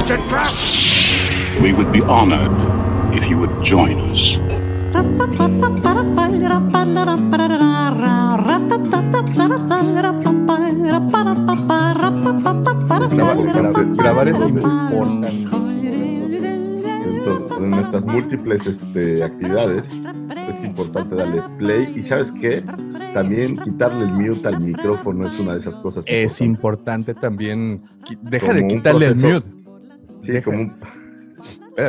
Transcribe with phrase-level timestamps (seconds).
[0.00, 0.50] It's a trap!
[1.62, 2.50] We would be honored
[3.14, 4.38] if you would join us.
[13.96, 14.38] Grabar, es
[17.60, 19.90] de nuestras múltiples este, actividades.
[20.48, 21.92] Es importante darle play.
[21.94, 22.64] Y sabes qué?
[23.12, 26.06] También quitarle el mute al micrófono es una de esas cosas.
[26.08, 27.12] Es importantes.
[27.12, 27.82] importante también.
[28.22, 29.59] Deja de Como un quitarle el mute.
[30.20, 30.74] Sí, Deja- como un-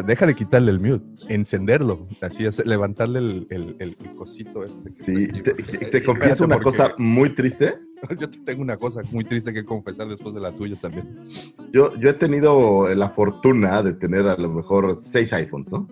[0.07, 1.03] deja de quitarle el mute.
[1.33, 2.07] Encenderlo.
[2.21, 4.89] Así es, levantarle el, el, el- el cosito este.
[4.89, 7.75] Sí, te, te- confieso una porque cosa muy triste.
[8.19, 11.19] Yo te tengo una cosa muy triste que confesar después de la tuya también.
[11.71, 15.87] Yo, yo he tenido la fortuna de tener a lo mejor seis iPhones, ¿no?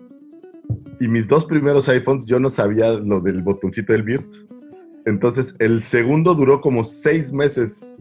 [1.00, 4.38] Y mis dos primeros iPhones yo no sabía lo del botoncito del mute.
[5.06, 7.94] Entonces el segundo duró como seis meses.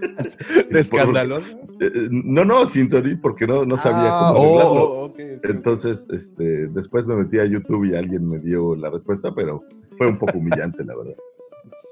[0.70, 1.56] De escandaloso.
[1.80, 4.82] Eh, eh, No, no, sin sonido porque no, no sabía Ah, cómo arreglarlo.
[4.82, 5.14] oh.
[5.42, 9.62] Entonces, este, después me metí a YouTube y alguien me dio la respuesta, pero
[9.96, 11.14] fue un poco humillante, la verdad.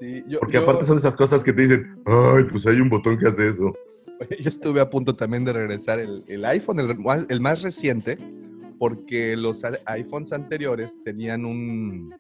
[0.01, 2.89] Sí, yo, Porque yo- aparte son esas cosas que te dicen, ay, pues hay un
[2.89, 3.75] botón que hace eso.
[4.41, 6.79] Yo estuve a punto también de regresar el, el iPhone,
[7.29, 8.17] el más reciente,
[8.79, 12.15] porque los iPhones anteriores tenían un,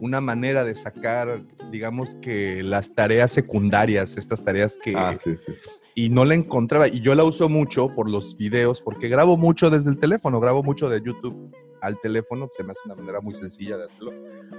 [0.00, 4.94] una manera de sacar, digamos que las tareas secundarias, estas tareas que...
[4.96, 5.52] Ah, sí, sí.
[5.94, 6.88] Y no la encontraba.
[6.88, 10.62] Y yo la uso mucho por los videos, porque grabo mucho desde el teléfono, grabo
[10.62, 14.12] mucho de YouTube al teléfono, se me hace una manera muy sencilla de hacerlo.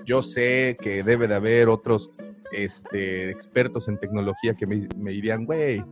[0.06, 2.12] Yo sé que debe de haber otros
[2.52, 5.84] este, expertos en tecnología que me, me dirían, güey,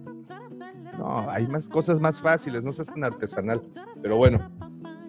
[0.98, 3.64] no, hay más cosas más fáciles, no seas tan artesanal.
[4.02, 4.52] Pero bueno,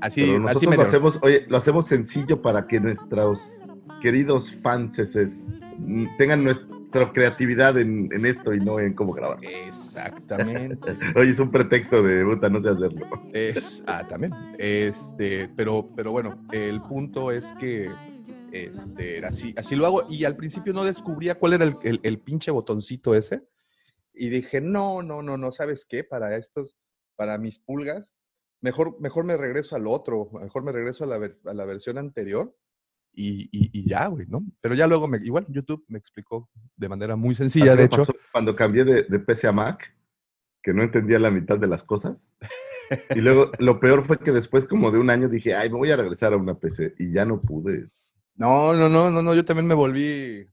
[0.01, 3.67] así, Pero así nosotros me lo hacemos, oye, lo hacemos sencillo para que nuestros
[4.01, 4.97] queridos fans
[6.19, 9.39] tengan nuestra creatividad en, en esto y no en cómo grabar.
[9.43, 10.97] Exactamente.
[11.17, 13.07] Oye, es un pretexto de puta, no sé hacerlo.
[13.33, 14.33] Es, ah, también.
[14.59, 17.91] Este, pero, pero bueno, el punto es que
[18.53, 20.05] este, así, así lo hago.
[20.09, 23.43] Y al principio no descubría cuál era el, el- el pinche botoncito ese.
[24.13, 26.03] Y dije, no, no, no, no, ¿sabes qué?
[26.05, 26.77] Para estos,
[27.17, 28.15] para mis pulgas,
[28.61, 31.99] mejor, mejor me regreso al otro, mejor me regreso a la, ver- a la versión
[31.99, 32.55] anterior.
[33.13, 34.45] Y, y- y ya, güey, ¿no?
[34.61, 38.05] Pero ya luego, me, igual, YouTube me explicó de manera muy sencilla, de hecho.
[38.31, 39.93] cuando cambié de, de PC a Mac,
[40.63, 42.33] que no entendía la mitad de las cosas.
[43.15, 45.93] Y luego lo peor fue que después como de un año dije, ay, me voy
[45.93, 47.87] a regresar a una PC y ya no pude.
[48.35, 50.45] No, no, no, no, no, yo también me volví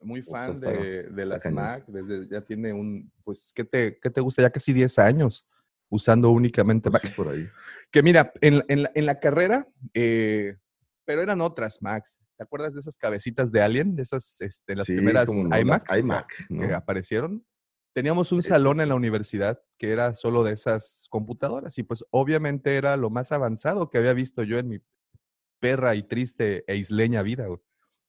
[0.00, 1.54] muy fan de, de las cañón.
[1.56, 4.40] Mac, desde ya tiene un, pues, ¿qué te, qué te gusta?
[4.40, 5.46] Ya casi 10 años
[5.88, 7.10] usando únicamente Pues Mac.
[7.12, 7.48] sí, por ahí.
[7.90, 10.56] Que mira, en, la- en la, en la carrera, eh,
[11.04, 12.18] pero eran otras Macs.
[12.36, 13.96] ¿Te acuerdas de esas cabecitas de Alien?
[13.96, 17.46] De esas, este, las Sí, primeras no, iMac, que aparecieron.
[17.94, 22.76] Teníamos un salón en la universidad que era solo de esas computadoras y pues obviamente
[22.76, 24.80] era lo más avanzado que había visto yo en mi
[25.60, 27.46] perra y triste e isleña vida.
[27.46, 27.60] güey.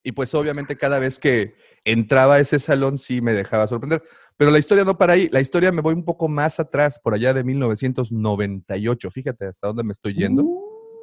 [0.03, 1.53] Y pues obviamente cada vez que
[1.85, 4.03] entraba a ese salón sí me dejaba sorprender.
[4.37, 7.13] Pero la historia no para ahí, la historia me voy un poco más atrás, por
[7.15, 9.11] allá de 1998.
[9.11, 10.45] Fíjate hasta dónde me estoy yendo.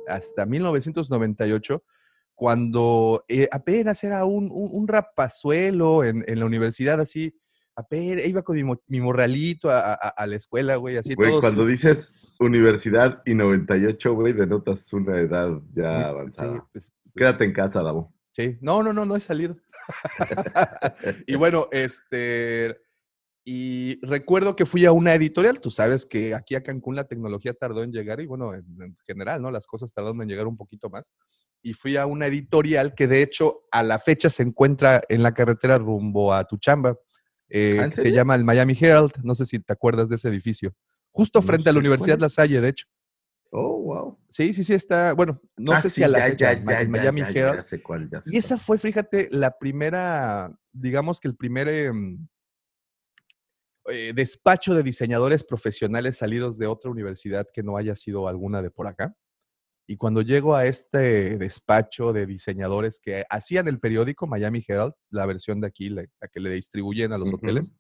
[0.07, 1.83] Hasta 1998,
[2.35, 7.35] cuando eh, apenas era un, un, un rapazuelo en, en la universidad, así,
[7.75, 11.31] apenas iba con mi, mo- mi morralito a, a- a la escuela, güey, así Güey,
[11.31, 16.53] todos- cuando dices universidad y 98, güey, denotas una edad ya Sí, avanzada.
[16.73, 18.13] pues, pues, Quédate en casa, Davo.
[18.33, 19.57] Sí, no, no, no, no he salido.
[21.27, 22.77] y bueno, este,
[23.45, 27.53] y recuerdo que fui a una editorial, tú sabes que aquí a Cancún la tecnología
[27.53, 29.51] tardó en llegar y bueno, en, en general, ¿no?
[29.51, 31.13] Las cosas tardaron en llegar un poquito más.
[31.63, 35.35] Y fui a una editorial que de hecho a la fecha se encuentra en la
[35.35, 36.97] carretera rumbo a tu chamba,
[37.51, 40.29] eh, ¿Ah, que se llama el Miami Herald, no sé si te acuerdas de ese
[40.29, 40.75] edificio,
[41.11, 42.19] justo No frente a la Universidad.
[42.19, 42.87] La Salle, de hecho.
[43.51, 44.19] Oh, wow.
[44.31, 46.89] Sí, sí, sí, está, bueno, no Ah, sé sí, si a la ya, fecha, ya,
[46.89, 47.57] Miami Herald.
[47.59, 51.69] ya sé cuál, ya sé Y esa fue, fíjate, la primera, digamos que el primer
[51.69, 52.27] em,
[53.91, 58.71] eh, despacho de diseñadores profesionales salidos de otra universidad que no haya sido alguna de
[58.71, 59.15] por acá.
[59.87, 65.27] Y cuando llego a este despacho de diseñadores que hacían el periódico Miami Herald, la
[65.27, 67.75] versión de aquí, la, la que le distribuyen a los hoteles,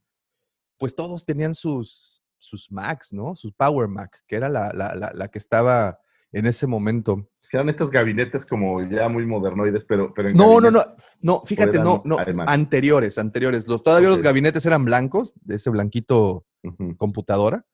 [0.79, 3.35] pues todos tenían sus, sus Macs, ¿no?
[3.35, 5.99] Sus Power Mac, que era la, la, la que estaba
[6.33, 7.31] en ese momento.
[7.55, 10.13] Eran estos gabinetes como ya muy modernoides, pero...
[10.13, 10.83] pero en No, no, no,
[11.21, 12.17] no, fíjate, no, no,
[12.47, 13.69] anteriores, anteriores.
[13.69, 14.25] Los, todavía los Ok.
[14.25, 16.97] gabinetes eran blancos, de ese blanquito Ujú.
[16.97, 17.65] computadora,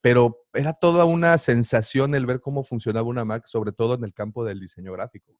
[0.00, 4.14] pero era toda una sensación el ver cómo funcionaba una Mac, sobre todo en el
[4.14, 5.32] campo del diseño gráfico.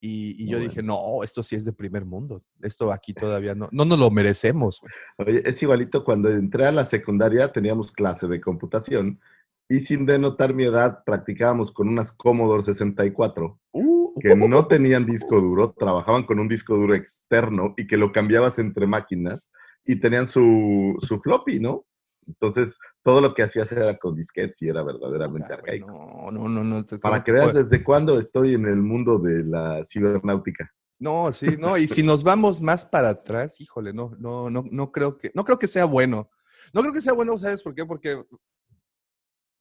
[0.00, 2.42] Y, y yo Muy dije, no, esto sí es de primer mundo.
[2.62, 4.80] Esto aquí todavía no, no nos lo merecemos.
[4.80, 4.92] güey".
[5.28, 9.20] Oye, es igualito cuando entré a la secundaria teníamos clase de computación
[9.70, 15.40] y sin denotar mi edad practicábamos con unas Commodore 64 Uh, que no tenían disco
[15.40, 19.52] duro, trabajaban con un disco duro externo y que lo cambiabas entre máquinas
[19.84, 21.86] y tenían su, su floppy, ¿no?
[22.26, 25.86] Entonces, todo lo que hacías era con disquetes y era verdaderamente güey, arcaico.
[25.86, 26.84] no, no, no, no.
[26.84, 30.68] Para ¿cómo que veas puedo- desde cuándo estoy en el mundo de la cibernáutica.
[30.98, 34.92] No, sí, no, y si nos vamos más para atrás, híjole, no, no, no, no
[34.92, 36.28] creo que, no creo que sea bueno.
[36.74, 37.86] No creo que sea bueno, ¿sabes por qué?
[37.86, 38.22] Porque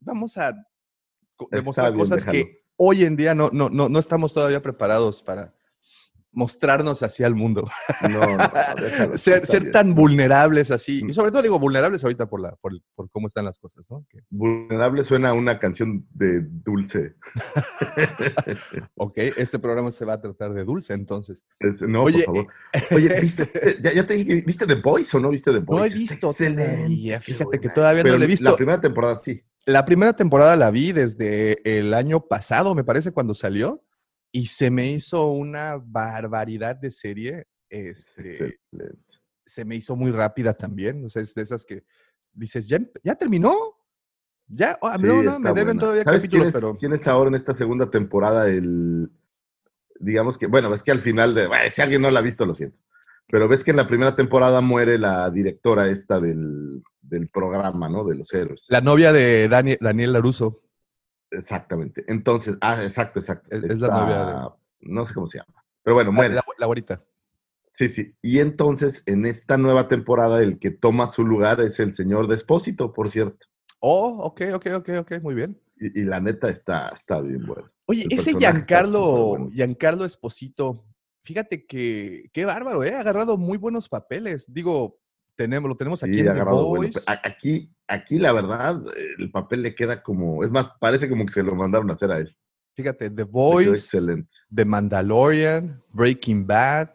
[0.01, 0.53] vamos a
[1.51, 2.31] demostrar bien, cosas déjalo.
[2.33, 5.53] que hoy en día no, no, no, no estamos todavía preparados para
[6.31, 7.67] mostrarnos hacia el mundo.
[8.03, 8.37] No, no,
[8.79, 11.03] déjalo, ser ser tan vulnerables así.
[11.03, 11.09] Mm.
[11.09, 14.05] Y sobre todo digo vulnerables ahorita por, la, por, por cómo están las cosas, ¿no?
[14.09, 17.15] Que, Vulnerable suena a una canción de Dulce.
[18.95, 21.43] ok, este programa se va a tratar de dulce, entonces.
[21.59, 22.53] Es- no, Oye, por favor.
[22.91, 25.65] Oye, ¿viste, eh, ya, ya te dije, ¿viste The Voice o no viste The No
[25.65, 25.83] Voice?
[25.83, 28.49] he Está visto excelente, fíjate que todavía no lo he visto.
[28.49, 29.43] La primera temporada sí.
[29.69, 33.85] La primera temporada la vi desde el año pasado, me parece, cuando salió,
[34.31, 37.45] y se me hizo una barbaridad de serie.
[37.69, 39.13] Este, Excelente.
[39.45, 41.05] se me hizo muy rápida también.
[41.05, 41.83] O sea, es de esas que
[42.33, 43.53] dices, ¿ya, ya terminó?
[44.47, 45.81] Ya, Sí, no, no, me deben buena.
[45.81, 49.11] todavía ¿Sabes quién capítulos, es, pero quién es ahora en esta segunda temporada el...
[49.99, 51.45] Digamos que, bueno, es que al final de...
[51.45, 52.79] bueno, si alguien no la ha visto, lo siento.
[53.31, 58.03] Pero ves que en la primera temporada muere la directora esta del, del programa, ¿no?
[58.03, 58.65] De los héroes.
[58.69, 60.61] la novia de Dani- Daniel Laruso.
[61.31, 62.03] Exactamente.
[62.07, 63.55] Entonces, ah, exacto, exacto.
[63.55, 64.49] Es- es la novia de-
[64.91, 65.63] No sé cómo se llama.
[65.83, 66.35] Pero bueno, muere.
[66.35, 67.03] la, la.
[67.67, 68.15] Sí, sí.
[68.21, 72.93] Y entonces, en esta nueva temporada, el que toma su lugar es el señor Despósito,
[72.93, 73.45] por cierto.
[73.79, 75.59] Oh, ok, ok, ok, ok, muy bien.
[75.79, 77.69] Y, y la neta está, está bien bueno.
[77.85, 79.49] Oye, El ese Giancarlo.
[79.53, 80.83] Giancarlo Esposito,
[81.29, 82.95] fíjate que qué bárbaro, ¿eh?
[82.95, 84.51] Ha agarrado muy buenos papeles.
[84.51, 84.97] Digo,
[85.35, 86.91] tenemos, lo tenemos aquí en ha The agarrado bueno.
[86.91, 87.07] Boys.
[87.07, 88.81] A- Aquí, aquí, la verdad,
[89.19, 90.43] el papel le queda como.
[90.43, 92.35] Es más, parece como que se lo mandaron a hacer a él.
[92.75, 93.27] Fíjate, The
[93.73, 94.33] excelente.
[94.53, 96.89] The Mandalorian, Breaking Bad.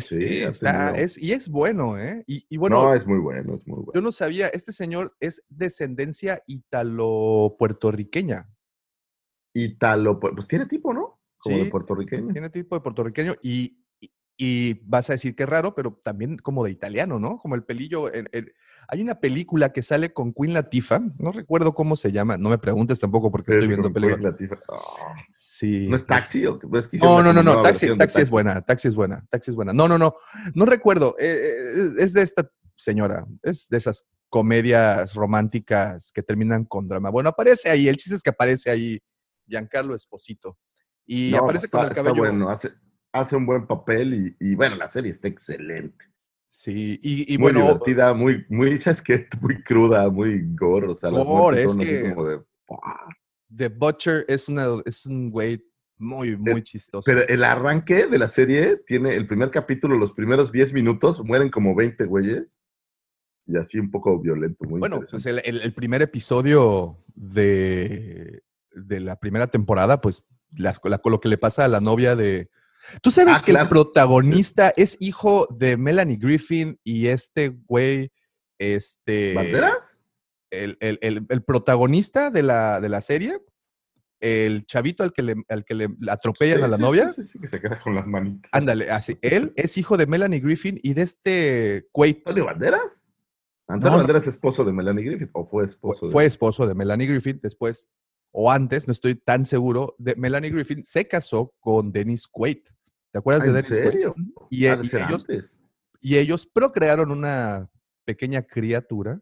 [0.00, 2.24] Sí, está- es- y es bueno, ¿eh?
[2.26, 4.00] Y, y bueno, no, es muy bueno, es muy yo bueno.
[4.02, 8.50] no sabía, este señor es descendencia italo-puertorriqueña.
[9.54, 11.17] Italo, pues tiene tipo, ¿no?
[11.38, 12.32] Como Sí, de puertorriqueño.
[12.32, 16.36] Tiene tipo de puertorriqueño y, y, y vas a decir que es raro, pero también
[16.38, 17.38] como de italiano, ¿no?
[17.38, 18.10] Como el pelillo.
[18.88, 22.58] hay una película que sale con Queen Latifah, no recuerdo cómo se llama, no me
[22.58, 24.16] preguntes tampoco porque estoy Es viendo con película.
[24.36, 24.58] Queen Latifah.
[24.72, 25.88] Ah, Sí.
[25.88, 26.46] ¿No es taxi?
[26.46, 26.54] ¿O?
[26.76, 29.26] Es que No, hicieron no, no, no, nueva taxi, taxi es buena, taxi es buena,
[29.30, 29.72] taxi es buena.
[29.72, 30.14] No, no, no,
[30.54, 36.64] no recuerdo, eh, eh, es de esta señora, es de esas comedias románticas que terminan
[36.64, 37.10] con drama.
[37.10, 38.98] Bueno, aparece ahí, el chiste es que aparece ahí
[39.46, 40.58] Giancarlo Esposito
[41.08, 42.22] y No, aparece está, con el está cabello.
[42.22, 42.70] bueno, hace,
[43.12, 46.04] hace un buen papel y, y, bueno, la serie está excelente.
[46.50, 49.26] Sí, y, y muy bueno, divertida, muy, muy, ¿sabes qué?
[49.40, 52.40] Muy cruda, muy gore, o sea, Gore, es que- como de.
[53.54, 55.64] The Butcher es, una, es un güey
[55.98, 57.02] muy, muy chistoso.
[57.06, 61.48] Pero el arranque de la serie tiene el primer capítulo, los primeros 10 minutos, mueren
[61.50, 62.60] como 20 güeyes.
[63.46, 68.42] Y así un poco violento, muy bueno, pues el- el primer episodio de,
[68.72, 70.26] de la primera temporada, pues
[70.56, 70.74] la-
[71.04, 72.48] lo que le pasa a la novia de...
[73.02, 73.68] ¿Tú sabes Ah, que el claro.
[73.70, 78.10] protagonista es hijo de Melanie Griffin y este güey,
[78.58, 79.34] este...
[79.34, 80.00] ¿Banderas?
[80.50, 83.38] El, el- el- el protagonista de la, de la serie,
[84.20, 87.22] el chavito al que le, al que le atropellan Sí, a la sí, novia, Sí,
[87.22, 88.48] sí, que se queda con las manitas.
[88.52, 93.04] ándale, así, él es hijo de Melanie Griffin y de este güey ¿Antonio Banderas?
[93.68, 93.98] ¿Antonio No.
[93.98, 97.06] Banderas es esposo de Melanie Griffith o fue fue, esposo de fue esposo de Melanie
[97.06, 97.88] Griffin, después,
[98.30, 102.58] o antes, no estoy tan seguro, de Melanie Griffin se casó con Dennis Quaid.
[103.10, 103.92] ¿Te acuerdas Ah, de ¿en Dennis Quaid?
[103.92, 104.14] serio?
[104.50, 104.94] Y, de y ellos,
[105.24, 105.60] antes.
[106.00, 107.70] y ellos procrearon una
[108.04, 109.20] pequeña criatura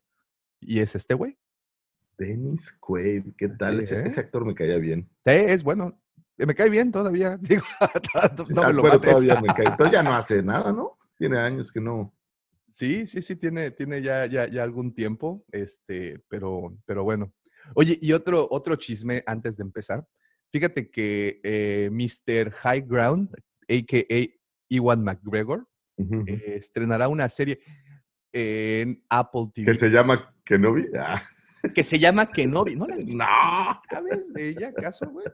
[0.61, 1.39] y es este güey.
[2.19, 3.79] Dennis Quaid, ¿qué tal?
[3.79, 4.03] Sí, ese, ¿eh?
[4.07, 5.09] ese actor me caía bien.
[5.25, 6.01] Sí, es bueno.
[6.39, 7.37] Me cae bien todavía.
[7.41, 7.63] Digo,
[8.51, 9.11] no Ah, me lo bueno, mates.
[9.11, 10.99] todavía me cae, pero ya no hace nada, ¿no?
[11.19, 12.15] Tiene años que no.
[12.73, 17.33] Sí, sí, sí, tiene, tiene ya, ya, ya algún tiempo, este, pero, pero bueno.
[17.75, 20.07] Oye, y otro, otro chisme antes de empezar.
[20.51, 22.51] Fíjate que eh, Mr.
[22.51, 23.31] High Ground,
[23.69, 24.27] a.k.a.
[24.69, 25.67] Iwan McGregor,
[25.99, 27.61] eh, estrenará una serie.
[28.33, 29.73] en Apple TV.
[29.73, 30.87] Que se llama Kenobi.
[30.99, 31.23] Ah,
[31.75, 32.77] que se llama Kenobi.
[32.77, 35.27] ¿No la no, ¿Sabes de ella acaso, güey?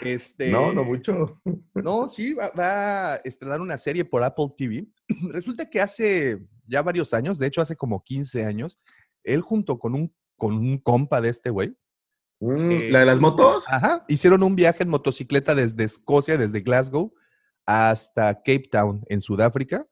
[0.00, 1.40] Este, no, no mucho.
[1.74, 4.86] No, sí, va, va a estrenar una serie por Apple TV.
[5.32, 8.80] Resulta que hace ya varios años, de hecho hace como 15 años,
[9.22, 11.76] él junto con un, con un compa de este güey,
[12.42, 13.64] Mm, Eh, ¿La de las motos?
[13.68, 17.12] ajá, hicieron un viaje en motocicleta desde Escocia, desde Glasgow,
[17.66, 19.86] hasta Cape Town, en Sudáfrica.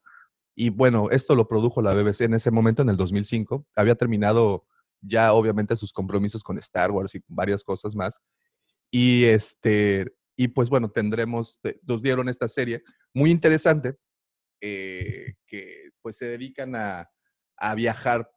[0.56, 3.66] Y bueno, esto lo produjo la BBC en ese momento, en el 2005.
[3.76, 4.66] Había terminado
[5.02, 8.18] ya, obviamente, sus compromisos con Star Wars y varias cosas más.
[8.90, 13.96] Y este, y pues bueno, tendremos, eh, nos dieron esta serie muy interesante,
[14.62, 17.10] eh, que pues se dedican a,
[17.58, 18.30] a viajar,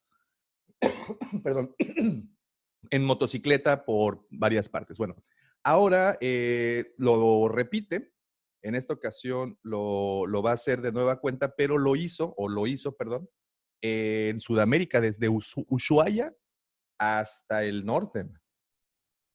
[1.44, 1.76] perdón,
[2.90, 4.98] en motocicleta por varias partes.
[4.98, 5.16] Bueno,
[5.64, 8.14] ahora eh, lo repite,
[8.64, 12.48] en esta ocasión lo, lo va a hacer de nueva cuenta, pero lo hizo, o
[12.48, 13.30] lo hizo, perdón,
[13.82, 16.36] en Sudamérica, desde Ushuaia
[17.00, 18.30] hasta el norte,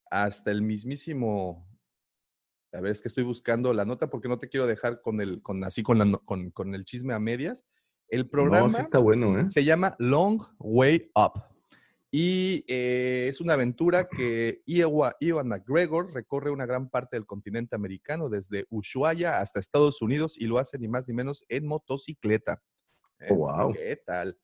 [0.09, 1.67] hasta el mismísimo.
[2.73, 5.41] A ver, es que estoy buscando la nota porque no te quiero dejar con el,
[5.41, 7.65] con así con, con, con el chisme a medias.
[8.09, 9.45] El programa No, sí está bueno, ¿eh?
[9.49, 11.43] se llama Long Way Up.
[12.09, 18.29] Y eh, es una aventura que Ewan McGregor recorre una gran parte del continente americano,
[18.29, 22.61] desde Ushuaia hasta Estados Unidos, y lo hace ni más ni menos en motocicleta.
[23.19, 23.73] Eh, Oh, wow.
[23.73, 24.37] ¿Qué tal?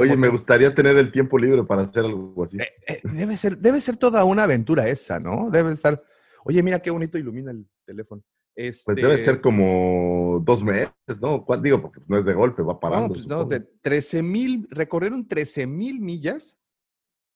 [0.00, 2.56] Oye, me gustaría tener el tiempo libre para hacer algo así.
[2.58, 5.50] eh, eh, debe, ser, debe ser toda una aventura esa, ¿no?
[5.50, 6.02] Debe estar.
[6.44, 8.22] Oye, mira qué bonito ilumina el teléfono.
[8.60, 11.44] Pues Este, debe ser como dos meses, ¿no?
[11.44, 11.62] ¿Cuánto?
[11.62, 13.06] Digo, porque no es de golpe, va parando.
[13.08, 16.58] No, pues no, de 13 mil, recorrieron 13 mil millas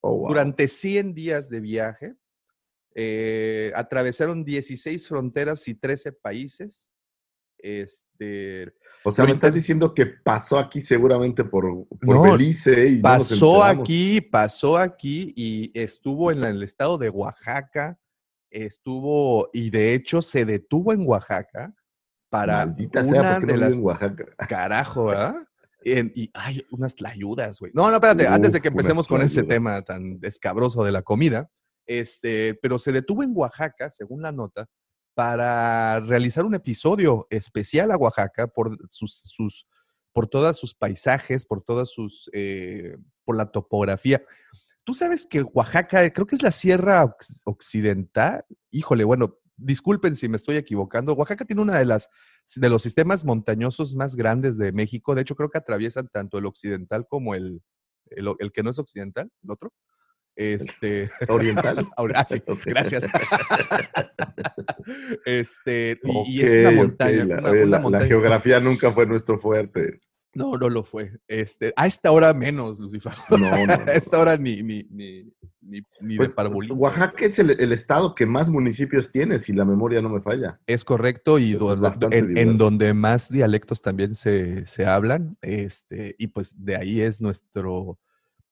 [0.04, 0.28] Oh, wow.
[0.30, 2.16] durante 100 días de viaje.
[2.96, 6.90] eh, atravesaron 16 fronteras y 13 países.
[7.56, 8.72] Este,
[9.04, 13.02] O sea, me estás diciendo que pasó aquí seguramente por, por No, Belice y no
[13.02, 13.82] pasó enteramos.
[13.84, 17.98] aquí, pasó aquí y estuvo en el estado de Oaxaca.
[18.52, 21.74] Estuvo, y de hecho se detuvo en Oaxaca
[22.28, 24.24] para Maldita una sea, de las en Oaxaca.
[24.48, 25.10] Carajo.
[25.84, 27.72] En- y hay unas tlayudas, güey.
[27.74, 31.50] No, no, espérate, antes de que empecemos con ese tema tan escabroso de la comida,
[31.86, 34.66] este, pero se detuvo en Oaxaca, según la nota,
[35.14, 39.66] para realizar un episodio especial a Oaxaca por sus, sus
[40.12, 44.22] por todos sus paisajes, por todas sus, eh, por la topografía.
[44.84, 47.04] Tú sabes que Oaxaca, creo que es la Sierra
[47.44, 48.44] Occidental.
[48.70, 51.14] Híjole, bueno, disculpen si me estoy equivocando.
[51.14, 52.08] Oaxaca tiene una de las
[52.56, 55.14] de los sistemas montañosos más grandes de México.
[55.14, 57.62] De hecho, creo que atraviesan tanto el occidental como el,
[58.10, 59.72] el, que no es occidental, el otro.
[60.34, 61.86] Este, Oriental.
[61.96, 63.04] ahora- ah, sí, gracias.
[65.24, 67.24] este, y, y es una montaña.
[67.24, 68.06] La, una- una la- la montaña.
[68.06, 69.98] geografía nunca fue nuestro fuerte.
[70.34, 71.12] No, no lo fue.
[71.28, 73.12] Este, a esta hora menos, Lucifer.
[73.30, 73.72] No, no, no.
[73.72, 75.24] a esta hora ni, ni, ni,
[75.60, 76.74] ni, ni Pues, de parbolito.
[76.74, 80.58] Oaxaca es el, el estado que más municipios tiene, si la memoria no me falla.
[80.66, 81.74] Es correcto, y do-
[82.10, 87.20] en, en donde más dialectos también se, se hablan, este, y pues de ahí es
[87.20, 87.98] nuestro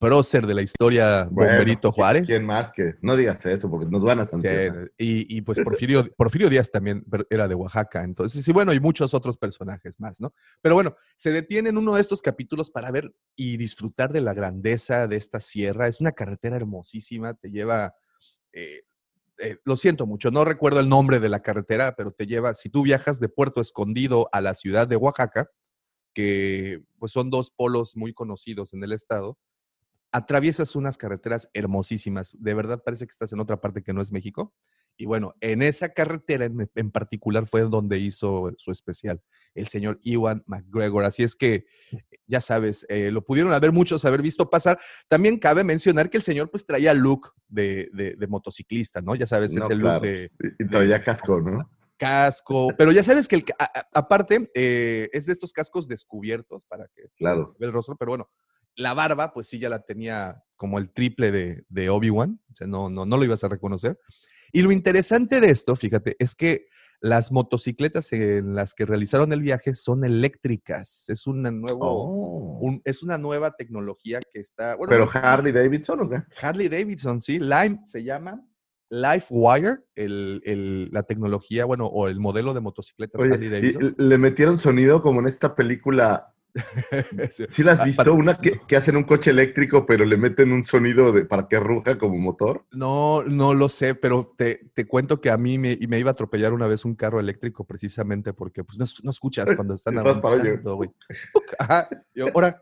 [0.01, 2.27] prócer de la historia, Bueno, Bomberito ¿quién- Juárez.
[2.27, 2.95] ¿Quién más que?
[3.03, 4.91] No digas eso porque nos van a Sí, sancionar.
[4.97, 9.13] y, y, pues Porfirio, Porfirio Díaz también era de Oaxaca, entonces, y bueno, y muchos
[9.13, 10.33] otros personajes más, ¿no?
[10.63, 14.33] Pero bueno, se detiene en uno de estos capítulos para ver y disfrutar de la
[14.33, 15.87] grandeza de esta sierra.
[15.87, 17.95] Es una carretera hermosísima, te lleva,
[18.55, 18.81] eh,
[19.39, 22.71] eh, lo siento mucho, no recuerdo el nombre de la carretera, pero te lleva, si
[22.71, 25.51] tú viajas de Puerto Escondido a la ciudad de Oaxaca,
[26.15, 29.39] que pues son dos polos muy conocidos en el estado,
[30.13, 32.33] atraviesas unas carreteras hermosísimas.
[32.39, 34.55] De verdad parece que estás en otra parte que no es México.
[34.97, 39.23] Y bueno, en esa carretera en, en particular fue donde hizo su especial
[39.55, 41.05] el señor Ewan McGregor.
[41.05, 41.65] Así es que,
[42.27, 44.79] ya sabes, eh, lo pudieron haber muchos haber visto pasar.
[45.09, 49.15] También cabe mencionar que el señor pues traía look de, de- de motociclista, ¿no?
[49.15, 50.01] Ya sabes, No, es el claro.
[50.01, 51.71] look de, Y todavía casco, ¿no?
[51.97, 56.63] casco, pero ya sabes que el, a- a- aparte eh, es de estos cascos descubiertos
[56.67, 57.55] para que Claro.
[57.61, 58.31] el rostro, pero bueno,
[58.77, 62.67] la barba pues sí ya la tenía como el triple de, de Obi-Wan, o sea,
[62.67, 63.99] no, no, no lo ibas a reconocer.
[64.53, 66.67] Y lo interesante de esto, fíjate, es que
[67.03, 72.59] las motocicletas en las que realizaron el viaje son eléctricas, es una, nuevo, Oh.
[72.61, 74.77] un- es una nueva tecnología que está...
[74.77, 76.19] bueno, Pero es- Harley Davidson, ¿o qué?
[76.43, 78.45] Harley Davidson, sí, Lime se llama.
[78.91, 83.95] LifeWire, el, el- la tecnología, bueno, o el modelo de motocicletas Oye, Harley Davidson.
[83.99, 86.35] y le metieron sonido como en esta película
[87.51, 88.03] ¿Sí la has Ah, visto?
[88.05, 91.47] para- Una que, que hacen un coche eléctrico, pero le meten un sonido de, para
[91.49, 92.67] que ruja como motor.
[92.73, 96.13] No, no lo sé, pero te, te cuento que a mí me, me iba a
[96.13, 99.99] atropellar una vez un carro eléctrico precisamente porque pues no, es- no escuchas cuando están
[99.99, 100.91] avanzando, güey.
[101.59, 102.61] Ajá, yo, ahora?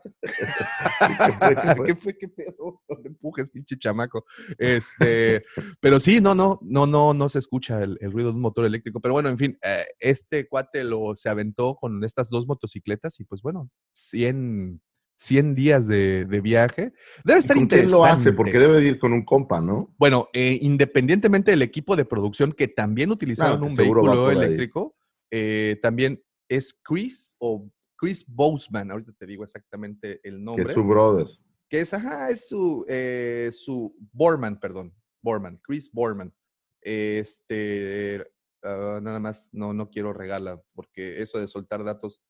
[1.85, 2.17] ¿Qué fue?
[2.17, 2.81] ¿qué pedo?
[2.89, 4.25] No empujes, pinche chamaco.
[4.57, 5.43] Este,
[5.79, 8.65] pero sí, no, no, no, no, no se escucha el, el ruido de un motor
[8.65, 8.99] eléctrico.
[8.99, 13.23] Pero bueno, en fin, eh, este cuate lo se aventó con estas dos motocicletas y
[13.25, 14.81] pues bueno, 100,
[15.17, 16.93] 100 días de, de viaje.
[17.23, 17.91] Debe ¿Y estar ¿Con quién interesante.
[17.91, 18.33] lo hace?
[18.33, 19.93] Porque debe de ir con un compa, ¿no?
[19.97, 24.95] Bueno, eh, independientemente del equipo de producción que también utilizaron Claro, que un vehículo eléctrico,
[25.31, 30.73] eh, también es Chris o Chris Boseman, ahorita te digo exactamente el Que nombre, es
[30.73, 31.27] su brother.
[31.69, 36.33] que es, ajá, es su, eh, su Borman, perdón, Borman, Chris Borman.
[36.81, 38.25] Este,
[38.63, 42.21] ah, nada más, no, no quiero regalar, porque eso de soltar datos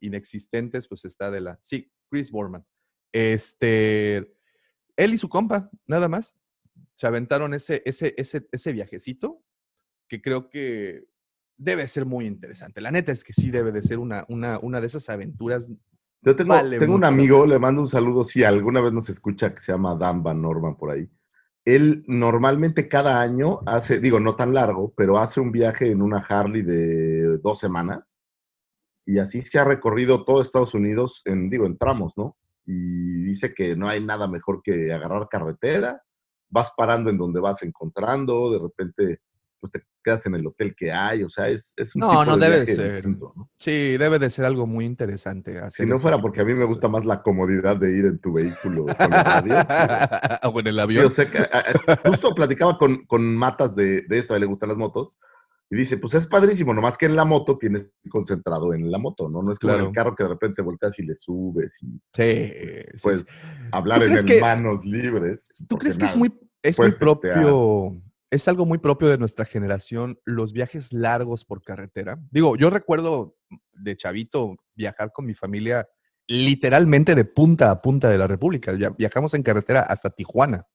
[0.00, 2.64] inexistentes, pues está de la, sí, Chris Borman.
[3.12, 4.36] Este,
[4.96, 6.34] él y su compa, nada más,
[6.94, 9.42] se aventaron ese, ese, ese, ese viajecito
[10.08, 11.06] que creo que
[11.56, 12.80] debe ser muy interesante.
[12.80, 15.70] La neta es que sí debe de ser una, una, una de esas aventuras.
[16.22, 19.54] Yo tengo, Vale tengo un amigo, le mando un saludo, si alguna vez nos escucha,
[19.54, 21.08] que se llama Dan Van Norman por ahí.
[21.64, 26.18] Él normalmente cada año hace, digo, no tan largo, pero hace un viaje en una
[26.18, 28.20] Harley de dos semanas.
[29.06, 32.36] Y así se ha recorrido todo Estados Unidos en, digo, en tramos, ¿no?
[32.66, 36.02] Y dice que no hay nada mejor que agarrar carretera,
[36.50, 39.20] vas parando en donde vas encontrando, de repente
[39.58, 42.24] pues te quedas en el hotel que hay, o sea, es, es un No, tipo
[42.26, 42.92] no de debe viaje ser.
[42.92, 43.48] distinto, ¿no?
[43.58, 45.58] Sí, debe de ser algo muy interesante.
[45.70, 48.34] Si no fuera porque a mí me gusta más la comodidad de ir en tu
[48.34, 49.54] vehículo con la radio.
[50.52, 51.06] o en el Sí, avión.
[51.06, 51.38] o sea, que,
[52.08, 55.18] justo platicaba con, con Matas de, de esto, a él le gustan las motos,
[55.68, 59.28] y dice, pues es padrísimo, nomás que en la moto tienes concentrado en la moto,
[59.28, 59.42] ¿no?
[59.42, 59.88] No es como en Claro.
[59.88, 62.52] el carro que de repente volteas y le subes y Sí,
[62.94, 63.32] sí, pues sí.
[63.72, 65.48] hablar en que- manos libres.
[65.68, 66.32] ¿Tú crees que es muy,
[66.62, 72.18] es muy propio, es algo muy propio de nuestra generación, los viajes largos por carretera?
[72.30, 73.36] Digo, yo recuerdo
[73.72, 75.88] de chavito viajar con mi familia
[76.28, 78.72] literalmente de punta a punta de la República.
[78.96, 80.66] Viajamos en carretera hasta Tijuana.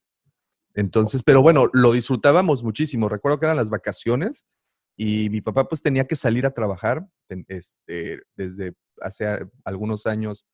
[0.73, 3.09] Entonces, pero bueno, lo disfrutábamos muchísimo.
[3.09, 4.45] Recuerdo que eran las vacaciones
[5.03, 7.05] y mi papá pues tenía que salir a trabajar
[7.47, 10.45] este, desde hace a- algunos años,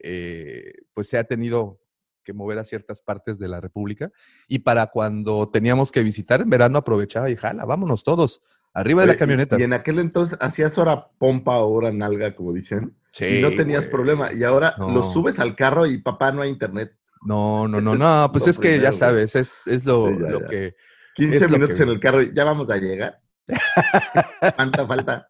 [0.00, 1.80] eh, pues se ha tenido
[2.24, 4.10] que mover a ciertas partes de la República
[4.48, 8.40] y para cuando teníamos que visitar en verano aprovechaba y jala, vámonos todos,
[8.72, 9.58] arriba de la camioneta.
[9.58, 13.82] Y, en aquel entonces hacías hora pompa, hora nalga, como dicen, y no Sí, tenías
[13.82, 13.90] güey.
[13.90, 14.32] problema.
[14.32, 15.12] Y ahora lo No.
[15.12, 16.92] subes al carro y papá, no hay internet.
[17.26, 20.14] No, no, no, no, pues Lo es que primero, ya sabes, es, es lo, Sí,
[20.20, 20.46] ya, lo ya.
[20.48, 20.74] que
[21.14, 23.20] 15 Es lo minutos que- en el carro ya vamos a llegar.
[24.56, 25.28] ¿Cuánta falta?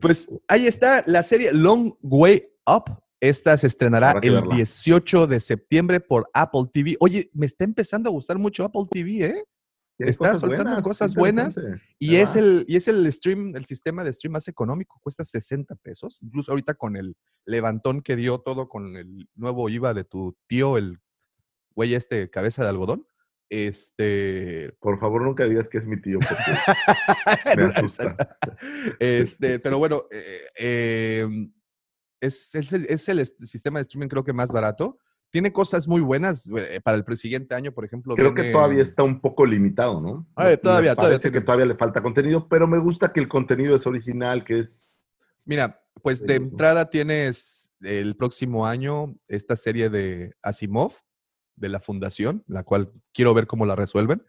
[0.00, 2.98] Pues ahí está la serie Long Way Up.
[3.20, 4.54] Esta se estrenará el verla.
[4.54, 6.96] 18 de septiembre por Apple TV.
[7.00, 9.44] Oye, me está empezando a gustar mucho Apple TV, ¿eh?
[9.98, 11.82] Está cosas soltando buenas, cosas interesante.
[11.98, 15.74] Y es el, y es el stream, el sistema de stream más económico, cuesta 60
[15.76, 16.18] pesos.
[16.22, 20.76] Incluso ahorita con el levantón que dio todo con el nuevo IVA de tu tío,
[20.76, 20.98] el
[21.74, 23.06] güey este cabeza de algodón.
[23.48, 24.72] Este.
[24.80, 26.42] Por favor, nunca digas que es mi tío, porque
[27.56, 28.16] me asusta.
[29.00, 31.26] Este, pero bueno, eh, eh,
[32.20, 34.98] es, es el- es el sistema de streaming creo que más barato.
[35.30, 38.14] Tiene cosas muy buenas eh, para el siguiente año, por ejemplo.
[38.14, 40.26] Creo que todavía está un poco limitado, ¿no?
[40.36, 43.76] Me todavía, todavía Parece que todavía le falta contenido, pero me gusta que el contenido
[43.76, 44.84] es original, que es.
[45.44, 50.92] Mira, pues de entrada tienes el próximo año esta serie de Asimov,
[51.56, 54.22] de la Fundación, la cual quiero ver cómo la resuelven.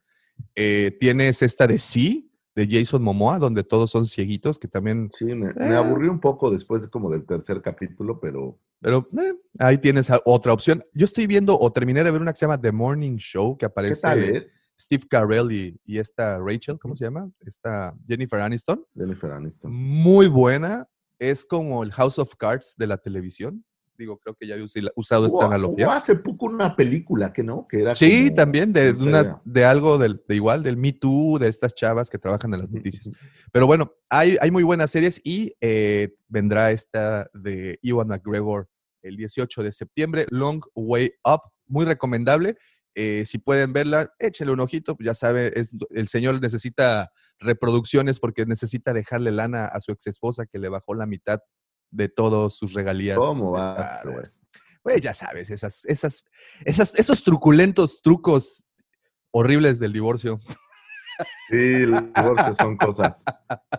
[0.55, 5.25] Eh, tienes esta de Sí, de Jason Momoa, donde todos son cieguitos, que también Sí,
[5.25, 5.75] me, me Eh.
[5.75, 10.53] aburrí un poco después de como del tercer capítulo, pero Pero eh, ahí tienes otra
[10.53, 10.83] opción.
[10.93, 13.61] Yo estoy viendo o terminé de ver una que se llama The Morning Show, que
[13.61, 14.47] ¿qué aparece tal, eh?
[14.79, 17.27] Steve Carell y, y esta Rachel, ¿cómo se llama?
[17.39, 18.85] Esta Jennifer Aniston.
[18.95, 19.71] Jennifer Aniston.
[19.73, 20.87] Muy buena.
[21.17, 23.65] Es como el House of Cards de la televisión.
[23.97, 25.88] Digo, creo que ya he usi- usado esta analogía.
[25.88, 29.31] hubo hace poco una película que no, que era Sí, como- también de, no unas,
[29.43, 32.69] de algo del, de igual, del Me Too, de estas chavas que trabajan en las
[32.69, 33.10] noticias.
[33.51, 38.69] Pero bueno, hay, hay muy buenas series y eh, vendrá esta de Ewan McGregor
[39.01, 42.57] el 18 de septiembre, Long Way Up, muy recomendable.
[42.99, 48.45] Eh, si pueden verla, échenle un ojito, ya sabe, es, el señor necesita reproducciones porque
[48.47, 51.39] necesita dejarle lana a su ex esposa que le bajó la mitad
[51.91, 53.17] de todas sus regalías.
[53.17, 54.10] ¿Cómo va Star?
[54.10, 54.36] Wars.
[54.82, 56.23] Pues ya sabes, esas, esas,
[56.63, 58.65] esas, esos truculentos trucos
[59.32, 60.39] horribles del divorcio.
[61.50, 63.23] Sí, los divorcios son cosas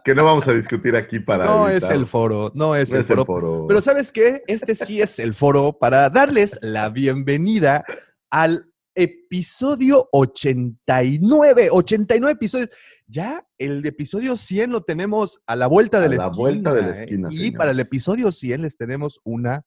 [0.04, 1.44] que no vamos a discutir aquí para.
[1.44, 3.24] No es el foro, no es no el es el foro.
[3.24, 3.64] foro.
[3.68, 4.42] Pero ¿sabes qué?
[4.46, 7.84] Este sí es el foro para darles la bienvenida
[8.30, 8.67] al
[8.98, 11.68] episodio 89.
[11.70, 12.70] 89 episodios.
[13.06, 16.36] Ya el episodio 100 lo tenemos a la vuelta de A la, la esquina.
[16.38, 17.00] vuelta de la ¿eh?
[17.00, 19.64] esquina, Y para el episodio 100 les tenemos una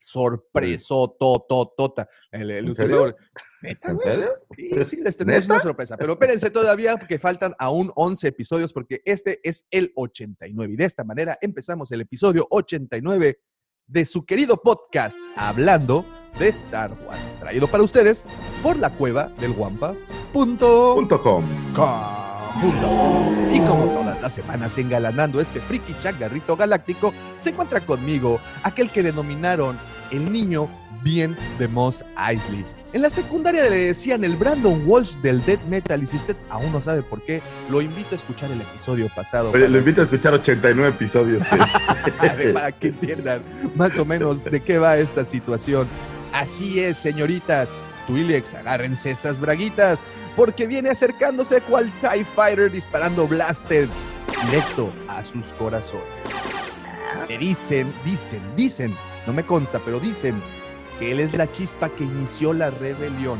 [0.00, 0.94] sorpresa.
[1.18, 2.08] Tota.
[2.32, 3.14] El, el ¿En serio?
[4.56, 5.54] Sí, sí, les tenemos ¿Neta?
[5.54, 5.96] una sorpresa.
[5.98, 10.72] Pero espérense todavía porque faltan aún 11 episodios porque este es el 89.
[10.72, 13.38] Y de esta manera empezamos el episodio 89
[13.86, 16.06] de su querido podcast Hablando
[16.38, 17.32] de Star Wars.
[17.38, 18.24] Traído para ustedes
[18.62, 19.94] por la cueva del Guampa.
[20.32, 21.44] Punto Punto com.
[21.74, 23.52] com, punto.
[23.52, 29.02] Y como todas las semanas engalanando este friki chagarrito galáctico, se encuentra conmigo aquel que
[29.02, 29.78] denominaron
[30.10, 30.68] el niño
[31.02, 32.64] bien de Moss Eisley.
[32.92, 36.72] En la secundaria le decían el Brandon Walsh del death metal y si usted aún
[36.72, 40.04] no sabe por qué, lo invito a escuchar el episodio pasado Oye, lo invito a
[40.04, 41.42] escuchar 89 episodios.
[42.52, 43.42] para que entiendan
[43.76, 45.86] más o menos de qué va esta situación.
[46.32, 47.76] Así es, señoritas.
[48.06, 50.02] Twilex, agárrense esas braguitas,
[50.34, 53.96] porque viene acercándose cual TIE Fighter disparando blasters
[54.46, 56.04] directo a sus corazones.
[57.28, 58.94] Le dicen, dicen, dicen,
[59.26, 60.40] no me consta, pero dicen
[60.98, 63.38] que él es la chispa que inició la rebelión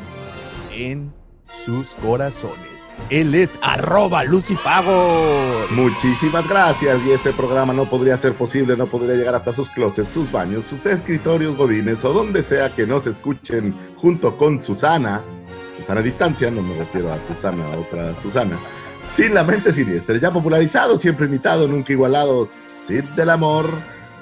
[0.72, 1.12] en
[1.52, 2.86] sus corazones.
[3.08, 5.66] Él es arroba Lucifago.
[5.70, 7.00] Muchísimas gracias.
[7.04, 10.66] Y este programa no podría ser posible, no podría llegar hasta sus closets, sus baños,
[10.66, 15.22] sus escritorios godines o donde sea que nos escuchen junto con Susana.
[15.78, 18.58] Susana a distancia, no me refiero a Susana, a otra Susana.
[19.08, 22.46] Sin la mente siniestra, ya popularizado, siempre imitado, nunca igualado.
[22.86, 23.66] Sid del amor,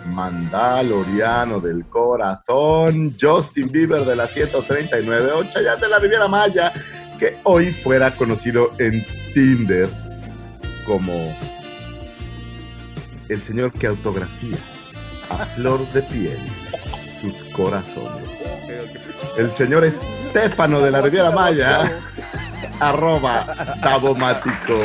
[0.07, 6.73] Mandaloriano del corazón, Justin Bieber de la 139, o Chayanne de la Riviera Maya,
[7.19, 9.05] que hoy fuera conocido en
[9.35, 9.89] Tinder
[10.87, 11.37] como
[13.29, 14.57] el señor que autografía
[15.29, 16.39] a flor de piel
[17.21, 18.29] sus corazones.
[19.37, 22.01] El señor Estefano de la Riviera Maya,
[22.81, 24.79] arroba tabomático.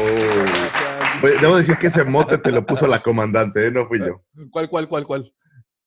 [1.39, 3.71] Debo decir que ese mote te lo puso la comandante, ¿eh?
[3.71, 4.23] no fui yo.
[4.51, 5.33] ¿Cuál, cuál, cuál, cuál?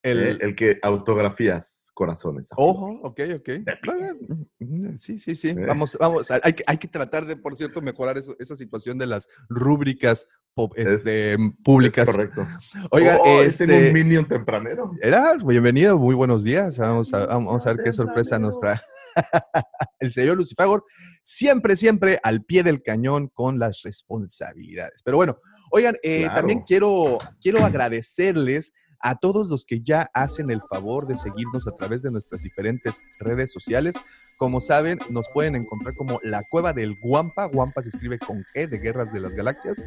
[0.02, 2.48] El, El, el que autografías corazones.
[2.56, 3.48] Ojo, ok, ok.
[4.98, 5.54] Sí, sí, sí.
[5.54, 6.30] Vamos, vamos.
[6.30, 10.26] Hay que, hay que tratar de, por cierto, mejorar eso- esa situación de las rúbricas
[10.74, 12.08] Es- este, Es públicas.
[12.10, 12.46] correcto.
[12.90, 14.90] Oigan, Oh, este, tengo un minion tempranero.
[15.02, 16.78] era bienvenido, muy buenos días.
[16.78, 18.78] Vamos a, vamos a ver qué sorpresa nos trae.
[20.00, 20.84] El señor Lucifagor,
[21.22, 25.02] siempre, siempre al pie del cañón con las responsabilidades.
[25.04, 25.38] Pero bueno,
[25.70, 26.34] oigan, eh, Claro.
[26.36, 31.76] también quiero, quiero agradecerles a todos los que ya hacen el favor de seguirnos a
[31.76, 33.94] través de nuestras diferentes redes sociales.
[34.36, 37.46] Como saben, nos pueden encontrar como la cueva del Guampa.
[37.46, 39.82] Guampa se escribe con G de Guerras de las Galaxias.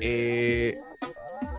[0.00, 0.76] Eh,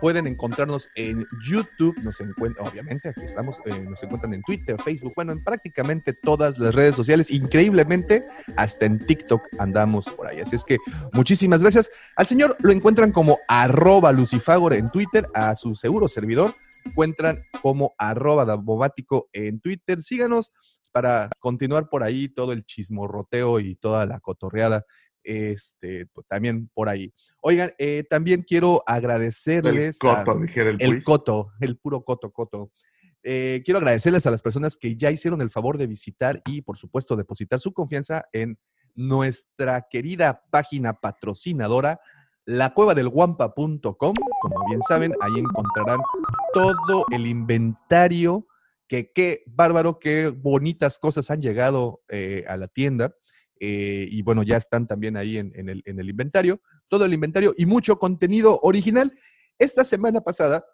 [0.00, 5.12] pueden encontrarnos en YouTube, nos encuentran, obviamente, aquí estamos, eh, nos encuentran en Twitter, Facebook,
[5.14, 8.24] bueno, en prácticamente todas las redes sociales, increíblemente,
[8.56, 10.40] hasta en TikTok andamos por ahí.
[10.40, 10.78] Así es que
[11.12, 11.90] muchísimas gracias.
[12.16, 17.94] Al señor lo encuentran como arroba lucifagor en Twitter, a su seguro servidor, encuentran como
[17.98, 18.46] arroba
[19.32, 20.02] en Twitter.
[20.02, 20.52] Síganos
[20.92, 24.84] para continuar por ahí todo el chismorroteo y toda la cotorreada.
[25.22, 27.12] Este, pues, también por ahí.
[27.40, 32.70] Oigan, eh, también quiero El agradecerles a- coto, dijera el, coto, el puro coto, coto.
[33.22, 36.76] Eh, quiero agradecerles a las personas que ya hicieron el favor de visitar y, por
[36.76, 38.58] supuesto, depositar su confianza en
[38.94, 41.98] nuestra querida página patrocinadora,
[42.44, 44.14] lacuevadelguampa.com.
[44.42, 46.00] Como bien saben, ahí encontrarán
[46.54, 48.46] todo el inventario,
[48.88, 53.14] que qué bárbaro, qué bonitas cosas han llegado eh, a la tienda.
[53.60, 57.12] eh, y bueno, ya están también ahí en, en el, en el inventario, todo el
[57.14, 59.12] inventario y mucho contenido original.
[59.58, 60.64] Esta semana pasada,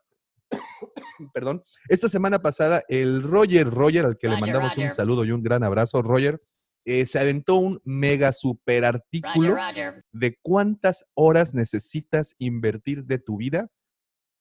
[1.35, 5.31] perdón, esta semana pasada el Roger, Roger, al que le Roger, mandamos un saludo y
[5.33, 6.41] un gran abrazo, Roger,
[6.87, 10.05] eh, se aventó un mega super artículo Roger, Roger.
[10.13, 13.69] de cuántas horas necesitas invertir de tu vida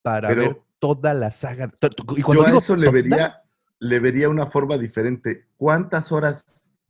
[0.02, 1.72] para Pero- ver toda la saga.
[2.16, 3.44] Y Yo cuando a digo eso le vería,
[3.80, 5.46] le vería una forma diferente.
[5.58, 6.46] ¿Cuántas horas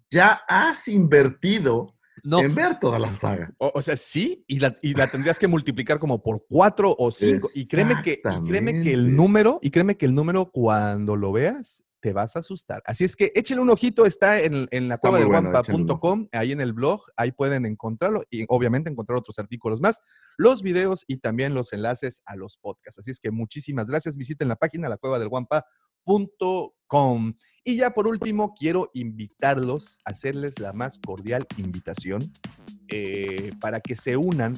[0.09, 3.51] ya has invertido no, en ver toda la saga?
[3.57, 7.11] O, o sea, sí, y la, y la tendrías que multiplicar como por cuatro o
[7.11, 7.49] cinco.
[7.53, 11.31] Y créeme que, y créeme que el número, y créeme que el número cuando lo
[11.31, 12.81] veas, te vas a asustar.
[12.85, 16.51] Así es que échenle un ojito, está en, en la cueva del bueno, guampa.com, ahí
[16.51, 20.01] en el blog, ahí pueden encontrarlo y obviamente encontrar otros artículos más,
[20.37, 22.99] los videos y también los enlaces a los podcasts.
[22.99, 24.17] Así es que muchísimas gracias.
[24.17, 25.29] Visiten la página, la cueva del
[26.05, 27.33] gmail.com.
[27.63, 32.21] Y ya por último, quiero invitarlos, hacerles la más cordial invitación
[32.87, 34.55] eh, para que se unan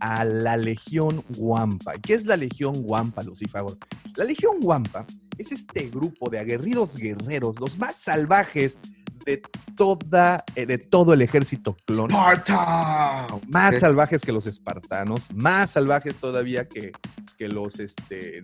[0.00, 1.94] a la Legión Guampa.
[2.02, 3.78] ¿Qué es la Legión Guampa, Lucifagor?
[4.16, 5.06] La Legión Guampa
[5.40, 8.78] es este grupo de aguerridos guerreros, los más salvajes
[9.24, 9.42] de,
[9.76, 12.10] toda, eh, de todo el ejército clon.
[12.10, 13.26] ¡Sparta!
[13.48, 16.92] Más salvajes que los espartanos, más salvajes todavía que,
[17.38, 18.42] que los este,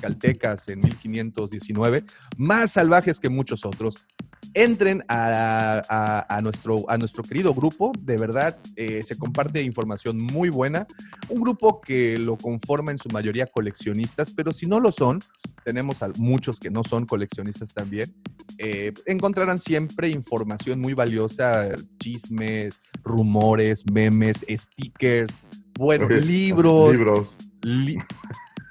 [0.00, 2.04] caltecas en 1519,
[2.36, 4.06] más salvajes que muchos otros.
[4.54, 10.18] Entren a, a- a nuestro, a nuestro querido grupo, de verdad, eh, se comparte información
[10.18, 10.86] muy buena.
[11.28, 15.20] Un grupo que lo conforma en su mayoría coleccionistas, pero si no lo son,
[15.64, 18.12] tenemos a muchos que no son coleccionistas también.
[18.58, 25.34] eh, encontrarán siempre información muy valiosa, chismes, rumores, memes, stickers,
[25.78, 27.28] bueno, Ok, libros, Libros.
[27.62, 27.98] li-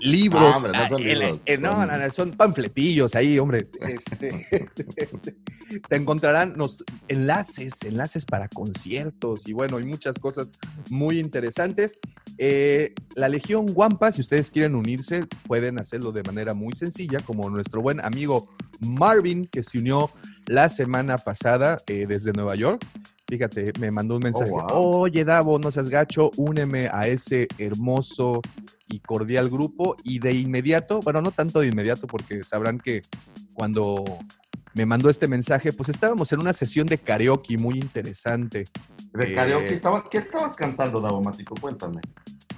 [0.00, 0.50] libros.
[0.52, 3.68] Ah, hombre, no son ah, libros, eh, no, son- no, no, son panfletillos ahí, hombre.
[3.80, 4.84] Este, este,
[5.88, 10.52] te encontrarán los enlaces, enlaces para conciertos y bueno, hay muchas cosas
[10.90, 11.98] muy interesantes.
[12.38, 17.50] Eh, la Legión Guampa, si ustedes quieren unirse, pueden hacerlo de manera muy sencilla, como
[17.50, 18.48] nuestro buen amigo
[18.80, 20.10] Marvin, que se unió
[20.46, 22.84] la semana pasada eh, desde Nueva York.
[23.28, 24.50] Fíjate, me mandó un mensaje.
[24.50, 24.66] wow.
[24.72, 28.42] Oye, Davo, no seas gacho, úneme a ese hermoso
[28.90, 29.96] y cordial grupo.
[30.04, 33.02] Y de inmediato, bueno, no tanto de inmediato, porque sabrán que
[33.54, 34.04] cuando
[34.74, 38.66] me mandó este mensaje, pues estábamos en una sesión de karaoke muy interesante.
[39.12, 39.74] De Eh, karaoke.
[39.74, 41.54] estaba- ¿Qué estabas cantando, Davomático?
[41.60, 42.00] Cuéntame.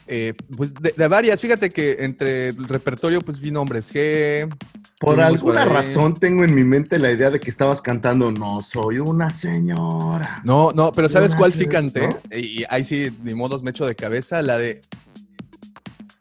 [0.09, 4.53] Eh, pues de, de varias, fíjate que entre el repertorio, pues vino Hombres G.
[4.99, 8.61] Por alguna por razón tengo en mi mente la idea de que estabas cantando No
[8.61, 10.43] soy una señora.
[10.45, 12.09] No, no, pero ¿sabes cuál sí canté?
[12.09, 12.19] ¿no?
[12.37, 14.81] Y ahí sí, ni modos me echo de cabeza, la de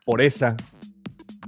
[0.05, 0.57] Por esa,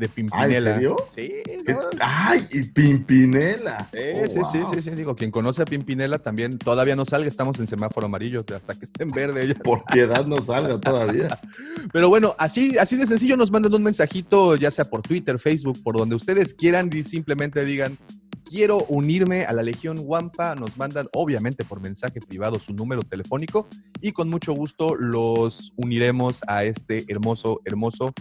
[0.07, 0.73] de Pimpinela.
[0.75, 0.95] serio?
[1.15, 2.45] Sí, ¿Qué- no, ¡Ay!
[2.51, 3.89] Y Pimpinela.
[3.91, 3.99] Sí,
[4.41, 7.67] Oh, sí, sí, sí, digo, quien conoce a Pimpinela también todavía no salga, estamos en
[7.67, 9.55] semáforo amarillo, hasta que esté en verde ella.
[9.63, 11.39] Por piedad no salga todavía.
[11.93, 15.81] Pero bueno, así, así de sencillo nos mandan un mensajito, ya sea por Twitter, Facebook,
[15.83, 17.97] por donde ustedes quieran, y simplemente digan,
[18.45, 23.67] quiero unirme a la Legión Wampa, nos mandan obviamente por mensaje privado su número telefónico
[24.01, 28.13] y con mucho gusto los uniremos a este hermoso, hermoso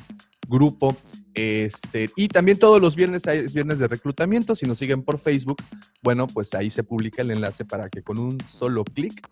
[0.49, 0.97] grupo.
[1.35, 4.55] Este, y también todos los viernes es viernes de reclutamiento.
[4.55, 5.63] Si nos siguen por Facebook,
[6.03, 9.29] bueno, pues ahí se publica el enlace para que con un solo clic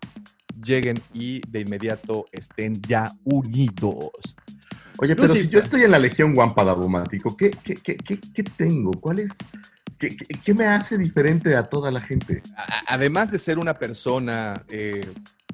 [0.63, 4.35] lleguen y de inmediato estén ya unidos.
[4.99, 8.91] Oye, pero si yo estoy en la Legión Guampa, Davomático, ¿qué, qué, qué, qué, tengo?
[8.91, 9.31] ¿Cuál es?
[9.97, 12.43] ¿Qué, me hace diferente a toda la gente?
[12.87, 15.11] Además de ser una persona eh,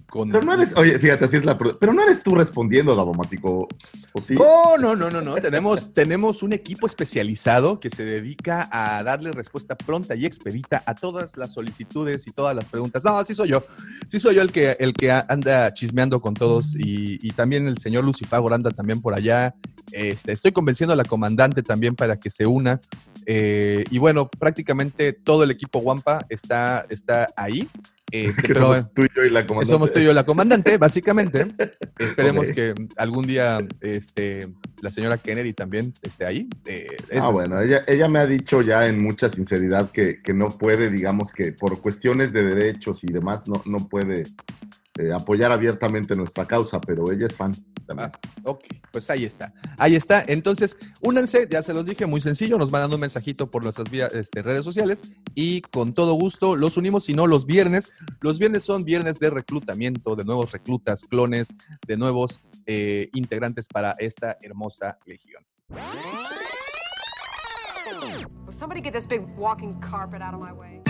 [0.09, 0.31] con...
[0.31, 1.57] Pero no eres, oye, fíjate, así es la.
[1.57, 3.67] Pero no eres tú respondiendo, Davomático.
[4.13, 4.35] ¿O sí?
[4.35, 5.35] No, no, no, no, no.
[5.35, 10.95] Tenemos, tenemos un equipo especializado que se dedica a darle respuesta pronta y expedita a
[10.95, 13.03] todas las solicitudes y todas las preguntas.
[13.03, 13.65] No, sí soy yo.
[14.07, 17.77] Sí soy yo el que, el que anda chismeando con todos y, y también el
[17.77, 19.55] señor Lucifagor anda también por allá.
[19.91, 22.79] Este, estoy convenciendo a la comandante también para que se una.
[23.25, 27.67] Eh, y bueno, prácticamente todo el equipo Wampa está, está ahí.
[28.11, 29.73] Este, Que pero, somos tú y yo y la comandante.
[29.73, 31.47] somos tú y yo la comandante, básicamente.
[31.99, 34.47] Esperemos que algún día este,
[34.81, 36.47] la señora Kennedy también esté ahí.
[36.65, 36.87] Eh,
[37.19, 40.89] Ah, bueno, ella, ella me ha dicho ya en mucha sinceridad que, que no puede,
[40.89, 44.23] digamos que por cuestiones de derechos y demás, no, no puede
[44.99, 47.51] eh, apoyar abiertamente nuestra causa, pero ella es fan
[47.86, 48.12] también.
[48.43, 49.53] Ok, pues ahí está.
[49.77, 50.23] Ahí está.
[50.27, 52.57] Entonces, únanse, ya se los dije, muy sencillo.
[52.57, 57.05] Nos mandan un mensajito por nuestras este, redes sociales y con todo gusto los unimos,
[57.05, 57.91] si no los viernes.
[58.21, 61.49] Los viernes son viernes de reclutamiento, de nuevos reclutas, clones,
[61.86, 65.43] de nuevos eh, integrantes para esta hermosa legión.
[68.45, 70.81] Will somebody get this big walking carpet out of my way?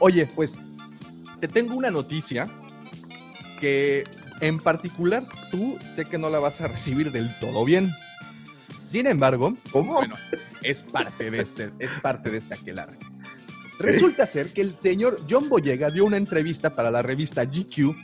[0.00, 0.56] Oye, pues
[1.40, 2.48] te tengo una noticia
[3.60, 4.04] que
[4.40, 7.92] en particular tú sé que no la vas a recibir del todo bien.
[8.80, 9.94] Sin embargo, ¿Cómo?
[9.94, 10.16] bueno,
[10.62, 12.96] es parte de este, es parte de este aquelarre.
[13.78, 17.94] Resulta ser que el señor John Boyega dio una entrevista para la revista GQ.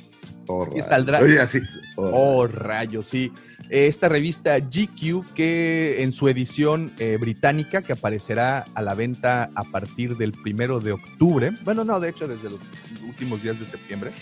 [0.49, 1.59] Oh, que saldrá- Oye, así.
[1.97, 3.33] oh, Oh, rayos, sí.
[3.71, 9.65] Esta revista GQ que en su edición eh, británica que aparecerá a la venta a
[9.65, 12.61] partir del primero de octubre, bueno, no, de hecho desde los
[13.09, 14.13] últimos días de septiembre,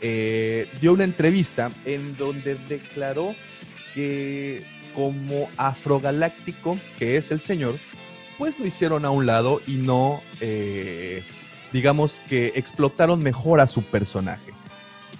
[0.00, 3.34] eh, dio una entrevista en donde declaró
[3.94, 7.76] que como afrogaláctico que es el señor,
[8.38, 11.22] pues lo hicieron a un lado y no, eh,
[11.72, 14.49] digamos que explotaron mejor a su personaje.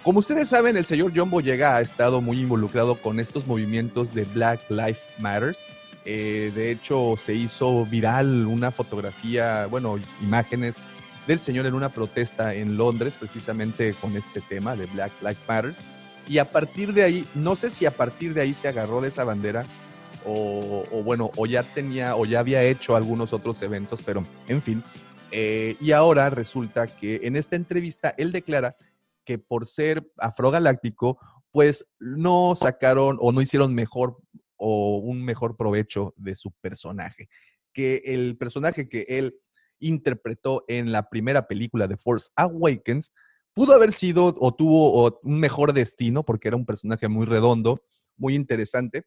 [0.02, 4.24] Como ustedes saben, el señor John Boyega ha estado muy involucrado con estos movimientos de
[4.24, 5.66] Black Lives Matters.
[6.06, 10.78] Eh, de hecho, se hizo viral una fotografía, bueno, imágenes
[11.26, 15.80] del señor en una protesta en Londres, precisamente con este tema de Black Lives Matters.
[16.26, 19.08] Y a partir de ahí, no sé si a partir de ahí se agarró de
[19.08, 19.66] esa bandera
[20.24, 24.82] o, bueno, o ya tenía, o ya había hecho algunos otros eventos, pero en fin.
[25.30, 28.76] Eh, y ahora resulta que en esta entrevista él declara
[29.30, 31.16] que por ser afrogaláctico,
[31.52, 34.16] pues no sacaron o no hicieron mejor
[34.56, 37.28] o un mejor provecho de su personaje.
[37.72, 39.36] Que el personaje que él
[39.78, 43.12] interpretó en la primera película de Force Awakens
[43.54, 47.84] pudo haber sido o tuvo o un mejor destino porque era un personaje muy redondo,
[48.16, 49.04] muy interesante.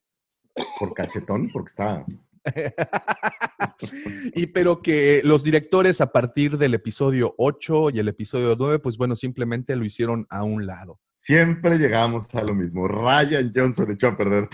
[0.80, 2.06] Por cachetón, porque estaba
[4.36, 8.98] y pero que los directores a partir del episodio 8 y el episodio 9, pues
[8.98, 11.00] bueno, simplemente lo hicieron a un lado.
[11.12, 12.88] Siempre llegamos a lo mismo.
[12.88, 14.50] Ryan Johnson echó a perder.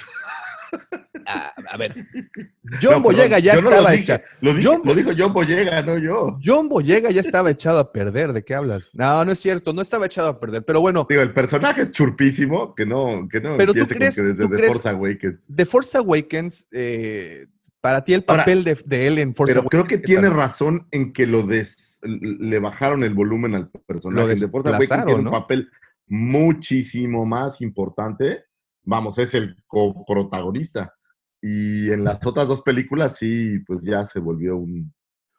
[1.26, 1.94] A, a ver,
[2.82, 4.22] John No, Boyega perdón, ya no estaba hecha.
[4.42, 6.38] Lo, dije- John- lo dijo John Boyega, no yo.
[6.44, 8.34] John Boyega ya estaba echado a perder.
[8.34, 8.92] ¿De qué hablas?
[8.94, 10.63] No, no es cierto, no estaba echado a perder.
[10.63, 14.15] Pero bueno, Digo, el personaje es churpísimo, que no, que no Pero tú empiece crees-
[14.15, 15.48] con que desde tú The crees- Force Awakens.
[15.56, 17.48] The Force Awakens, eh,
[17.82, 19.70] para ti el Ahora, papel de, de él en Force Pero Awakens.
[19.70, 24.28] creo que ¿qué tiene razón en que lo des, le bajaron el volumen al personaje.
[24.34, 25.32] Lo The Force Awakens tiene un ¿no?
[25.32, 25.70] papel
[26.08, 28.46] muchísimo más importante.
[28.84, 30.94] Vamos, es el coprotagonista.
[31.42, 34.94] Y en las otras dos películas sí, pues ya se volvió un...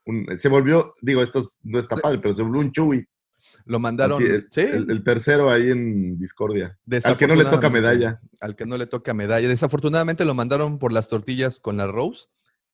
[0.06, 3.06] un- se volvió, digo, esto es- no está padre, pero se volvió un Chewie.
[3.66, 4.22] Lo mandaron.
[4.22, 6.78] Así, el, sí, el- el tercero ahí en Discordia.
[7.04, 8.20] Al que no le toca medalla.
[8.40, 9.48] Al que no le toca medalla.
[9.48, 12.26] Desafortunadamente lo mandaron por las tortillas con la Rose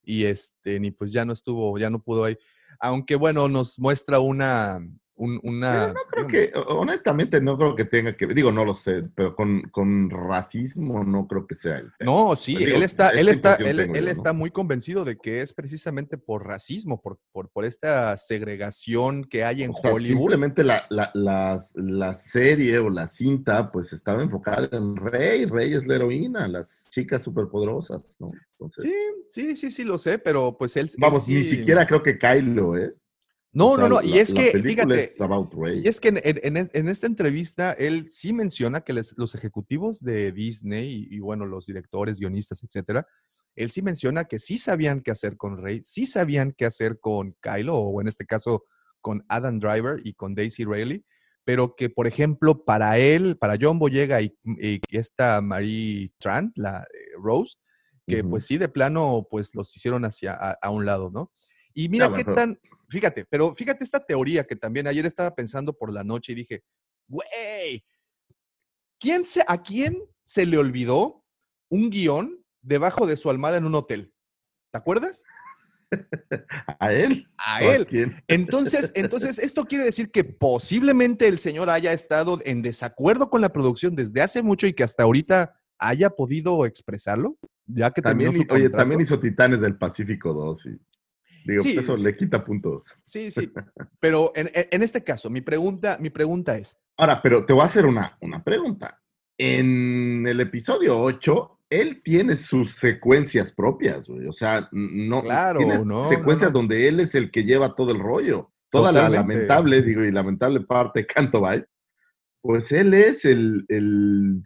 [0.02, 2.38] y este, ni pues ya no estuvo, ya no pudo ahí.
[2.80, 4.80] Aunque bueno, nos muestra una,
[5.16, 5.88] un- una.
[5.88, 9.34] Yo no creo que, honestamente, no creo que tenga que, digo, no lo sé, pero
[9.34, 11.78] con, con racismo no creo que sea.
[11.98, 12.12] tema.
[12.12, 14.06] No, sí, digo, él está, él está, él, él yo, ¿no?
[14.08, 19.44] está muy convencido de que es precisamente por racismo, por, por, por esta segregación que
[19.44, 20.18] hay en O sea, Hollywood.
[20.20, 25.46] simplemente la, la, la, la serie o la cinta, pues estaba enfocada en Rey.
[25.46, 28.32] Rey es la heroína, las chicas superpoderosas, ¿no?
[28.58, 28.94] Entonces, Sí,
[29.32, 30.86] sí, sí, sí, lo sé, pero pues él.
[30.86, 32.94] él vamos, ni siquiera creo que Kylo, ¿eh?
[33.56, 35.16] No, O sea, no, no, y es la que, fíjate, es.
[35.82, 39.34] Y es que en, en- en- en esta entrevista él sí menciona que les- los
[39.34, 43.06] ejecutivos de Disney y, y, bueno, los directores, guionistas, etcétera,
[43.54, 47.34] él sí menciona que sí sabían qué hacer con Rey, sí sabían qué hacer con
[47.40, 48.64] Kylo, o en este caso
[49.00, 51.02] con Adam Driver y con Daisy Ridley,
[51.44, 56.80] pero que, por ejemplo, para él, para John Boyega y, y esta Marie Trant, la
[56.82, 57.56] eh, Rose,
[58.06, 61.32] que pues sí, de plano, pues los hicieron hacia a, a un lado, ¿no?
[61.72, 65.92] Y mira qué tan, fíjate, pero fíjate esta teoría que también ayer estaba pensando por
[65.92, 66.62] la noche y dije,
[67.08, 67.84] güey,
[68.98, 71.24] ¿quién se, ¿a quién se le olvidó
[71.68, 74.12] un guion debajo de su almohada en un hotel?
[74.72, 75.22] ¿Te acuerdas?
[76.80, 77.28] ¿A él?
[77.38, 77.86] A ¿O él.
[77.86, 78.22] quién?
[78.26, 83.50] Entonces, entonces, esto quiere decir que posiblemente el señor haya estado en desacuerdo con la
[83.50, 88.70] producción desde hace mucho y que hasta ahorita haya podido expresarlo, ya que También, oye,
[88.70, 90.80] también hizo Titanes del Pacífico 2 y
[91.46, 92.04] digo, Sí, pues eso sí.
[92.04, 92.92] le quita puntos.
[93.04, 93.50] Sí, sí.
[94.00, 97.66] Pero en, en- este caso, mi pregunta, mi pregunta es, Ahora, pero te voy a
[97.66, 99.02] hacer una, una pregunta.
[99.38, 104.26] En el episodio 8, él tiene sus secuencias propias, güey.
[104.26, 105.22] O sea, no.
[105.22, 106.58] Claro, tiene no, Secuencias no, no.
[106.60, 108.50] donde él es el que lleva todo el rollo.
[108.70, 109.34] Toda la Totalmente.
[109.34, 111.64] lamentable, digo, y lamentable parte de Canto Bight,
[112.40, 114.42] pues él es el, el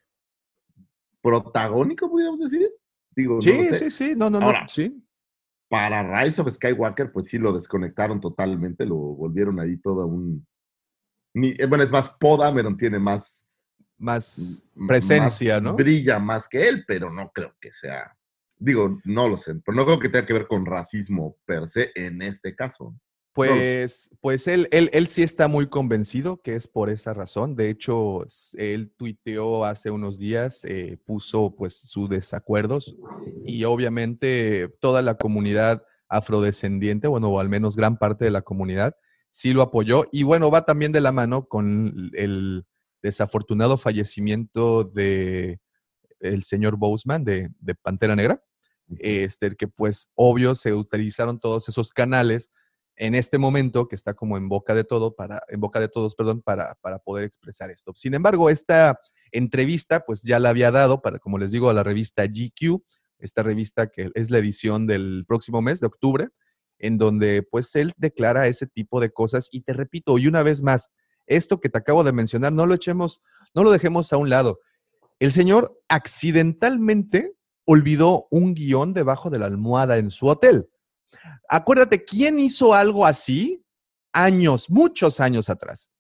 [1.23, 2.69] protagónico, podríamos decir.
[3.15, 3.79] Digo, sí, sé.
[3.79, 5.03] sí, sí, no, no, no, sí.
[5.71, 10.45] Para Rise of Skywalker, pues sí lo desconectaron totalmente, lo volvieron ahí todo un.
[11.33, 13.45] ni- eh, bueno, es más, Poe Dameron tiene más
[13.97, 15.77] Más presencia, más- ¿no?
[15.77, 18.17] Brilla más que él, pero no creo que sea.
[18.59, 21.93] Digo, no lo sé, pero no creo que tenga que ver con racismo per se
[21.95, 22.95] en este caso.
[23.49, 27.57] Pues, pues él, él, él sí está muy convencido que es por esa razón.
[27.57, 28.25] De hecho,
[28.57, 32.97] él tuiteó hace unos días, eh, puso pues sus desacuerdos
[33.45, 38.97] y obviamente toda la comunidad afrodescendiente, bueno, o al menos gran parte de la comunidad,
[39.31, 40.05] sí lo apoyó.
[40.13, 42.65] Y bueno, va también de la mano con el
[43.03, 45.61] desafortunado fallecimiento de
[46.21, 48.43] el señor Boseman de, de Pantera Negra,
[48.99, 52.51] este, que pues obvio se utilizaron todos esos canales
[53.01, 56.15] en este momento que está como en boca de todo para en boca de todos,
[56.15, 57.93] perdón, para, para poder expresar esto.
[57.97, 59.01] Sin embargo, esta
[59.33, 62.83] entrevista pues ya la había dado para como les digo a la revista GQ,
[63.19, 66.29] esta revista que es la edición del próximo mes de octubre,
[66.79, 70.63] en donde pues él declara ese tipo de cosas y te repito, y una vez
[70.63, 70.91] más,
[71.27, 73.23] esto que te acabo de mencionar, no lo echemos,
[73.55, 74.61] no lo dejemos a un lado.
[75.19, 77.33] El señor accidentalmente
[77.65, 80.69] olvidó un guion debajo de la almohada en su hotel.
[81.49, 83.65] Acuérdate, ¿quién hizo algo así?
[84.13, 85.91] Años, muchos años atrás.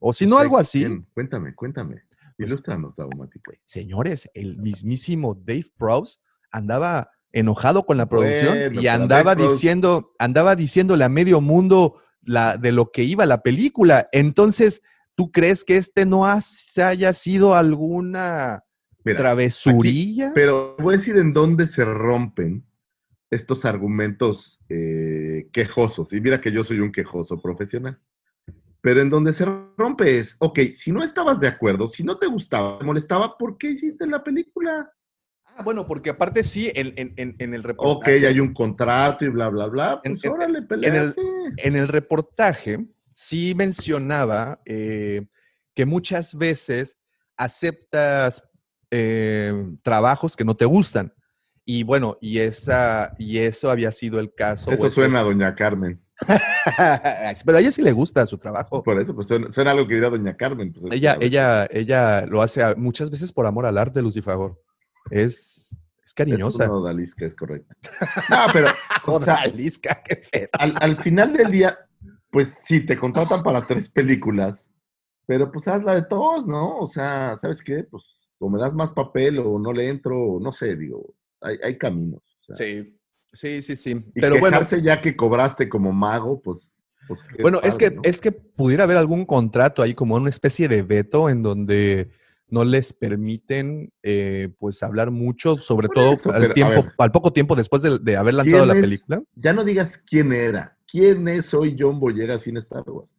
[0.00, 0.86] O si no algo así.
[1.14, 2.02] Cuéntame, cuéntame.
[2.36, 3.52] Pues- Ilústranos, Daumático.
[3.64, 6.18] señores, el mismísimo Dave Prowse
[6.52, 12.56] andaba enojado con la producción Bueno, y andaba diciendo, andaba diciéndole a medio mundo la,
[12.56, 14.08] de lo que iba la película.
[14.12, 14.82] Entonces,
[15.16, 18.64] ¿tú crees que este no has- haya sido alguna
[19.04, 20.30] Mira, travesurilla?
[20.34, 22.64] Pero voy a decir en dónde se rompen
[23.30, 26.12] estos argumentos eh, quejosos.
[26.12, 27.98] Y mira que yo soy un quejoso profesional.
[28.80, 29.44] Pero en donde se
[29.76, 33.58] rompe es, ok, si no estabas de acuerdo, si no te gustaba, te molestaba, ¿por
[33.58, 34.90] qué hiciste la película?
[35.44, 38.26] Ah, bueno, porque aparte sí, en, en- en- en el Ok, reportaje.
[38.26, 40.00] hay un contrato y bla, bla, bla.
[40.02, 41.14] Pues órale, el-.
[41.56, 45.26] En el reportaje sí mencionaba eh,
[45.74, 46.96] que muchas veces
[47.36, 48.44] aceptas
[48.90, 49.52] eh,
[49.82, 51.12] trabajos que no te gustan.
[51.70, 54.70] Y bueno, y, esa, y eso había sido el caso.
[54.70, 56.00] Eso pues, suena a Doña Carmen.
[57.44, 58.82] Pero a ella sí le gusta su trabajo.
[58.82, 60.72] Por eso, pues suena, suena algo que diría Doña Carmen.
[60.72, 64.38] pues, Ella, ella, ella lo hace a- muchas veces por amor al arte, Lucifer.
[65.10, 66.64] Es, es Es cariñosa.
[66.64, 67.74] una odalisca, es correcto.
[68.30, 68.68] No, pero,
[69.06, 71.78] o sea, Odalisca, qué al, al final del día,
[72.30, 74.70] pues sí, te contratan para tres películas,
[75.26, 76.78] pero pues hazla de todos, ¿no?
[76.78, 77.84] O sea, ¿sabes qué?
[77.84, 81.56] Pues o me das más papel o no le entro, o no sé, digo, hay,
[81.62, 82.22] hay caminos.
[82.48, 82.98] o sea, Sí,
[83.32, 83.90] sí, sí, sí.
[84.14, 86.76] Y Pero bueno, quejarse ya que cobraste como mago, pues...
[87.06, 88.02] pues Bueno, es que, ¿no?
[88.04, 92.10] es que pudiera haber algún contrato ahí, como una especie de veto en donde
[92.50, 97.32] no les permiten eh, pues hablar mucho, sobre todo eso, al, pero, tiempo, al poco
[97.32, 98.80] tiempo después de, de haber lanzado ¿Quién la es?
[98.80, 99.22] película.
[99.34, 100.78] Ya no digas quién era.
[100.90, 103.10] ¿Quién es hoy John Boyega sin Star Wars?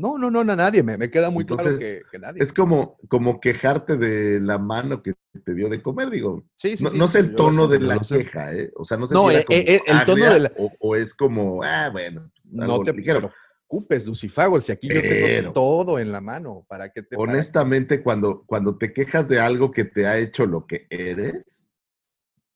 [0.00, 0.82] No, no, no, no, nadie.
[0.82, 2.42] Me, me queda muy claro Entonces, que, que nadie.
[2.42, 6.44] Es como, como quejarte de la mano que te dio de comer, digo.
[6.56, 8.70] sí, sí, no, sí, no sé yo el tono de yo la queja, ¿eh?
[8.76, 9.44] O sea, no sé No, si era eh,
[9.76, 13.30] eh, el tono de la- o, o es como, ah, bueno, pues, No te ligero.
[13.68, 17.16] preocupes, Lucifago, si aquí yo Pero- tengo todo en la mano para que te...
[17.16, 21.66] para Honestamente, cuando, cuando te quejas de algo que te ha hecho lo que eres,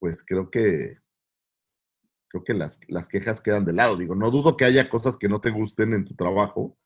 [0.01, 0.99] pues creo que
[2.29, 3.97] creo que las, las quejas quedan de lado.
[3.97, 6.77] Digo, no dudo que haya cosas que no te gusten en tu trabajo,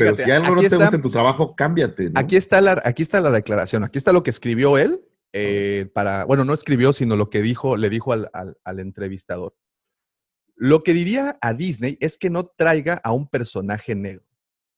[0.00, 2.20] pero si algo no te está- gusta en tu trabajo, cámbiate, ¿no?
[2.20, 5.00] Aquí está la, aquí está la declaración, aquí está lo que escribió él
[5.32, 9.56] eh, para, bueno, no escribió, sino lo que dijo, le dijo al, al- al entrevistador.
[10.56, 14.24] Lo que diría a Disney es que no traiga a un personaje negro.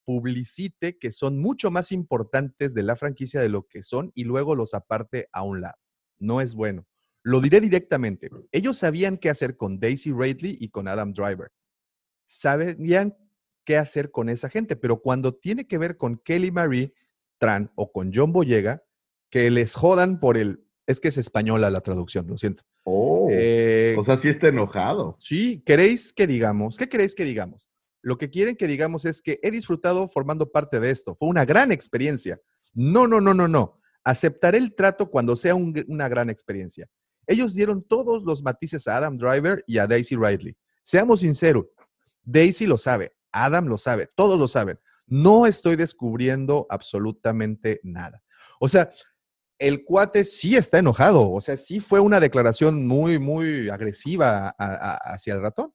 [0.07, 4.55] Publicite que son mucho más importantes de la franquicia de lo que son y luego
[4.55, 5.77] los aparte a un lado.
[6.19, 6.87] No es bueno.
[7.23, 8.31] Lo diré directamente.
[8.53, 11.51] Ellos sabían qué hacer con Daisy Ridley y con Adam Driver.
[12.27, 13.17] Sabían
[13.65, 16.95] qué hacer con esa gente, pero cuando tiene que ver con Kelly Marie
[17.39, 18.83] Tran o con John Boyega,
[19.31, 20.65] que les jodan por el...
[20.87, 22.63] Es que es española la traducción, lo siento.
[22.85, 25.17] Oh, Eh, o sea, sí está enojado.
[25.19, 26.77] Sí, ¿queréis que digamos?
[26.77, 27.69] ¿Qué queréis que digamos?
[28.03, 31.15] Lo que quieren que digamos es que he disfrutado formando parte de esto.
[31.15, 32.39] Fue una gran experiencia.
[32.75, 33.81] No, no, no, no, no.
[34.05, 36.87] Aceptaré el trato cuando sea un una gran experiencia.
[37.27, 40.55] Ellos dieron todos los matices a Adam Driver y a Daisy Ridley.
[40.83, 41.65] Seamos sinceros,
[42.23, 43.13] Daisy lo sabe,
[43.43, 44.79] Adam lo sabe, todos lo saben.
[45.07, 48.23] No estoy descubriendo absolutamente nada.
[48.61, 48.89] O sea,
[49.59, 54.55] el cuate sí está enojado, o sea, sí fue una declaración muy, muy agresiva a-
[54.59, 55.73] a- hacia el ratón.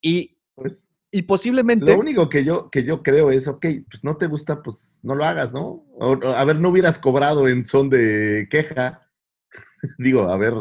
[0.00, 1.86] Y, Pues y posiblemente...
[1.86, 5.14] Lo único que yo, que yo creo es, ok, pues no te gusta, pues no
[5.14, 5.84] lo hagas, ¿no?
[5.98, 9.08] O- a ver, no hubieras cobrado en son de queja.
[9.98, 10.52] Digo, a ver.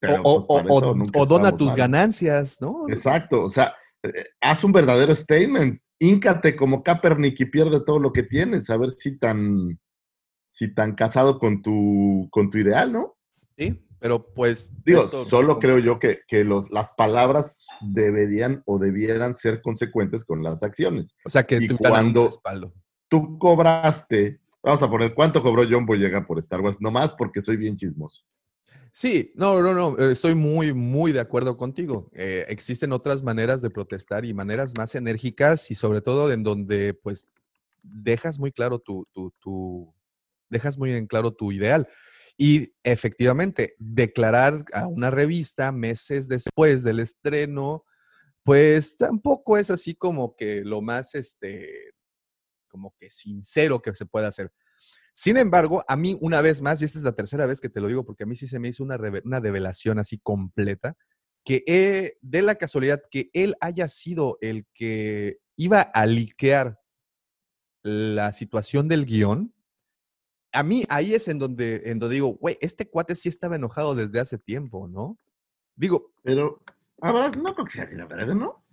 [0.00, 0.64] pero, o, pues,
[1.14, 1.76] o- dona tus mal.
[1.76, 2.88] ganancias, ¿no?
[2.88, 5.80] Exacto, o sea, eh, haz un verdadero statement.
[6.04, 9.78] Híncate como Kaepernick y pierde todo lo que tienes, a ver si tan,
[10.48, 13.16] si tan casado con tu, con tu ideal, ¿no?
[13.56, 14.70] Sí, pero pues...
[14.84, 20.24] Digo, esto- solo creo yo que, que los, las palabras deberían o debieran ser consecuentes
[20.24, 21.14] con las acciones.
[21.24, 22.28] O sea, que y cuando-
[23.08, 26.80] tú cobraste, vamos a poner, ¿cuánto cobró John Boyega por Star Wars?
[26.80, 28.22] Nomás porque soy bien chismoso.
[28.96, 32.08] Sí, no, no, no, eh, estoy muy, muy de acuerdo contigo.
[32.14, 36.94] Eh, existen otras maneras de protestar y maneras más enérgicas y sobre todo en donde
[36.94, 37.28] pues
[37.82, 39.92] dejas muy claro tu, tu, tu-
[40.48, 41.88] dejas muy en claro tu ideal.
[42.36, 47.84] Y efectivamente, declarar a una revista meses después del estreno,
[48.44, 51.92] pues tampoco es así como que lo más, este,
[52.68, 54.52] como que sincero que se puede hacer.
[55.16, 57.80] Sin embargo, a mí una vez más, y esta es la tercera vez que te
[57.80, 60.96] lo digo, porque a mí sí se me hizo una, una revelación así completa,
[61.44, 66.80] que he- de la casualidad que él haya sido el que iba a liquear
[67.84, 69.54] la situación del guion,
[70.52, 73.94] a mí ahí es en donde, en donde digo, güey, este cuate sí estaba enojado
[73.94, 75.18] desde hace tiempo, ¿no?
[75.76, 76.60] Digo, Pero,
[77.00, 78.64] ahora no creo que sea así la verdad, ¿no?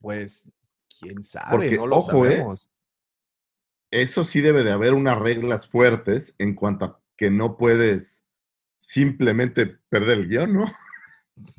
[0.00, 0.48] pues,
[0.98, 2.30] quién sabe, Porque, no lo ojo, ¿eh?
[2.30, 2.68] sabemos.
[3.92, 8.24] Eso sí debe de haber unas reglas fuertes en cuanto a que no puedes
[8.78, 10.72] simplemente perder el guion, ¿no?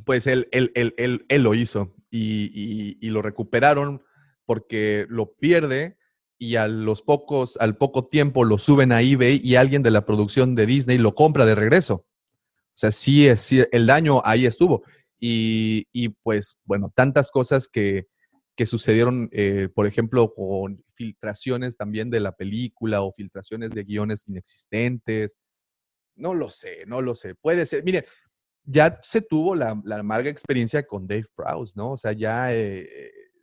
[0.04, 4.04] Pues él, él, él, él, lo hizo y, y- lo recuperaron
[4.46, 5.98] porque lo pierde
[6.40, 10.06] y a los pocos, al poco tiempo lo suben a eBay y alguien de la
[10.06, 11.96] producción de Disney lo compra de regreso.
[11.96, 14.84] O sea, sí, sí, el daño ahí estuvo.
[15.20, 18.08] Y, y, pues, bueno, tantas cosas que,
[18.56, 24.24] que sucedieron, eh, por ejemplo, con filtraciones también de la película o filtraciones de guiones
[24.28, 25.38] inexistentes.
[26.16, 27.36] No lo sé, no lo sé.
[27.36, 27.84] Puede ser.
[27.84, 28.06] Mire,
[28.64, 31.92] ya se tuvo la, la amarga experiencia con Dave Prowse, ¿no?
[31.94, 32.88] O sea, ya eh,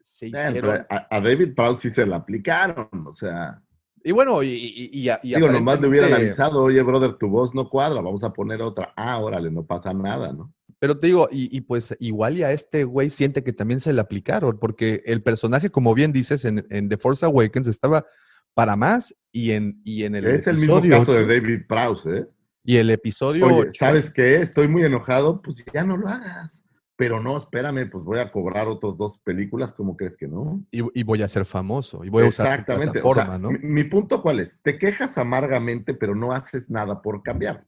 [0.03, 0.87] se Bueno, hicieron.
[0.89, 3.61] a, a David Proud sí se la aplicaron, o sea,
[4.03, 7.55] Y bueno, y, y, y, y digo, nomás le hubieran avisado, oye, brother, tu voz
[7.55, 8.95] no cuadra, vamos a poner otra.
[8.97, 10.55] Ah, órale, no pasa nada, ¿no?
[10.81, 13.93] Pero te digo, y, y pues igual y a este güey siente que también se
[13.93, 18.07] le aplicaron, porque el personaje, como bien dices, en, en The Force Awakens estaba
[18.55, 22.27] para más y en, y en el es el mismo caso de David Prowse, ¿eh?
[22.65, 24.37] Y el episodio Oye, ¿sabes qué?
[24.37, 26.63] Estoy muy enojado, pues ya no lo hagas.
[26.97, 30.63] Pero no, espérame, pues voy a cobrar otros dos películas, ¿cómo crees que no?
[30.71, 33.01] y, y voy a ser famoso, y voy a usar tu Exactamente.
[33.03, 33.51] o sea, plataforma, ¿no?
[33.51, 37.67] mi, mi punto cuál es, te quejas amargamente, pero no haces nada por cambiar.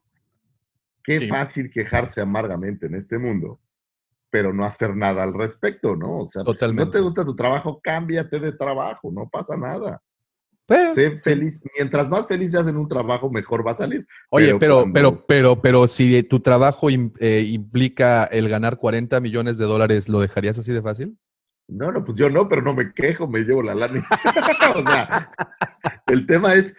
[1.05, 1.29] Qué Sí.
[1.29, 3.61] fácil quejarse amargamente en este mundo,
[4.31, 6.19] pero no hacer nada al respecto, ¿no?
[6.21, 6.99] O sea, pues, si no Totalmente.
[6.99, 10.01] te gusta tu trabajo, cámbiate de trabajo, no pasa nada.
[10.65, 11.23] Pero- Sé sí.
[11.23, 11.61] feliz.
[11.77, 14.07] Mientras más feliz seas en un trabajo, mejor va a salir.
[14.31, 19.21] Oye, Pero pero, cuando- pero, pero, pero si tu trabajo eh, implica el ganar 40
[19.21, 21.19] millones de dólares, ¿lo dejarías así de fácil?
[21.69, 24.07] No, no, pues yo no, pero no me quejo, me llevo la lana.
[24.77, 25.31] o sea,
[26.07, 26.75] el tema es,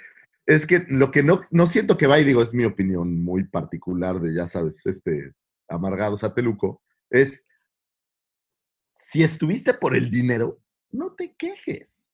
[0.46, 3.46] es que lo que no, no siento que va, y digo, es mi opinión muy
[3.46, 5.34] particular de, ya sabes, este
[5.68, 7.46] amargado sateluco, es,
[8.92, 10.60] si estuviste por el dinero,
[10.92, 12.06] no te quejes.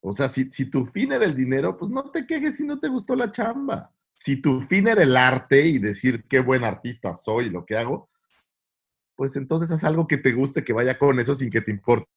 [0.00, 2.78] O sea, si, si tu fin era el dinero, pues no te quejes si no
[2.78, 3.92] te gustó la chamba.
[4.14, 8.08] Si tu fin era el arte y decir qué buen artista soy, lo que hago,
[9.16, 12.08] pues entonces haz algo que te guste, que vaya con eso sin que te importe.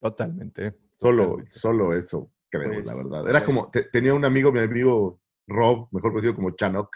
[0.00, 0.76] Totalmente.
[0.90, 1.50] Solo, totalmente.
[1.50, 3.28] solo eso, creo, Pues, la verdad.
[3.28, 3.44] Era pues.
[3.44, 6.88] como, te- tenía un amigo, mi amigo Rob, mejor conocido como Chanok,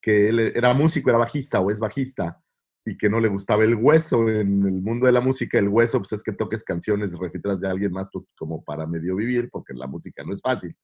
[0.00, 2.40] que él era músico, era bajista o es bajista,
[2.84, 5.58] y que no le gustaba el hueso en el mundo de la música.
[5.58, 9.14] El hueso, pues es que toques canciones repetidas de alguien más, pues como para medio
[9.16, 10.74] vivir, porque la música no es fácil,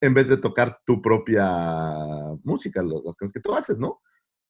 [0.00, 1.46] en vez de tocar tu propia
[2.42, 4.00] música, las canciones que tú haces, ¿no?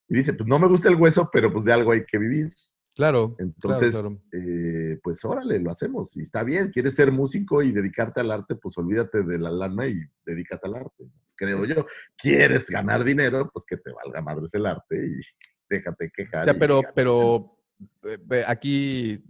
[0.08, 2.50] Y dice, pues no me gusta el hueso, pero pues de algo hay que vivir.
[2.94, 3.34] Claro.
[3.38, 4.22] Entonces, claro, claro.
[4.32, 6.16] eh, pues órale, lo hacemos.
[6.16, 9.86] Y está bien, quieres ser músico y dedicarte al arte, pues olvídate de la lana
[9.86, 11.04] y dedícate al arte.
[11.34, 11.86] Creo yo.
[12.16, 13.50] ¿Quieres ganar dinero?
[13.52, 15.20] Pues que te valga madres el arte y
[15.68, 16.42] déjate quejar.
[16.42, 17.54] O sea, pero, pero
[18.04, 19.24] eh, aquí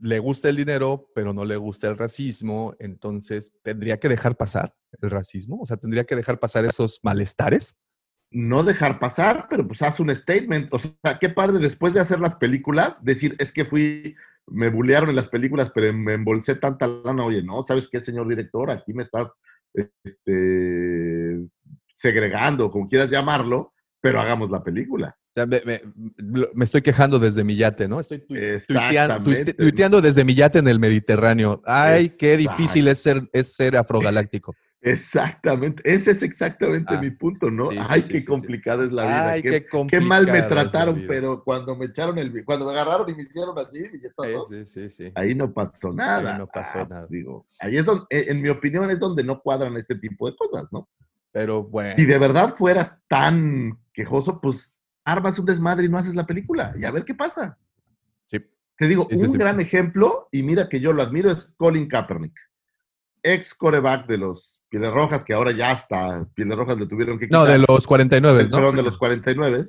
[0.00, 4.74] le gusta el dinero, pero no le gusta el racismo, entonces tendría que dejar pasar
[5.02, 7.74] el racismo, o sea, tendría que dejar pasar esos malestares.
[8.30, 10.72] No dejar pasar, pero pues haz un statement.
[10.74, 14.14] O sea, qué padre después de hacer las películas, decir, es que fui,
[14.46, 17.24] me bullearon en las películas, pero me embolsé tanta lana.
[17.24, 18.70] Oye, no, ¿sabes qué, señor director?
[18.70, 19.38] Aquí me estás
[20.26, 21.46] este,
[21.94, 25.16] segregando, como quieras llamarlo, pero hagamos la película.
[25.18, 25.82] O sea, me, me-
[26.16, 28.00] lo- me estoy quejando desde mi yate, ¿no?
[28.00, 28.34] Estoy tu-
[28.66, 31.62] tuiteando, tuiteando desde mi yate en el Mediterráneo.
[31.66, 34.54] Ay, qué difícil es ser, es ser afrogaláctico.
[34.82, 37.66] Exactamente, ese es exactamente Ah, mi punto, ¿no?
[37.70, 39.30] sí, Ay, sí, qué sí, complicada es la vida.
[39.30, 43.08] Ay, qué, qué, qué mal me trataron, pero cuando me echaron el, cuando me agarraron
[43.10, 45.12] y me hicieron así, y ya Sí, pasó, sí, sí, sí.
[45.14, 46.38] ahí no pasó nada.
[46.38, 47.06] no pasó Ah, nada.
[47.08, 50.36] Digo, ahí es donde, eh, en mi opinión, es donde no cuadran este tipo de
[50.36, 50.88] cosas, ¿no?
[51.32, 51.94] Pero bueno.
[51.96, 56.74] Si de verdad fueras tan quejoso, pues armas un desmadre y no haces la película
[56.78, 57.58] y a ver qué pasa.
[58.30, 58.38] Sí.
[58.78, 62.34] Te digo, un gran ejemplo, y mira que yo lo admiro, es Colin Kaepernick,
[63.26, 67.26] ex coreback de los Pieles Rojas, que ahora ya hasta Pieles Rojas le tuvieron que
[67.26, 67.40] quitar.
[67.40, 68.56] No, de los 49, Del- ¿no?
[68.58, 69.64] perdón, de los 49,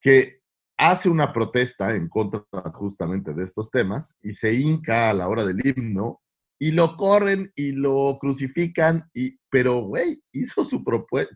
[0.00, 0.40] que
[0.76, 2.42] hace una protesta en contra
[2.72, 6.20] justamente de estos temas y se hinca a la hora del himno
[6.58, 10.82] y lo corren y lo crucifican, y, pero, güey, hizo su,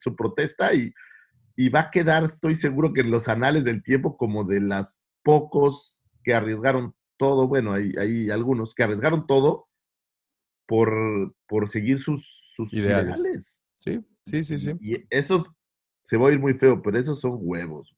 [0.00, 0.92] su protesta y,
[1.56, 5.04] y va a quedar, estoy seguro que en los anales del tiempo, como de las
[5.22, 9.67] pocos que arriesgaron todo, bueno, hay, hay algunos que arriesgaron todo
[10.68, 13.18] por, por seguir sus, sus Ideales.
[13.18, 13.60] ideales.
[13.78, 14.72] Sí, sí, sí, sí.
[14.80, 15.50] Y esos,
[16.02, 17.96] se va a ir muy feo, pero esos son huevos.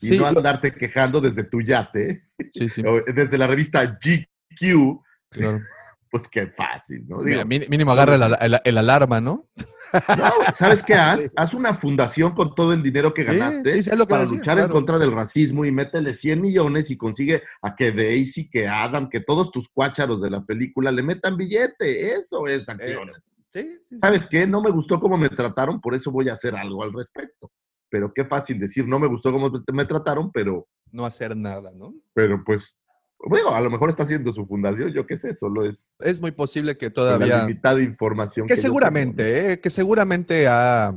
[0.00, 2.82] Y Sí, no lo- andarte quejando desde tu yate, sí, sí,
[3.14, 4.98] desde la revista GQ,
[5.30, 5.58] claro.
[6.10, 7.22] pues qué fácil, ¿no?
[7.22, 8.22] Digo, mí- mínimo agarra el,
[8.54, 9.46] el- el alarma, ¿no?
[9.92, 11.30] No, ¿sabes qué haz?
[11.36, 14.22] Haz una fundación con todo el dinero que ganaste sí, sí, es lo que para
[14.22, 18.48] decía, luchar en contra del racismo y métele 100 millones y consigue a que Daisy,
[18.48, 22.14] que Adam, que todos tus cuácharos de la película le metan billete.
[22.14, 23.32] Eso es acciones.
[23.52, 23.96] Sí, sí, sí.
[23.96, 24.46] ¿Sabes qué?
[24.46, 27.50] No me gustó cómo me trataron, por eso voy a hacer algo al respecto.
[27.88, 31.94] Pero qué fácil decir, no me gustó cómo me trataron, pero, No hacer nada, ¿no?
[32.12, 32.76] pero pues,
[33.18, 36.30] bueno, a lo mejor está haciendo su fundación, yo qué sé, solo es Es muy
[36.30, 37.40] posible que con la todavía...
[37.40, 38.46] limitada información.
[38.46, 40.94] Que yo seguramente, eh, que seguramente ha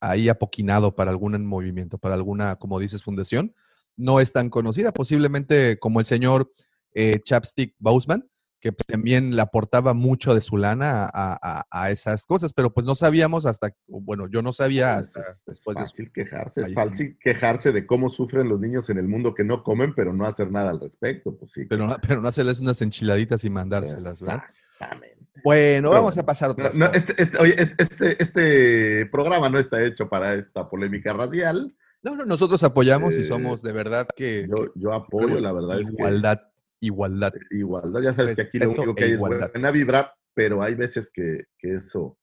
[0.00, 3.54] ahí apoquinado para algún movimiento, para alguna, como dices, fundación.
[3.96, 6.52] No es tan conocida, posiblemente como el señor
[6.92, 8.28] eh, Chapstick Boseman,
[8.66, 12.72] que pues, también le aportaba mucho de su lana a, a- a esas cosas, pero
[12.74, 16.12] pues no sabíamos hasta, bueno, yo no sabía hasta Es, es después de su- fácil
[16.12, 19.94] quejarse, es fácil quejarse de cómo sufren los niños en el mundo que no comen,
[19.94, 21.64] pero no hacer nada al respecto, pues sí.
[21.66, 24.42] Pero no, pero no hacerles unas enchiladitas y mandárselas, ¿verdad?
[24.72, 25.16] Exactamente.
[25.44, 29.80] Bueno, Pero vamos a pasar a No, este, este- oye, este, este, programa no está
[29.84, 31.72] hecho para esta polémica racial.
[32.02, 35.80] No, no, nosotros apoyamos y Eh, somos de verdad que, Yo, yo apoyo, la verdad
[35.80, 36.40] es que igualdad,
[36.86, 37.32] igualdad.
[37.50, 38.00] igualdad.
[38.00, 41.10] Ya sabes que aquí lo único que e hay es buena vibra, pero hay veces
[41.12, 42.18] que, que eso.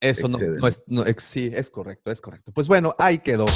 [0.00, 2.50] Eso no, no es, no, sí, es correcto, es correcto.
[2.52, 3.46] Pues bueno, ahí quedó.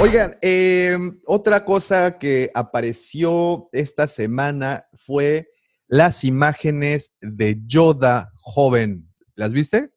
[0.00, 0.96] Oigan, eh,
[1.26, 5.50] otra cosa que apareció esta semana fue
[5.88, 9.12] las imágenes de Yoda joven.
[9.34, 9.90] ¿Las viste?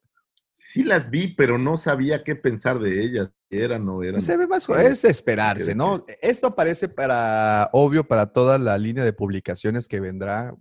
[0.52, 3.30] Sí las vi, pero no sabía qué pensar de ellas.
[3.52, 4.20] O no eran.
[4.20, 6.04] Se ve más, es esperarse, ¿De ¿no?
[6.20, 10.54] Esto aparece para, obvio, para toda la línea de publicaciones que vendrá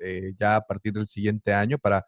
[0.00, 2.06] eh, ya a partir del siguiente año para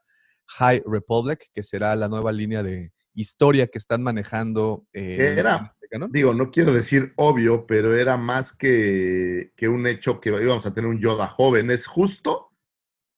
[0.59, 4.87] High Republic, que será la nueva línea de historia que están manejando.
[4.93, 5.75] eh, ¿Qué era?
[5.91, 6.13] canon.
[6.13, 10.75] Digo, no quiero decir obvio, pero era más que, que un hecho que íbamos a
[10.75, 11.71] tener un Yoda joven.
[11.71, 12.51] Es justo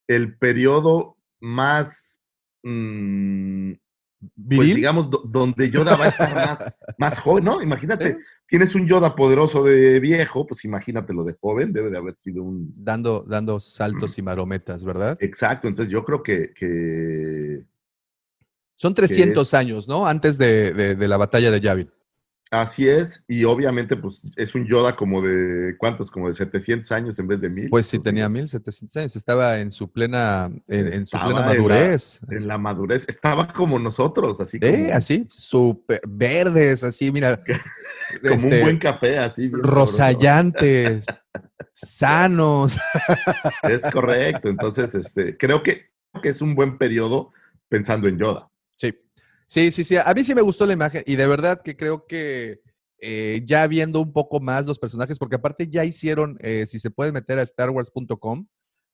[0.09, 2.21] el periodo más,
[2.63, 3.73] mm,
[4.47, 7.63] pues digamos, do- donde Yoda va a estar más, más joven, ¿no?
[7.63, 8.19] Imagínate, ¿Eh?
[8.47, 12.73] tienes un Yoda poderoso de viejo, pues imagínatelo de joven, debe de haber sido un...
[12.77, 15.17] dando, dando saltos y marometas, ¿verdad?
[15.21, 17.65] Exacto, entonces yo creo que, que
[18.75, 20.07] Son 300 es- años, ¿no?
[20.07, 21.91] Antes de, de- de la batalla de Yavin.
[22.51, 26.11] Así es, y obviamente pues es un Yoda como de, ¿cuántos?
[26.11, 27.71] Como de 700 años en vez de 1000.
[27.71, 31.37] Pues sí, Pues, tenía 1700 años, estaba en su plena, en, en su plena en
[31.37, 32.21] la- madurez.
[32.29, 37.43] En la madurez, estaba como nosotros, así Eh, como, así, súper verdes, así, mira.
[38.23, 39.51] como este, un buen café, así.
[39.53, 41.07] rosallantes,
[41.73, 42.77] sanos.
[43.63, 45.91] Es correcto, entonces este, creo que,
[46.23, 47.33] que es un buen periodo
[47.69, 48.49] pensando en Yoda.
[48.75, 48.95] Sí,
[49.51, 49.97] sí, sí, sí.
[49.97, 52.61] A mí sí me gustó la imagen y de verdad que creo que
[52.99, 56.91] eh, ya viendo un poco más los personajes, porque aparte ya hicieron, eh, si se
[56.91, 58.47] puede meter a starwars.com,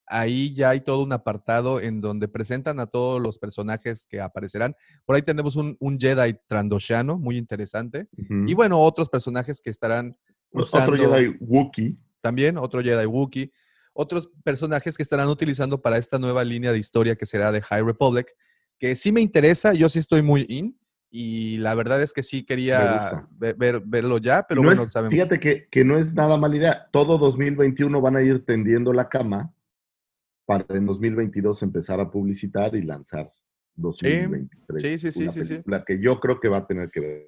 [0.07, 4.75] ahí ya hay todo un apartado en donde presentan a todos los personajes que aparecerán.
[5.05, 8.07] Por ahí tenemos un, un Jedi Trandoshano, muy interesante.
[8.47, 10.17] Y bueno, otros personajes que estarán
[10.51, 11.97] usando Otro Jedi Wookiee.
[12.21, 13.51] también, otro Jedi Wookiee,
[13.93, 17.83] otros personajes que estarán utilizando para esta nueva línea de historia que será de High
[17.83, 18.27] Republic,
[18.79, 20.77] que sí me interesa, yo sí estoy muy in,
[21.09, 24.91] y la verdad es que sí quería ver, ver- verlo ya, pero No bueno, es-
[24.91, 25.13] sabemos.
[25.13, 26.87] Fíjate que, que no es nada mala idea.
[26.91, 29.53] Todo 2021 van a ir tendiendo la cama
[30.45, 33.31] para en 2022 empezar a publicitar y lanzar
[33.75, 34.81] 2023.
[34.81, 35.49] Sí, sí, sí, una sí, sí.
[35.49, 37.27] película que yo creo que va a tener que ver.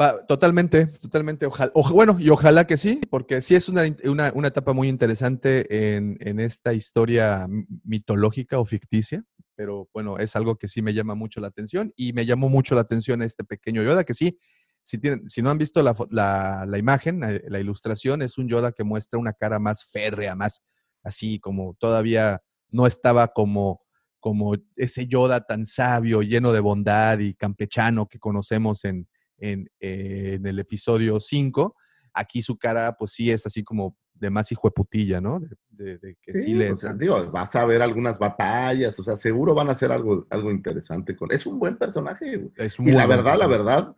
[0.00, 1.44] Va, totalmente, totalmente.
[1.46, 4.88] Ojalá, oja- bueno, y ojalá que sí, porque sí es una, una- una etapa muy
[4.88, 7.48] interesante en, en esta historia
[7.84, 9.24] mitológica o ficticia,
[9.58, 12.76] pero bueno, es algo que sí me llama mucho la atención y me llamó mucho
[12.76, 14.38] la atención este pequeño Yoda, que sí,
[14.84, 18.70] si, tienen, si no han visto la, la- imagen, eh, la ilustración, es un Yoda
[18.70, 20.62] que muestra una cara más férrea, más
[21.02, 22.40] así como todavía
[22.70, 23.80] no estaba como
[24.20, 30.46] como ese Yoda tan sabio, lleno de bondad y campechano que conocemos en, en, en
[30.46, 31.74] el episodio 5,
[32.12, 35.40] aquí su cara, pues sí es así como de más hijo de putilla, ¿no?
[35.40, 37.04] De, de- de que sí, Sí, le o sea, entra.
[37.06, 41.14] digo, vas a ver algunas batallas, o sea, seguro van a hacer algo, algo interesante
[41.16, 41.30] con.
[41.32, 42.50] Es un buen personaje.
[42.56, 43.94] Es Y la verdad, la verdad,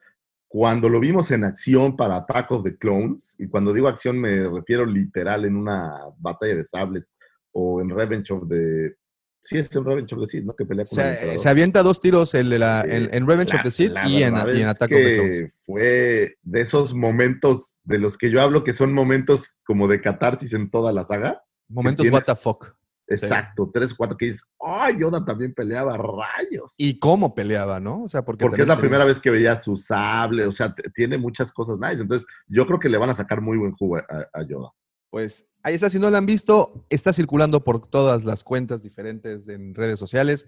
[0.46, 4.48] cuando lo vimos en acción para Attack of the Clones, y cuando digo acción me
[4.48, 7.12] refiero literal en una batalla de sables
[7.52, 8.94] o en Revenge of the.
[9.42, 10.54] Sí, es en Revenge of the Sith, ¿no?
[10.54, 13.62] Que pelea con Se, se avienta dos tiros en, la- en, en Revenge of la-
[13.62, 15.60] the Sith y en, y en Attack of the que Clones.
[15.64, 20.52] Fue de esos momentos de los que yo hablo que son momentos como de catarsis
[20.52, 21.42] en toda la saga.
[21.68, 22.74] Momentos tienes- what the fuck.
[23.12, 26.74] Exacto, tres o cuatro que dices, ¡ay, Yoda también peleaba rayos!
[26.78, 28.04] Y cómo peleaba, ¿no?
[28.04, 31.18] O sea, porque, Porque es la primera vez que veía su sable, o sea, tiene
[31.18, 32.02] muchas cosas nice.
[32.02, 34.70] Entonces, yo creo que le van a sacar muy buen jugo a, a Yoda.
[35.10, 39.48] Pues ahí está, si no la han visto, está circulando por todas las cuentas diferentes
[39.48, 40.46] en redes sociales.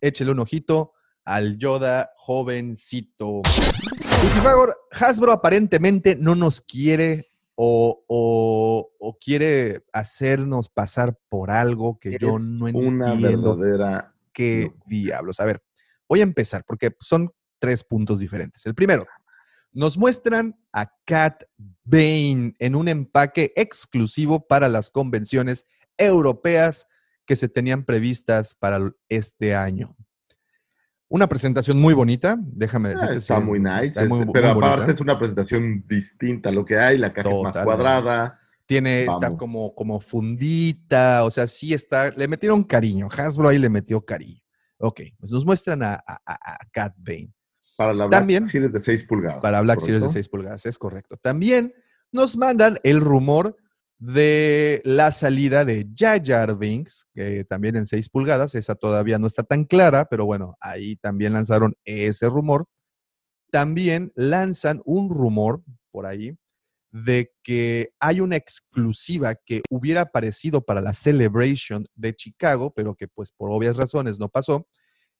[0.00, 0.92] Échele un ojito
[1.24, 3.42] al Yoda jovencito.
[4.22, 12.16] Lucifagor, Hasbro aparentemente no nos quiere o, o- o quiere hacernos pasar por algo que
[12.20, 14.14] yo no una entiendo verdadera.
[14.32, 14.82] qué no.
[14.86, 15.40] diablos.
[15.40, 15.62] A ver,
[16.08, 18.64] voy a empezar porque son tres puntos diferentes.
[18.66, 19.06] El primero,
[19.74, 21.42] nos muestran a Cat
[21.84, 25.66] Bane en un empaque exclusivo para las convenciones
[25.98, 26.86] europeas
[27.26, 29.96] que se tenían previstas para este año.
[31.08, 33.16] Una presentación muy bonita, déjame Ah, decirte.
[33.18, 34.72] está sí, muy nice, está muy- pero muy bonita.
[34.74, 38.40] aparte es una presentación distinta a lo que hay, la caja es más cuadrada.
[38.66, 39.38] Tiene, está Vamos.
[39.38, 43.08] como, como fundita, o sea, sí está, le metieron cariño.
[43.10, 44.40] Hasbro ahí le metió cariño.
[44.78, 47.33] Ok, pues nos muestran a, a, a- a Cat Bane.
[47.76, 49.40] Para la Black También- Series de 6 pulgadas.
[49.40, 50.12] Para Black Series de ¿correcto?
[50.14, 51.16] 6 pulgadas, es correcto.
[51.20, 51.74] También
[52.12, 53.56] nos mandan el rumor
[53.98, 59.26] de la salida de Jar Jar Binks, que también en 6 pulgadas, esa todavía no
[59.26, 62.66] está tan clara, pero bueno, ahí también lanzaron ese rumor.
[63.50, 66.36] También lanzan un rumor por ahí
[66.90, 73.08] de que hay una exclusiva que hubiera aparecido para la Celebration de Chicago, pero que
[73.08, 74.66] pues por obvias razones no pasó,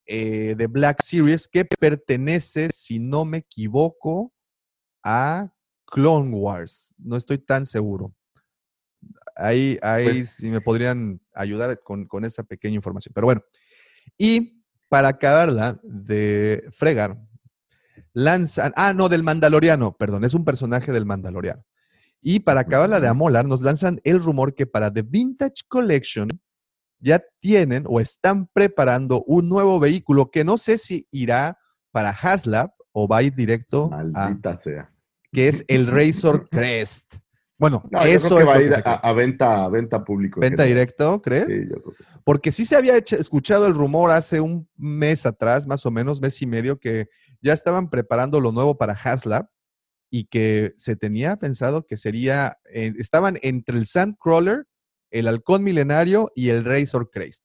[0.07, 4.33] eh, de Black Series, que pertenece, si no me equivoco,
[5.03, 5.53] a
[5.87, 6.95] Clone Wars.
[6.99, 8.15] No estoy tan seguro.
[9.37, 13.13] Ahí, ahí Pues- si me podrían ayudar con, con esa pequeña información.
[13.15, 13.43] Pero bueno,
[14.19, 17.19] y para acabarla de fregar,
[18.13, 21.65] lanzan, ah, no, del Mandaloriano, perdón, es un personaje del Mandaloriano.
[22.21, 26.29] Y para acabarla de amolar, nos lanzan el rumor que para The Vintage Collection
[27.05, 31.59] ya tienen o están preparando un nuevo vehículo que no sé si irá
[31.93, 34.91] para Haslab o va a ir directo a, Maldita sea.
[35.31, 37.17] que es el Razor Crest.
[37.59, 40.03] Bueno, No, yo eso creo que es va a ir a, a venta, a venta
[40.03, 40.39] público.
[40.43, 41.47] en venta directo, ¿crees?
[41.55, 42.19] Sí, yo creo que sí.
[42.25, 46.21] Porque sí se había hecho- escuchado el rumor hace un mes atrás, más o menos,
[46.23, 47.09] mes y medio, que
[47.43, 49.47] ya estaban preparando lo nuevo para Haslab
[50.11, 54.65] y que se tenía pensado que sería, eh, estaban entre el Sandcrawler,
[55.15, 57.45] el Halcón Milenario y el Razor Crest.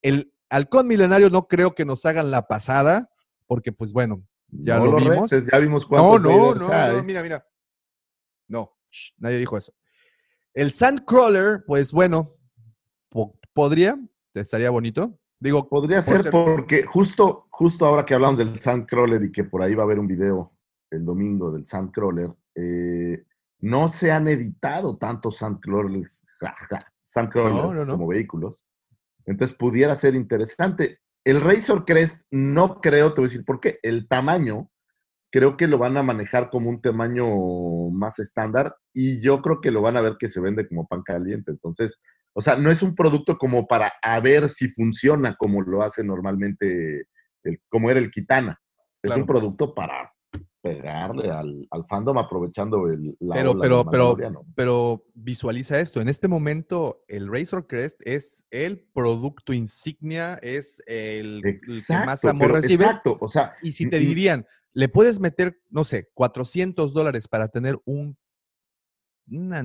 [0.00, 3.10] El Halcón Milenario no creo que nos hagan la pasada,
[3.46, 5.30] porque pues bueno, Ya no lo vimos.
[5.30, 6.96] ya vimos no, cuántos no, no, hay.
[6.96, 7.46] no, mira, mira.
[8.48, 9.72] No, shh, nadie dijo eso.
[10.54, 12.34] El Sandcrawler, pues bueno,
[13.10, 13.98] po- podría,
[14.34, 15.18] estaría bonito.
[15.38, 19.74] Digo, Podría ser- porque justo, justo ahora que hablamos del Sandcrawler y que por ahí
[19.74, 20.54] va a haber un video
[20.90, 23.24] el domingo del Sandcrawler, eh,
[23.60, 26.22] no se han editado tantos Sandcrawlers,
[27.12, 27.92] Sandcrawlers No, no, no.
[27.94, 28.64] como vehículos.
[29.26, 30.98] Entonces pudiera ser interesante.
[31.24, 33.78] El Razor Crest no creo, te voy a decir por qué.
[33.82, 34.70] El tamaño,
[35.30, 37.26] creo que lo van a manejar como un tamaño
[37.90, 41.02] más estándar y yo creo que lo van a ver que se vende como pan
[41.02, 41.50] caliente.
[41.52, 41.98] Entonces,
[42.34, 46.02] o sea, no es un producto como para a ver si funciona como lo hace
[46.02, 47.04] normalmente,
[47.44, 48.58] el, como era el Kitana.
[49.02, 49.20] Es Claro.
[49.22, 50.11] un producto para
[50.62, 53.84] pegarle al, al fandom aprovechando el, la Pero, ola pero,
[54.16, 56.00] pero, pero visualiza esto.
[56.00, 62.24] En este momento, el Razor Crest es el producto insignia, es el, el que más
[62.24, 62.84] amor recibe.
[62.84, 67.48] Exacto, o sea, Y si te dirían, le puedes meter, no sé, 400 dólares para
[67.48, 68.16] tener un
[69.28, 69.62] una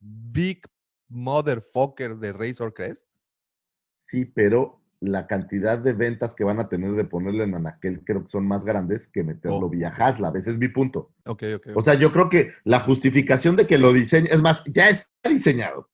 [0.00, 0.62] big
[1.08, 3.06] motherfucker de Razor Crest.
[3.98, 8.22] Sí, pero la cantidad de ventas que van a tener de ponerle en Anaquel creo
[8.22, 9.88] que son más grandes que meterlo Oh, vía.
[9.96, 10.36] Haslab.
[10.36, 11.12] Ese es mi punto.
[11.24, 11.66] Ok, ok.
[11.76, 15.06] O sea, yo creo que la justificación de que lo diseñe, es más, ya está
[15.28, 15.88] diseñado.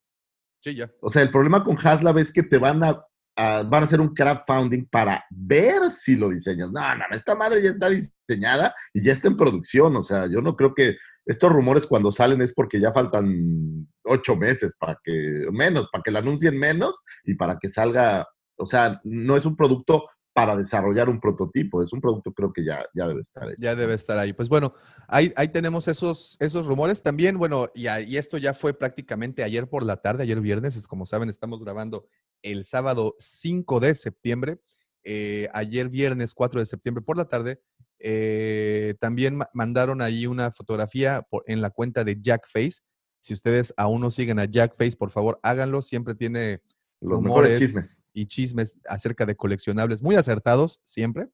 [0.62, 0.90] sí, ya.
[1.00, 3.04] O sea, el problema con Haslab es que te van a,
[3.36, 6.70] a- van a hacer un crowdfunding para ver si lo diseñas.
[6.70, 9.94] No, no, no, esta madre ya está diseñada y ya está en producción.
[9.96, 10.96] O sea, yo no creo que
[11.26, 16.10] estos rumores cuando salen es porque ya faltan ocho meses para que, menos, para que
[16.10, 18.26] lo anuncien menos y para que salga.
[18.58, 22.64] O sea, no es un producto para desarrollar un prototipo, es un producto creo que
[22.64, 23.56] ya, ya debe estar hecho.
[23.60, 24.32] Ya debe estar ahí.
[24.32, 24.74] Pues bueno,
[25.06, 27.02] ahí, ahí tenemos esos, esos rumores.
[27.04, 30.74] También, bueno, y, a- y esto ya fue prácticamente ayer por la tarde, ayer viernes,
[30.74, 32.06] es como saben, estamos grabando
[32.42, 34.58] el sábado 5 de septiembre.
[35.04, 37.60] Eh, ayer viernes 4 de septiembre por la tarde,
[38.00, 42.80] eh, también ma- mandaron ahí una fotografía por- en la cuenta de Jackface.
[43.20, 45.80] Si ustedes aún no siguen a Jackface, por favor, háganlo.
[45.80, 46.60] Siempre tiene
[47.04, 48.00] Los rumores mejores chismes.
[48.12, 51.28] y chismes acerca de coleccionables muy acertados, siempre.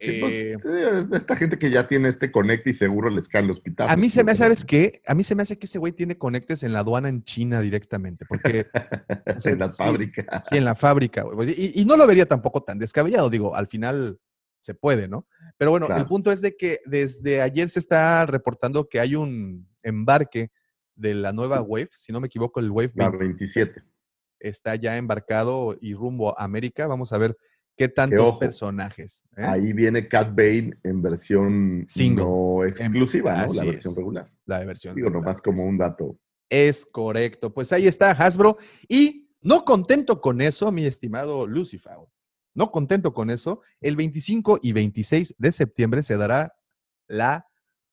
[0.00, 3.60] Sí, pues, Eh, esta gente que ya tiene este conecte y seguro les caen los
[3.60, 3.92] pitazos.
[3.92, 4.42] A mí se me hace.
[4.42, 5.02] ¿sabes qué?
[5.06, 7.60] A mí se me hace que ese güey tiene conectes en la aduana en China
[7.60, 8.66] directamente, porque
[9.36, 10.42] o sea, en la sí, fábrica.
[10.50, 11.50] sí, en la fábrica, güey.
[11.56, 14.18] Y, y no lo vería tampoco tan descabellado, digo, al final
[14.64, 15.28] se puede, ¿no?
[15.58, 19.68] Pero bueno, el punto es de que desde ayer se está reportando que hay un
[19.82, 20.50] embarque
[20.96, 23.82] de la nueva Wave, si no me equivoco, el Wave La 20 27.
[24.48, 26.86] Está ya embarcado y rumbo a América.
[26.86, 27.36] Vamos a ver
[27.76, 29.24] qué tantos ojo, personajes.
[29.36, 29.42] ¿eh?
[29.42, 32.24] Ahí viene Cat Bane en versión Single.
[32.24, 33.54] no exclusiva, ¿no?
[33.54, 33.96] La versión es.
[33.96, 34.30] regular.
[34.46, 34.94] La versión.
[34.94, 36.18] Digo, regular, nomás como un dato.
[36.48, 37.52] Es correcto.
[37.52, 38.56] Pues ahí está Hasbro.
[38.88, 41.96] Y no contento con eso, mi estimado Lucifer.
[42.54, 46.54] No contento con eso, el 25 y 26 de septiembre se dará
[47.08, 47.46] la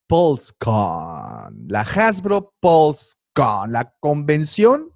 [0.07, 1.67] PulseCon.
[1.67, 3.71] La Hasbro PulseCon.
[3.71, 4.91] La convención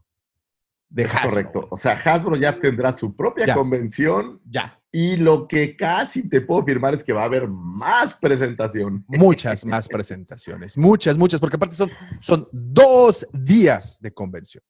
[0.95, 1.29] de Es Hasbro.
[1.29, 1.67] correcto.
[1.71, 3.53] O sea, Hasbro ya tendrá su propia Ya.
[3.53, 4.79] convención Ya.
[4.93, 9.03] y lo que casi te puedo afirmar es que va a haber más presentación.
[9.09, 10.77] Muchas más presentaciones.
[10.77, 11.91] Muchas, muchas, porque aparte son,
[12.21, 14.63] son dos días de convención.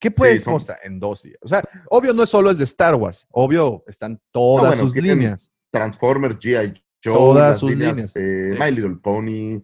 [0.00, 1.38] ¿Qué puedes son- mostrar en dos días?
[1.40, 4.96] O sea, obvio no es solo es de Star Wars, obvio están todas bueno, sus
[4.96, 5.52] líneas.
[5.70, 6.82] Transformers, G.I.
[7.04, 8.58] Joe, Todas sus líneas, líneas, eh, sí.
[8.60, 9.62] My Little Pony,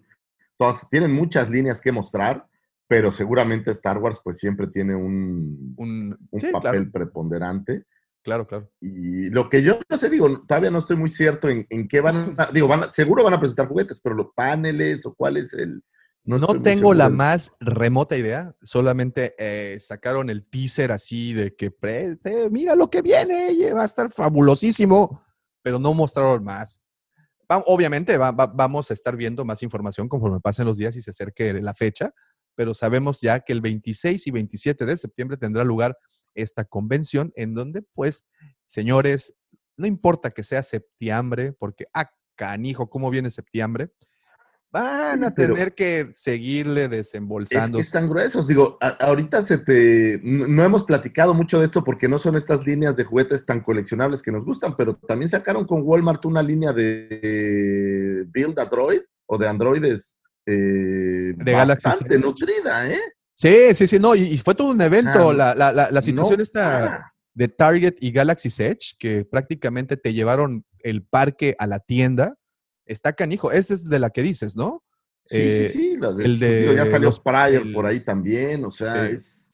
[0.57, 2.47] todas, tienen muchas líneas que mostrar,
[2.87, 7.85] pero seguramente Star Wars pues siempre tiene un, Un, un sí, papel claro, preponderante.
[8.23, 8.71] claro, claro.
[8.81, 12.01] Y lo que yo no sé, digo, todavía no estoy muy cierto en, en qué
[12.01, 15.37] van a, digo, van a- seguro van a presentar juguetes, pero los paneles o cuál
[15.39, 15.83] es el...
[16.27, 21.71] No, muy tengo la más remota idea, solamente eh, sacaron el teaser así de que
[21.71, 25.21] pre- eh, mira lo que viene, y va a estar fabulosísimo,
[25.63, 26.81] pero no mostraron más.
[27.51, 31.03] Va- obviamente va- va- vamos a estar viendo más información conforme pasen los días y
[31.03, 32.11] se acerque la fecha,
[32.55, 35.97] pero sabemos ya que el 26 y 27 de septiembre tendrá lugar
[36.35, 38.25] esta convención en donde, pues,
[38.67, 39.35] señores,
[39.77, 43.91] no importa que sea septiembre, porque, ah, canijo, ¿cómo viene septiembre?
[44.73, 47.79] Van a pero- tener que seguirle Es desembolsando.
[47.79, 48.49] que están gruesos.
[48.49, 50.21] Digo, a- ahorita se te.
[50.25, 53.61] No, no hemos platicado mucho de esto porque no son estas líneas de juguetes tan
[53.61, 59.03] coleccionables que nos gustan, pero también sacaron con Walmart una línea de Build a Droid
[59.27, 60.17] o de androides
[60.47, 63.01] eh, De Galaxy bastante nutrida, ¿eh?
[63.35, 65.33] Sí, sí, sí, no, y, y fue todo un evento.
[65.33, 70.13] la, la- la- la situación No está de Target y Galaxy Edge, que prácticamente te
[70.13, 72.37] llevaron el parque a la tienda.
[72.87, 73.51] Está canijo.
[73.51, 74.85] Esa es de la que dices, ¿no?
[75.25, 75.97] Sí, Eh, sí, sí.
[75.99, 78.65] la de- el pues, digo, ya de salió los- Pryor el- por ahí también.
[78.65, 79.15] O sea, Sí.
[79.15, 79.51] es,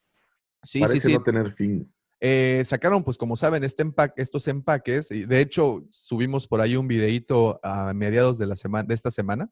[0.63, 1.13] Sí, parece sí, sí.
[1.17, 1.91] no tener fin.
[2.19, 5.09] Eh, sacaron, pues como saben, este empa- estos empaques.
[5.09, 9.09] Y de hecho, subimos por ahí un videito a mediados de, la semana, de esta
[9.09, 9.49] semana,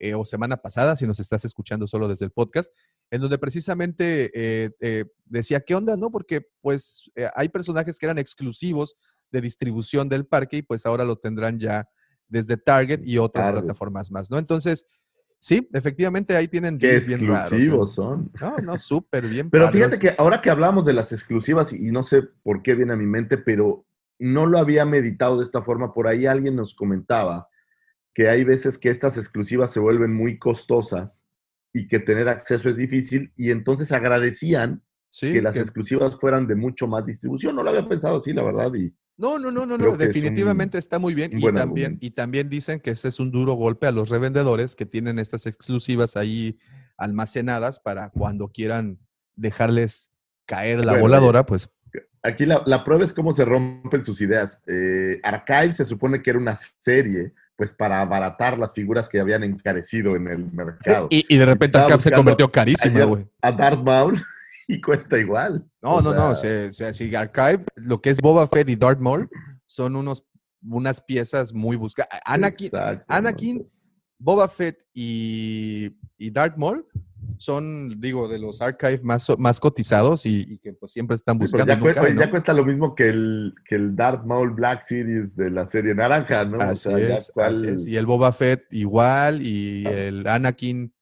[0.00, 2.72] eh, o semana pasada, si nos estás escuchando solo desde el podcast,
[3.10, 5.96] en donde precisamente eh, eh, decía, ¿qué onda?
[5.96, 6.10] ¿No?
[6.10, 8.96] Porque pues hay personajes que eran exclusivos
[9.30, 11.86] de distribución del parque y pues ahora lo tendrán ya
[12.28, 13.60] desde Target y otras Target.
[13.60, 14.38] plataformas más, ¿no?
[14.38, 14.86] Entonces,
[15.38, 17.52] sí, efectivamente ahí tienen Qué bien raros.
[17.52, 17.56] ¿eh?
[17.56, 18.32] exclusivos son.
[18.40, 19.50] No, no, súper bien.
[19.50, 22.94] Pero fíjate que ahora que hablamos de las exclusivas, y no sé por qué viene
[22.94, 23.84] a mi mente, pero
[24.18, 27.48] no lo había meditado de esta forma, por ahí alguien nos comentaba
[28.14, 31.24] que hay veces que estas exclusivas se vuelven muy costosas
[31.72, 34.82] y que tener acceso es difícil, y entonces agradecían
[35.12, 37.56] Sí, que las que- exclusivas fueran de mucho más distribución.
[37.56, 40.76] No lo había pensado así, la verdad, y No, no, no, no, no, es definitivamente
[40.76, 41.30] un- está muy bien.
[41.32, 42.06] Y también, argumento.
[42.06, 45.46] y también dicen que ese es un duro golpe a los revendedores que tienen estas
[45.46, 46.58] exclusivas ahí
[46.96, 48.98] almacenadas para cuando quieran
[49.36, 50.10] dejarles
[50.46, 51.70] caer la Bueno, voladora, pues
[52.22, 54.60] aquí la, la prueba es cómo se rompen sus ideas.
[54.66, 59.44] Eh, Archive se supone que era una serie, pues para abaratar las figuras que habían
[59.44, 61.08] encarecido en el mercado.
[61.10, 63.26] y, y de repente se convirtió carísima, ayer güey.
[63.42, 64.18] a Darth Maul
[64.66, 65.68] y cuesta igual.
[65.82, 68.76] No, O no, no, sea, o sea, si Archive, lo que es Boba Fett y
[68.76, 69.28] Darth Maul,
[69.66, 70.24] son unos,
[70.66, 72.18] unas piezas muy buscadas.
[72.24, 72.70] Anakin.
[73.08, 73.66] Anakin
[74.18, 76.86] Boba Fett y, y Darth Maul
[77.38, 81.42] son, digo, de los archive más, más cotizados y, y que pues siempre están sí,
[81.42, 81.66] buscando.
[82.14, 85.94] ya, cuesta lo mismo que el, que el Darth Maul Black Series de la serie
[85.94, 86.58] naranja, ¿no?
[86.58, 87.86] O Así ya es, cuál- así es.
[87.86, 89.90] Y el Boba Fett igual y Ah.
[89.92, 90.92] el Anakin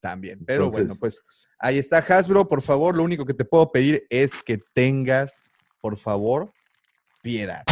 [0.00, 0.44] también.
[0.44, 1.22] Pero bueno, pues
[1.58, 2.48] ahí está Hasbro.
[2.48, 5.42] Por favor, lo único que te puedo pedir es que tengas,
[5.80, 6.52] por favor,
[7.24, 7.64] piedad.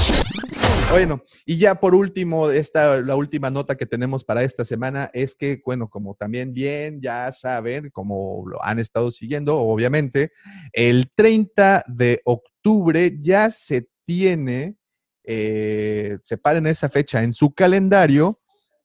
[0.90, 5.34] Bueno, y ya por último, esta, la última nota que tenemos para esta semana es
[5.34, 10.32] que, bueno, como también bien ya saben, como lo han estado siguiendo, obviamente,
[10.72, 14.76] el 30 de octubre ya se tiene,
[15.24, 18.40] eh, separen esa fecha en su calendario,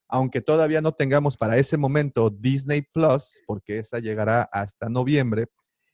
[0.06, 5.46] aunque todavía no tengamos para ese momento Disney Plus, porque esa llegará hasta noviembre.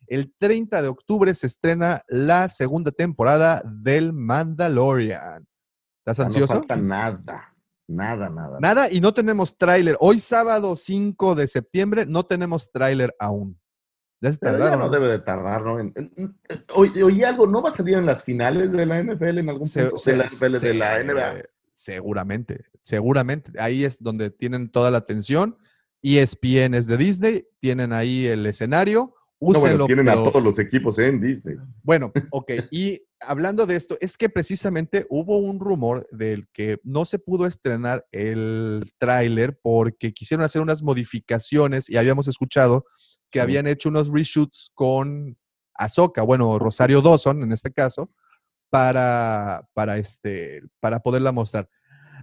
[0.07, 5.47] El 30 de octubre se estrena la segunda temporada del Mandalorian.
[5.99, 6.55] ¿Estás no ansioso?
[6.55, 7.55] falta nada,
[7.89, 8.59] nada, nada.
[8.61, 9.97] Nada, y no tenemos tráiler.
[10.01, 13.59] Hoy sábado 5 de septiembre no tenemos tráiler aún.
[14.21, 14.79] Ya se ya tardaron.
[14.79, 14.91] no ¿no?
[14.91, 15.75] debe de tardar, ¿no?
[16.75, 19.69] Oye, oye, algo, ¿no va a salir en las finales de la NFL en algún
[19.69, 19.99] punto?
[19.99, 21.43] se- de la NFL, de la NBA.
[21.75, 23.53] Seguramente, seguramente.
[23.59, 25.59] Ahí es donde tienen toda la atención.
[26.03, 29.15] ESPN es de Disney, tienen ahí el escenario,
[29.53, 31.57] No, bueno, tienen a todos los equipos en Disney.
[31.83, 32.53] Bueno, ok.
[32.71, 37.47] Y hablando de esto, es que precisamente hubo un rumor del que no se pudo
[37.47, 42.85] estrenar el tráiler porque quisieron hacer unas modificaciones y habíamos escuchado
[43.31, 45.37] que habían hecho unos reshoots con
[45.75, 48.11] Ahsoka, bueno, Rosario Dawson en este caso,
[48.71, 51.69] para, para, este, para poderla mostrar.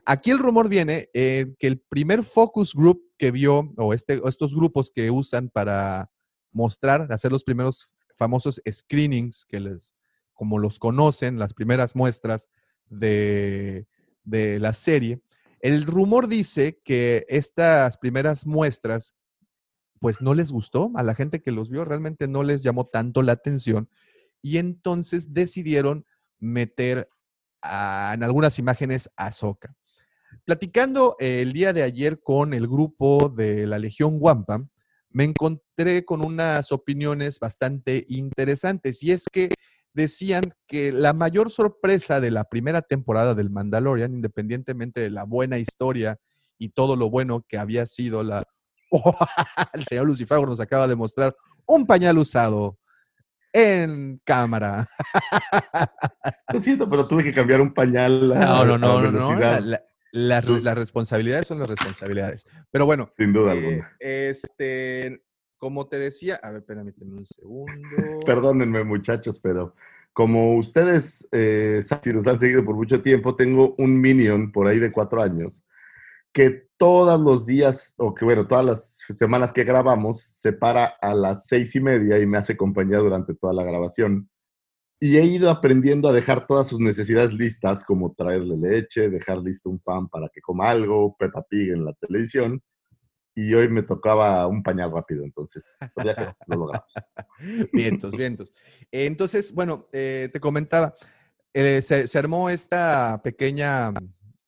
[0.06, 4.28] Aquí el rumor viene en que el primer focus group que vio, o, este, o
[4.28, 6.10] estos grupos que usan para
[6.52, 9.96] mostrar, hacer los primeros famosos screenings que les,
[10.34, 12.50] como los conocen, las primeras muestras
[12.90, 13.88] de,
[14.24, 15.22] de la serie.
[15.60, 19.16] El rumor dice que estas primeras muestras,
[20.00, 23.22] pues no les gustó a la gente que los vio, realmente no les llamó tanto
[23.22, 23.90] la atención
[24.42, 26.06] y entonces decidieron
[26.40, 27.08] meter
[27.64, 29.76] en algunas imágenes a Ahsoka.
[30.46, 34.68] Platicando el día de ayer con el grupo de la Legión Wampa,
[35.12, 39.50] me encontré con unas opiniones bastante interesantes y es que
[39.94, 45.58] decían que la mayor sorpresa de la primera temporada del Mandalorian, independientemente de la buena
[45.58, 46.18] historia
[46.58, 48.44] y todo lo bueno que había sido la...
[49.74, 51.36] el señor Lucifer nos acaba de mostrar
[51.66, 52.78] un pañal usado
[53.54, 54.88] en cámara.
[56.54, 58.30] Lo siento, pero tuve que cambiar un pañal.
[58.30, 59.12] No, no, no, no, no.
[59.12, 59.82] velocidad, la- la-
[60.12, 62.46] las, las responsabilidades son las responsabilidades.
[62.72, 63.96] Pero bueno, Sin duda eh, alguna.
[64.00, 65.24] este,
[65.58, 68.26] como te decía, a ver, permíteme un segundo.
[68.26, 69.76] Perdónenme, muchachos, pero
[70.14, 74.80] como ustedes, eh, si nos han seguido por mucho tiempo, tengo un minion por ahí
[74.80, 75.64] de cuatro años
[76.34, 81.14] que todos los días, o que bueno, todas las semanas que grabamos, se para a
[81.14, 84.30] las seis y media y me hace compañía durante toda la grabación.
[85.04, 89.68] Y he ido aprendiendo a dejar todas sus necesidades listas, como traerle leche, dejar listo
[89.68, 92.62] un pan para que coma algo, Peppa Pig en la televisión.
[93.34, 96.94] Y hoy me tocaba un pañal rápido, entonces, pues ya quedó, lo logramos.
[97.74, 98.54] Vientos, vientos.
[98.92, 100.94] Entonces, bueno, eh, te comentaba,
[101.52, 103.92] eh, se, se armó esta pequeña,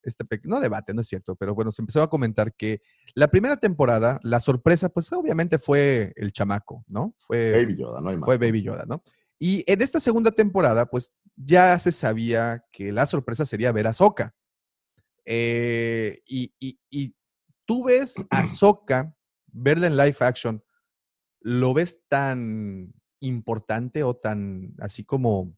[0.04, 2.82] este pe- no debate, no es cierto, pero bueno, se empezó a comentar que
[3.16, 7.16] la primera temporada, la sorpresa, pues obviamente fue el chamaco, ¿no?
[7.18, 8.26] Fue Baby Yoda, no hay más.
[8.26, 9.01] fue Baby Yoda, ¿no?
[9.46, 13.89] Y en esta segunda temporada, pues ya se sabía que la sorpresa sería ver a
[13.89, 14.34] Ahsoka.
[15.26, 17.14] Eh, y, y- y
[17.66, 19.14] tú ves a Ahsoka,
[19.52, 20.64] verla en live action,
[21.41, 25.54] ¿lo ves tan importante o tan así como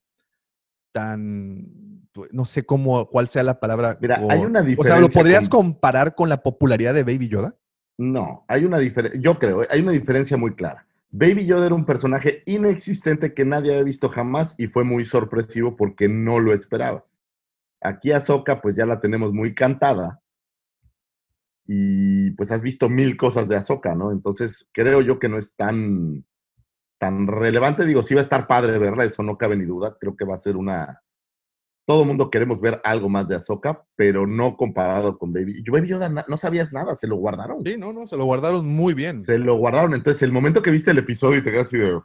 [0.92, 4.00] tan, pues, no sé cómo, cuál sea la palabra?
[4.02, 7.04] Mira, o- hay una O sea, ¿lo diferencia podrías con- comparar con la popularidad de
[7.04, 7.56] Baby Yoda?
[8.00, 10.85] No, hay una diferencia, yo creo, hay una diferencia muy clara.
[11.18, 15.78] Baby Yoda era un personaje inexistente que nadie había visto jamás y fue muy sorpresivo
[15.78, 17.22] porque no lo esperabas.
[17.80, 20.22] Aquí Ahsoka pues ya la tenemos muy cantada
[21.66, 24.11] y pues has visto mil cosas de Ahsoka, ¿no?
[24.11, 26.26] Entonces creo yo que no es tan,
[26.97, 27.86] tan relevante.
[27.86, 29.95] Digo, sí va a estar padre verla, eso no cabe ni duda.
[29.97, 31.01] Creo que va a ser una...
[31.86, 35.62] Todo el mundo queremos ver algo más de Ahsoka, pero no comparado con Baby.
[35.64, 37.64] Yo Baby Yoda no sabías nada, se lo guardaron.
[37.64, 39.22] Sí, no, no, se lo guardaron muy bien.
[39.22, 39.94] Se lo guardaron.
[39.94, 42.00] Entonces, el momento que viste el episodio y te quedas así de.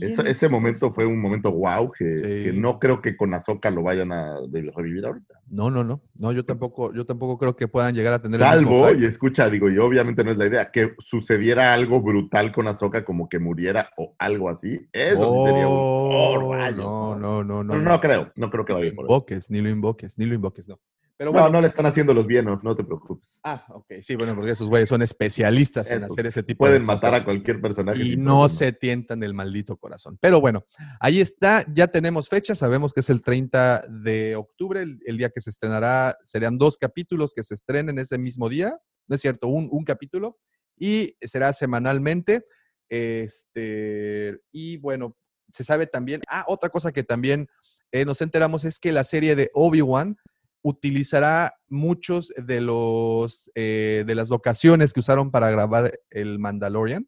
[0.00, 3.70] Eso- ¿Quién ese es momento fue un momento wow que, no creo que con Azoka
[3.70, 5.34] lo vayan a revivir ahorita.
[5.48, 6.00] No, no, no.
[6.14, 9.70] No, yo tampoco, yo tampoco creo que puedan llegar a tener Salvo, y escucha, digo,
[9.70, 13.90] y obviamente no es la idea, que sucediera algo brutal con Azoka, como que muriera
[13.96, 14.80] o algo así.
[14.92, 15.74] Eso sí sería un.
[15.76, 17.72] Oh, oh, rayos, no, no, no, no.
[17.72, 20.68] Pero no creo, no creo que vaya por invoques, ni lo invoques, ni lo invoques,
[20.68, 20.80] no.
[21.16, 21.50] Pero No, bueno.
[21.50, 23.38] no le están haciendo los bienos, no te preocupes.
[23.44, 26.82] Ah, ok, sí, bueno, porque esos güeyes son especialistas en Eso, hacer ese tipo Pueden
[26.82, 27.20] de matar cosas.
[27.20, 28.02] a cualquier personaje.
[28.02, 28.48] y no problema.
[28.48, 30.18] se tientan el maldito corazón.
[30.20, 30.64] Pero bueno,
[30.98, 35.30] ahí está, ya tenemos fecha, sabemos que es el 30 de octubre, el, el día
[35.30, 39.46] que se estrenará, serían dos capítulos que se estrenen ese mismo día, no es cierto,
[39.46, 40.38] un, un capítulo,
[40.76, 42.44] y será semanalmente.
[42.88, 45.16] Este, y bueno,
[45.52, 47.46] se sabe también, ah, otra cosa que también
[47.92, 50.16] eh, nos enteramos es que la serie de Obi-Wan
[50.64, 57.06] utilizará muchos de los eh, de las locaciones que usaron para grabar el Mandalorian,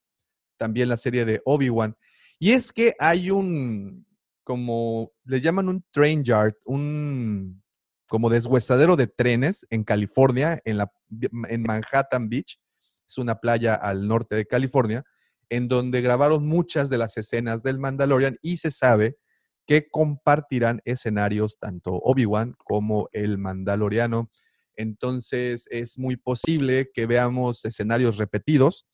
[0.59, 1.97] también la serie de Obi-Wan.
[2.39, 4.07] Y es que hay un,
[4.45, 7.63] como le llaman un train yard, un
[8.09, 10.93] como deshuesadero de trenes en California, en, la,
[11.49, 12.61] en Manhattan Beach,
[13.09, 15.03] es una playa al norte de California,
[15.49, 19.17] en donde grabaron muchas de las escenas del Mandalorian y se sabe
[19.67, 24.31] que compartirán escenarios tanto Obi-Wan como el Mandaloriano.
[24.77, 28.87] Entonces es muy posible que veamos escenarios repetidos,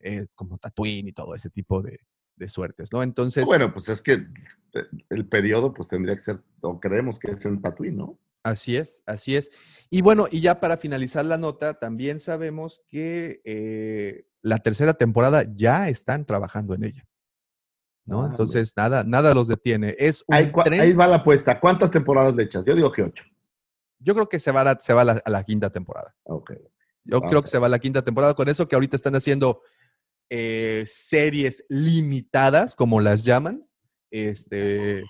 [0.00, 2.00] eh, como Tatooine y todo ese tipo de,
[2.36, 3.02] de suertes, ¿no?
[3.02, 7.30] Entonces, Bueno, pues es que eh, el periodo pues tendría que ser, o creemos que
[7.32, 8.18] es en Tatooine, ¿no?
[8.42, 9.50] Así es, así es.
[9.90, 15.44] Y bueno, y ya para finalizar la nota, también sabemos que eh, la tercera temporada
[15.54, 17.07] ya están trabajando en ella.
[18.08, 18.22] ¿No?
[18.24, 19.94] Ah, Entonces, nada, nada los detiene.
[19.98, 21.60] Es un Ahí, cua- tren- ahí va la apuesta.
[21.60, 22.64] ¿Cuántas temporadas le echas?
[22.64, 23.24] Yo digo que ocho.
[24.00, 26.14] Yo creo que se va a la, se va a la- a la quinta temporada.
[26.24, 26.52] Ok.
[27.04, 29.14] Yo Vamos creo que se va a la quinta temporada con eso que ahorita están
[29.14, 29.60] haciendo
[30.30, 33.66] eh, series limitadas, como las llaman.
[34.10, 35.04] Este,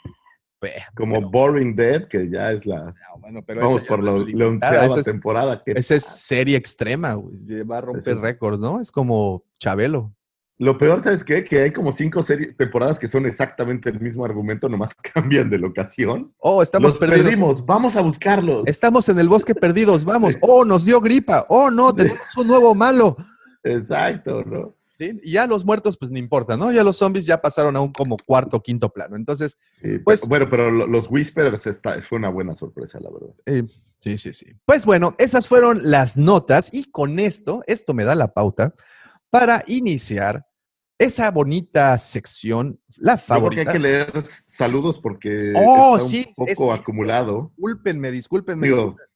[0.60, 2.84] pues, Como bueno, Boring Dead, que ya es la.
[2.86, 5.62] no, bueno, pero Vamos por no la onceava temporada.
[5.64, 7.62] que- Esa es serie extrema, güey.
[7.62, 8.80] Va a romper récords, ¿no?
[8.80, 10.14] Es como Chabelo.
[10.60, 11.44] Lo peor, ¿sabes qué?
[11.44, 15.58] Que hay como cinco series, temporadas que son exactamente el mismo argumento, nomás cambian de
[15.58, 16.34] locación.
[16.38, 17.22] Oh, estamos Los perdidos.
[17.24, 18.64] perdimos, vamos a buscarlos.
[18.66, 20.36] Estamos en el bosque perdidos, vamos.
[20.40, 21.46] Oh, nos dio gripa.
[21.48, 23.16] Oh, no, tenemos un nuevo malo.
[23.62, 24.74] Exacto, ¿no?
[24.98, 25.20] ¿Sí?
[25.22, 26.72] Y ya los muertos, pues no importa, ¿no?
[26.72, 29.14] Ya los zombies ya pasaron a un como cuarto o quinto plano.
[29.14, 29.56] Entonces,
[30.04, 33.34] Pues- pero- bueno, pero lo- los Whisperers está, fue una buena sorpresa, la verdad.
[33.46, 33.62] eh,
[34.00, 34.46] sí, sí, sí.
[34.64, 38.74] Pues bueno, esas fueron las notas y con esto, esto me da la pauta
[39.30, 40.44] para iniciar
[40.98, 43.60] esa bonita sección, la Yo creo que favorita.
[43.62, 47.52] hay que leer saludos porque Oh, está sí, un poco acumulado.
[47.56, 48.66] Discúlpenme, discúlpenme.
[48.66, 49.08] Digo, discúlpenme.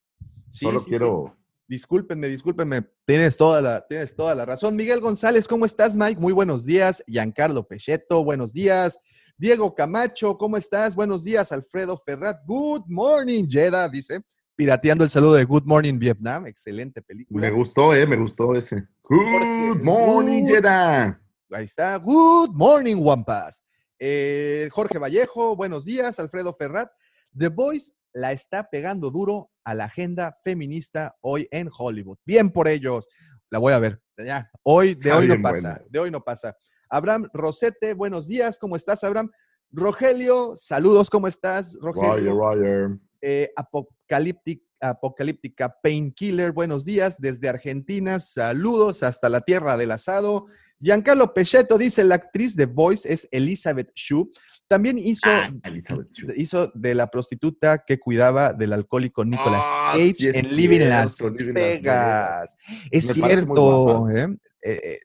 [0.48, 0.86] Sí, Solo sí.
[0.90, 1.36] quiero.
[1.66, 2.82] Discúlpenme, discúlpenme.
[3.06, 4.76] Tienes toda, la, tienes toda la razón.
[4.76, 6.20] Miguel González, ¿cómo estás, Mike?
[6.20, 7.02] Muy buenos días.
[7.06, 8.98] Giancarlo Pecheto, buenos días.
[9.38, 10.94] Diego Camacho, ¿cómo estás?
[10.94, 11.50] Buenos días.
[11.50, 13.46] Alfredo Ferrat, good morning.
[13.48, 14.20] Jeda, dice,
[14.62, 16.46] pirateando el saludo de Good Morning Vietnam.
[16.46, 17.40] Excelente película.
[17.40, 18.86] Me gustó, eh, me gustó ese.
[19.02, 21.16] Good morning, Jedi.
[21.50, 21.96] Ahí está.
[21.96, 23.60] Good morning, Wampas.
[23.98, 26.20] Eh, Jorge Vallejo, buenos días.
[26.20, 26.88] Alfredo Ferrat.
[27.36, 32.18] The Voice la está pegando duro a la agenda feminista hoy en Hollywood.
[32.24, 33.08] Bien por ellos.
[33.50, 34.00] La voy a ver.
[34.24, 35.50] Ya, hoy, de Está hoy no pasa.
[35.60, 35.82] buena.
[35.90, 36.56] De hoy no pasa.
[36.88, 38.58] Abraham Rosete, buenos días.
[38.58, 39.28] ¿Cómo estás, Abraham?
[39.72, 41.10] Rogelio, saludos.
[41.10, 42.34] ¿Cómo estás, Roger, Rogelio?
[42.38, 42.90] Roger.
[43.24, 50.46] Eh, Apocalíptic- Apocalíptica Painkiller, buenos días desde Argentina, saludos hasta la tierra del asado.
[50.80, 54.28] Giancarlo Pecheto dice, la actriz de Voice es Elizabeth Shue.
[54.66, 56.32] También hizo, Ah, Elizabeth Shue.
[56.36, 61.16] hizo de la prostituta que cuidaba del alcohólico Nicolas Ah, Cage sí en Living Las
[61.54, 62.56] Vegas.
[62.90, 64.08] Es Me cierto.
[64.10, 64.36] ¿eh?
[64.64, 64.98] Eh,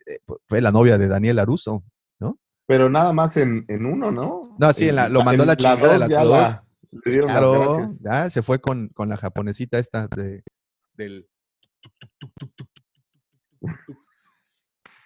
[0.48, 1.84] fue la novia de Daniel Aruso.
[2.70, 4.42] Pero nada más en, en uno, ¿no?
[4.60, 6.32] No, sí, en la- lo mandó la chingada de dos las dos.
[6.42, 8.00] la- le dieron las Claro, gracias.
[8.02, 10.44] ya se fue con, con la japonesita esta de,
[10.94, 11.28] del...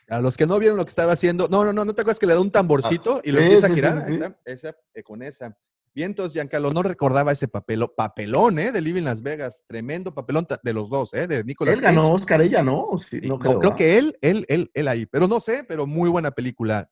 [0.10, 2.20] A los que no vieron lo que estaba haciendo, no, no, no, no te acuerdas
[2.20, 4.02] que le da un tamborcito y lo sí, empieza sí, a girar.
[4.02, 5.58] sí, esa, eh, con esa.
[5.94, 8.72] Vientos, Giancarlo, no recordaba ese papelo, papelón, ¿eh?
[8.72, 11.28] De Living Las Vegas, tremendo papelón de los dos, ¿eh?
[11.28, 12.90] De Nicolas Él ganó Oscar, ella no.
[12.98, 13.76] Sí, Sí, no no, creo, creo ¿ah?
[13.76, 16.90] que él, él, él, él ahí, pero no sé, pero muy buena película.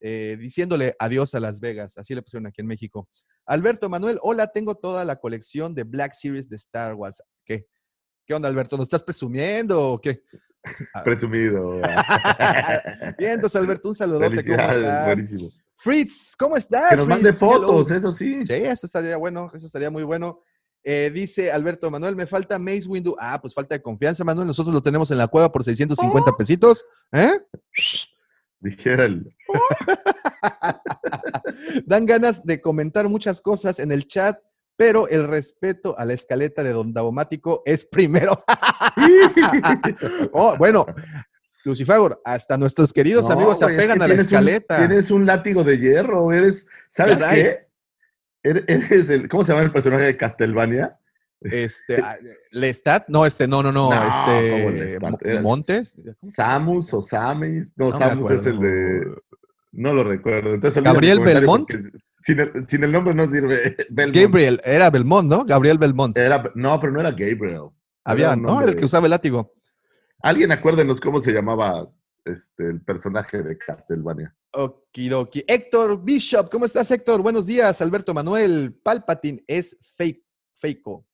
[0.00, 3.08] eh, diciéndole adiós a Las Vegas, así le pusieron aquí en México.
[3.46, 7.22] Alberto Manuel, hola, tengo toda la colección de Black Series de Star Wars.
[7.44, 7.66] ¿Qué?
[8.26, 8.76] ¿Qué onda, Alberto?
[8.76, 10.22] ¿Nos estás presumiendo o qué?
[11.04, 11.80] Presumido.
[13.18, 14.26] Bien, entonces, Alberto, un saludote.
[14.26, 15.06] ¿Cómo Felicidades, estás?
[15.06, 15.50] buenísimo.
[15.76, 16.90] Fritz, ¿cómo estás?
[16.90, 17.28] Que nos mande?
[17.28, 17.38] Hello.
[17.38, 18.44] fotos, eso sí.
[18.44, 20.40] Sí, eso estaría bueno, eso estaría muy bueno.
[20.82, 23.14] Eh, dice Alberto Manuel, me falta Maze Windu.
[23.20, 24.46] Ah, pues falta de confianza, Manuel.
[24.48, 26.36] Nosotros lo tenemos en la cueva por 650 Oh.
[26.36, 26.84] pesitos.
[27.12, 27.32] ¿Eh?
[28.60, 29.34] Dijera el.
[31.86, 34.38] Dan ganas de comentar muchas cosas en el chat,
[34.76, 38.42] pero el respeto a la escaleta de Don Davomático es primero.
[40.32, 40.86] oh, bueno,
[41.64, 44.78] Lucifagor, hasta nuestros queridos No, amigos se es apegan que a la un- escaleta.
[44.86, 46.66] tienes un látigo de hierro, eres.
[46.88, 47.42] ¿Sabes Caray.
[47.42, 47.66] qué?
[48.42, 49.28] Eres, eres el.
[49.28, 50.98] ¿Cómo se llama el personaje de Castlevania?
[51.40, 52.16] Este, ah,
[52.50, 55.42] Lestat, no, este, no, no, no, No, ¿cómo este, Lestat?
[55.42, 56.18] Montes.
[56.34, 57.72] Samus o Samis.
[57.76, 59.14] No, No Samus es el de.
[59.72, 60.54] No lo recuerdo.
[60.54, 61.70] Entonces, Gabriel Belmont.
[62.20, 63.76] Sin el, sin el nombre no sirve.
[63.90, 64.16] Belmont.
[64.16, 65.44] Gabriel, era Belmont, ¿no?
[65.44, 66.16] Gabriel Belmont.
[66.16, 67.68] Era, no, pero no era Gabriel.
[68.04, 68.60] Había, Era ¿no?
[68.60, 69.52] Era el que usaba el látigo.
[70.22, 71.88] Alguien acuérdenos cómo se llamaba
[72.24, 74.34] este, el personaje de Castlevania.
[74.52, 75.44] Okidoki.
[75.46, 77.20] Héctor Bishop, ¿cómo estás, Héctor?
[77.20, 77.80] Buenos días.
[77.82, 80.24] Alberto Manuel, Palpatine es fake,
[80.54, 81.06] fakeco.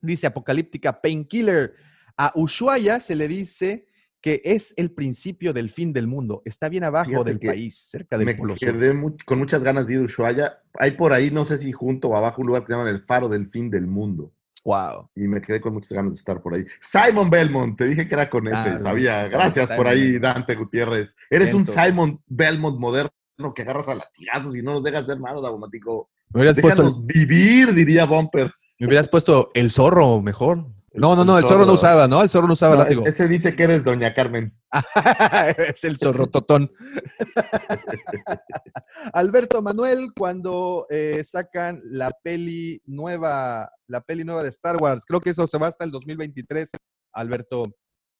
[0.00, 1.74] Dice Apocalíptica Painkiller.
[2.16, 3.86] A Ushuaia se le dice
[4.20, 6.42] que es el principio del fin del mundo.
[6.44, 8.94] Está bien abajo Fíjate del país, cerca del Me Polo quedé
[9.24, 10.58] con muchas ganas de ir a Ushuaia.
[10.74, 13.02] Hay por ahí, no sé si junto o abajo, un lugar que se llama el
[13.04, 14.32] Faro del Fin del Mundo.
[14.64, 15.08] Wow.
[15.14, 16.66] Y me quedé con muchas ganas de estar por ahí.
[16.80, 19.24] Simon Belmont, te dije que era con ese, Ah, sabía.
[19.24, 20.18] sí, Gracias Simon por ahí.
[20.18, 21.14] Dante Gutiérrez.
[21.30, 21.66] Eres un.
[21.66, 23.10] Simon Belmont moderno
[23.54, 25.40] que agarras a latigazos y no nos dejas hacer nada.
[25.40, 28.52] Me hubieras, puesto el, Déjanos vivir, diría Bumper.
[28.80, 30.66] Me hubieras puesto el zorro mejor.
[30.92, 32.22] No, no, no, el zorro no usaba, ¿no?
[32.22, 33.06] El zorro no usaba No, látigo.
[33.06, 34.58] ese dice que eres Doña Carmen.
[35.68, 36.72] es el zorro totón.
[39.12, 45.20] Alberto Manuel, cuando eh, sacan la peli nueva, la peli nueva de Star Wars, creo
[45.20, 46.70] que eso se va hasta el 2023,
[47.12, 47.66] Alberto.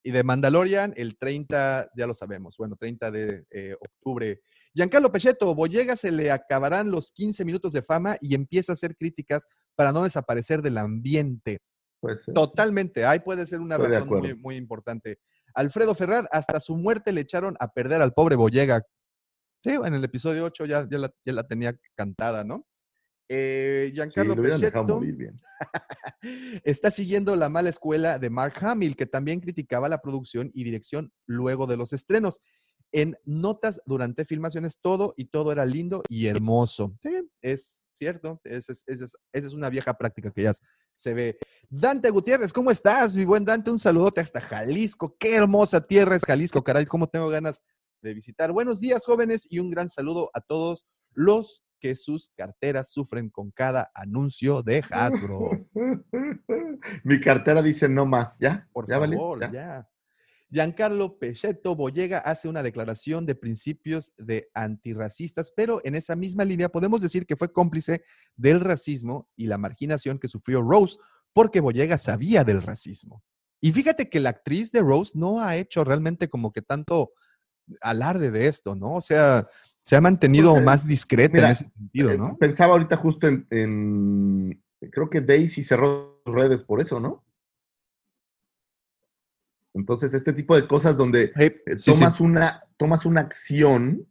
[0.03, 4.41] Y de Mandalorian, el 30, ya lo sabemos, bueno, 30 de eh, octubre.
[4.75, 8.97] Giancarlo Pechetto, Boyega se le acabarán los 15 minutos de fama y empieza a hacer
[8.97, 11.61] críticas para no desaparecer del ambiente.
[12.01, 15.19] Pues, eh, Totalmente, ahí puede ser una razón muy, muy importante.
[15.55, 18.83] Alfredo Ferrad, hasta su muerte le echaron a perder al pobre Boyega.
[19.63, 22.67] Sí, en el episodio 8 ya, ya, la, ya la tenía cantada, ¿no?
[23.33, 25.37] Eh, sí, Giancarlo Pechetto bien.
[26.65, 31.13] está siguiendo la mala escuela de Mark Hamill, que también criticaba la producción y dirección
[31.27, 32.41] luego de los estrenos.
[32.91, 36.99] En notas durante filmaciones, todo y todo era lindo y hermoso.
[37.01, 38.41] Sí, es cierto.
[38.43, 40.53] Esa es, es una vieja práctica que ya
[40.97, 41.39] se ve.
[41.69, 43.71] Dante Gutiérrez, ¿cómo estás, mi buen Dante?
[43.71, 45.17] Un saludote hasta Jalisco.
[45.21, 46.85] Qué hermosa tierra es Jalisco, caray.
[46.85, 47.63] ¿Cómo tengo ganas
[48.03, 48.51] de visitar?
[48.51, 53.51] Buenos días, jóvenes, y un gran saludo a todos los que sus carteras sufren con
[53.51, 55.67] cada anuncio de Hasbro.
[57.05, 58.69] Mi cartera dice no más, ¿ya?
[58.73, 59.17] Por ¿Ya, Vale?
[59.17, 59.53] favor, ¿Ya?
[59.53, 59.89] ya.
[60.53, 66.69] Giancarlo Pechetto Boyega hace una declaración de principios de antirracistas, pero en esa misma línea
[66.69, 68.03] podemos decir que fue cómplice
[68.37, 70.99] del racismo y la marginación que sufrió Rose,
[71.33, 73.23] porque Boyega sabía del racismo.
[73.61, 77.13] Y fíjate que la actriz de Rose no ha hecho realmente como que tanto
[77.81, 78.97] alarde de esto, ¿no?
[78.97, 79.47] O sea,
[79.91, 82.37] se ha mantenido Pues, más discreta mira, en ese sentido, Eh, ¿no?
[82.39, 84.63] Pensaba ahorita justo en, en-
[84.93, 87.25] Creo que Daisy cerró sus redes por eso, ¿no?
[89.75, 91.91] Entonces, este tipo de cosas donde Eh, sí.
[91.93, 94.07] tomas, Una, tomas una acción,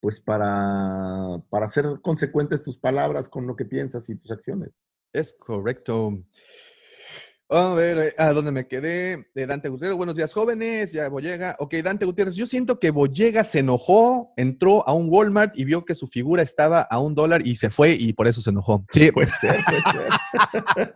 [0.00, 4.70] pues para, para hacer consecuentes tus palabras con lo que piensas y tus acciones.
[5.12, 6.22] Es correcto.
[7.50, 9.30] A ver, eh, ¿a dónde me quedé?
[9.34, 10.92] De Dante Gutiérrez, buenos días, jóvenes.
[10.92, 11.56] Ya, Boyega.
[11.58, 15.86] Ok, Dante Gutiérrez, yo siento que Boyega se enojó, entró a un Walmart y vio
[15.86, 18.84] que su figura estaba a un dólar y se fue y por eso se enojó.
[18.90, 20.92] Sí, Puede ser, puede ser.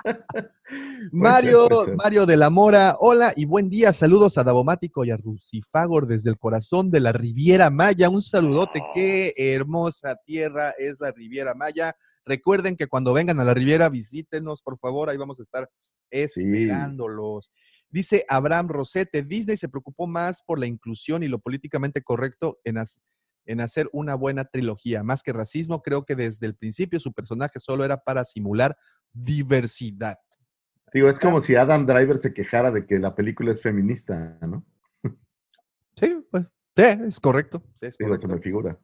[1.11, 1.97] Mario, puede ser.
[1.97, 3.95] Mario de la Mora, hola y buen día.
[3.95, 8.11] Saludos a Davomático y a Rusifagor desde el corazón de la Riviera Maya.
[8.11, 11.97] Un saludote, qué hermosa tierra es la Riviera Maya.
[12.27, 15.69] Recuerden que cuando vengan a la Riviera, visítenos, por favor, ahí vamos a estar
[16.13, 17.51] esperándolos.
[17.91, 22.77] Dice Abraham Rosete, Disney se preocupó más por la inclusión y lo políticamente correcto en,
[23.47, 25.03] en hacer una buena trilogía.
[25.03, 28.77] Más que racismo, creo que desde el principio su personaje solo era para simular
[29.13, 30.17] diversidad.
[30.93, 34.65] Digo, es como si Adam Driver se quejara de que la película es feminista, ¿no?
[35.95, 36.45] Sí, pues,
[36.75, 37.63] sí, es correcto.
[37.75, 38.27] sí, es correcto.
[38.27, 38.79] se me figura.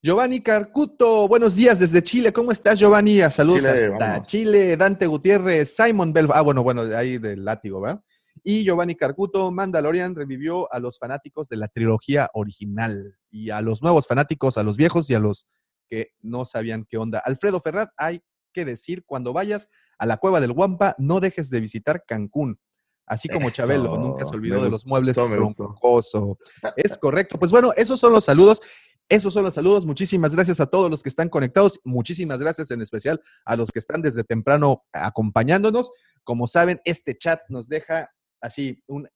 [0.00, 2.32] Giovanni Carcuto, buenos días desde Chile.
[2.32, 3.18] ¿Cómo estás, Giovanni?
[3.32, 4.28] Saludos Chile, hasta vamos.
[4.28, 4.76] Chile.
[4.76, 6.28] Dante Gutiérrez, Simon Bell.
[6.32, 8.00] Ah, bueno, bueno, ahí del látigo, ¿verdad?
[8.44, 13.82] Y Giovanni Carcuto, Mandalorian revivió a los fanáticos de la trilogía original y a los
[13.82, 15.48] nuevos fanáticos, a los viejos y a los
[15.88, 17.18] que no sabían qué onda.
[17.18, 18.22] Alfredo Ferrat, hay
[18.52, 19.68] que decir, cuando vayas
[19.98, 22.60] a la cueva del Guampa, no dejes de visitar Cancún.
[23.04, 26.38] Así como Eso, Chabelo, nunca se olvidó me de los muebles troncoso.
[26.76, 27.38] Es correcto.
[27.38, 28.60] Pues bueno, esos son los saludos.
[29.08, 29.86] Esos son los saludos.
[29.86, 31.80] Muchísimas gracias a todos los que están conectados.
[31.84, 35.90] Muchísimas gracias en especial a los que están desde temprano acompañándonos.
[36.24, 38.10] Como saben, este chat nos deja
[38.40, 39.08] así un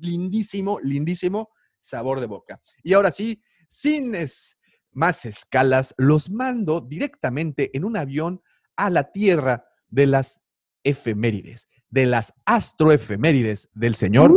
[0.00, 1.50] lindísimo, lindísimo
[1.80, 2.60] sabor de boca.
[2.82, 4.56] Y ahora sí, sin es-
[4.90, 8.42] más escalas, los mando directamente en un avión
[8.74, 10.40] a la tierra de las
[10.82, 14.32] efemérides, de las astroefemérides del señor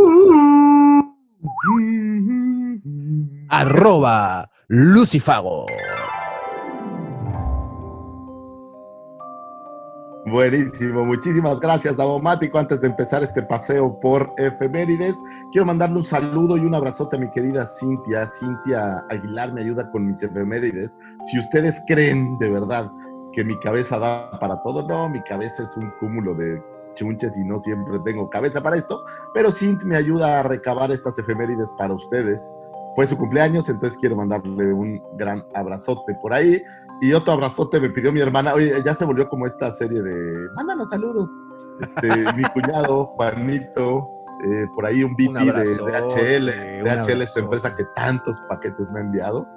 [3.52, 5.66] arroba Lucifago.
[10.26, 12.58] Buenísimo, muchísimas gracias, Davomático.
[12.58, 15.16] Antes de empezar este paseo por efemérides,
[15.52, 18.26] quiero mandarle un saludo y un abrazote a mi querida Cintia.
[18.30, 20.98] Cintia Aguilar me ayuda con mis efemérides.
[21.30, 22.90] Si ustedes creen de verdad
[23.34, 26.64] que mi cabeza da para todo, no, mi cabeza es un cúmulo de
[26.94, 29.04] chunches y no siempre tengo cabeza para esto,
[29.34, 32.54] pero Cintia me ayuda a recabar estas efemérides para ustedes.
[32.96, 36.62] Fue su cumpleaños, entonces quiero mandarle un gran abrazote por ahí.
[37.02, 38.54] Y otro abrazote me pidió mi hermana.
[38.54, 40.48] Oye, ya se volvió como esta serie de.
[40.56, 41.30] Mándanos saludos.
[41.82, 44.10] Este, mi cuñado, Juanito.
[44.44, 46.84] eh, por ahí un VP de DHL.
[46.84, 49.48] DHL, esta empresa que tantos paquetes me ha enviado.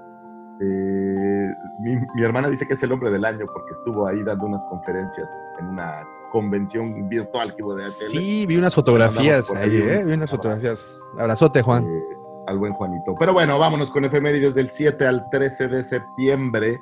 [0.61, 1.49] Eh,
[1.81, 4.65] mi, mi hermana dice que es el hombre del año porque estuvo ahí dando unas
[4.67, 5.29] conferencias
[5.59, 7.91] en una convención virtual que hubo de DHL.
[8.11, 10.05] Sí, vi unas fotografías ahí, ¿eh?
[10.07, 10.99] Vi unas fotografías.
[11.19, 11.85] Abrazote, Juan.
[11.85, 12.03] eh,
[12.47, 13.15] al buen Juanito.
[13.19, 16.81] Pero bueno, vámonos con efemérides del 7 al 13 de septiembre.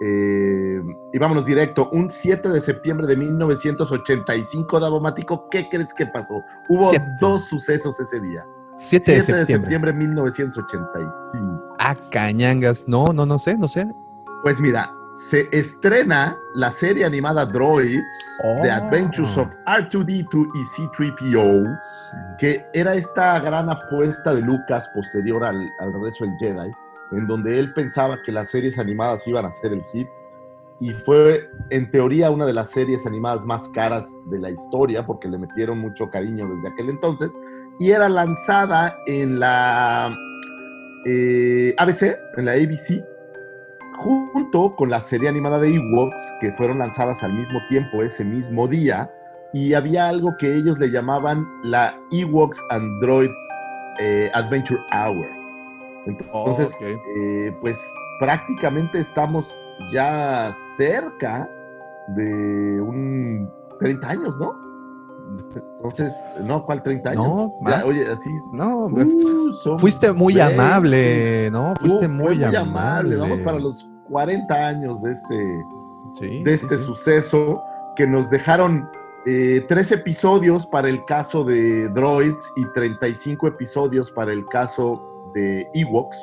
[0.00, 0.80] Eh,
[1.12, 6.34] y vámonos directo, un 7 de septiembre de 1985, Davomático, ¿qué crees que pasó?
[6.68, 7.04] Hubo Siete.
[7.20, 8.46] dos sucesos ese día.
[8.76, 9.70] 7 de 7 de septiembre.
[9.70, 11.74] septiembre de 1985.
[11.80, 12.84] Ah, cañangas.
[12.86, 13.92] No, no, no sé, no sé.
[14.44, 18.00] Pues mira, se estrena la serie animada Droids,
[18.62, 18.72] The Oh.
[18.72, 21.78] Adventures of R2D2 y C3PO,
[22.38, 26.70] que era esta gran apuesta de Lucas posterior al, al regreso del Jedi,
[27.12, 30.08] en donde él pensaba que las series animadas iban a ser el hit,
[30.80, 35.28] y fue en teoría una de las series animadas más caras de la historia, porque
[35.28, 37.30] le metieron mucho cariño desde aquel entonces,
[37.80, 40.14] y era lanzada en la
[41.04, 43.04] eh, ABC, en la ABC,
[43.98, 48.68] junto con la serie animada de Ewoks, que fueron lanzadas al mismo tiempo ese mismo
[48.68, 49.10] día,
[49.52, 53.40] y había algo que ellos le llamaban la Ewoks Androids
[53.98, 55.26] eh, Adventure Hour.
[56.06, 57.78] Entonces, eh, pues
[58.20, 59.60] prácticamente estamos
[59.92, 61.50] ya cerca
[62.08, 63.50] de un
[63.80, 64.67] 30 años, ¿no?
[65.76, 67.22] Entonces, no, ¿cuál 30 años?
[67.24, 67.84] No, Ya, más.
[67.84, 68.30] oye, así.
[68.52, 70.54] No, uh, fuiste muy 20.
[70.54, 71.74] amable, ¿no?
[71.80, 73.16] Fuiste Uf, muy, fue amable.
[73.16, 75.64] Vamos para los 40 años de este,
[76.18, 76.84] Sí, de este sí.
[76.84, 77.62] suceso
[77.96, 78.88] que nos dejaron
[79.26, 85.68] eh, tres episodios para el caso de Droids y 35 episodios para el caso de
[85.74, 86.18] Ewoks.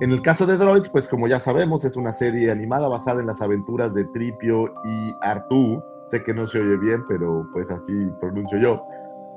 [0.00, 3.26] En el caso de Droids, pues como ya sabemos, es una serie animada basada en
[3.26, 5.82] las aventuras de Tripio y Artú.
[6.08, 8.82] Sé que no se oye bien, pero pues así pronuncio yo.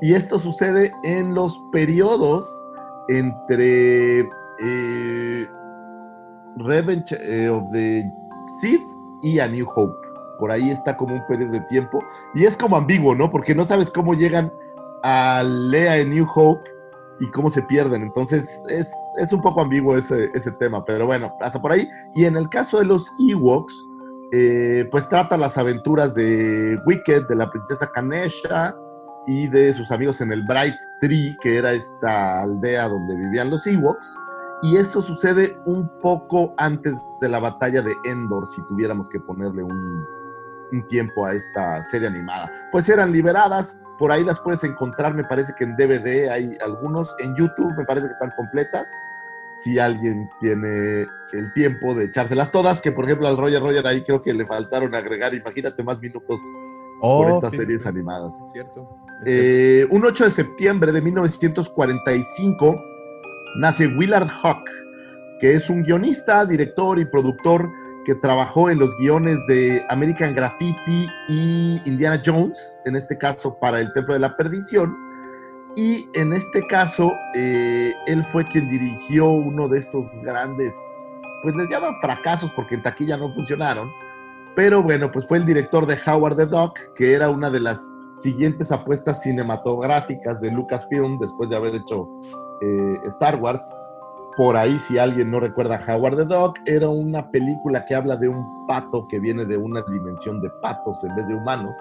[0.02, 2.50] Y esto sucede en los periodos
[3.10, 4.22] entre
[4.60, 5.48] eh,
[6.58, 8.10] Revenge eh, of the
[8.60, 8.84] Sith
[9.22, 10.08] y A New Hope.
[10.40, 12.00] Por ahí está como un periodo de tiempo.
[12.34, 13.30] Y es como ambiguo, ¿no?
[13.30, 14.52] Porque no sabes cómo llegan
[15.04, 16.70] a Lea en New Hope
[17.20, 18.02] y cómo se pierden.
[18.02, 20.84] Entonces es, es un poco ambiguo ese, ese tema.
[20.86, 21.88] Pero bueno, pasa por ahí.
[22.16, 23.86] Y en el caso de los Ewoks,
[24.32, 28.76] eh, pues trata las aventuras de Wicked, de la princesa Kanesha
[29.28, 33.68] y de sus amigos en el Bright Tree, que era esta aldea donde vivían los
[33.68, 34.16] Ewoks.
[34.64, 39.64] Y esto sucede un poco antes de la batalla de Endor, si tuviéramos que ponerle
[39.64, 40.06] un,
[40.72, 42.52] un tiempo a esta serie animada.
[42.72, 47.14] Pues eran liberadas, por ahí las puedes encontrar, me parece que en DVD hay algunos,
[47.20, 48.86] en YouTube me parece que están completas.
[49.64, 54.02] Si alguien tiene el tiempo de echárselas todas, que por ejemplo al Roger Roger ahí
[54.04, 56.40] creo que le faltaron agregar, imagínate más minutos
[57.02, 58.36] Oh, por estas sí, series sí, animadas.
[58.36, 58.82] es cierto.
[59.26, 59.26] es cierto.
[59.26, 62.80] Eh, un 8 de septiembre de 1945
[63.58, 64.70] nace Willard Hawk,
[65.40, 67.72] que es un guionista, director y productor
[68.06, 73.80] que trabajó en los guiones de American Graffiti y Indiana Jones, en este caso para
[73.80, 74.96] El Templo de la Perdición.
[75.76, 80.76] Y en este caso, eh, él fue quien dirigió uno de estos grandes,
[81.42, 83.90] pues les llaman fracasos porque en taquilla no funcionaron,
[84.56, 87.80] pero bueno, pues fue el director de Howard the Duck, que era una de las
[88.16, 92.08] siguientes apuestas cinematográficas de Lucasfilm después de haber hecho
[92.62, 93.64] eh, Star Wars.
[94.36, 98.28] Por ahí, si alguien no recuerda Howard the Duck, era una película que habla de
[98.28, 101.76] un pato que viene de una dimensión de patos en vez de humanos.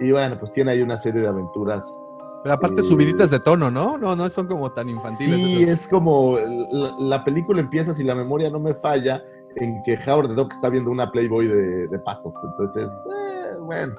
[0.00, 2.01] Y bueno, pues tiene ahí una serie de aventuras.
[2.42, 3.98] Pero aparte eh, subiditas de tono, ¿no?
[3.98, 5.36] No, no son como tan infantiles.
[5.36, 5.82] Sí, esas.
[5.82, 9.22] es como la, la película empieza, si la memoria no me falla,
[9.56, 12.34] en que Howard the Duck está viendo una Playboy de, de patos.
[12.44, 13.94] Entonces, eh, bueno,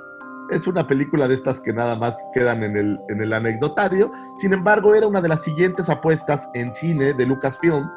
[0.52, 4.11] es una película de estas que nada más quedan en el, en el anecdotario.
[4.38, 7.90] Sin embargo, era una de las siguientes apuestas en cine de Lucasfilm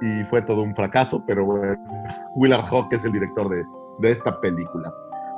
[0.00, 1.76] y fue todo un fracaso, pero bueno,
[2.36, 3.64] Willard Hawk es el director de,
[3.98, 4.94] de esta película.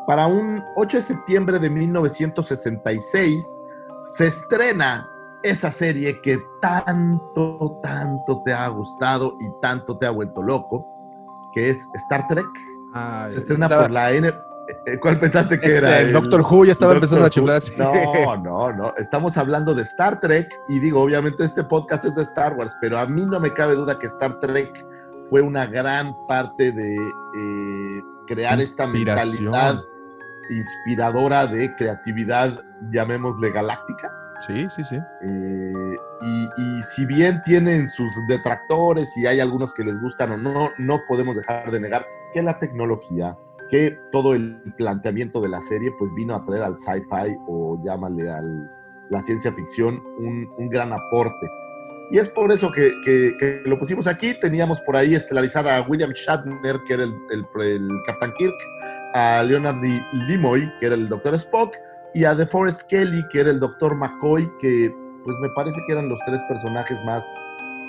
[0.07, 3.63] Para un 8 de septiembre de 1966
[4.01, 5.09] se estrena
[5.43, 10.85] esa serie que tanto, tanto te ha gustado y tanto te ha vuelto loco,
[11.55, 12.47] que es Star Trek.
[13.31, 14.29] Se estrena estaba- por la N.
[14.29, 16.01] eh, ¿Cuál pensaste que era?
[16.01, 17.63] El Doctor Who ya estaba empezando a chiflar.
[17.79, 18.93] No, no, no.
[18.97, 22.99] Estamos hablando de Star Trek y digo, obviamente este podcast es de Star Wars, pero
[22.99, 24.85] a mí no me cabe duda que Star Trek
[25.31, 29.81] fue una gran parte de eh, crear esta mentalidad
[30.51, 32.61] inspiradora de creatividad,
[32.91, 34.13] llamémosle galáctica.
[34.47, 34.97] Sí, sí, sí.
[34.97, 40.37] Eh, y, y si bien tienen sus detractores y hay algunos que les gustan o
[40.37, 43.37] no, no podemos dejar de negar que la tecnología,
[43.69, 48.31] que todo el planteamiento de la serie, pues vino a traer al sci-fi o llámale
[48.31, 48.41] a
[49.11, 51.49] la ciencia ficción un, un gran aporte.
[52.11, 54.33] Y es por eso que, que- que lo pusimos aquí.
[54.41, 58.55] Teníamos por ahí estelarizada a William Shatner, que era el, el, el Capitán Kirk,
[59.15, 60.05] a Leonard D.
[60.29, 61.75] Nimoy, que era el Doctor Spock,
[62.15, 64.95] y a DeForest Kelly, que era el Doctor McCoy, que
[65.25, 67.25] pues me parece que eran los tres personajes más,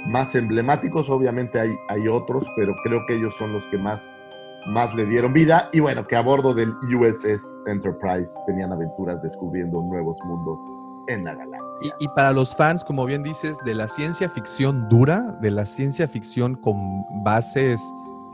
[0.07, 1.09] más emblemáticos.
[1.09, 4.19] Obviamente hay, hay otros, pero creo que ellos son los que más
[4.67, 9.81] más le dieron vida y bueno, que a bordo del USS Enterprise tenían aventuras descubriendo
[9.81, 10.59] nuevos mundos
[11.07, 11.95] en la galaxia.
[11.99, 16.07] Y, para los fans, como bien dices, de la ciencia ficción dura, de la ciencia
[16.07, 17.81] ficción con bases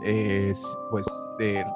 [0.03, 0.53] eh,
[0.91, 1.05] pues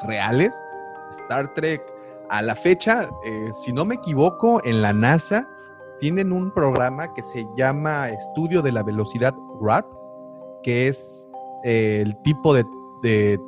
[0.08, 0.62] reales,
[1.10, 1.82] Star Trek
[2.30, 5.48] a la fecha, eh, si no me equivoco, en la NASA
[6.00, 9.88] tienen un programa que se llama Estudio de la Velocidad Warp,
[10.64, 11.28] que es
[11.64, 12.64] eh, el tipo de,
[13.02, 13.40] de,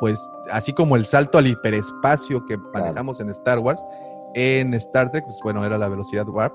[0.00, 3.84] pues, así como el salto al hiperespacio que manejamos en Star Wars,
[4.34, 6.54] en Star Trek, pues bueno, era la velocidad warp,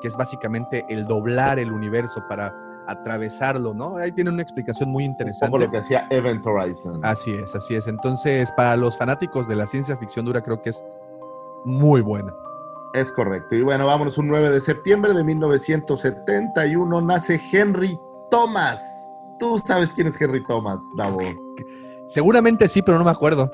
[0.00, 2.54] que es básicamente el doblar el universo para
[2.86, 3.96] atravesarlo, ¿no?
[3.96, 5.58] Ahí tiene una explicación muy interesante.
[5.58, 7.00] lo que hacía Event Horizon.
[7.04, 7.86] Así es, así es.
[7.86, 10.82] Entonces, para los fanáticos de la ciencia ficción dura, creo que es
[11.64, 12.34] muy buena.
[12.94, 13.54] Es correcto.
[13.56, 17.98] Y bueno, vámonos un 9 de septiembre de 1971 nace Henry
[18.30, 18.80] Thomas.
[19.38, 21.20] Tú sabes quién es Henry Thomas, Davo.
[22.06, 23.50] Seguramente sí, pero no me acuerdo.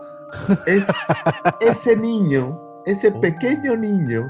[0.66, 0.86] Es
[1.60, 4.26] ese niño, ese pequeño niño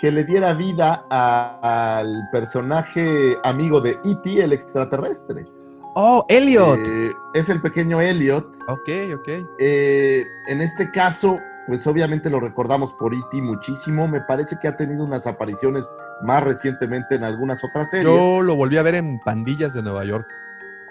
[0.00, 5.46] que le diera vida a- al personaje amigo de E.T., el extraterrestre.
[5.94, 6.78] Oh, Elliot.
[6.86, 8.46] Eh, es el pequeño Elliot.
[8.68, 9.28] ok, ok.
[9.58, 13.42] Eh, en este caso, pues obviamente lo recordamos por E.T.
[13.42, 14.06] muchísimo.
[14.06, 15.84] Me parece que ha tenido unas apariciones
[16.22, 18.06] más recientemente en algunas otras series.
[18.08, 20.26] Yo lo volví a ver en Pandillas de Nueva York.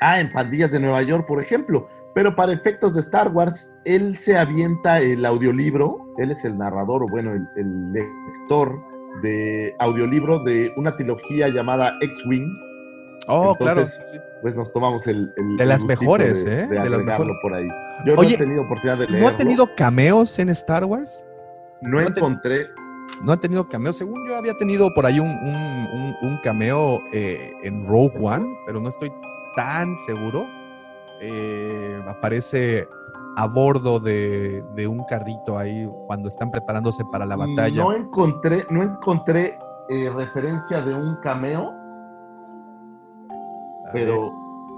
[0.02, 1.88] Ah, en Pandillas de Nueva York, por ejemplo.
[2.14, 6.14] Pero para efectos de Star Wars, él se avienta el audiolibro.
[6.18, 8.80] Él es el narrador, o bueno, el, el lector
[9.22, 12.48] de audiolibro de una trilogía llamada X-Wing.
[13.28, 14.24] Oh, Entonces, claro.
[14.42, 15.34] Pues nos tomamos el.
[15.36, 16.68] el- De las mejores, de, ¿eh?
[16.68, 17.36] De, De las mejores.
[17.42, 17.68] por ahí.
[18.06, 19.30] Yo no he tenido oportunidad de ¿No leerlo.
[19.30, 21.26] ha tenido cameos en Star Wars?
[21.82, 22.68] No no te- encontré.
[23.24, 23.98] No ha tenido cameos.
[23.98, 28.46] Según yo había tenido por ahí un, un- un- un cameo eh, en Rogue One,
[28.66, 29.12] pero no estoy
[29.56, 30.46] tan seguro.
[31.20, 32.88] Eh, aparece
[33.38, 37.84] a bordo de, de un carrito ahí cuando están preparándose para la batalla.
[37.84, 39.60] No encontré, no encontré
[39.90, 41.72] eh, referencia de un cameo,
[43.30, 44.32] A ver, pero.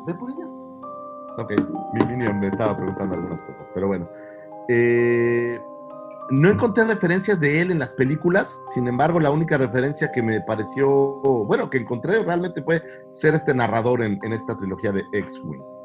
[0.06, 0.49] ¿Ve por ellas?
[1.38, 1.53] Ok,
[1.94, 4.10] mi minion me estaba preguntando algunas cosas, pero bueno.
[4.68, 5.57] Eh,
[6.31, 10.41] no encontré referencias de él en las películas, sin embargo, la única referencia que me
[10.41, 15.78] pareció, bueno, que encontré realmente fue ser este narrador en, en esta trilogía de X-Wing.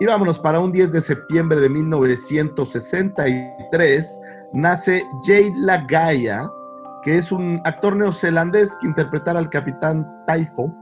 [0.00, 4.20] Y vámonos, para un 10 de septiembre de 1963
[4.54, 6.48] nace Jade Lagaya,
[7.02, 10.74] que es un actor neozelandés que interpretara al capitán Typho.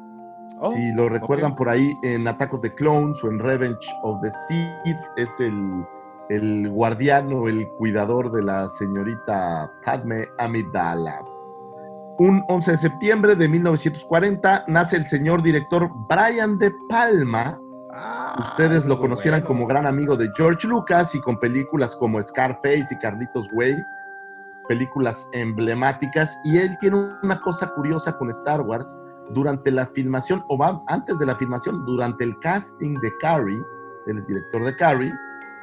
[0.61, 4.21] oh, si lo recuerdan por ahí en Attack of the Clones o en Revenge of
[4.23, 5.85] the Sith, es el,
[6.29, 11.25] el guardián o el cuidador de la señorita Padme Amidala.
[12.21, 17.61] Un 11 de septiembre de 1940 nace el señor director Brian De Palma,
[17.93, 19.47] Ah, Ustedes lo muy conocieran bueno.
[19.49, 23.77] como gran amigo de George Lucas y con películas como Scarface y Carlitos Way,
[24.69, 26.39] películas emblemáticas.
[26.45, 28.97] Y él tiene una cosa curiosa con Star Wars.
[29.31, 33.63] Durante la filmación, o va- antes de la filmación, durante el casting de Carrie,
[34.07, 35.13] él es director de Carrie,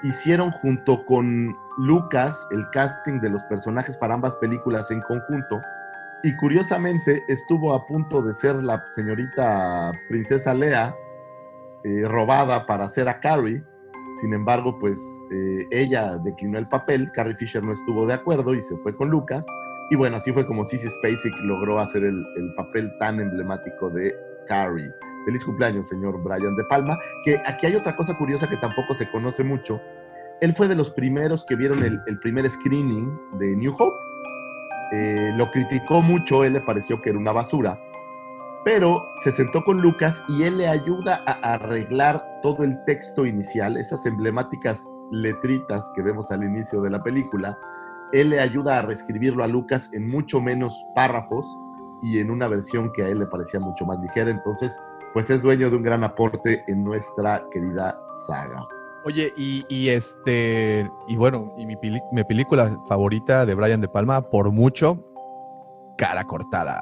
[0.03, 5.61] hicieron junto con Lucas el casting de los personajes para ambas películas en conjunto.
[6.23, 10.95] Y curiosamente estuvo a punto de ser la señorita princesa Lea
[11.85, 13.63] eh, robada para hacer a Carrie.
[14.19, 14.99] Sin embargo, pues
[15.31, 19.09] eh, ella declinó el papel, Carrie Fisher no estuvo de acuerdo y se fue con
[19.09, 19.45] Lucas.
[19.91, 24.15] Y bueno, así fue como Sissy Spacek logró hacer el, el papel tan emblemático de
[24.47, 24.91] Carrie.
[25.25, 26.97] Feliz cumpleaños, señor Brian De Palma.
[27.23, 29.79] Que aquí hay otra cosa curiosa que tampoco se conoce mucho.
[30.41, 33.95] Él fue de los primeros que vieron el, el primer screening de New Hope.
[34.91, 37.79] Eh, lo criticó mucho, él le pareció que era una basura
[38.65, 43.77] pero se sentó con Lucas y él le ayuda a arreglar todo el texto inicial,
[43.77, 47.59] esas emblemáticas letritas que vemos al inicio de la película.
[48.11, 51.45] Él le ayuda a reescribirlo a Lucas en mucho menos párrafos
[52.01, 54.31] y en una versión que a él le parecía mucho más ligera.
[54.31, 54.75] Entonces,
[55.13, 58.67] pues es dueño de un gran aporte en nuestra querida saga.
[59.05, 61.75] Oye, y, este, y bueno, y mi,
[62.11, 65.05] mi película favorita de Brian De Palma, por mucho,
[65.97, 66.81] Cara Cortada.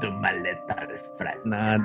[0.00, 0.76] Tu maleta.
[1.44, 1.78] Nah,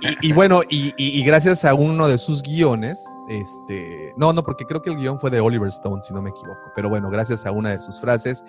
[0.00, 4.42] Y, y bueno, y, y- y gracias a uno de sus guiones, este, no, no,
[4.42, 7.08] porque creo que el guion fue de Oliver Stone, si no me equivoco, pero bueno,
[7.10, 8.42] gracias a una de sus frases,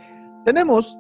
[0.46, 0.98] tenemos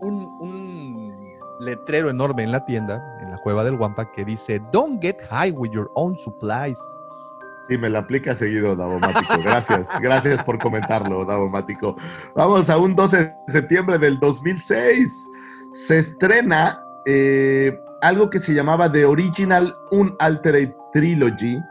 [0.00, 1.14] un, un
[1.60, 5.50] letrero enorme en la tienda, en la cueva del Wampa, que dice, Don't get high
[5.52, 6.78] with your own supplies.
[7.68, 9.34] Sí, me la aplica seguido, Davomático.
[9.42, 11.96] Gracias, gracias por comentarlo, Davomático.
[12.34, 15.28] Vamos a un 12 de septiembre del 2006.
[15.70, 21.62] Se estrena eh, algo que se llamaba The Original Unaltered Trilogy,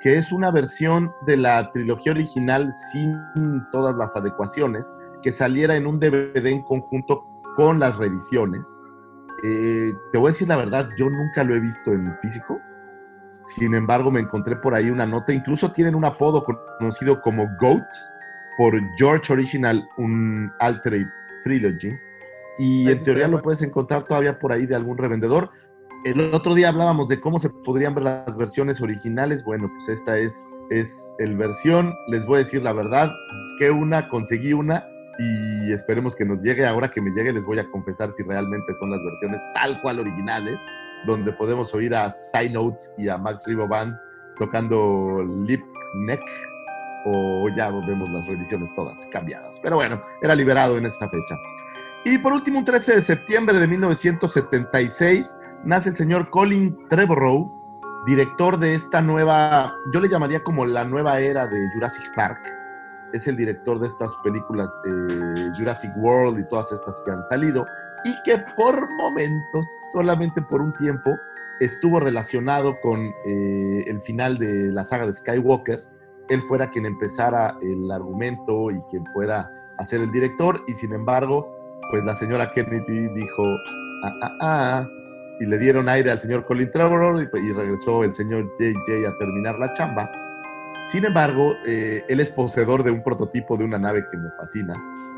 [0.00, 3.14] que es una versión de la trilogía original sin
[3.72, 8.66] todas las adecuaciones, que saliera en un DVD en conjunto con las revisiones.
[9.42, 12.60] Eh, te voy a decir la verdad, yo nunca lo he visto en físico.
[13.46, 15.32] Sin embargo, me encontré por ahí una nota.
[15.32, 16.44] Incluso tienen un apodo
[16.78, 17.84] conocido como GOAT
[18.56, 21.06] por George Original, un Altered
[21.42, 21.92] Trilogy.
[22.58, 25.50] Y en teoría lo puedes encontrar todavía por ahí de algún revendedor.
[26.04, 29.42] El otro día hablábamos de cómo se podrían ver las versiones originales.
[29.44, 30.34] Bueno, pues esta es,
[30.70, 31.94] es el versión.
[32.08, 33.10] Les voy a decir la verdad,
[33.58, 34.84] que una, conseguí una
[35.18, 36.66] y esperemos que nos llegue.
[36.66, 40.00] Ahora que me llegue les voy a confesar si realmente son las versiones tal cual
[40.00, 40.56] originales,
[41.06, 43.98] donde podemos oír a Side Notes y a Max Riboban
[44.38, 45.62] tocando Lip
[46.06, 46.22] Neck
[47.04, 49.58] o ya vemos las reediciones todas cambiadas.
[49.62, 51.36] Pero bueno, era liberado en esta fecha.
[52.04, 57.60] Y por último, un 13 de septiembre de 1976, nace el señor Colin Trevorrow,
[58.06, 62.40] director de esta nueva, yo le llamaría como la nueva era de Jurassic Park.
[63.12, 67.66] Es el director de estas películas eh, Jurassic World y todas estas que han salido,
[68.04, 71.10] y que por momentos, solamente por un tiempo,
[71.60, 75.84] estuvo relacionado con eh, el final de la saga de Skywalker.
[76.28, 80.92] Él fuera quien empezara el argumento y quien fuera a ser el director, y sin
[80.92, 81.50] embargo,
[81.90, 83.42] pues la señora Kennedy dijo,
[84.04, 84.88] ah, ah, ah,
[85.40, 89.16] y le dieron aire al señor Colin Trevorrow y, y regresó el señor JJ a
[89.16, 90.10] terminar la chamba.
[90.90, 94.74] Sin embargo, eh, él es poseedor de un prototipo de una nave que me fascina.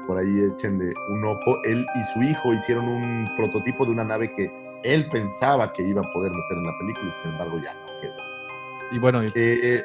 [0.07, 1.63] Por ahí échenle un ojo.
[1.65, 4.51] Él y su hijo hicieron un prototipo de una nave que
[4.85, 8.01] él pensaba que iba a poder meter en la película y sin embargo ya no
[8.01, 8.13] quedó.
[8.91, 9.85] Y bueno, y- Eh,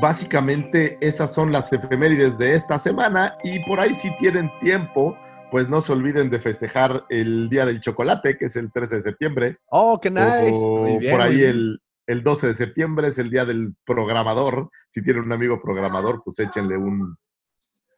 [0.00, 5.16] básicamente esas son las efemérides de esta semana y por ahí si tienen tiempo,
[5.50, 9.02] pues no se olviden de festejar el Día del Chocolate, que es el 13 de
[9.02, 9.56] septiembre.
[9.70, 10.52] oh, qué nice.
[10.54, 14.70] O Muy bien, por ahí el, el 12 de septiembre es el Día del Programador.
[14.88, 17.16] Si tienen un amigo programador, pues échenle un...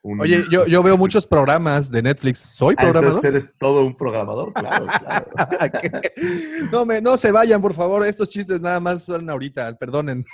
[0.03, 2.39] un- Oye, yo, yo veo muchos programas de Netflix.
[2.39, 3.25] ¿Soy Ah, entonces programador?
[3.25, 5.25] eres todo un programador, claro, claro.
[6.73, 8.05] No, me, no se vayan, por favor.
[8.05, 9.77] Estos chistes nada más son ahorita.
[9.77, 10.25] Perdonen.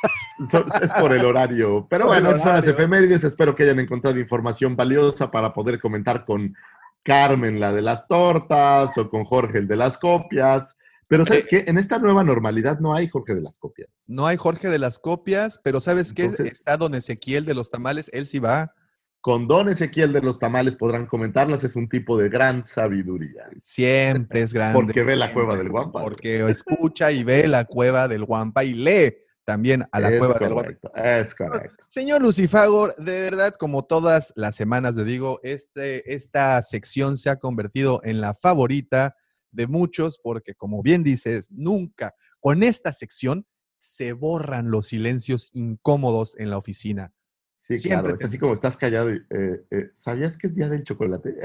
[0.81, 1.85] Es por el horario.
[1.89, 3.23] Pero Por bueno, esas son las efemérides.
[3.23, 6.55] Espero que hayan encontrado información valiosa para poder comentar con
[7.03, 10.75] Carmen, la de las tortas, o con Jorge, el de las copias.
[11.07, 11.63] Pero ¿sabes Eh, qué?
[11.67, 13.89] En esta nueva normalidad no hay Jorge de las copias.
[14.07, 16.23] No hay Jorge de las copias, pero ¿sabes qué?
[16.23, 18.09] Entonces- Está don Ezequiel de los tamales.
[18.13, 18.73] Él sí va.
[19.21, 21.63] Con Don Ezequiel de los tamales podrán comentarlas.
[21.63, 23.45] Es un tipo de gran sabiduría.
[23.61, 24.75] Siempre es grande.
[24.79, 26.01] Porque ve la cueva del Guampa.
[26.01, 30.37] Porque escucha y ve la cueva del Guampa y lee también a la es cueva
[30.39, 30.89] del Guampa.
[30.95, 31.83] es correcto.
[31.89, 37.37] Señor Lucifagor, de verdad, como todas las semanas le digo, este, esta sección se ha
[37.37, 39.15] convertido en la favorita
[39.57, 43.45] de muchos, porque como bien dices, nunca con esta sección
[43.79, 47.13] se borran los silencios incómodos en la oficina.
[47.57, 48.15] Sí, Siempre claro.
[48.15, 49.11] Es así como estás callado.
[49.11, 51.35] y, eh, eh, ¿Sabías que es día del chocolate?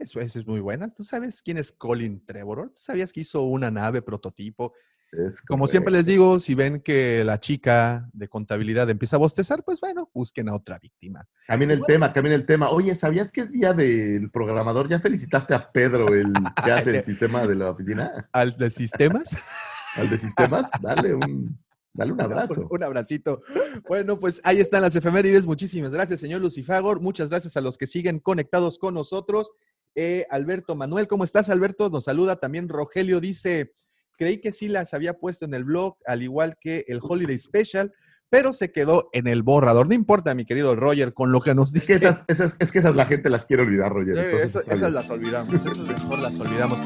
[0.00, 0.94] Eso, eso es muy buena.
[0.94, 2.68] ¿Tú sabes quién es Colin Trevorrow?
[2.68, 4.72] ¿Tú sabías que hizo una nave prototipo?
[5.12, 9.64] Es Como siempre les digo, si ven que la chica de contabilidad empieza a bostezar,
[9.64, 11.26] pues bueno, busquen a otra víctima.
[11.46, 11.92] Camina el Bueno.
[11.92, 12.70] tema, camina el tema.
[12.70, 14.88] Oye, ¿sabías que es día del programador?
[14.88, 16.32] ¿Ya felicitaste a Pedro, el
[16.64, 18.28] que hace el sistema de la oficina?
[18.32, 19.36] Al de sistemas.
[19.96, 21.58] Al de sistemas, dale un,
[21.92, 22.60] dale un abrazo.
[22.60, 23.40] Un, un abracito.
[23.88, 25.44] Bueno, pues ahí están las efemérides.
[25.46, 27.00] Muchísimas gracias, señor Lucifagor.
[27.00, 29.50] Muchas gracias a los que siguen conectados con nosotros.
[29.96, 31.90] Eh, Alberto Manuel, ¿cómo estás, Alberto?
[31.90, 33.18] Nos saluda también Rogelio.
[33.18, 33.72] Dice,
[34.20, 37.90] creí que sí las había puesto en el blog, al igual que el Holiday Special,
[38.28, 39.88] pero se quedó en el borrador.
[39.88, 42.06] No importa, mi querido Roger, con lo que nos Es que dice.
[42.06, 44.18] esas, esas, es que esas la gente las quiere olvidar, Roger.
[44.18, 46.78] Entonces esas, las olvidamos, esas mejor las olvidamos.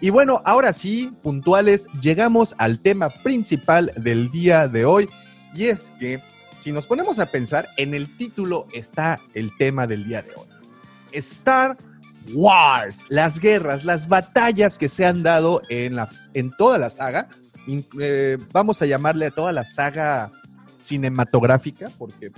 [0.00, 5.10] Y bueno, ahora sí, puntuales, llegamos al tema principal del día de hoy.
[5.52, 6.22] Y es que,
[6.56, 10.46] si nos ponemos a pensar, en el título está el tema del día de hoy.
[11.10, 11.76] Star
[12.32, 17.28] Wars, las guerras, las batallas que se han dado en, las, en toda la saga.
[18.00, 20.30] Eh, vamos a llamarle a toda la saga
[20.78, 22.30] cinematográfica, porque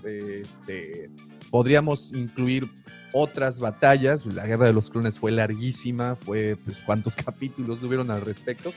[0.42, 1.10] este,
[1.50, 2.68] podríamos incluir
[3.12, 4.26] otras batallas.
[4.26, 8.72] La Guerra de los Clones fue larguísima, fue pues cuántos capítulos tuvieron al respecto.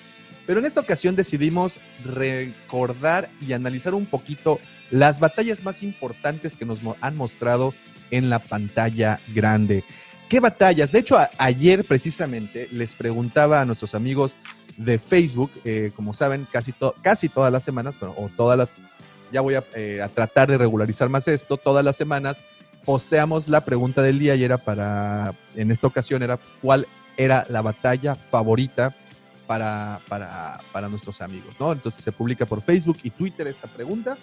[0.45, 4.60] Pero en esta ocasión decidimos recordar y analizar un poquito
[4.91, 7.73] las batallas más importantes que nos han mostrado
[8.11, 9.84] en la pantalla grande.
[10.30, 10.92] ¿Qué batallas?
[10.92, 14.36] De hecho, ayer precisamente les preguntaba a nuestros amigos
[14.78, 18.78] de Facebook, eh, como saben, casi, casi todas las semanas, pero, o todas las,
[19.32, 22.44] ya voy a, eh, a tratar de regularizar más esto, todas las semanas
[22.84, 26.88] posteamos la pregunta del día y era para, en esta ocasión era cuál
[27.18, 28.94] era la batalla favorita
[29.48, 31.72] para, para, para nuestros amigos, ¿no?
[31.72, 34.18] Entonces se publica por Facebook y Twitter esta pregunta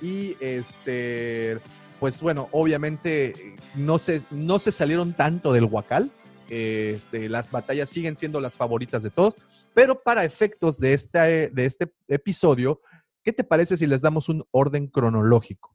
[0.00, 1.58] y este,
[2.00, 6.10] pues bueno, obviamente no se, no se salieron tanto del Huacal,
[6.48, 9.36] este, las batallas siguen siendo las favoritas de todos,
[9.74, 12.80] pero para efectos de este, de este episodio,
[13.22, 15.74] ¿qué te parece si les damos un orden cronológico?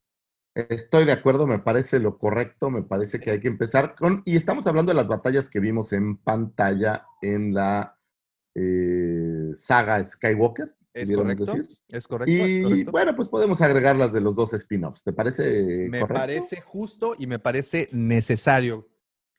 [0.56, 4.36] Estoy de acuerdo, me parece lo correcto, me parece que hay que empezar con, y
[4.36, 7.98] estamos hablando de las batallas que vimos en pantalla en la
[8.56, 10.76] eh, saga Skywalker.
[10.94, 11.70] Es correcto, decir.
[11.90, 12.32] es correcto.
[12.32, 12.92] Y es correcto.
[12.92, 15.04] bueno, pues podemos agregar las de los dos spin-offs.
[15.04, 16.22] ¿Te parece me correcto?
[16.22, 18.88] parece justo y me parece necesario,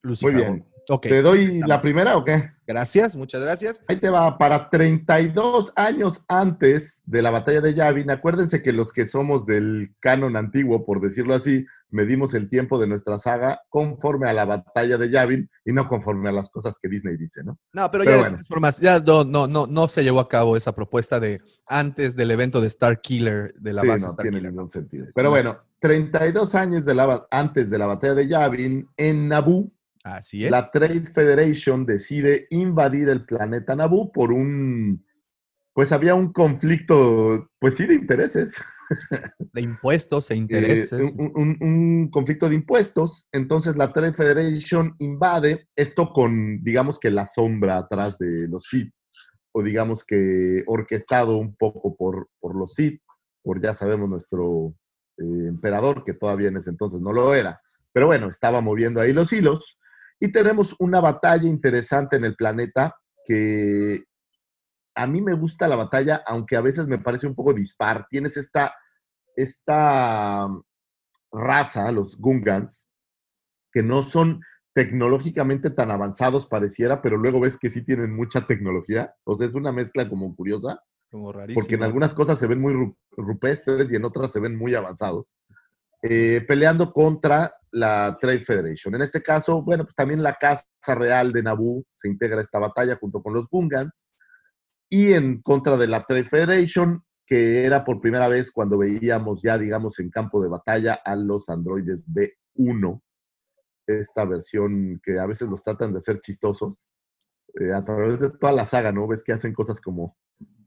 [0.02, 0.34] Lucifer.
[0.34, 0.66] Muy bien.
[1.00, 2.53] ¿Te doy la primera o qué?
[2.66, 3.82] Gracias, muchas gracias.
[3.88, 8.92] Ahí te va, para 32 años antes de la batalla de Yavin, acuérdense que los
[8.92, 14.28] que somos del canon antiguo, por decirlo así, medimos el tiempo de nuestra saga conforme
[14.28, 17.58] a la batalla de Yavin y no conforme a las cosas que Disney dice, ¿no?
[17.72, 18.36] No, pero, Pero ya de bueno.
[18.36, 22.16] todas formas, ya no, no, no, no se llevó a cabo esa propuesta de antes
[22.16, 24.52] del evento de Star Killer, de la sí, base no Star tiene Killer.
[24.52, 25.06] ningún sentido.
[25.14, 29.70] Pero bueno, 32 años de la, antes de la batalla de Yavin, en Naboo,
[30.04, 30.50] Así es.
[30.50, 35.04] la Trade Federation decide invadir el planeta Naboo por un...
[35.72, 38.54] Pues había un conflicto, pues sí, de intereses.
[39.52, 41.12] de impuestos e Eh, intereses.
[41.18, 43.26] un, un- un conflicto de impuestos.
[43.32, 48.92] Entonces la Trade Federation invade esto con, digamos que la sombra atrás de los Sith,
[49.52, 53.00] o digamos que orquestado un poco por, por los Sith,
[53.42, 54.74] por ya sabemos nuestro
[55.18, 57.60] eh, emperador, que todavía en ese entonces no lo era.
[57.92, 59.78] Pero bueno, estaba moviendo ahí los hilos.
[60.20, 62.94] Y tenemos una batalla interesante en el planeta
[63.26, 64.04] que
[64.96, 68.06] a mí me gusta la batalla, aunque a veces me parece un poco dispar.
[68.08, 68.74] Tienes esta,
[69.34, 70.48] esta
[71.32, 72.88] raza, los Gungans,
[73.72, 74.40] que no son
[74.72, 79.14] tecnológicamente tan avanzados pareciera, pero luego ves que sí tienen mucha tecnología.
[79.24, 80.80] O sea, es una mezcla como curiosa,
[81.10, 81.60] como rarísimo.
[81.62, 84.74] porque en algunas cosas se ven muy ru- rupestres y en otras se ven muy
[84.74, 85.36] avanzados.
[86.06, 88.94] Eh, peleando contra la Trade Federation.
[88.94, 92.58] En este caso, bueno, pues también la Casa Real de Naboo se integra a esta
[92.58, 94.10] batalla junto con los Gungans.
[94.90, 99.56] Y en contra de la Trade Federation, que era por primera vez cuando veíamos ya,
[99.56, 103.00] digamos, en campo de batalla a los androides B1,
[103.86, 106.86] esta versión que a veces los tratan de hacer chistosos,
[107.58, 109.08] eh, a través de toda la saga, ¿no?
[109.08, 110.18] Ves que hacen cosas como,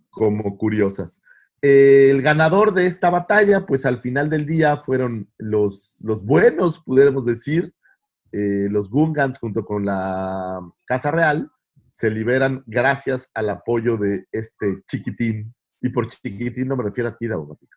[0.09, 1.21] como curiosas.
[1.61, 7.25] El ganador de esta batalla, pues al final del día fueron los, los buenos, pudiéramos
[7.25, 7.73] decir,
[8.31, 11.49] eh, los Gungans junto con la Casa Real,
[11.91, 15.53] se liberan gracias al apoyo de este chiquitín.
[15.81, 17.75] Y por chiquitín no me refiero a ti, Daumático.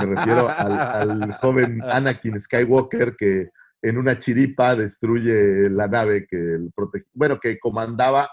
[0.00, 3.50] Me refiero al, al joven Anakin Skywalker que
[3.80, 8.28] en una chiripa destruye la nave que el protege- bueno, que comandaba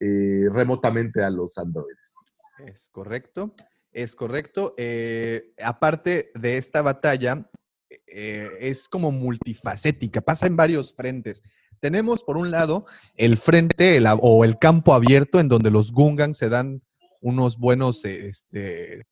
[0.00, 2.40] eh, remotamente a los androides.
[2.66, 3.54] Es correcto,
[3.92, 4.74] es correcto.
[4.76, 7.48] Eh, aparte de esta batalla,
[8.06, 11.42] eh, es como multifacética, pasa en varios frentes.
[11.80, 12.86] Tenemos por un lado
[13.16, 16.82] el frente o el campo abierto en donde los Gungans se dan
[17.20, 19.06] unos buenos, eh, este,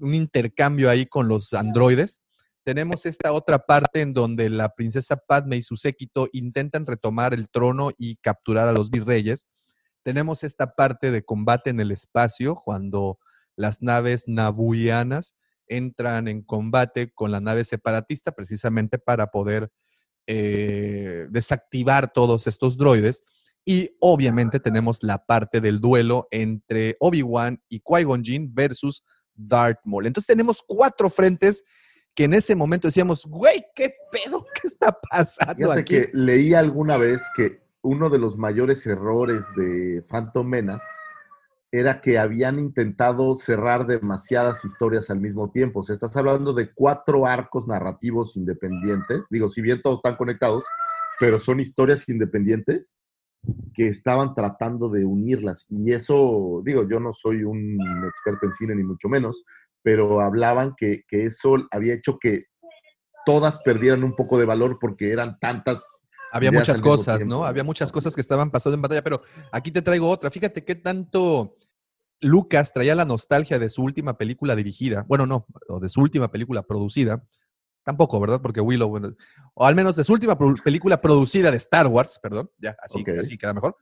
[0.00, 2.20] un intercambio ahí con los androides.
[2.64, 7.48] Tenemos esta otra parte en donde la princesa Padme y su séquito intentan retomar el
[7.48, 9.46] trono y capturar a los virreyes.
[10.02, 13.18] Tenemos esta parte de combate en el espacio cuando
[13.56, 15.34] las naves nabuianas
[15.68, 19.70] entran en combate con la nave separatista precisamente para poder
[20.26, 23.22] eh, desactivar todos estos droides.
[23.64, 29.02] Y obviamente tenemos la parte del duelo entre Obi-Wan y Qui-Gon Jinn versus
[29.34, 30.06] Darth Maul.
[30.06, 31.64] Entonces tenemos cuatro frentes
[32.14, 34.44] que en ese momento decíamos, güey, ¿qué pedo?
[34.54, 35.94] ¿Qué está pasando Fíjate aquí?
[35.94, 40.86] que leí alguna vez que uno de los mayores errores de Phantom Menace
[41.72, 45.80] era que habían intentado cerrar demasiadas historias al mismo tiempo.
[45.80, 49.26] O sea, estás hablando de cuatro arcos narrativos independientes.
[49.30, 50.64] Digo, si bien todos están conectados,
[51.18, 52.94] pero son historias independientes
[53.74, 55.66] que estaban tratando de unirlas.
[55.68, 59.44] Y eso, digo, yo no soy un experto en cine ni mucho menos,
[59.82, 62.44] pero hablaban que, que eso había hecho que
[63.24, 65.82] todas perdieran un poco de valor porque eran tantas
[66.36, 67.40] Había muchas cosas, tiempo, ¿no?
[67.40, 67.46] ¿no?
[67.46, 69.22] Había muchas cosas que estaban pasando en batalla, pero
[69.52, 70.30] aquí te traigo otra.
[70.30, 71.56] Fíjate qué tanto
[72.20, 75.04] Lucas traía la nostalgia de su última película dirigida.
[75.08, 77.26] Bueno, no, o de su última película producida.
[77.84, 78.40] Tampoco, ¿verdad?
[78.42, 79.12] Porque Willow, bueno,
[79.54, 83.54] o al menos de su última película producida de Star Wars, perdón, ya, así queda
[83.54, 83.76] mejor,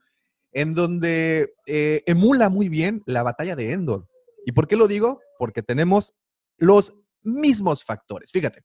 [0.51, 4.07] en donde eh, emula muy bien la batalla de Endor.
[4.45, 5.21] ¿Y por qué lo digo?
[5.39, 6.13] Porque tenemos
[6.57, 8.31] los mismos factores.
[8.31, 8.63] Fíjate,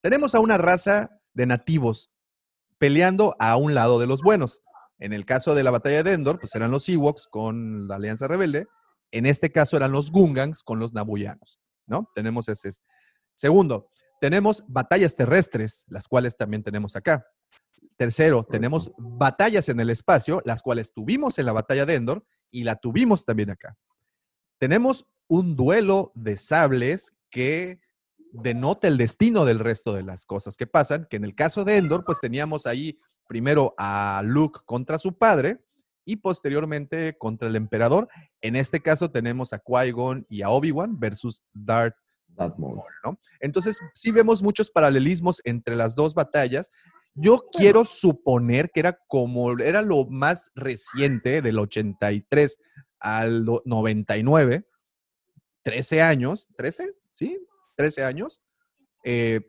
[0.00, 2.12] tenemos a una raza de nativos
[2.78, 4.62] peleando a un lado de los buenos.
[4.98, 8.28] En el caso de la batalla de Endor, pues eran los Ewoks con la Alianza
[8.28, 8.66] Rebelde,
[9.12, 12.10] En este caso eran los Gungans con los Nabuyanos, ¿no?
[12.14, 12.70] Tenemos ese.
[13.34, 13.88] Segundo,
[14.20, 17.24] tenemos batallas terrestres, las cuales también tenemos acá.
[17.96, 22.64] Tercero, tenemos batallas en el espacio, las cuales tuvimos en la batalla de Endor y
[22.64, 23.76] la tuvimos también acá.
[24.58, 27.80] Tenemos un duelo de sables que
[28.42, 31.76] denota el destino del resto de las cosas que pasan, que en el caso de
[31.76, 32.98] Endor, pues teníamos ahí
[33.28, 35.58] primero a Luke contra su padre
[36.04, 38.08] y posteriormente contra el emperador.
[38.40, 41.96] En este caso tenemos a Qui-Gon y a Obi-Wan versus Darth
[42.28, 42.76] Darth Maul.
[42.76, 43.18] Maul, ¿no?
[43.40, 46.70] Entonces, sí vemos muchos paralelismos entre las dos batallas.
[47.14, 52.58] Yo quiero suponer que era como, era lo más reciente del 83
[53.00, 54.66] al do- 99,
[55.62, 57.38] 13 años, 13, ¿sí?
[57.76, 58.42] 13 años.
[59.04, 59.40] Eh,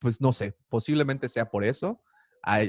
[0.00, 2.02] pues no sé, posiblemente sea por eso.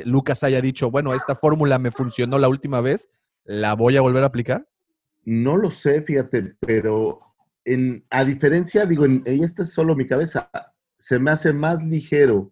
[0.06, 3.10] Lucas haya dicho, bueno, esta fórmula me funcionó la última vez,
[3.46, 4.68] ¿la voy a volver a aplicar?
[5.24, 7.20] No lo sé, fíjate, pero
[7.64, 10.52] en, a diferencia, digo, en, y esta es solo mi cabeza,
[10.98, 12.52] se me hace más ligero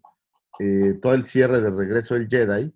[0.59, 2.73] eh, todo el cierre de Regreso del Jedi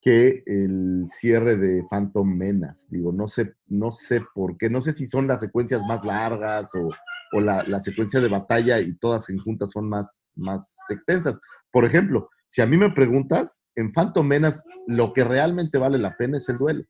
[0.00, 2.88] que el cierre de Phantom Menace.
[2.90, 6.74] Digo, no sé, no sé por qué, no sé si son las secuencias más largas
[6.74, 6.88] o,
[7.32, 11.40] o la, la secuencia de batalla y todas en juntas son más, más extensas.
[11.70, 16.16] Por ejemplo, si a mí me preguntas, en Phantom Menace lo que realmente vale la
[16.16, 16.84] pena es el duelo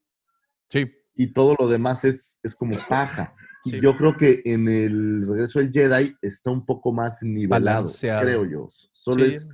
[0.68, 0.90] Sí.
[1.14, 3.34] y todo lo demás es, es como paja.
[3.64, 8.22] Y yo creo que en el regreso del Jedi está un poco más nivelado, Balanceado.
[8.22, 8.66] creo yo.
[8.92, 9.34] Solo Sí.
[9.34, 9.48] es,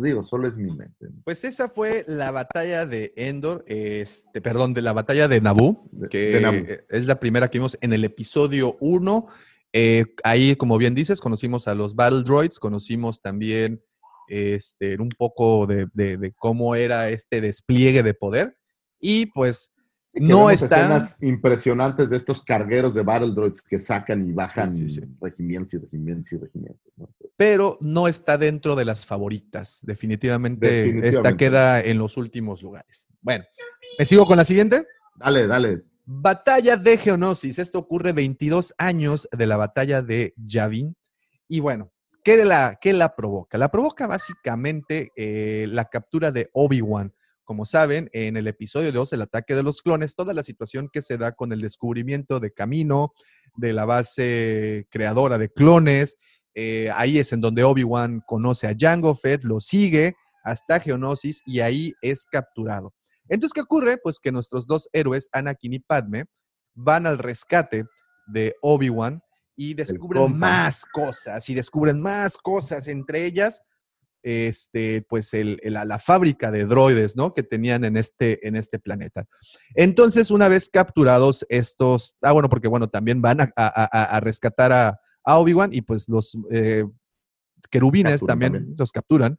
[0.00, 1.08] digo, solo es mi mente.
[1.24, 6.34] Pues esa fue la batalla de Endor, este, perdón, de la batalla de Naboo, que
[6.34, 6.64] de Naboo.
[6.90, 9.26] es la primera que vimos en el episodio 1.
[9.72, 13.80] Eh, ahí, como bien dices, conocimos a los Battle Droids, conocimos también
[14.28, 18.56] este, un poco de, de- de cómo era este despliegue de poder.
[19.00, 19.70] Y pues
[20.12, 20.80] que no vemos está...
[20.80, 25.16] escenas impresionantes de estos cargueros de Battle Droids que sacan y bajan Sí, sí, sí.
[25.20, 26.92] regimientos y regimientos y regimientos.
[26.96, 27.08] ¿no?
[27.36, 29.78] pero no está dentro de las favoritas.
[29.82, 31.36] Definitivamente, esta Definitivamente.
[31.38, 33.06] queda en los últimos lugares.
[33.22, 33.44] Bueno,
[33.98, 34.84] ¿me sigo con la siguiente?
[35.16, 35.82] Dale, dale.
[36.12, 37.60] Batalla de Geonosis.
[37.60, 40.96] Esto ocurre 22 años de la batalla de Yavin.
[41.46, 41.92] Y bueno,
[42.24, 43.58] ¿qué la, qué la provoca?
[43.58, 47.14] La provoca básicamente eh, la captura de Obi-Wan.
[47.44, 51.00] Como saben, en el episodio 2, el ataque de los clones, toda la situación que
[51.00, 53.12] se da con el descubrimiento de Camino,
[53.54, 56.16] de la base creadora de clones,
[56.56, 61.60] eh, ahí es en donde Obi-Wan conoce a Jango Fett, lo sigue hasta Geonosis y
[61.60, 62.94] ahí es capturado.
[63.30, 63.96] Entonces, ¿qué ocurre?
[64.02, 66.26] Pues que nuestros dos héroes, Anakin y Padme,
[66.74, 67.86] van al rescate
[68.26, 69.22] de Obi-Wan
[69.56, 73.62] y descubren más cosas y descubren más cosas, entre ellas,
[74.22, 77.32] este, pues el- el- la, fábrica de droides, ¿no?
[77.32, 79.24] Que tenían en este, en este planeta.
[79.74, 84.72] Entonces, una vez capturados estos, ah, bueno, porque bueno, también van a, a- a- rescatar
[84.72, 86.84] a, a Obi-Wan y pues los eh,
[87.70, 88.52] querubines también.
[88.78, 89.38] los capturan.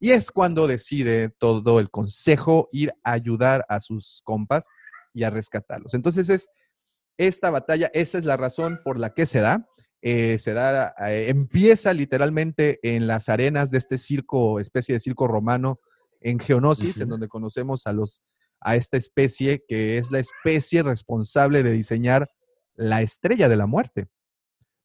[0.00, 4.66] Y es cuando decide todo el consejo ir a ayudar a sus compas
[5.14, 5.94] y a rescatarlos.
[5.94, 6.48] Entonces es
[7.18, 9.66] esta batalla, esa es la razón por la que se da.
[10.00, 15.28] Eh, se da, eh, empieza literalmente en las arenas de este circo, especie de circo
[15.28, 15.78] romano
[16.20, 18.22] en Geonosis, en donde conocemos a los
[18.64, 22.30] a esta especie que es la especie responsable de diseñar
[22.74, 24.08] la estrella de la muerte.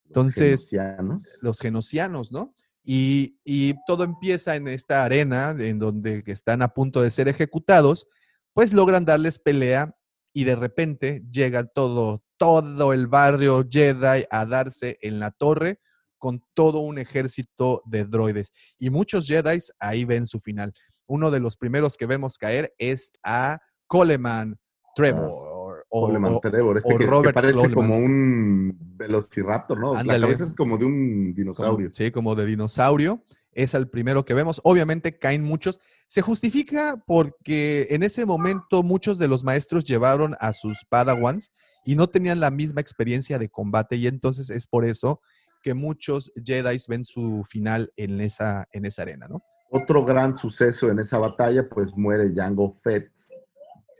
[0.06, 1.24] Entonces, Genocianos.
[1.42, 2.56] los genocianos, ¿no?
[2.90, 8.08] Y, y todo empieza en esta arena en donde están a punto de ser ejecutados,
[8.54, 9.94] pues logran darles pelea
[10.34, 15.82] y de repente llega todo, todo el barrio Jedi a darse en la torre
[16.18, 18.54] con todo un ejército de droides.
[18.80, 20.74] Y muchos Jedi ahí ven su final.
[21.08, 24.58] Uno de los primeros que vemos caer es a Coleman
[24.96, 25.47] Trevor.
[25.90, 27.74] O- Coleman o- Trevor, este o que, que Robert parece Coleman.
[27.74, 29.96] como un velociraptor, ¿no?
[29.96, 30.20] Ándale.
[30.20, 31.90] La cabeza es como de un como- dinosaurio.
[31.94, 33.24] sí, como de dinosaurio.
[33.54, 34.62] Es el primero que vemos.
[34.64, 35.80] Obviamente caen muchos.
[36.08, 41.52] Se justifica porque en ese momento muchos de los maestros llevaron a sus padawans
[41.84, 45.22] y no tenían la misma experiencia de combate y entonces es por eso
[45.64, 49.42] que muchos Jedi ven su final en esa, en esa arena, ¿no?
[49.70, 53.12] Otro gran suceso en esa batalla, pues muere Jango Fett.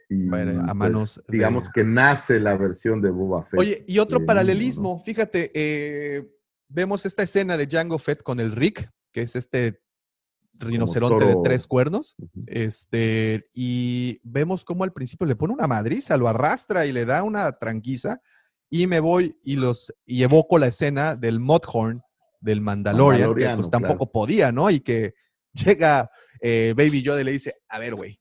[0.10, 3.60] Y a pues, manos de- digamos que nace la versión de Boba Fett.
[3.60, 6.26] Oye, y otro paralelismo, fíjate, eh,
[6.70, 9.82] vemos esta escena de Jango Fett con el Rick, que es este
[10.60, 12.16] rinoceronte de tres cuernos.
[12.46, 17.24] Este, y vemos cómo al principio le pone una madriza, lo arrastra y le da
[17.24, 18.22] una tranquiza.
[18.70, 22.02] Y me voy y los y evoco la escena del Mudhorn
[22.42, 24.70] del Mandalorian, que pues tampoco podía, ¿no?
[24.70, 25.14] Y que
[25.54, 26.10] llega
[26.42, 28.20] eh, Baby Yoda y le dice, a ver, güey,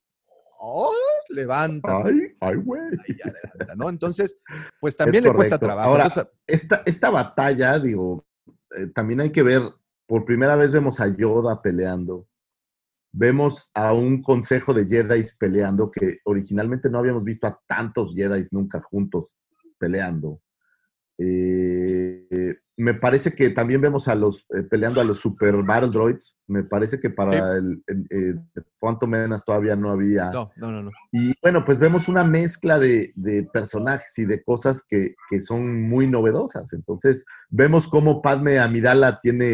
[0.59, 0.93] oh,
[1.29, 2.03] levanta.
[2.05, 2.83] Ay, ay, güey.
[3.77, 3.89] ¿no?
[3.89, 4.39] Entonces,
[4.81, 5.91] pues también le cuesta trabajo.
[5.91, 6.09] Ahora,
[6.47, 8.27] esta, esta batalla, digo,
[8.77, 9.63] eh, también hay que ver,
[10.07, 12.29] por primera vez vemos a Yoda peleando,
[13.13, 18.47] vemos a un consejo de Jedi peleando, que originalmente no habíamos visto a tantos Jedi
[18.51, 19.37] nunca juntos
[19.79, 20.41] peleando.
[21.19, 26.37] Eh, me parece que también vemos a los eh, peleando a los Super Battle Droids.
[26.47, 28.41] Me parece que para el, el- el
[28.81, 30.31] Phantom Menace todavía no había.
[30.31, 30.91] no, no, no, no.
[31.11, 35.89] Y bueno, pues vemos una mezcla de, de personajes y de cosas que, que son
[35.89, 36.73] muy novedosas.
[36.75, 39.47] Entonces, vemos cómo Padme Amidala tiene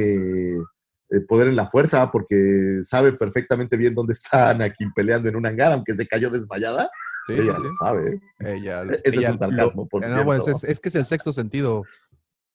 [1.11, 5.47] eh, poder en la fuerza, porque sabe perfectamente bien dónde está Anakin peleando en un
[5.47, 6.91] hangar, aunque se cayó desmayada.
[7.29, 7.63] Sí, ella sí.
[7.63, 8.21] lo sabe.
[8.41, 11.85] Ella, Ese es un sarcasmo, lo- por no, pues, es que es el sexto sentido.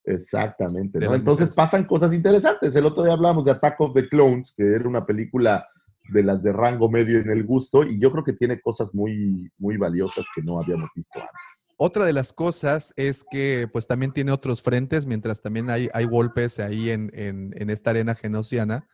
[0.08, 1.00] Exactamente.
[1.00, 1.14] ¿no?
[1.16, 2.76] Entonces pasan cosas interesantes.
[2.76, 5.68] El otro día hablamos de Attack of the Clones, que era una película
[6.10, 9.52] de las de rango medio en el gusto, y yo creo que tiene cosas muy,
[9.58, 11.76] muy valiosas que no habíamos visto antes.
[11.76, 16.06] Otra de las cosas es que pues también tiene otros frentes, mientras también hay, hay
[16.06, 18.88] golpes ahí en, en- en esta arena genosiana,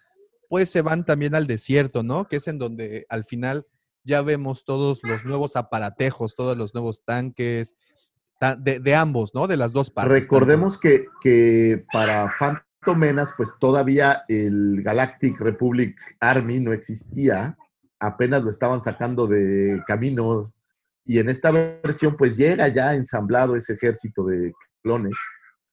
[0.50, 2.28] pues se van también al desierto, ¿no?
[2.28, 3.66] Que es en donde al final
[4.04, 7.78] ya vemos todos los nuevos aparatejos, todos los nuevos tanques, ta-
[8.58, 9.48] de, de ambos, ¿no?
[9.48, 10.14] De las dos partes.
[10.14, 17.58] Recordemos que, que para Phantom Menace, pues todavía el Galactic Republic Army no existía,
[18.00, 20.54] apenas lo estaban sacando de camino,
[21.06, 25.16] y en esta versión, pues llega ya ensamblado ese ejército de clones,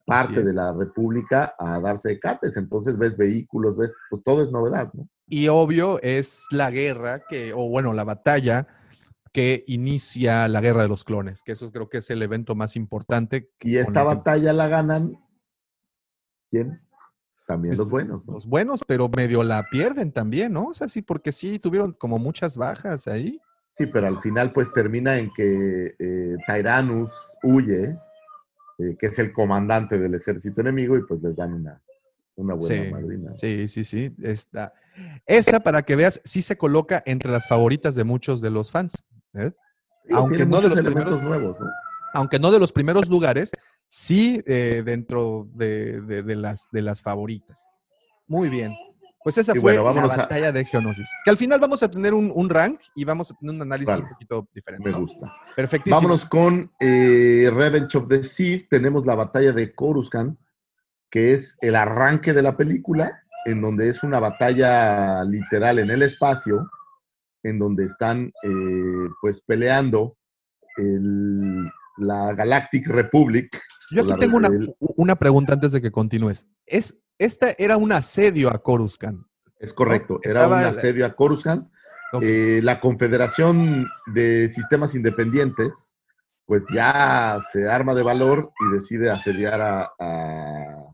[0.04, 2.56] parte de la República, a darse cates.
[2.56, 5.08] Entonces ves vehículos, ves, pues todo es novedad, ¿no?
[5.28, 8.66] Y obvio es la guerra que, o bueno, la batalla
[9.32, 12.74] que inicia la guerra de los clones, que eso creo que es el evento más
[12.76, 13.50] importante.
[13.60, 15.18] Y esta que- batalla la ganan,
[16.50, 16.80] ¿quién?
[17.46, 18.34] También los Es- buenos, ¿no?
[18.34, 20.66] Los buenos, pero medio la pierden también, ¿no?
[20.66, 23.40] O sea, sí, porque sí tuvieron como muchas bajas ahí.
[23.76, 27.12] Sí, pero al final pues termina en que eh, Tyrannus
[27.42, 27.96] huye,
[28.78, 31.82] eh, que es el comandante del ejército enemigo, y pues les dan una,
[32.36, 33.32] una buena Sí, madrina.
[33.36, 34.14] Sí, sí, sí.
[34.22, 34.72] Esta.
[35.26, 39.02] Esa, para que veas, sí se coloca entre las favoritas de muchos de los fans.
[39.34, 39.52] ¿Eh?
[40.12, 41.66] Aunque no de los primeros- nuevos, ¿no?
[42.14, 43.52] Aunque no de los primeros lugares,
[43.88, 47.66] sí eh, dentro de, de- de las, de las favoritas.
[48.26, 48.74] Muy bien.
[49.22, 51.08] Pues esa Y fue bueno, la a- batalla de Geonosis.
[51.24, 53.86] Que al final vamos a tener un, un rank y vamos a tener un análisis
[53.86, 54.02] Vale.
[54.04, 54.88] un poquito diferente.
[54.88, 55.00] Me ¿no?
[55.02, 55.32] gusta.
[55.54, 55.96] Perfectísimo.
[55.96, 58.68] Vámonos con eh, Revenge of the Sith.
[58.70, 60.38] Tenemos la batalla de Coruscant,
[61.10, 66.02] que es el arranque de la película, en donde es una batalla literal en el
[66.02, 66.68] espacio,
[67.42, 70.16] en donde están eh, pues peleando
[70.76, 73.60] el- la Galactic Republic.
[73.90, 74.48] Yo aquí tengo una,
[74.96, 76.46] una pregunta antes de que continúes.
[76.64, 79.20] Es, esta era un asedio a Coruscant.
[79.58, 81.68] Es correcto, era Estaba un asedio a Coruscant.
[82.22, 85.94] Eh, la Confederación de Sistemas Independientes,
[86.46, 90.92] pues ya se arma de valor y decide asediar a, a,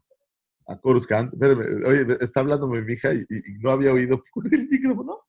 [0.67, 1.33] a Coruscant.
[1.33, 5.21] Espérame, oye, está hablando mi hija y, y no había oído por el micrófono.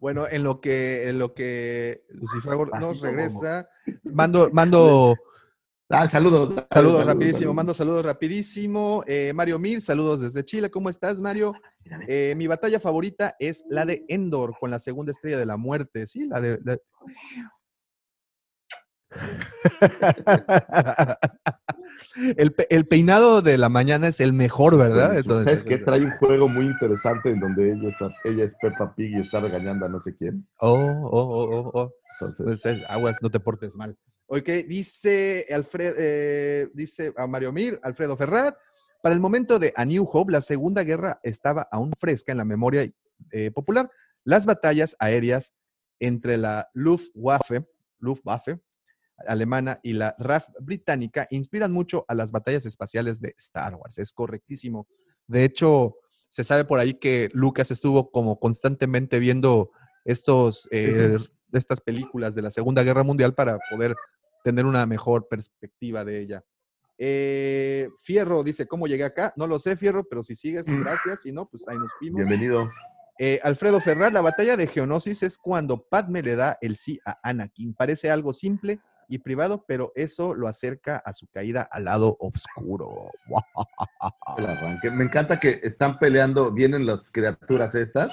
[0.00, 3.68] Bueno, en lo que, en lo que Lucifer nos regresa,
[4.04, 5.16] mando, mando
[5.92, 6.54] Ah, saludos.
[6.72, 9.02] saludos rapidísimo, mando saludos rapidísimo.
[9.08, 10.70] Eh, Mario Mir, saludos desde Chile.
[10.70, 11.52] ¿Cómo estás, Mario?
[12.06, 16.06] Eh, mi batalla favorita es la de Endor con la segunda estrella de la muerte.
[16.06, 16.60] Sí, la de.
[16.62, 16.78] la-
[22.36, 25.16] el, pe- el peinado de la mañana es el mejor, ¿verdad?
[25.18, 25.78] Entonces, ¿Sabes qué?
[25.84, 29.40] Trae un juego muy interesante en donde ella es, ella es Peppa Pig y está
[29.40, 30.46] regañando a no sé quién.
[30.58, 31.92] Oh, oh, oh, oh, oh.
[32.20, 33.96] Entonces, Pues aguas, no te portes mal.
[34.26, 38.54] Ok, dice Alfred, eh, dice a Mario Mir, Alfredo Ferrat.
[39.02, 42.44] Para el momento de A New Hope, la Segunda Guerra estaba aún fresca en la
[42.44, 42.88] memoria
[43.32, 43.90] eh, popular.
[44.24, 45.54] Las batallas aéreas
[45.98, 47.66] entre la Luftwaffe,
[47.98, 48.60] Luftwaffe
[49.26, 53.98] alemana y la RAF británica inspiran mucho a las batallas espaciales de Star Wars.
[53.98, 54.86] Es correctísimo.
[55.26, 55.96] De hecho,
[56.28, 59.70] se sabe por ahí que Lucas estuvo como constantemente viendo
[60.04, 61.18] estos, eh,
[61.52, 63.94] estas películas de la Segunda Guerra Mundial para poder
[64.44, 66.44] tener una mejor perspectiva de ella.
[66.98, 69.32] Eh, Fierro dice, ¿cómo llegué acá?
[69.36, 70.80] No lo sé, Fierro, pero si sigues, Mm.
[70.82, 71.22] gracias.
[71.22, 72.18] Si no, pues ahí nos vimos.
[72.18, 72.68] bienvenido.
[73.18, 77.18] Eh, Alfredo Ferrar, la batalla de Geonosis es cuando Padme le da el sí a
[77.22, 77.74] Anakin.
[77.74, 78.80] Parece algo simple
[79.10, 83.10] y privado, pero eso lo acerca a su caída al lado oscuro.
[84.38, 84.90] el arranque.
[84.92, 88.12] Me encanta que están peleando, vienen las criaturas estas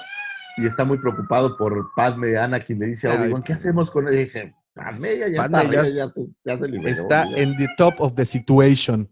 [0.56, 2.36] y está muy preocupado por Padme.
[2.36, 4.14] Anakin le dice a Obi-Wan, ¿qué hacemos con él?
[4.14, 6.90] Y dice, Padme ya Padme está, ya- ella ya, se, ya se liberó.
[6.90, 7.36] Está ya".
[7.36, 9.08] en the top of the situation.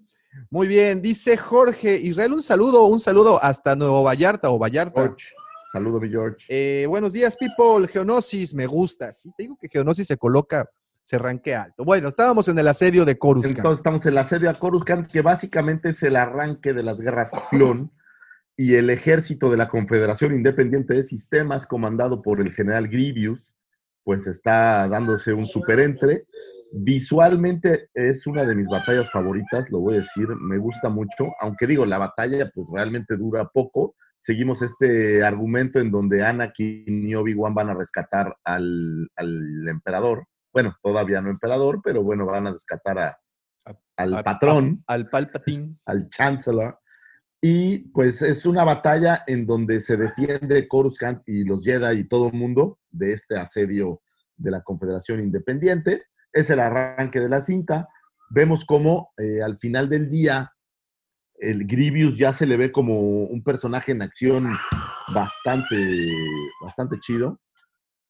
[0.51, 5.03] Muy bien, dice Jorge Israel, un saludo, un saludo hasta Nuevo Vallarta o Vallarta.
[5.03, 5.27] George,
[5.73, 6.47] Saludo, mi George.
[6.49, 7.87] Eh, buenos días, people.
[7.89, 9.13] Geonosis, me gusta.
[9.13, 10.69] Sí, te digo que Geonosis se coloca,
[11.07, 11.85] se ranquea alto.
[11.85, 13.59] Bueno, estábamos en el asedio de Coruscant.
[13.59, 17.31] Entonces estamos en el asedio a Coruscant, que básicamente es el arranque de las guerras
[17.53, 17.93] clon
[18.57, 23.55] y el ejército de la Confederación Independiente de Sistemas, comandado por el general Grievous,
[24.03, 26.27] pues está dándose un superentre.
[26.73, 31.69] Visualmente es una de mis batallas favoritas, lo voy a decir, me gusta mucho, aunque
[31.69, 33.95] digo, la batalla pues realmente dura poco.
[34.19, 40.27] Seguimos este argumento en donde Anakin y Obi-Wan van a rescatar al, al emperador.
[40.57, 43.20] Bueno, todavía no emperador, pero bueno, van a rescatar a,
[43.95, 45.77] al patrón Al Palpatine.
[45.85, 46.78] al Chancellor.
[47.43, 52.28] Y pues es una batalla en donde se defiende Coruscant y los Jedi y todo
[52.28, 54.01] el mundo de este asedio
[54.35, 56.05] de la Confederación Independiente.
[56.33, 57.87] Es el arranque de la cinta.
[58.31, 60.55] Vemos cómo eh, al final del día
[61.35, 64.57] el Grievous ya se le ve como un personaje en acción
[65.12, 65.77] bastante,
[66.62, 67.43] bastante chido.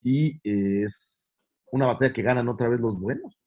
[0.01, 1.16] Y eh, es
[1.77, 3.39] una batalla que ganan otra vez los buenos.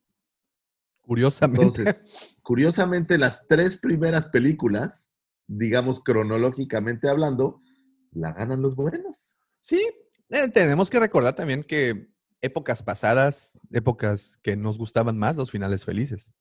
[1.02, 1.66] Curiosamente.
[1.66, 5.10] Entonces, curiosamente, las tres primeras películas,
[5.48, 7.62] digamos cronológicamente hablando,
[8.12, 9.36] la ganan los buenos.
[9.60, 9.82] Sí,
[10.30, 12.10] eh, tenemos que recordar también que
[12.42, 16.32] épocas pasadas, épocas que nos gustaban más los finales felices.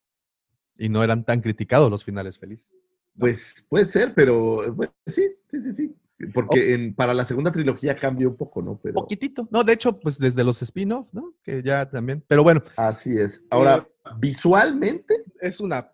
[0.76, 2.70] Y no eran tan criticados los finales felices.
[3.18, 5.96] Pues puede ser, pero bueno, sí, sí, sí, sí.
[6.34, 8.78] Porque en- para la segunda trilogía cambia un poco, ¿no?
[8.82, 9.48] Pero Poquitito.
[9.52, 11.34] No, de hecho, pues desde los spin-off, ¿no?
[11.44, 12.24] Que ya también.
[12.26, 13.44] Pero bueno, así es.
[13.50, 13.86] Ahora,
[14.18, 15.90] visualmente es una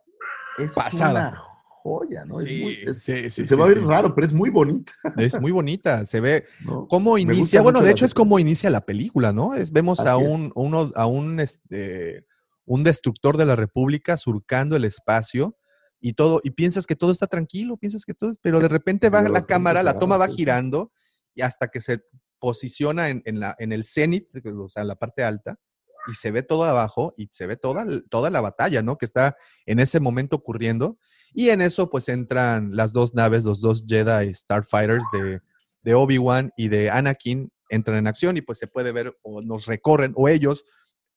[0.59, 1.29] es Pasada.
[1.31, 1.43] una
[1.83, 2.41] joya, ¿no?
[2.41, 4.93] Es Sí, muy- es- sí, sí, se va a ver raro, pero es muy bonita.
[5.19, 6.87] Es muy bonita, se ve ¿no?
[6.89, 9.55] cómo inicia, bueno, de hecho es como inicia la película, ¿no?
[9.55, 12.25] Es, vemos a Así un, uno, a un, este,
[12.65, 15.57] un destructor de la República surcando el espacio
[16.07, 19.23] y todo, y piensas que todo está tranquilo, piensas que todo, pero de repente va
[19.23, 20.93] la cámara, la toma va girando
[21.35, 22.03] y hasta que se
[22.39, 25.59] posiciona en, en la, en el cenit, o sea, en la parte alta,
[26.07, 28.99] y se ve todo abajo y se ve toda, toda la batalla, ¿no?
[28.99, 30.99] Que está en ese momento ocurriendo.
[31.33, 35.41] Y en eso, pues entran las dos naves, los dos Jedi Starfighters de,
[35.85, 39.65] de Obi-Wan y de Anakin, entran en acción y pues se puede ver o nos
[39.65, 40.67] recorren, o ellos,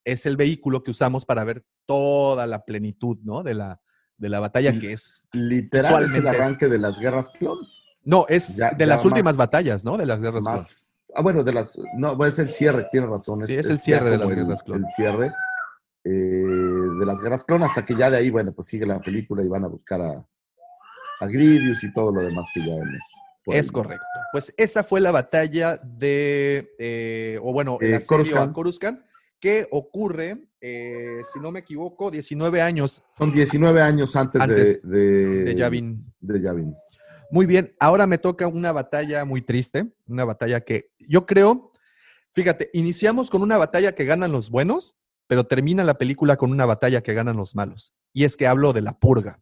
[0.04, 3.42] es el vehículo que usamos para ver toda la plenitud, ¿no?
[3.42, 3.82] De la,
[4.18, 5.22] de la batalla que es.
[5.32, 7.58] Literal es el es- arranque de las guerras clon.
[8.04, 9.96] No, es Ya- de ya las últimas más- batallas, ¿no?
[9.96, 10.54] De las guerras clon.
[10.56, 10.92] más.
[11.14, 11.78] Ah, bueno, de las.
[11.96, 13.44] No, es el cierre, tiene razón.
[13.46, 14.84] Sí, es el cierre de las el- guerras clon.
[14.84, 15.32] El cierre
[16.04, 19.42] eh, de las guerras clon, hasta que ya de ahí, bueno, pues sigue la película
[19.42, 20.24] y van a buscar a,
[21.20, 23.00] a Grievous y todo lo demás que ya hemos.
[23.46, 23.72] Es ahí.
[23.72, 24.04] correcto.
[24.32, 28.50] Pues esa fue la batalla de, eh, o bueno, el Eh, asedio Coruscant.
[28.50, 29.00] a Coruscant,
[29.40, 34.98] que ocurre, eh, si no me equivoco, 19 años Son 19 años antes, Antes de,
[34.98, 36.04] de, de Yavin.
[36.20, 36.74] de Yavin.
[37.30, 41.72] Muy bien, ahora me toca una batalla muy triste, una batalla que yo creo,
[42.32, 44.96] fíjate, iniciamos con una batalla que ganan los buenos,
[45.26, 47.94] pero termina la película con una batalla que ganan los malos.
[48.14, 49.40] Y es que hablo de la purga.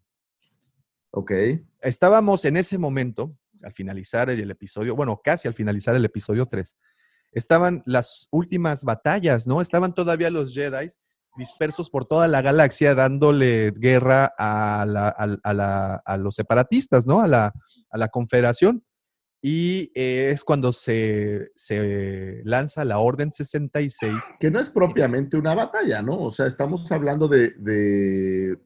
[1.12, 1.32] Ok.
[1.80, 6.76] Estábamos en ese momento, al finalizar el episodio, bueno, casi al finalizar el episodio 3,
[7.36, 9.60] estaban las últimas batallas, ¿no?
[9.60, 10.88] Estaban todavía los Jedi
[11.36, 17.20] dispersos por toda la galaxia dándole guerra a, la- los separatistas, ¿no?
[17.20, 17.52] A la,
[18.10, 18.82] confederación.
[19.42, 21.52] Y eh, es cuando se,
[22.44, 24.14] lanza la Orden 66.
[24.40, 26.18] Que no es propiamente una batalla, ¿no?
[26.18, 28.56] O sea, estamos hablando de,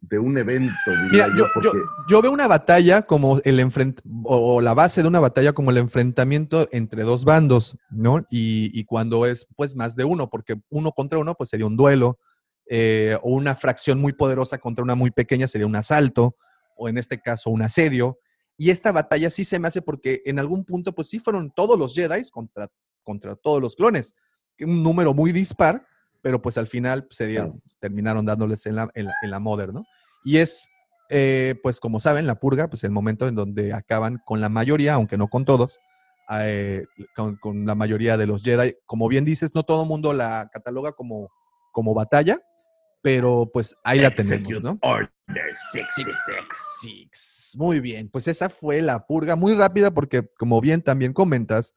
[0.00, 0.72] de un evento,
[1.10, 5.02] Mira, yo, yo, yo- porque yo veo una batalla como el enfrent o, la base
[5.02, 8.18] de una batalla como el enfrentamiento entre dos bandos, ¿no?
[8.30, 11.76] Y, y cuando es pues más de uno, porque uno contra uno pues sería un
[11.76, 12.18] duelo,
[12.70, 16.36] eh, o una fracción muy poderosa contra una muy pequeña sería un asalto,
[16.76, 18.18] o en este caso un asedio.
[18.56, 21.78] Y esta batalla sí se me hace porque en algún punto pues sí fueron todos
[21.78, 22.68] los Jedi contra,
[23.02, 24.14] contra todos los clones,
[24.60, 25.86] un número muy dispar,
[26.20, 27.62] pero pues al final se dieron.
[27.80, 29.84] Terminaron dándoles en la, en la, en la Mother, ¿no?
[30.24, 30.68] Y es,
[31.10, 34.94] eh, pues como saben, la purga, pues el momento en donde acaban con la mayoría,
[34.94, 35.78] aunque no con todos,
[36.40, 36.84] eh,
[37.16, 38.76] con, con la mayoría de los Jedi.
[38.86, 41.30] Como bien dices, no todo el mundo la cataloga como,
[41.72, 42.40] como batalla,
[43.02, 44.78] pero pues ahí la tenemos, ¿no?
[44.82, 45.10] Order
[45.72, 46.14] 66.
[46.80, 47.52] Six.
[47.56, 51.74] Muy bien, pues esa fue la purga, muy rápida porque como bien también comentas,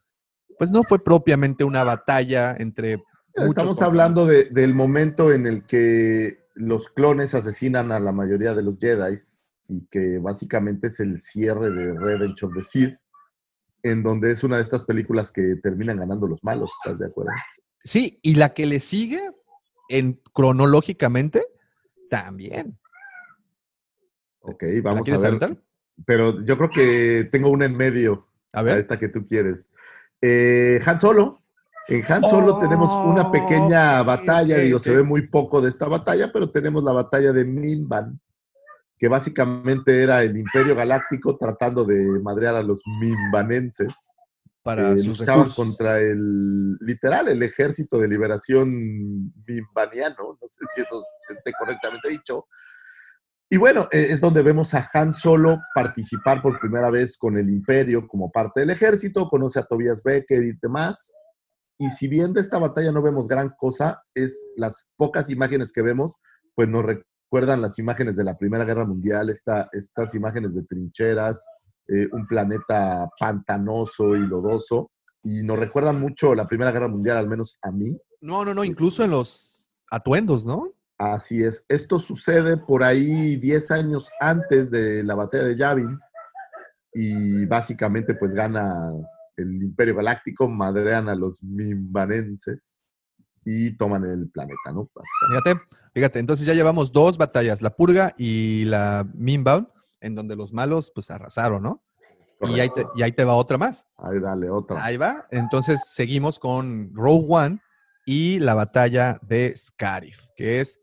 [0.57, 3.01] pues no fue propiamente una batalla entre...
[3.33, 8.63] Estamos hablando de- del momento en el que los clones asesinan a la mayoría de
[8.63, 9.17] los Jedi
[9.69, 12.95] y que básicamente es el cierre de Revenge of the Sith,
[13.83, 17.31] en donde es una de estas películas que terminan ganando los malos, ¿estás de acuerdo?
[17.83, 19.21] Sí, y la que le sigue
[19.89, 21.43] en cronológicamente
[22.09, 22.77] también.
[24.41, 25.27] Ok, ¿La vamos a quieres ver.
[25.29, 25.57] aventar?
[26.05, 28.77] Pero yo creo que tengo una en medio, A a ver.
[28.79, 29.69] esta que tú quieres.
[30.21, 31.40] Eh, Han Solo.
[31.87, 36.31] En Han Solo tenemos una pequeña batalla, digo, se ve muy poco de esta batalla,
[36.31, 38.19] pero tenemos la batalla de Mimban,
[38.97, 43.93] que básicamente era el Imperio Galáctico tratando de madrear a los mimbanenses.
[44.63, 45.55] Para eh, sus luchaban recursos.
[45.55, 52.45] contra el, literal, el ejército de liberación mimbaniano, no sé si eso esté correctamente dicho.
[53.49, 57.49] Y bueno, eh, es donde vemos a Han Solo participar por primera vez con el
[57.49, 61.11] Imperio como parte del ejército, conoce a Tobias Becker y demás.
[61.81, 65.81] Y si bien de esta batalla no vemos gran cosa, es las pocas imágenes que
[65.81, 66.13] vemos,
[66.53, 71.43] pues nos recuerdan las imágenes de la Primera Guerra Mundial, esta, estas imágenes de trincheras,
[71.87, 74.91] eh, un planeta pantanoso y lodoso,
[75.23, 77.99] y nos recuerda mucho la Primera Guerra Mundial, al menos a mí.
[78.21, 80.71] No, no, no, incluso en los atuendos, ¿no?
[80.99, 81.65] Así es.
[81.67, 85.99] Esto sucede por ahí 10 años antes de la batalla de Yavin,
[86.93, 88.93] y básicamente pues gana
[89.41, 92.81] el Imperio Galáctico, madrean a los mimbanenses
[93.45, 94.89] y toman el planeta, ¿no?
[94.93, 95.65] Básicamente.
[95.65, 99.67] Fíjate, fíjate, entonces ya llevamos dos batallas, la Purga y la Mimbound,
[99.99, 101.83] en donde los malos pues arrasaron, ¿no?
[102.49, 103.85] Y ahí, te, y ahí te va otra más.
[103.97, 104.83] Ahí dale, otra.
[104.83, 105.27] Ahí va.
[105.29, 107.59] Entonces seguimos con Rogue One
[108.05, 110.79] y la batalla de Scarif, que es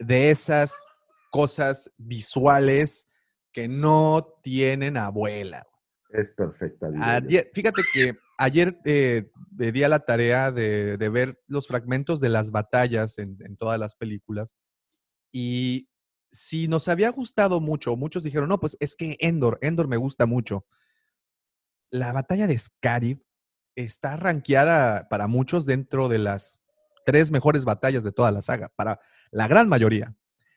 [0.00, 0.74] de esas
[1.30, 3.06] cosas visuales
[3.52, 5.67] que no tienen abuela.
[6.10, 6.88] Es perfecta.
[7.00, 12.20] Ayer- fíjate que ayer eh, me di a la tarea de, de ver los fragmentos
[12.20, 14.54] de las batallas en, en todas las películas
[15.32, 15.88] y
[16.30, 20.26] si nos había gustado mucho, muchos dijeron, no, pues es que Endor, Endor me gusta
[20.26, 20.66] mucho.
[21.90, 23.20] La batalla de Scarif
[23.74, 26.60] está rankeada para muchos dentro de las
[27.06, 30.14] tres mejores batallas de toda la saga, para la gran mayoría.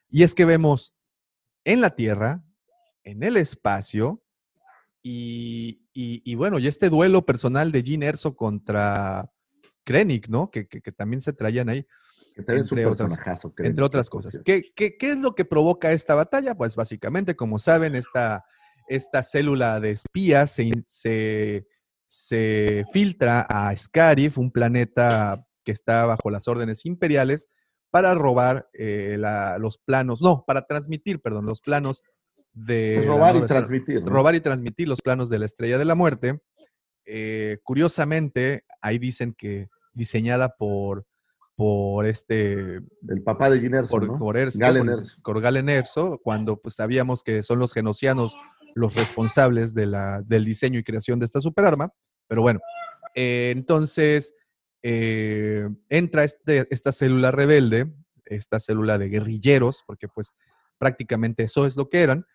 [0.10, 0.94] Y es que vemos
[1.64, 2.44] en la Tierra,
[3.03, 4.22] en el espacio,
[5.03, 9.32] y, y- y bueno, y este duelo personal de Jean Erso contra
[9.84, 10.52] Krennic, ¿no?
[10.52, 11.86] Que, que- que también se traían ahí,
[12.36, 13.18] Que también es un entre otras-
[13.56, 13.68] creo.
[13.69, 14.40] entre otras cosas.
[14.45, 16.56] ¿Qué, qué, qué es lo que provoca esta batalla?
[16.56, 18.45] Pues básicamente, como saben, esta,
[18.88, 21.68] esta célula de espías se, se,
[22.07, 27.48] se filtra a Scarif, un planeta que está bajo las órdenes imperiales,
[27.90, 32.03] para robar eh, la- los planos, no, para transmitir, perdón, los planos
[32.53, 33.03] de...
[33.07, 34.02] Robar y transmitir.
[34.03, 34.10] ¿no?
[34.10, 36.40] robar y transmitir los planos de la Estrella de la Muerte.
[37.06, 41.06] Eh, curiosamente, ahí dicen que diseñada por,
[41.56, 44.18] por este El papá de Gin Erso, por, ¿no?
[44.18, 45.22] por Erso, Galen por- Erso.
[45.23, 48.38] por Galen Erso, cuando pues sabíamos que son los genocianos
[48.76, 51.91] los responsables de la, del diseño y creación de esta superarma.
[52.28, 52.60] Pero bueno,
[53.15, 54.34] eh, entonces
[54.84, 57.91] eh, entra este- esta célula rebelde,
[58.26, 60.30] esta célula de guerrilleros, porque pues
[60.78, 62.26] prácticamente eso es lo que eran,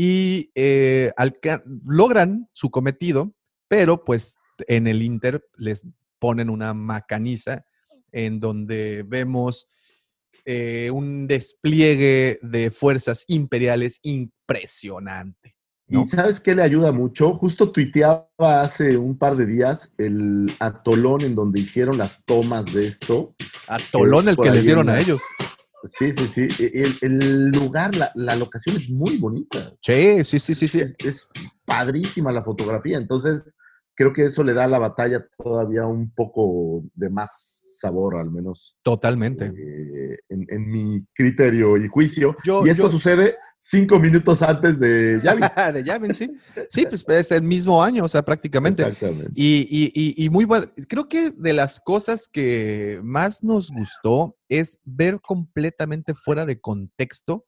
[0.00, 1.10] y eh,
[1.84, 3.34] logran su cometido,
[3.66, 4.38] pero pues
[4.68, 5.84] en el Inter les
[6.20, 7.64] ponen una macaniza
[8.12, 9.66] en donde vemos
[10.44, 15.56] eh, un despliegue de fuerzas imperiales impresionante.
[15.88, 16.04] ¿no?
[16.04, 17.34] ¿Y sabes qué le ayuda mucho?
[17.34, 22.86] Justo tuiteaba hace un par de días el atolón en donde hicieron las tomas de
[22.86, 23.34] esto.
[23.66, 25.20] A Tolón el que les dieron a ellos.
[25.84, 26.64] Sí, sí, sí.
[26.64, 29.72] E- El, el lugar, la, la locación es muy bonita.
[29.80, 30.80] Sí, sí, sí, sí, sí.
[30.80, 31.28] Es, es
[31.64, 32.98] padrísima la fotografía.
[32.98, 33.56] Entonces,
[33.94, 38.30] creo que eso le da a la batalla todavía un poco de más sabor, al
[38.30, 39.46] menos Totalmente.
[39.46, 42.36] eh, en, en mi criterio y juicio.
[42.44, 45.44] Yo- y esto yo- sucede cinco minutos antes de Yavin.
[45.74, 46.30] de Yavin, sí.
[46.70, 48.82] Sí, pues es el mismo año, o sea, prácticamente.
[48.82, 49.32] Exactamente.
[49.34, 50.66] Y, y- y- y muy bueno.
[50.88, 57.46] Creo que de las cosas que más nos gustó es ver completamente fuera de contexto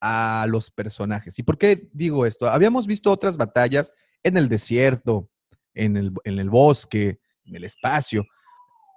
[0.00, 1.38] a los personajes.
[1.38, 2.46] ¿Y por qué digo esto?
[2.48, 5.30] Habíamos visto otras batallas en el desierto,
[5.72, 8.26] en el, en el bosque, en el espacio,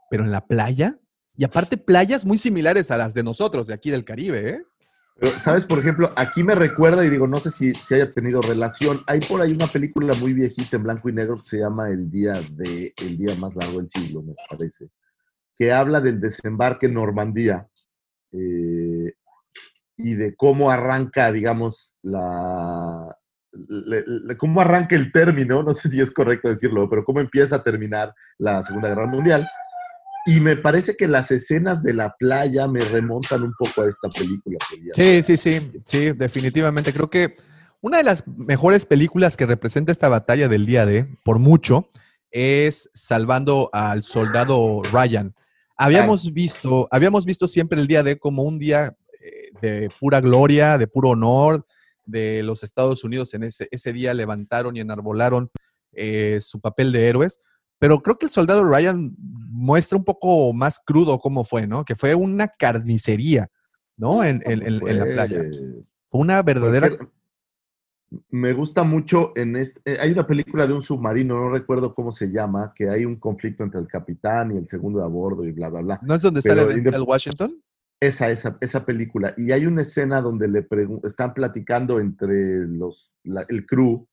[0.10, 1.00] pero en la playa.
[1.36, 4.62] Y aparte, playas muy similares a las de nosotros, de aquí del Caribe, ¿eh?
[5.40, 5.66] ¿Sabes?
[5.66, 9.20] Por ejemplo, aquí me recuerda, y digo, no sé si, si haya tenido relación, hay
[9.20, 12.42] por ahí una película muy viejita en blanco y negro que se llama El Día
[12.52, 14.90] de El Día Más Largo del Siglo, me parece,
[15.56, 17.68] que habla del desembarque en Normandía
[18.32, 19.14] eh,
[19.96, 23.18] y de cómo arranca, digamos, la...
[24.38, 28.14] cómo arranca el término, no sé si es correcto decirlo, pero cómo empieza a terminar
[28.38, 29.50] la Segunda Guerra Mundial.
[30.28, 34.10] Y me parece que las escenas de la playa me remontan un poco a esta
[34.10, 34.58] película.
[34.70, 36.92] que Sí, sí, sí, sí, definitivamente.
[36.94, 37.36] Creo que
[37.80, 41.90] una de las mejores películas que representa esta batalla del día D, por mucho,
[42.30, 45.34] es Salvando al Soldado Ryan.
[45.78, 50.78] Habíamos visto, habíamos visto siempre el día D como un día eh, de pura gloria,
[50.78, 51.66] de puro honor,
[52.04, 55.52] de los Estados Unidos en ese, ese día levantaron y enarbolaron
[55.94, 57.40] eh, su papel de héroes,
[57.80, 61.86] Pero creo que el soldado Ryan muestra un poco más crudo cómo fue, ¿no?
[61.86, 63.50] Que fue una carnicería,
[63.98, 64.24] ¿no?
[64.24, 65.44] En, en- en- en la playa.
[66.10, 66.90] Fue una verdadera...
[68.30, 70.00] Me gusta mucho en este.
[70.00, 73.66] Hay una película de un submarino, no recuerdo cómo se llama, que hay un conflicto
[73.66, 76.00] entre el capitán y el segundo de a bordo y bla, bla, bla.
[76.04, 77.62] ¿No es donde pero sale Denzel Washington?
[78.00, 79.34] Esa, esa, esa película.
[79.36, 80.66] Y hay una escena donde le
[81.04, 84.08] están platicando entre los, la- el crew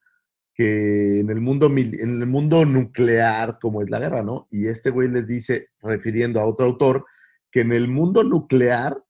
[0.54, 4.46] que en el, mundo, en el mundo nuclear, como es la guerra, ¿no?
[4.50, 7.04] Y este güey les dice, refiriendo a otro autor,
[7.50, 9.03] que en el mundo nuclear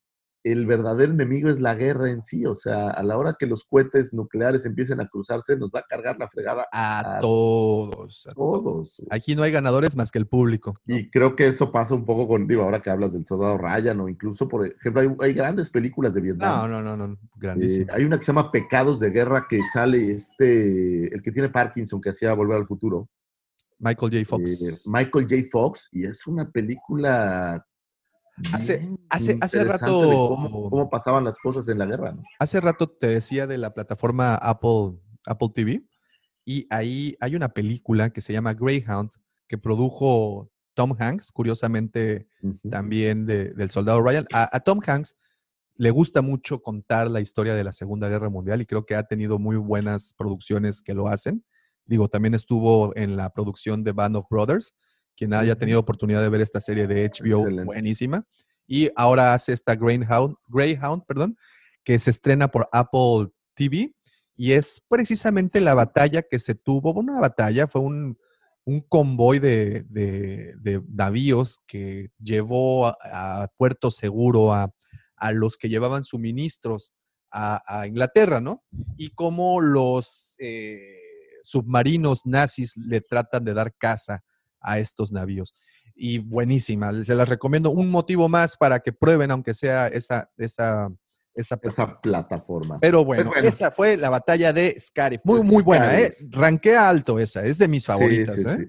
[0.44, 2.44] el verdadero enemigo es la guerra en sí.
[2.46, 5.84] O sea, a la hora que los cohetes nucleares empiecen a cruzarse, nos va a
[5.88, 8.26] cargar la fregada A a todos.
[8.30, 9.02] a todos.
[9.10, 10.78] Aquí no hay ganadores más que el público.
[10.84, 10.96] ¿no?
[10.96, 14.00] Y creo que eso pasa un poco con, digo, ahora que hablas del soldado Ryan,
[14.00, 16.70] o incluso, por ejemplo, hay, hay grandes películas de Vietnam.
[16.70, 17.18] No, no, no, no.
[17.60, 21.48] Eh, hay una que se llama Pecados de Guerra que sale este, el que tiene
[21.48, 23.08] Parkinson, que hacía Volver al Futuro,
[23.78, 24.16] Michael J.
[24.18, 24.82] eh, Fox.
[24.86, 25.42] Michael J.
[25.50, 27.64] Fox, y es una película.
[28.52, 32.22] Hace- bien hace- hace rato- cómo, cómo pasaban las cosas en la guerra, ¿no?
[32.38, 35.84] Hace rato te decía de la plataforma Apple, Apple TV
[36.44, 39.10] y ahí hay una película que se llama Greyhound
[39.48, 42.26] que produjo Tom Hanks, curiosamente
[42.70, 44.26] también de- del soldado Ryan.
[44.32, 45.14] A, a Tom Hanks
[45.76, 49.04] le gusta mucho contar la historia de la Segunda Guerra Mundial y creo que ha
[49.04, 51.44] tenido muy buenas producciones que lo hacen.
[51.86, 54.74] Digo, también estuvo en la producción de Band of Brothers,
[55.16, 57.64] quien haya tenido oportunidad de ver esta serie de HBO, Excelente.
[57.64, 58.26] buenísima.
[58.66, 61.36] Y ahora hace esta Greyhound, Greyhound, perdón,
[61.84, 63.92] que se estrena por Apple TV
[64.36, 68.18] y es precisamente la batalla que se tuvo, bueno, una batalla, fue un,
[68.64, 72.96] un convoy de, de- de navíos que llevó a,
[73.42, 74.74] a puerto seguro a,
[75.16, 76.92] a los que llevaban suministros
[77.30, 78.64] a, a Inglaterra, ¿no?
[78.96, 80.98] Y cómo los eh,
[81.42, 84.22] submarinos nazis le tratan de dar caza
[84.64, 85.54] a estos navíos.
[85.94, 87.70] Y buenísima, se las recomiendo.
[87.70, 90.90] Un motivo más para que prueben, aunque sea esa, esa,
[91.34, 92.78] esa, Esa plataforma.
[92.80, 93.48] pero bueno, bueno.
[93.48, 95.20] esa fue la batalla de Scarif.
[95.24, 96.12] Muy, muy buena, ¿eh?
[96.30, 98.56] Ranquea alto esa, es de mis favoritas, sí, ¿eh?
[98.58, 98.64] sí.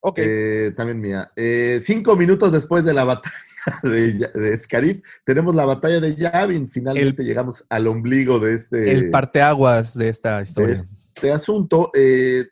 [0.00, 0.18] Ok.
[0.22, 1.30] Eh, también mía.
[1.36, 3.34] Eh, cinco minutos después de la batalla
[3.82, 6.70] de, de Scarif, tenemos la batalla de Yavin.
[6.70, 10.74] Finalmente llegamos al ombligo de este, el parteaguas de esta de historia.
[11.14, 11.90] este asunto.
[11.94, 12.46] Eh,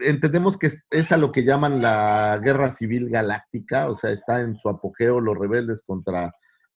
[0.00, 4.56] entendemos que es, a lo que llaman la guerra civil galáctica, o sea, está en
[4.56, 6.32] su apogeo los rebeldes contra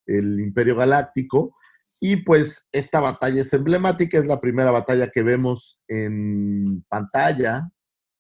[0.07, 1.57] el Imperio Galáctico.
[1.99, 7.71] Y pues esta batalla es emblemática, es la primera batalla que vemos en pantalla,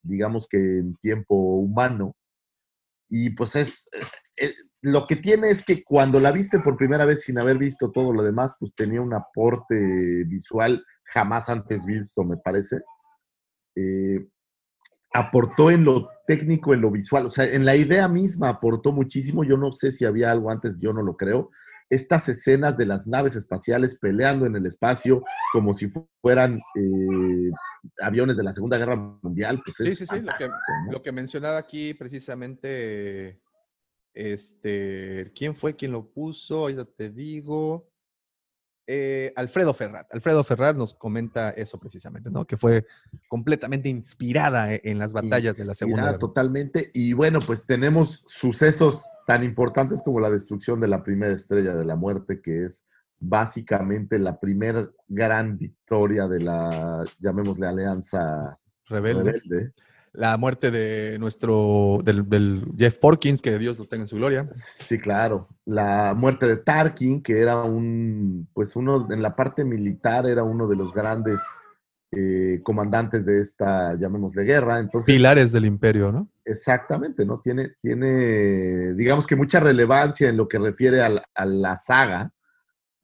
[0.02, 2.16] digamos que en tiempo humano.
[3.09, 3.85] Y pues es,
[4.36, 7.90] eh, lo que tiene es que cuando la viste por primera vez sin haber visto
[7.93, 12.78] todo lo demás, pues tenía un aporte visual jamás antes visto, me parece.
[13.77, 14.27] Eh,
[15.16, 19.44] aportó en lo técnico, en lo visual, o sea, en la idea misma aportó muchísimo.
[19.44, 21.51] Yo no sé si había algo antes, yo no lo creo.
[21.88, 25.22] Estas escenas de las naves espaciales peleando en el espacio
[25.52, 27.51] como si fu- fueran eh,
[28.01, 30.93] aviones de la Segunda Guerra Mundial, pues Sí, es sí, sí, lo que, fantástico, ¿no?
[30.93, 33.40] lo que mencionaba aquí precisamente,
[34.14, 36.59] este, ¿quién fue quien lo puso?
[36.60, 37.88] Ahorita te digo.
[38.86, 40.12] Eh, Alfredo Ferrat.
[40.14, 42.44] Alfredo Ferrat nos comenta eso precisamente, ¿no?
[42.44, 42.86] Que fue
[43.28, 46.18] completamente inspirada e- en las batallas de la Segunda Guerra.
[46.18, 46.90] Totalmente.
[46.94, 51.84] Y bueno, pues tenemos sucesos tan importantes como la destrucción de la primera estrella de
[51.84, 52.84] la muerte, que es
[53.18, 59.32] básicamente la primera gran victoria de la, llamémosle, alianza Rebelde.
[59.32, 59.72] rebelde.
[60.16, 64.48] La muerte de nuestro, del, del Jeff Porkins, que Dios lo tenga en su gloria.
[64.52, 65.48] Sí, claro.
[65.66, 70.66] La muerte de Tarkin, que era un, pues uno, en la parte militar era uno
[70.68, 71.40] de los grandes
[72.12, 74.78] eh, comandantes de esta, llamémosle, guerra.
[74.78, 76.30] Entonces, Pilares del imperio, ¿no?
[76.44, 77.40] Exactamente, ¿no?
[77.40, 82.30] Tiene, tiene, digamos que mucha relevancia en lo que refiere al- a, la saga.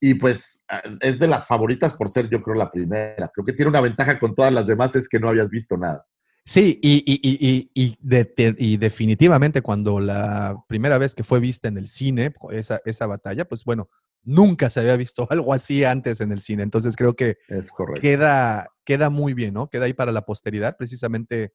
[0.00, 3.28] Y pues a- es de las favoritas por ser, yo creo, la primera.
[3.34, 6.06] Creo que tiene una ventaja con todas las demás, es que no habías visto nada.
[6.44, 11.22] Sí, y, y, y, y, y de- te- y definitivamente cuando la primera vez que
[11.22, 13.88] fue vista en el cine, esa, esa batalla, pues bueno,
[14.24, 16.62] nunca se había visto algo así antes en el cine.
[16.64, 18.00] Entonces creo que Es correcto.
[18.00, 19.70] queda, queda muy bien, ¿no?
[19.70, 21.52] Queda ahí para la posteridad precisamente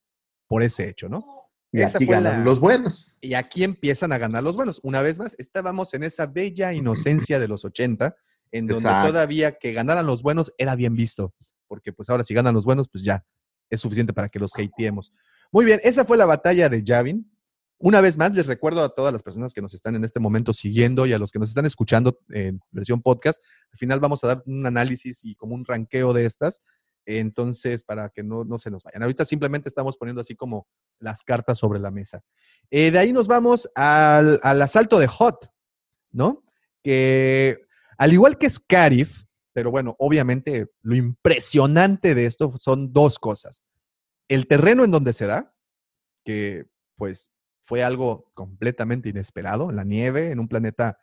[0.47, 1.25] por ese hecho, ¿no?
[1.69, 3.17] Y esa aquí ganan la- los buenos.
[3.21, 4.79] Y aquí empiezan a ganar los buenos.
[4.83, 8.15] Una vez más, estábamos en esa bella inocencia de los 80,
[8.53, 9.09] en donde Exacto.
[9.09, 11.33] todavía que ganaran los buenos era bien visto,
[11.67, 13.25] porque pues ahora si ganan los buenos, pues ya
[13.69, 15.13] es suficiente para que los hateemos.
[15.51, 17.29] Muy bien, esa fue la batalla de Yavin.
[17.79, 20.51] Una vez más, les recuerdo a todas las personas que nos están en este momento
[20.51, 23.41] siguiendo y a los que nos están escuchando en versión podcast,
[23.71, 26.61] al final vamos a dar un análisis y como un ranqueo de estas,
[27.05, 29.03] Entonces, para que no, no se nos vayan.
[29.03, 30.67] Ahorita simplemente estamos poniendo así como
[30.99, 32.21] las cartas sobre la mesa.
[32.69, 35.49] Eh, de ahí nos vamos al, al asalto de Hot,
[36.11, 36.43] ¿no?
[36.83, 37.59] Que
[37.97, 39.26] al igual que Scarif,
[39.57, 43.63] pero bueno, obviamente lo impresionante de esto son dos cosas.
[44.27, 45.51] El terreno en donde se da,
[46.23, 47.31] que pues
[47.63, 50.99] fue algo completamente inesperado, en la nieve, en un planeta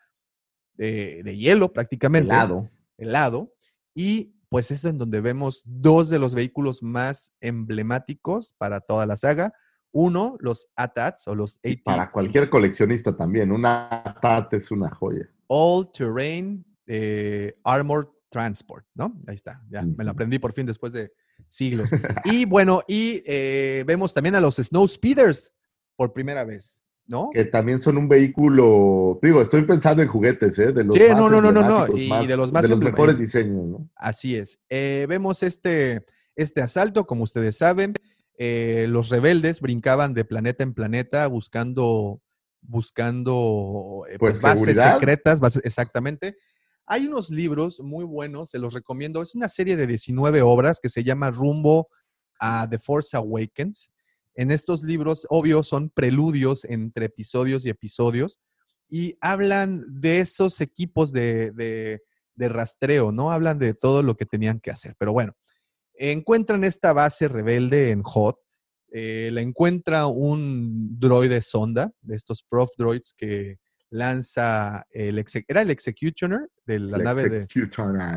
[0.74, 2.32] de, de hielo prácticamente.
[2.32, 2.70] Helado.
[2.96, 3.52] helado,
[3.92, 9.16] y pues es en donde vemos dos de los vehículos más emblemáticos para toda la
[9.16, 9.52] saga.
[9.90, 14.94] Uno, los ATATs o los Y AT para cualquier coleccionista también, una TAT es una
[14.94, 15.28] joya.
[15.48, 19.16] All Terrain eh, Armored Transport, ¿no?
[19.28, 21.12] Ahí está, ya me lo aprendí por fin después de
[21.48, 21.88] siglos.
[22.24, 25.52] y bueno, y eh, vemos también a los Snow Speeders
[25.94, 27.30] por primera vez, ¿no?
[27.32, 30.72] Que también son un vehículo, digo, estoy pensando en juguetes, ¿eh?
[30.72, 32.90] De los Sí, más no, no, no, no, y de los más de los emblema-
[32.90, 33.88] mejores diseños, ¿no?
[33.94, 34.58] Así es.
[34.68, 36.04] Eh, vemos este,
[36.34, 37.94] este asalto, como ustedes saben,
[38.36, 42.20] eh, los rebeldes brincaban de planeta en planeta buscando,
[42.60, 46.36] buscando eh, pues, Pues, bases secretas, bases- exactamente.
[46.86, 49.22] Hay unos libros muy buenos, se los recomiendo.
[49.22, 51.88] Es una serie de 19 obras que se llama Rumbo
[52.38, 53.90] a The Force Awakens.
[54.34, 58.38] En estos libros, obvio, son preludios entre episodios y episodios
[58.88, 62.00] y hablan de esos equipos de,
[62.36, 63.30] rastreo, ¿no?
[63.30, 64.94] Hablan de todo lo que tenían que hacer.
[64.98, 65.34] Pero bueno,
[65.94, 68.38] encuentran esta base rebelde en Hot.
[68.92, 73.58] eh, la encuentra un droide sonda, de estos prof droids que
[73.94, 77.46] lanza el era el Executioner de la El nave de,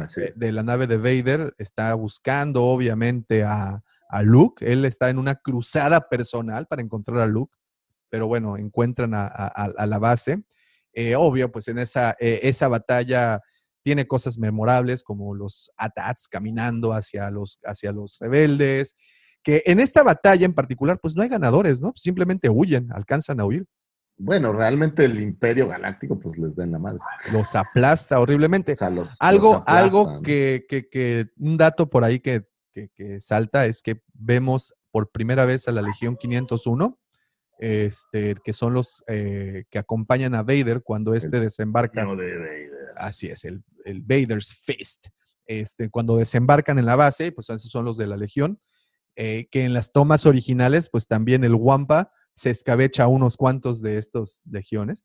[0.10, 0.22] sí.
[0.22, 5.20] de- de la nave de Vader, está buscando obviamente a, a Luke, él está en
[5.20, 7.56] una cruzada personal para encontrar a Luke,
[8.10, 10.42] pero bueno, encuentran a- a la base.
[10.94, 13.40] Eh, obvio, pues en esa, eh, esa batalla
[13.84, 18.96] tiene cosas memorables como los ATATs caminando hacia los, hacia los rebeldes,
[19.44, 21.94] que en esta batalla en particular, pues no hay ganadores, ¿no?
[21.96, 23.66] Simplemente huyen, alcanzan a huir,
[24.20, 27.00] Bueno, realmente el Imperio Galáctico, pues les da en la madre.
[27.32, 28.74] los aplasta horriblemente.
[28.74, 32.90] O sea, los, Algo, los algo que, que- que- un dato por ahí que, que-
[32.96, 37.00] que salta es que vemos por primera vez a la Legión 501,
[37.60, 42.04] este, que son los eh, que acompañan a Vader cuando este desembarca.
[42.04, 42.72] No de Vader.
[42.98, 45.08] Así es, el, el Vader's Fist.
[45.46, 48.60] Este, cuando desembarcan en la base, pues esos son los de la Legión,
[49.16, 53.82] eh, que en las tomas originales, pues también el Wampa se escabecha a unos cuantos
[53.82, 55.04] de estos legiones.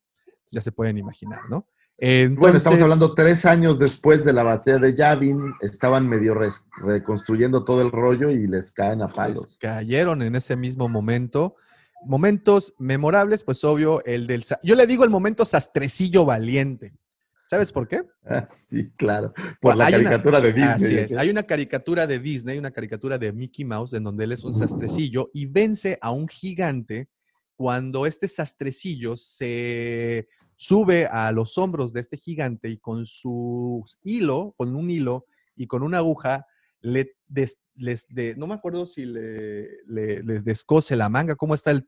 [0.51, 1.67] Ya se pueden imaginar, ¿no?
[1.99, 7.63] Bueno, estamos hablando tres años después de la batalla de Yavin, estaban medio res- reconstruyendo
[7.63, 9.57] todo el rollo y les caen a palos.
[9.59, 11.55] cayeron en ese mismo momento.
[12.05, 14.43] Momentos memorables, pues obvio, el del...
[14.61, 16.93] Yo le digo el momento sastrecillo valiente.
[17.49, 18.03] ¿Sabes por qué?
[18.25, 19.33] Ah, sí, claro.
[19.59, 20.73] Por la una- caricatura de Disney.
[20.73, 21.11] Así es.
[21.13, 21.17] ¿ok?
[21.19, 24.53] Hay una caricatura de Disney, una caricatura de Mickey Mouse, en donde él es un
[24.53, 27.07] sastrecillo y vence a un gigante
[27.55, 34.53] cuando este sastrecillo se sube a los hombros de este gigante y con su hilo,
[34.57, 35.25] con un hilo
[35.55, 36.45] y con una aguja,
[36.81, 37.15] le
[37.75, 41.87] les de- no me acuerdo si le, le- les descose la manga, cómo está el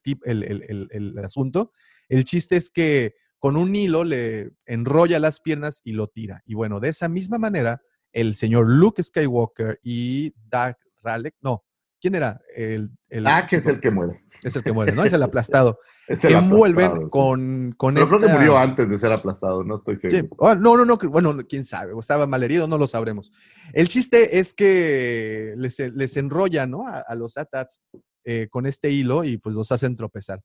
[1.24, 1.72] asunto.
[2.10, 6.42] El chiste es que con un hilo le enrolla las piernas y lo tira.
[6.46, 7.82] Y bueno, de esa misma manera,
[8.14, 11.64] el señor Luke Skywalker y Dark Ralek, no,
[12.06, 12.40] ¿quién era?
[12.56, 14.24] El, el- Ah, que es el que muere.
[14.44, 15.04] es el que muere, ¿no?
[15.04, 15.80] Es el aplastado.
[16.08, 17.10] Es el envuelven aplastado, sí.
[17.10, 20.36] con, con creo que murió antes de ser aplastado, no estoy Sí, seguro.
[20.48, 23.32] ah, no, no, no, bueno, quién sabe, o estaba mal herido, no lo sabremos.
[23.74, 26.88] El chiste es que les, les enrolla, ¿no?
[26.88, 27.82] A, a los ATATs
[28.24, 30.42] eh, con este hilo y pues los hacen tropezar.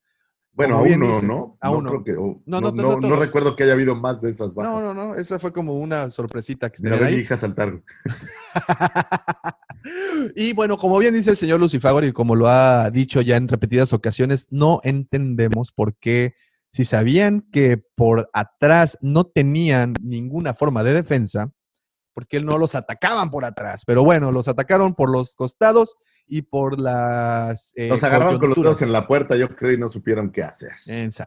[0.60, 1.58] Bueno, como a bien uno, dice, ¿no?
[1.60, 4.54] a No creo que- No, no, no, no recuerdo que haya habido más de esas
[4.54, 4.72] bajas.
[4.72, 7.20] No, no, no, esa fue como una sorpresita que ahí.
[7.20, 7.82] hija saltar.
[10.36, 13.48] y bueno, como bien dice el señor Lucifagor y como lo ha dicho ya en
[13.48, 16.34] repetidas ocasiones, no entendemos por qué,
[16.72, 21.50] si sabían que por atrás no tenían ninguna forma de defensa,
[22.14, 23.84] porque no los atacaban por atrás.
[23.86, 25.96] Pero bueno, los atacaron por los costados
[26.30, 27.72] y por las...
[27.74, 30.44] eh, Los agarraron con los dedos en la puerta, yo creo, y no supieron qué
[30.44, 30.70] hacer.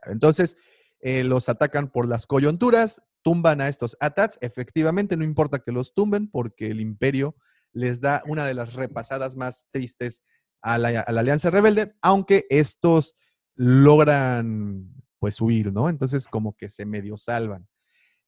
[0.08, 0.56] Entonces,
[1.02, 4.38] eh, los atacan por las coyunturas, tumban a estos ATATs.
[4.42, 7.36] Efectivamente, no importa que los tumben porque el imperio
[7.74, 10.24] les da una de las repasadas más tristes
[10.62, 13.16] a la, a la Alianza Rebelde, aunque estos
[13.56, 14.90] logran
[15.20, 15.90] pues huir, ¿no?
[15.90, 17.68] Entonces como que se medio salvan.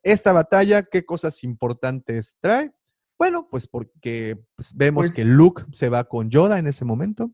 [0.04, 2.74] Esta batalla, ¿qué cosas importantes trae?
[3.18, 7.32] Bueno, pues porque pues, vemos Pues- que Luke se va con Yoda en ese momento.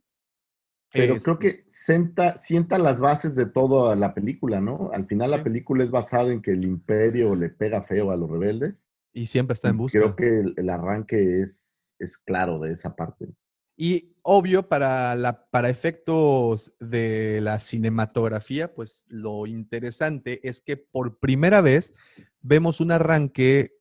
[0.94, 4.90] Pero Este, creo que sienta, sienta las bases de toda la película, ¿no?
[4.94, 8.30] Al final la película es basada en que el imperio le pega feo a los
[8.30, 8.88] rebeldes.
[9.14, 9.98] Y siempre está en busca.
[10.00, 13.30] Creo que el, el arranque es, es claro de esa parte.
[13.78, 21.20] Y obvio, para, la, para efectos de la cinematografía, pues lo interesante es que por
[21.20, 21.94] primera vez
[22.42, 23.72] vemos un arranque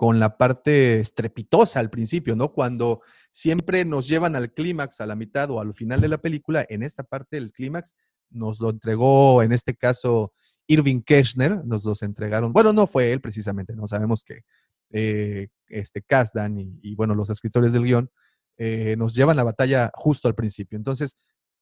[0.00, 2.54] con la parte estrepitosa al principio, ¿no?
[2.54, 6.64] Cuando siempre nos llevan al clímax, a la mitad o al final de la película,
[6.70, 7.94] en esta parte del clímax
[8.30, 10.32] nos lo entregó, en este caso,
[10.66, 14.40] Irving Kirchner, nos los entregaron, bueno, no fue él precisamente, no sabemos que
[14.88, 18.10] eh, este Kasdan y, bueno, los escritores del guion
[18.56, 20.78] eh, nos llevan la batalla justo al principio.
[20.78, 21.14] Entonces,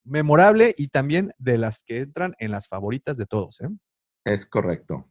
[0.05, 3.61] memorable y también de las que entran en las favoritas de todos.
[3.63, 3.69] ¿eh?
[4.25, 5.09] Es correcto.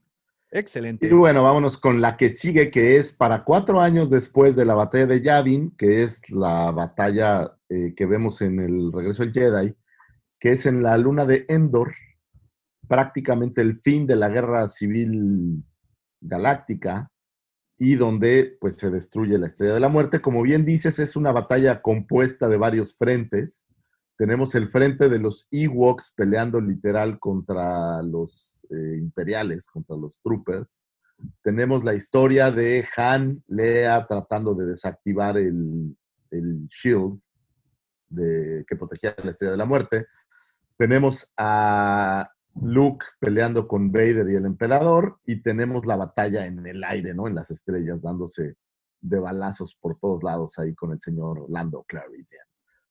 [0.51, 1.07] Excelente.
[1.07, 4.75] Y bueno, vámonos con la que sigue, que es para cuatro años después de la
[4.75, 9.75] batalla de Yavin, que es la batalla eh, que vemos en el regreso del Jedi,
[10.39, 11.93] que es en la luna de Endor,
[12.87, 15.63] prácticamente el fin de la guerra civil
[16.21, 17.11] galáctica
[17.77, 20.21] y donde pues se destruye la estrella de la muerte.
[20.21, 23.66] Como bien dices, es una batalla compuesta de varios frentes.
[24.17, 30.85] Tenemos el frente de los Ewoks peleando literal contra los eh, imperiales, contra los troopers.
[31.43, 35.95] Tenemos la historia de Han, Lea tratando de desactivar el,
[36.31, 37.19] el shield
[38.09, 40.07] que protegía la estrella de la muerte.
[40.77, 42.29] Tenemos a
[42.61, 47.27] Luke peleando con Vader y el emperador, y tenemos la batalla en el aire, ¿no?
[47.27, 48.55] En las estrellas, dándose
[48.99, 52.45] de balazos por todos lados ahí con el señor Lando Calrissian,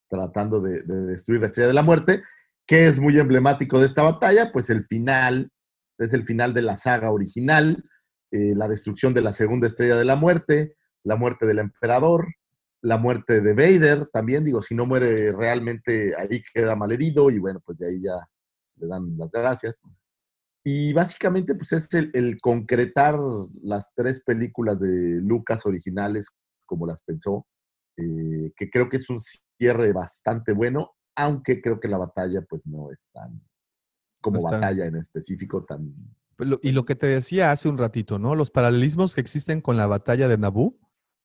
[0.08, 2.22] tratando de, de, destruir la estrella de la muerte,
[2.66, 5.50] que es muy emblemático de esta batalla, pues el final,
[5.98, 7.84] es el final de la saga original,
[8.32, 12.26] eh, la destrucción de la segunda estrella de la muerte, la muerte del emperador,
[12.82, 17.60] la muerte de Vader, también digo, si no muere realmente ahí queda malherido, y bueno,
[17.64, 18.16] pues de ahí ya
[18.76, 19.80] le dan las gracias.
[20.64, 23.16] Y básicamente, pues es el, concretar
[23.62, 26.28] las tres películas de Lucas originales
[26.66, 27.46] como las pensó,
[27.96, 29.20] eh, que creo que es un
[29.58, 33.42] cierre bastante bueno, aunque creo que la batalla, pues no es tan,
[34.20, 35.94] como no batalla en específico, tan...
[36.36, 38.34] Pues Y lo que te decía hace un ratito, ¿no?
[38.34, 40.78] Los paralelismos que existen con la batalla de Naboo,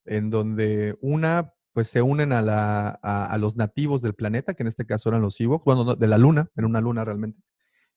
[0.06, 4.62] en donde una, pues se unen a, la, a, a, los nativos del planeta, que
[4.62, 7.42] en este caso eran los Ewoks, bueno, de la luna, en una luna realmente.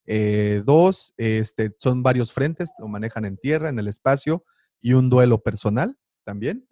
[0.08, 4.44] Eh, dos, este, son varios frentes, lo manejan en tierra, en el espacio,
[4.82, 6.68] y un duelo personal también.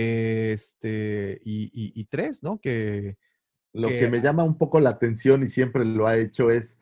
[0.00, 2.60] Este, y, y, y tres, ¿no?
[2.60, 3.18] Que,
[3.72, 6.78] lo que, que me llama un poco la atención y siempre lo ha hecho es,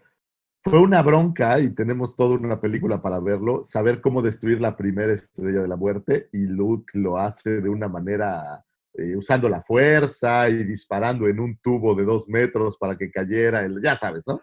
[0.62, 5.14] fue una bronca y tenemos toda una película para verlo, saber cómo destruir la primera
[5.14, 8.62] estrella de la muerte y Luke lo hace de una manera
[8.92, 13.64] eh, usando la fuerza y disparando en un tubo de dos metros para que cayera,
[13.64, 14.42] el, ya sabes, ¿no?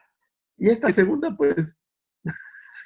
[0.57, 1.77] Y esta segunda, pues,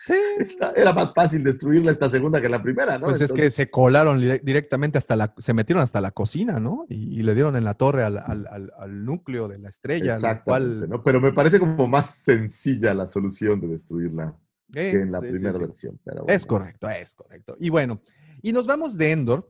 [0.07, 0.15] sí.
[0.39, 3.05] esta, era más fácil destruirla esta segunda que la primera, ¿no?
[3.05, 6.85] Pues Entonces, es que se colaron directamente hasta la, se metieron hasta la cocina, ¿no?
[6.89, 10.15] Y, y le dieron en la torre al, al, al, al núcleo de la estrella.
[10.15, 10.89] Exactamente, cual...
[10.89, 11.03] ¿no?
[11.03, 14.35] Pero me parece como más sencilla la solución de destruirla
[14.71, 15.99] que en la sí, primera sí, versión.
[16.03, 17.55] Pero bueno, es correcto, es correcto.
[17.59, 18.01] Y bueno,
[18.41, 19.49] y nos vamos de Endor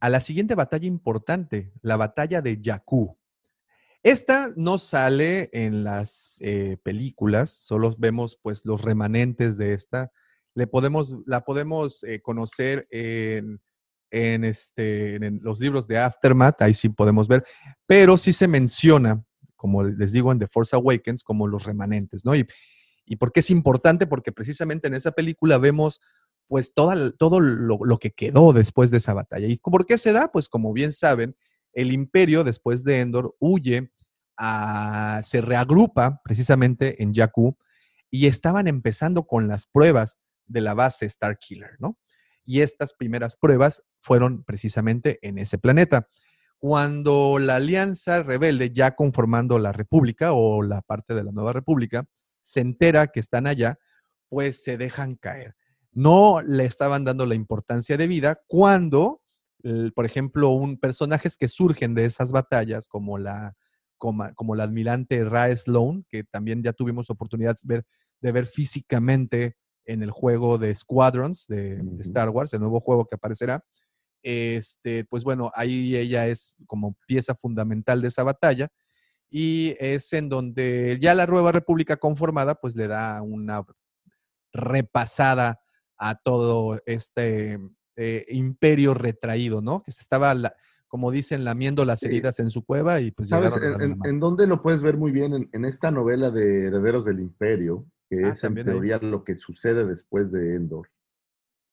[0.00, 3.16] a la siguiente batalla importante, la batalla de Jakku.
[4.04, 10.12] Esta no sale en las eh, películas, solo vemos pues los remanentes de esta.
[10.54, 13.60] Le podemos, la podemos eh, conocer en,
[14.10, 17.44] este, en los libros de Aftermath, ahí sí podemos ver,
[17.86, 19.24] pero sí se menciona,
[19.56, 22.36] como les digo en The Force Awakens, como los remanentes, ¿no?
[22.36, 22.46] Y,
[23.06, 26.02] y por qué es importante, porque precisamente en esa película vemos
[26.46, 29.46] pues toda, todo lo, lo, que quedó después de esa batalla.
[29.46, 30.30] ¿Y por qué se da?
[30.30, 31.34] Pues como bien saben,
[31.74, 33.90] el imperio después de Endor huye,
[34.36, 37.56] a, se reagrupa precisamente en Jakku
[38.10, 41.98] y estaban empezando con las pruebas de la base Starkiller, ¿no?
[42.44, 46.08] Y estas primeras pruebas fueron precisamente en ese planeta.
[46.58, 52.04] Cuando la Alianza Rebelde, ya conformando la República o la parte de la Nueva República,
[52.42, 53.78] se entera que están allá,
[54.28, 55.56] pues se dejan caer.
[55.92, 59.22] No le estaban dando la importancia de vida cuando
[59.94, 63.54] por ejemplo, un, personajes que surgen de esas batallas, como la,
[63.98, 67.84] como, como la admirante Rae Sloan, que también ya tuvimos oportunidad de ver,
[68.20, 69.56] de ver físicamente
[69.86, 73.62] en el juego de Squadrons de, de, Star Wars, el nuevo juego que aparecerá.
[74.22, 78.68] Este, pues bueno, ahí ella es como pieza fundamental de esa batalla
[79.28, 83.64] y es en donde ya la Nueva República conformada pues le da una
[84.52, 85.60] repasada
[85.98, 87.58] a todo este
[87.96, 89.82] eh, imperio retraído, ¿no?
[89.82, 90.54] Que se estaba, la,
[90.94, 92.42] como dicen, lamiendo las heridas sí.
[92.42, 95.34] en su cueva y pues ¿Sabes en, en, en, dónde lo puedes ver muy bien?
[95.34, 99.10] En, en, esta novela de Herederos del Imperio, que ah, es en teoría hay.
[99.10, 100.88] lo que sucede después de Endor,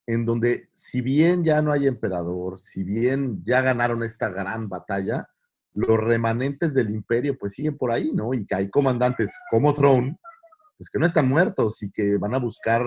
[0.07, 5.29] en donde si bien ya no hay emperador, si bien ya ganaron esta gran batalla,
[5.75, 8.33] los remanentes del imperio pues siguen por ahí, ¿no?
[8.33, 10.17] Y que hay comandantes como Throne,
[10.79, 12.81] pues que no están muertos y que van a buscar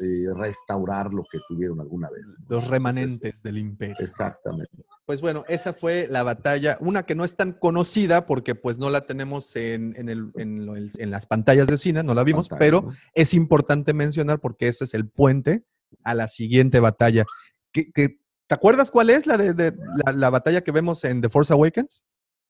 [0.00, 2.22] eh, restaurar lo que tuvieron alguna vez.
[2.24, 2.32] ¿no?
[2.32, 3.96] Los Entonces, remanentes del imperio.
[4.00, 4.70] Exactamente.
[5.06, 8.90] Pues bueno, esa fue la batalla, una que no es tan conocida porque pues no
[8.90, 12.48] la tenemos en, en el- en lo- en las pantallas de cine, no la vimos,
[12.48, 12.92] Pantalla, pero ¿no?
[13.14, 15.64] es importante mencionar porque ese es el puente
[16.04, 17.24] a la siguiente batalla.
[17.72, 21.20] ¿Qué- qué- ¿Te acuerdas cuál es la, de, de- la, la batalla que vemos en
[21.20, 22.04] The Force Awakens?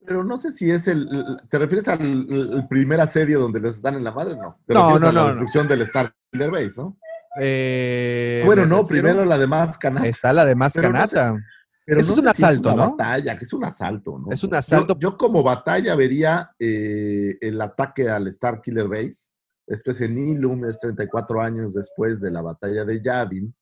[0.07, 1.07] Pero no sé si es el.
[1.51, 4.35] ¿Te refieres al el primer asedio donde les dan en la madre?
[4.35, 4.59] No.
[4.67, 5.27] ¿Te No, no, a la no, no.
[5.29, 6.97] destrucción del Star Killer Base, ¿no?
[7.39, 10.07] Eh, bueno, no, refiero- primero la de Mascanata.
[10.09, 11.45] Está la de más Pero no sé- canata.
[11.87, 12.97] Pero Eso no es un sé si asalto, una ¿no?
[12.97, 14.31] batalla, que es un asalto, ¿no?
[14.31, 14.97] Es un asalto.
[14.99, 19.29] Yo, como batalla vería eh, el ataque al Star Killer Base.
[19.67, 23.55] Esto es en Ilum, es 34 años después de la batalla de Yavin,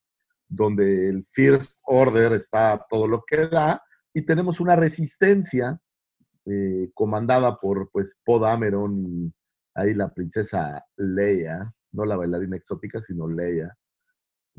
[0.47, 3.83] donde el First Order está todo lo que da,
[4.13, 5.79] y tenemos una resistencia
[6.47, 9.33] eh, comandada por pues Poe Dameron y
[9.75, 13.77] ahí la princesa Leia, no la bailarina exótica, sino Leia,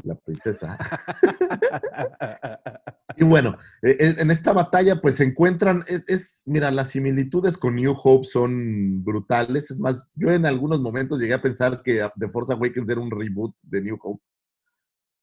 [0.03, 0.77] la princesa.
[3.17, 7.57] Y bueno, eh, en, en esta batalla pues se encuentran, es, es- mira, las similitudes
[7.57, 9.71] con New Hope son brutales.
[9.71, 13.11] Es más, yo en algunos momentos llegué a pensar que The Force Awakens era un
[13.11, 14.23] reboot de New Hope,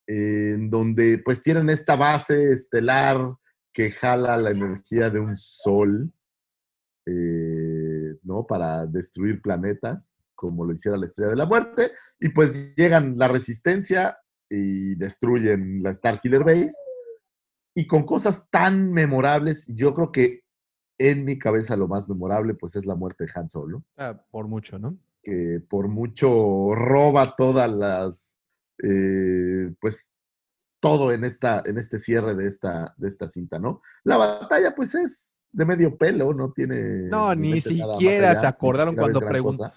[0.07, 3.35] en donde pues tienen esta base estelar
[3.73, 6.13] que jala la energía de un sol,
[7.07, 8.47] eh, ¿no?
[8.47, 11.91] Para destruir planetas, como lo hiciera la Estrella de la Muerte,
[12.21, 14.19] y pues llegan la resistencia
[14.49, 16.77] y destruyen la Star Killer Base
[17.75, 20.45] y con cosas tan memorables, yo creo que
[20.99, 24.47] en mi cabeza lo más memorable pues es la muerte de Han Solo, Ah, por
[24.47, 24.97] mucho, ¿no?
[25.23, 28.39] que por mucho roba todas las,
[28.83, 30.13] eh, pues
[30.81, 33.81] todo en, esta, en este cierre de esta, de esta cinta, ¿no?
[34.05, 37.09] La batalla pues es de medio pelo, no tiene...
[37.09, 39.73] No, ni siquiera se acordaron cuando gran pregun- cosa.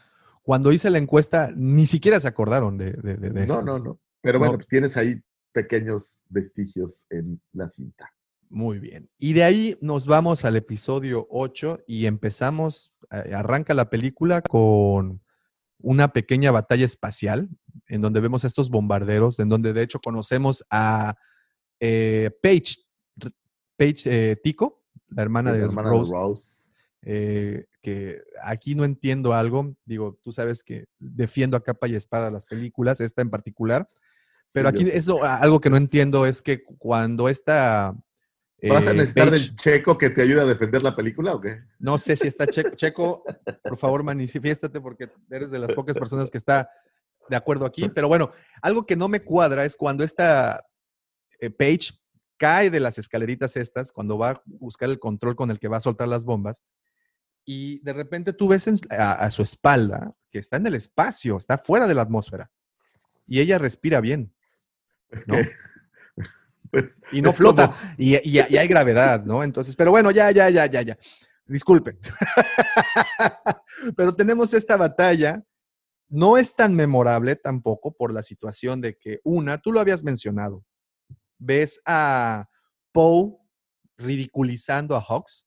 [0.49, 3.99] Cuando hice la encuesta, ni siquiera se acordaron de, de, de- de No, no, no.
[4.19, 4.57] Pero bueno, No.
[4.57, 5.21] pues tienes ahí
[5.51, 8.11] pequeños vestigios en la cinta.
[8.49, 9.11] Muy bien.
[9.19, 15.21] Y de ahí nos vamos al episodio 8 y empezamos, eh, arranca la película con
[15.77, 17.47] una pequeña batalla espacial
[17.87, 21.13] en donde vemos a estos bombarderos, en donde de hecho conocemos a
[21.79, 22.77] eh, Paige,
[23.77, 26.58] Paige eh, Tico, la hermana, Sí, de, la hermana Rose, de Rose.
[27.03, 29.75] Eh, que aquí no entiendo algo.
[29.85, 33.87] Digo, tú sabes que defiendo a capa y espada las películas, esta en particular.
[34.53, 37.95] Pero Sí, aquí es algo que no entiendo es que cuando esta...
[38.61, 41.39] ¿Vas a eh, necesitar Paige- del checo que te ayude a defender la película o
[41.39, 41.61] qué?
[41.77, 42.75] no sé si está Checo.
[42.75, 43.23] Checo,
[43.63, 46.69] por favor, manifiéstate porque eres de las pocas personas que está
[47.29, 47.87] de acuerdo aquí.
[47.89, 48.31] Pero bueno,
[48.61, 50.65] algo que no me cuadra es cuando esta
[51.39, 51.93] eh, Paige
[52.37, 55.77] cae de las escaleritas estas, cuando va a buscar el control con el que va
[55.77, 56.63] a soltar las bombas,
[57.51, 61.35] y de repente tú ves en- a, a su espalda que está en el espacio,
[61.35, 62.51] está fuera de la atmósfera,
[63.25, 64.31] y ella respira bien.
[65.09, 65.35] Es ¿No?
[65.35, 65.49] que,
[66.71, 67.69] pues, Y no flota.
[67.71, 69.43] como- Y, y- y hay gravedad, ¿no?
[69.43, 70.97] Entonces, pero bueno, ya, ya, ya, ya, ya.
[71.47, 71.97] Disculpen.
[73.97, 75.43] pero tenemos esta batalla.
[76.11, 80.63] No es tan memorable tampoco por la situación de que, una, tú lo habías mencionado,
[81.39, 82.47] ves a
[82.91, 83.37] Poe
[83.97, 85.45] ridiculizando a Hawks.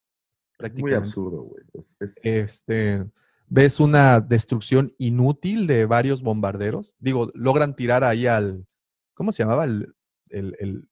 [0.76, 1.62] Muy absurdo, güey.
[1.74, 3.04] Es- es- Este,
[3.48, 6.94] ves una destrucción inútil de varios bombarderos.
[6.98, 8.66] Digo, logran tirar ahí al.
[9.14, 9.64] ¿Cómo se llamaba?
[9.64, 9.94] El.
[10.30, 10.88] el- el-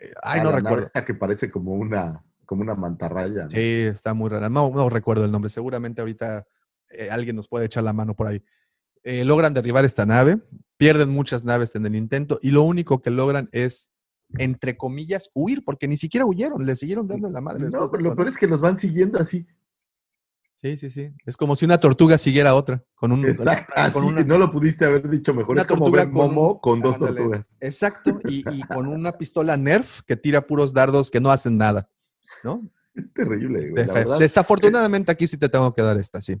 [0.00, 0.82] eh, ay, no recuerdo.
[0.82, 3.44] Esta que parece como una, como una mantarraya.
[3.44, 3.50] ¿no?
[3.50, 4.48] Sí, está muy rara.
[4.48, 5.50] No, no recuerdo el nombre.
[5.50, 6.46] Seguramente ahorita
[6.90, 8.42] eh, alguien nos puede echar la mano por ahí.
[9.02, 10.38] Eh, logran derribar esta nave,
[10.78, 13.90] pierden muchas naves en el intento y lo único que logran es,
[14.38, 17.68] entre comillas, huir, porque ni siquiera huyeron, le siguieron dando la madre.
[17.70, 19.46] No, pero lo peor es que los van siguiendo así.
[20.56, 21.12] Sí, sí, sí.
[21.26, 22.82] Es como si una tortuga siguiera a otra.
[22.94, 23.72] Con un, Exacto.
[23.76, 25.58] Así, con una- no lo pudiste haber dicho mejor.
[25.58, 27.16] Es como ver con Momo con dos Ándale.
[27.18, 27.46] tortugas.
[27.60, 31.90] Exacto, y, y con una pistola Nerf que tira puros dardos que no hacen nada,
[32.42, 32.62] ¿no?
[32.94, 33.74] Es terrible, güey.
[33.74, 34.18] La Defa- verdad.
[34.20, 36.36] Desafortunadamente aquí sí te tengo que dar esta, sí.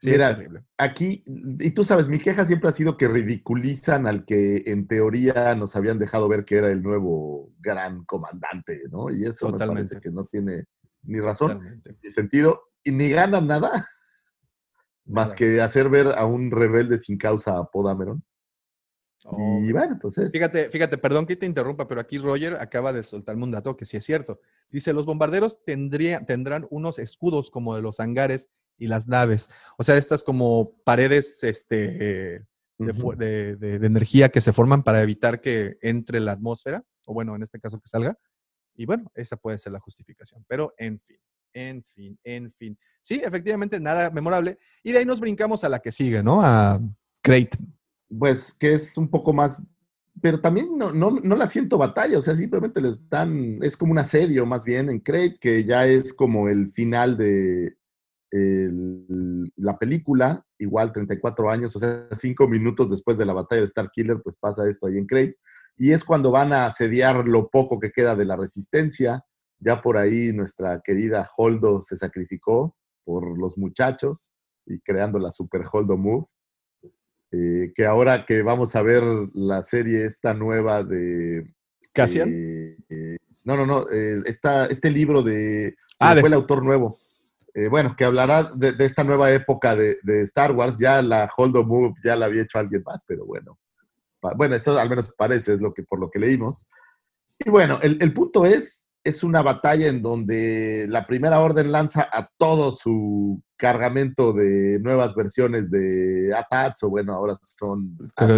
[0.00, 0.64] Sí, Mira, es terrible.
[0.76, 5.56] aquí, y tú sabes, mi queja siempre ha sido que ridiculizan al que en teoría
[5.56, 9.10] nos habían dejado ver que era el nuevo gran comandante, ¿no?
[9.10, 9.88] Y eso me Totalmente.
[9.88, 10.66] parece que no tiene
[11.02, 11.96] ni razón Totalmente.
[12.00, 13.72] ni sentido y ni ganan nada
[15.04, 18.22] más que hacer ver a un rebelde sin causa a Poe Dameron.
[19.24, 20.30] Oh, y bueno, pues es.
[20.30, 23.84] Fíjate, fíjate, perdón que te interrumpa, pero aquí Roger acaba de soltarme un dato que
[23.84, 24.40] sí es cierto.
[24.70, 28.48] Dice, los bombarderos tendría, tendrán unos escudos como de los hangares
[28.78, 29.48] y las naves.
[29.76, 32.40] O sea, estas como paredes este, eh,
[32.78, 33.16] de, fu- Ujú.
[33.18, 37.34] de- de- de energía que se forman para evitar que entre la atmósfera, o bueno,
[37.36, 38.16] en este caso que salga.
[38.74, 40.44] Y bueno, esa puede ser la justificación.
[40.48, 41.16] Pero, en fin.
[41.54, 42.78] En fin, en fin.
[43.00, 44.58] Sí, efectivamente, nada memorable.
[44.84, 46.40] Y de ahí nos brincamos a la que sigue, ¿no?
[46.42, 46.78] A
[47.22, 47.58] Crate.
[48.16, 49.60] Pues que es un poco más,
[50.20, 53.92] pero también no, no, no la siento batalla, o sea, simplemente les dan, es como
[53.92, 57.76] un asedio más bien en Crate, que ya es como el final de
[58.30, 63.68] el- la película, igual 34 años, o sea, cinco minutos después de la batalla de
[63.68, 65.36] Starkiller, pues pasa esto ahí en Crate.
[65.76, 69.24] Y es cuando van a asediar lo poco que queda de la resistencia.
[69.60, 74.32] Ya por ahí nuestra querida Holdo se sacrificó por los muchachos
[74.66, 76.26] y creando la Super Holdo Move.
[77.30, 79.02] Eh, que ahora que vamos a ver
[79.34, 81.44] la serie esta nueva de...
[81.92, 82.30] ¿Cassian?
[82.32, 85.74] eh, eh, no, no, no, esta- este libro de...
[86.00, 86.98] Ah, de- fue el autor nuevo.
[87.58, 90.76] Eh, bueno, que hablará de, de esta nueva época de, de Star Wars.
[90.78, 93.58] Ya la Holdo Move ya la había hecho alguien más, pero bueno.
[94.20, 96.66] Pa- Bueno, eso al menos parece, es lo que, por lo que leímos.
[97.38, 102.08] Y bueno, el, el punto es, es una batalla en donde la primera orden lanza
[102.12, 108.30] a todo su cargamento de nuevas versiones de ATATS, o bueno, ahora son AT,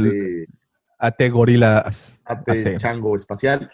[0.98, 2.22] AT Gorilas.
[2.24, 2.76] AT AT.
[2.78, 3.70] Chango Espacial.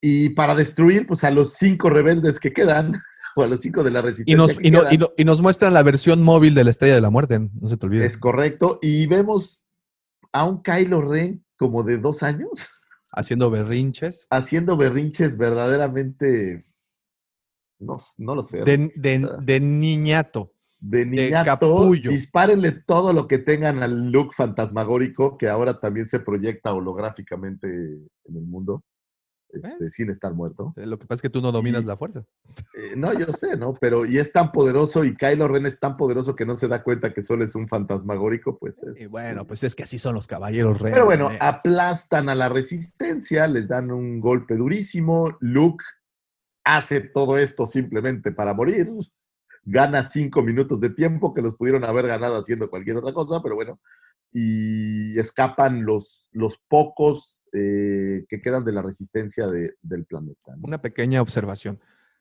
[0.00, 2.94] Y para destruir pues, a los cinco rebeldes que quedan,
[3.38, 4.36] o a los cinco de la Y resistencia.
[4.36, 4.94] nos, y, no- quedan.
[4.94, 7.68] y no- y nos muestran la versión móvil de la Estrella de la Muerte, no
[7.68, 8.04] se te olvide.
[8.06, 8.78] Es correcto.
[8.82, 9.66] Y vemos
[10.32, 12.48] a un Kylo Ren como de dos años
[13.12, 14.26] Haciendo berrinches.
[14.30, 16.62] haciendo berrinches verdaderamente.
[17.80, 18.64] No, no lo sé.
[18.64, 20.52] De, de- de niñato.
[20.80, 22.10] de niñato, capullo.
[22.10, 28.36] dispárenle todo lo que tengan al look fantasmagórico que ahora también se proyecta holográficamente en
[28.36, 28.84] el mundo,
[29.50, 29.92] este, ¿Ves?
[29.92, 30.74] sin estar muerto.
[30.76, 32.24] Eh, Lo que pasa es que tú no dominas Y- la fuerza.
[32.74, 33.74] Eh, no, yo sé, ¿no?
[33.80, 36.82] Pero y es tan poderoso y Kylo Ren es tan poderoso que no se da
[36.82, 39.00] cuenta que solo es un fantasmagórico, pues es...
[39.00, 40.94] Y bueno, pues es que así son los caballeros reyes.
[40.94, 41.38] Pero bueno, eh.
[41.40, 45.36] aplastan a la resistencia, les dan un golpe durísimo.
[45.40, 45.84] Luke
[46.64, 48.88] hace todo esto simplemente para morir.
[49.64, 53.54] Gana cinco minutos de tiempo que los pudieron haber ganado haciendo cualquier otra cosa, pero
[53.54, 53.80] bueno.
[54.32, 60.54] Y escapan los, los pocos eh, que quedan de la resistencia de- del planeta.
[60.56, 60.62] ¿no?
[60.66, 61.80] Una pequeña observación.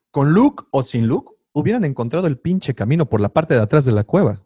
[0.10, 3.84] Con Luke o sin Luke, hubieran encontrado el pinche camino por la parte de atrás
[3.86, 4.44] de la cueva.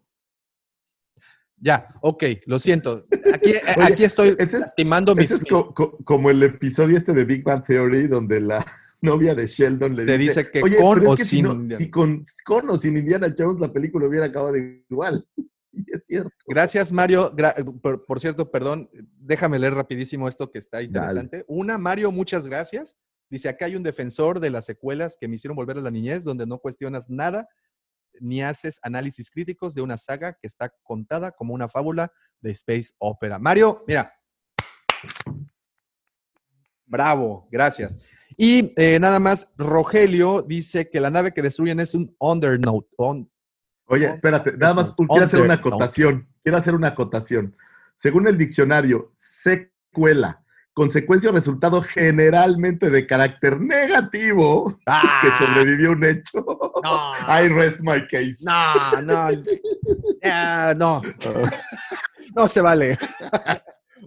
[1.58, 3.06] Ya, ok, lo siento.
[3.34, 6.98] Aquí, aquí estoy ese es- lastimando mis, Ese es mis- co- co- como el episodio
[6.98, 8.66] este de Big Bang Theory, donde la
[9.02, 11.54] novia de Sheldon le Te dice, dice que Oye, con es o si sin no-
[11.54, 11.78] Indiana".
[11.78, 15.24] si con, con o sin Indiana Jones la película hubiera acabado igual.
[15.74, 16.32] Y es cierto.
[16.48, 17.32] Gracias, Mario.
[17.36, 21.46] Gra- por, por cierto, perdón, déjame leer rapidísimo esto que está interesante.
[21.48, 22.96] Una, Mario, muchas gracias.
[23.30, 26.24] Dice, acá hay un defensor de las secuelas que me hicieron volver a la niñez,
[26.26, 27.48] donde no cuestionas nada
[28.20, 32.12] ni haces análisis críticos de una saga que está contada como una fábula
[32.42, 33.40] de space opera.
[33.40, 34.14] Mario, mira.
[36.86, 37.98] Bravo, gracias.
[38.38, 42.90] Y eh, nada más, Rogelio dice que la nave que destruyen es un undernote.
[42.98, 43.32] on-
[43.92, 46.26] Oye, espérate, nada más quiero hacer una acotación.
[46.42, 47.58] Quiero hacer una acotación.
[47.94, 54.80] Según el diccionario, secuela, consecuencia o resultado generalmente de carácter negativo
[55.22, 56.46] que sobrevivió un hecho.
[56.82, 57.12] No.
[57.28, 58.38] I rest my case.
[58.44, 59.44] No, no.
[60.24, 61.02] Ah, no.
[62.34, 62.98] No se vale.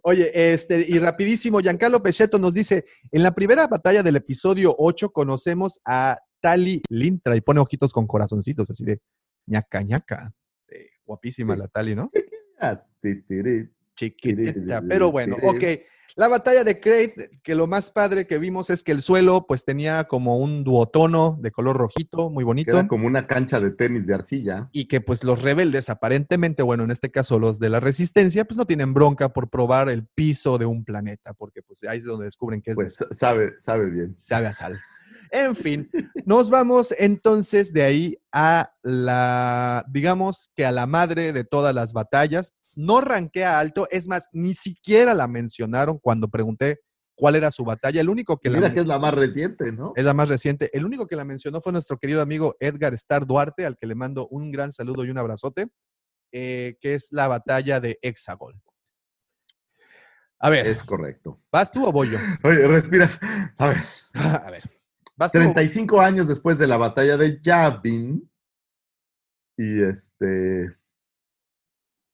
[0.02, 5.10] Oye, este, y rapidísimo, Giancarlo Pechetto nos dice, en la primera batalla del episodio 8
[5.10, 8.98] conocemos a Tali Lintra y pone ojitos con corazoncitos, así de
[9.46, 10.32] ñaca, ñaca.
[10.68, 12.08] Eh, guapísima la Tali, ¿no?
[13.94, 15.62] Chiquitita, pero bueno, ok.
[16.16, 19.64] La batalla de Crate, que lo más padre que vimos es que el suelo pues
[19.64, 22.70] tenía como un duotono de color rojito, muy bonito.
[22.70, 24.68] Era como una cancha de tenis de arcilla.
[24.70, 28.56] y que pues los rebeldes aparentemente, bueno, en este caso los de la resistencia, pues
[28.56, 32.26] no tienen bronca por probar el piso de un planeta, porque pues ahí es donde
[32.26, 34.14] descubren que es de Pues sabe, sabe bien.
[34.16, 34.78] sabe a sal.
[35.36, 35.90] En fin,
[36.24, 41.92] nos vamos entonces de ahí a la, digamos que a la madre de todas las
[41.92, 42.52] batallas.
[42.76, 46.80] No ranquea alto, es más, ni siquiera la mencionaron cuando pregunté
[47.16, 48.00] cuál era su batalla.
[48.00, 49.92] El único que la Mira men- que es la más reciente, ¿no?
[49.96, 50.70] es la más reciente.
[50.72, 53.96] El único que la mencionó fue nuestro querido amigo Edgar Star Duarte, al que le
[53.96, 55.66] mando un gran saludo y un abrazote,
[56.32, 58.60] eh, que es la batalla de Hexagol.
[60.38, 61.40] A ver, Es correcto.
[61.50, 62.18] ¿vas tú o voy yo?
[62.42, 63.18] Oye, respiras.
[63.58, 63.76] A ver,
[64.14, 64.83] A ver, ¿vas tú o-
[65.32, 68.30] 35 años después de la batalla de Yavin.
[69.56, 70.76] Y este.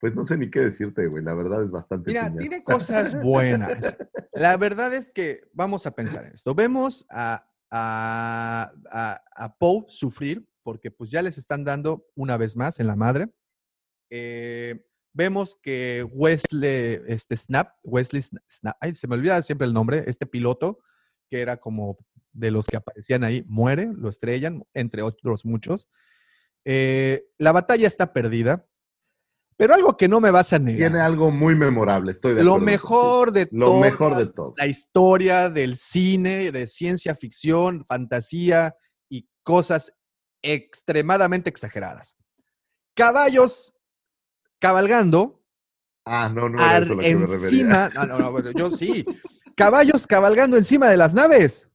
[0.00, 1.22] Pues no sé ni qué decirte, güey.
[1.22, 2.10] La verdad es bastante.
[2.10, 2.38] Mira, piñata.
[2.38, 3.96] tiene cosas buenas.
[4.32, 6.54] La verdad es que vamos a pensar en esto.
[6.54, 12.56] Vemos a, a, a- a Poe sufrir porque pues ya les están dando una vez
[12.56, 13.30] más en la madre.
[14.10, 19.72] Eh, vemos que Wesley, este Snap, Wesley Sna- Snap, ay, se me olvida siempre el
[19.74, 20.78] nombre, este piloto
[21.30, 21.96] que era como
[22.32, 25.88] de los que aparecían ahí muere, lo estrellan, entre otros muchos.
[26.64, 28.66] Eh, la batalla está perdida,
[29.56, 30.90] pero algo que no me vas a negar.
[30.90, 32.66] Tiene algo muy memorable, estoy de lo acuerdo.
[32.66, 34.54] mejor de Lo todas mejor de todo.
[34.56, 38.74] La historia del cine, de ciencia ficción, fantasía
[39.08, 39.92] y cosas
[40.42, 42.16] extremadamente exageradas.
[42.94, 43.74] Caballos
[44.58, 45.40] cabalgando
[46.06, 47.48] Ah, no, no era eso a lo que me refería.
[47.48, 47.88] encima.
[47.94, 49.04] No, no, no, yo sí.
[49.56, 51.68] Caballos cabalgando encima de las naves.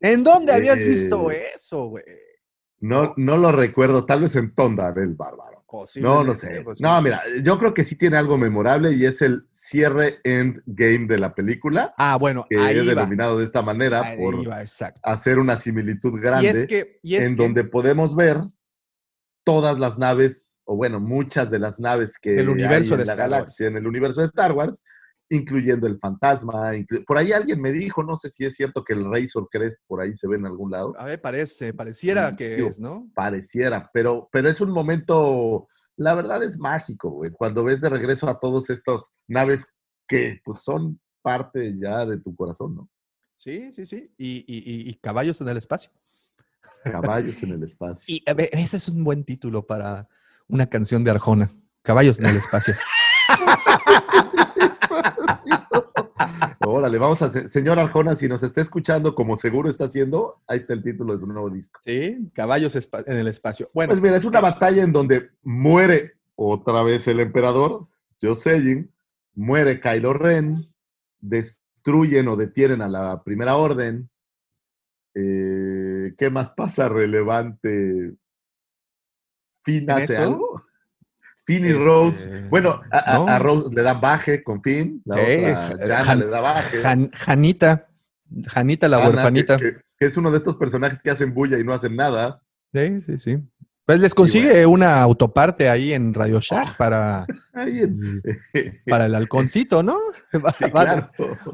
[0.00, 2.04] ¿En dónde habías Eh, visto eso, güey?
[2.80, 5.64] No, no lo recuerdo, tal vez en Tonda del Bárbaro.
[5.96, 6.60] No, no sé.
[6.62, 11.06] Pues, No, mira, yo creo que sí tiene algo memorable y es el cierre endgame
[11.08, 14.36] de la película, Ah, bueno, que ahí es denominado de esta manera Ahí por
[15.02, 18.38] hacer una similitud grande Y es que, y es en que- donde podemos ver
[19.44, 23.06] todas las naves, o bueno, muchas de las naves que Del universo hay en de
[23.06, 23.30] la Star Wars.
[23.32, 24.82] galaxia, en el universo de Star Wars,
[25.34, 26.72] incluyendo el fantasma.
[26.74, 29.80] inclu- por ahí alguien me dijo, no sé si es cierto que el Razor Crest
[29.86, 30.94] por ahí se ve en algún lado.
[30.98, 33.10] a ver, parece, pareciera Mm, que digo, es, ¿no?
[33.14, 38.28] pareciera, pero, pero es un momento, la verdad es mágico, güey, cuando ves de regreso
[38.28, 39.66] a todos estos naves
[40.08, 42.88] que pues son parte ya de tu corazón, ¿no?
[43.36, 44.12] Sí, sí, sí.
[44.16, 45.90] Y, y- y- y caballos en el espacio.
[46.84, 48.14] Caballos en el espacio.
[48.14, 50.08] Y a ver, ese es un buen título para
[50.48, 51.50] una canción de Arjona.
[51.82, 52.74] Caballos en el espacio.
[56.66, 60.58] Órale, vamos a hacer, señor Arjona, si nos está escuchando, como seguro está haciendo, ahí
[60.58, 61.80] está el título de su nuevo disco.
[61.84, 62.74] Sí, caballos
[63.06, 63.68] en el espacio.
[63.74, 67.86] Bueno, Pues mira, es una batalla en donde muere otra vez el emperador,
[68.20, 68.90] Jocelyn,
[69.34, 70.72] muere Kylo Ren,
[71.20, 74.10] destruyen o detienen a la primera orden.
[75.14, 78.14] Eh, ¿Qué más pasa relevante?
[79.62, 80.60] ¿Finn ¿En hace algo?
[81.46, 82.42] Finn y Este, Rose.
[82.50, 83.28] Bueno, a, a- no.
[83.28, 86.80] a Rose le dan baje con Finn, la otra, Han- Jana le da baje.
[86.82, 87.88] Jan- Janita,
[88.46, 89.56] Janita la Ana, huerfanita.
[89.58, 92.42] Que, que es uno de estos personajes que hacen bulla y no hacen nada.
[92.72, 93.38] Sí, sí, sí.
[93.86, 98.22] Pues les consigue una autoparte ahí en Radio Shack para, Ahí en-
[98.88, 99.98] para el halconcito, ¿no?
[100.58, 101.10] Sí, claro.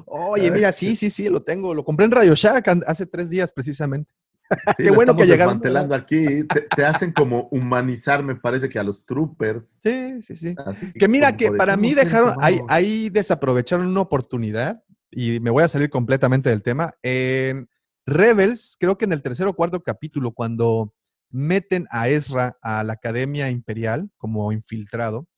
[0.06, 1.74] Oye, mira, sí, sí, sí, lo tengo.
[1.74, 4.12] Lo compré en Radio Shack hace tres días precisamente.
[4.76, 5.60] Sí, Qué bueno que llegaron.
[5.92, 6.44] aquí.
[6.44, 9.78] Te, te hacen como humanizar, me parece que a los troopers.
[9.82, 10.54] Sí, sí, sí.
[10.66, 12.70] Así Que mira que para mí "Somos dejaron, ahí, humanos".
[12.70, 16.92] ahí desaprovecharon una oportunidad y me voy a salir completamente del tema.
[17.02, 17.68] En
[18.06, 20.92] Rebels, creo que en el tercer o cuarto capítulo, cuando
[21.30, 25.28] meten a Ezra a la Academia Imperial como infiltrado,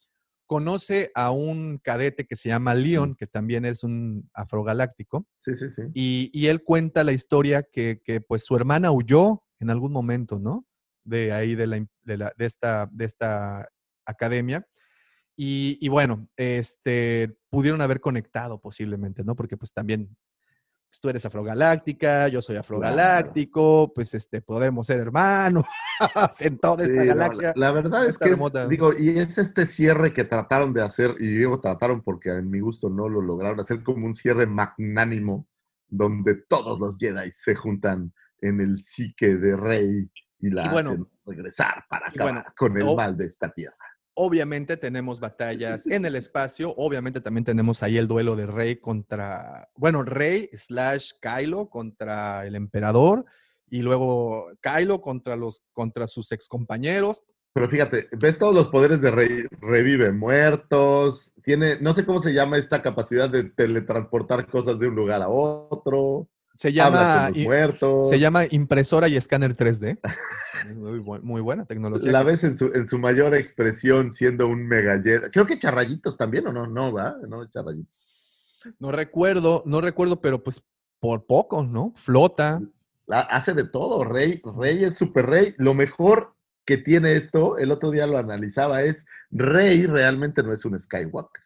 [0.52, 5.70] conoce a un cadete que se llama Leon, que también es un afrogaláctico, Sí, sí,
[5.70, 5.82] sí.
[5.94, 10.38] y, y él cuenta la historia que, que, pues su hermana huyó en algún momento,
[10.38, 10.66] ¿no?
[11.04, 13.66] De ahí, de, la, im- de, la- de esta, de esta
[14.04, 14.66] academia.
[15.36, 19.34] Y, y bueno, este, pudieron haber conectado posiblemente, ¿no?
[19.34, 20.14] Porque pues también
[20.92, 25.64] pues, tú eres afrogaláctica, yo soy afrogaláctico, pues este, podemos ser hermanos
[26.40, 27.54] en toda esta Sí, galaxia.
[27.56, 31.14] la, la verdad es que es, digo, y es este cierre que trataron de hacer,
[31.18, 35.48] y digo trataron porque en mi gusto no lo lograron hacer como un cierre magnánimo,
[35.88, 38.12] donde todos los Jedi se juntan
[38.42, 42.76] en el psique de Rey y la Y bueno, hacen regresar para acabar bueno, con
[42.76, 43.76] el mal de esta tierra.
[44.14, 49.70] Obviamente tenemos batallas en el espacio, obviamente también tenemos ahí el duelo de Rey contra,
[49.74, 53.24] bueno, Rey slash Kylo contra el emperador
[53.70, 57.22] y luego Kylo contra los contra sus excompañeros.
[57.54, 62.34] Pero fíjate, ves todos los poderes de Rey, revive muertos, tiene, no sé cómo se
[62.34, 68.08] llama esta capacidad de teletransportar cosas de un lugar a otro, Se llama con los
[68.08, 69.98] se llama impresora y escáner 3D.
[70.76, 72.12] Muy, bu- muy buena tecnología.
[72.12, 75.30] La ves en su, en su mayor expresión siendo un megallet.
[75.32, 76.66] Creo que charrayitos también, ¿o no?
[76.66, 78.00] No, va, no, charrayitos.
[78.78, 80.62] No recuerdo, no recuerdo, pero pues
[81.00, 81.92] por poco, ¿no?
[81.96, 82.60] Flota.
[83.06, 84.40] La- hace de todo, Rey.
[84.56, 85.54] Rey es super Rey.
[85.58, 90.64] Lo mejor que tiene esto, el otro día lo analizaba, es Rey realmente no es
[90.64, 91.42] un Skywalker.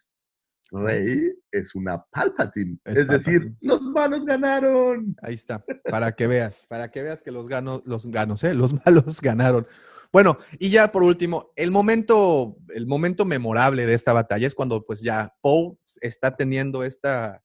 [0.73, 2.79] Rey es una Palpatine.
[2.85, 5.17] Es Es, decir, los malos ganaron.
[5.23, 8.55] Ahí está, para que veas, para que veas que los ganos, los ganos, ¿eh?
[8.55, 9.67] Los malos ganaron.
[10.13, 14.85] Bueno, y ya por último, el momento, el momento memorable de esta batalla es cuando
[14.85, 17.43] pues ya Poe está teniendo esta,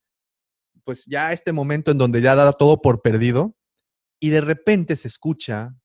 [0.83, 3.55] pues ya este momento en donde ya da todo por perdido
[4.19, 5.75] y de repente se escucha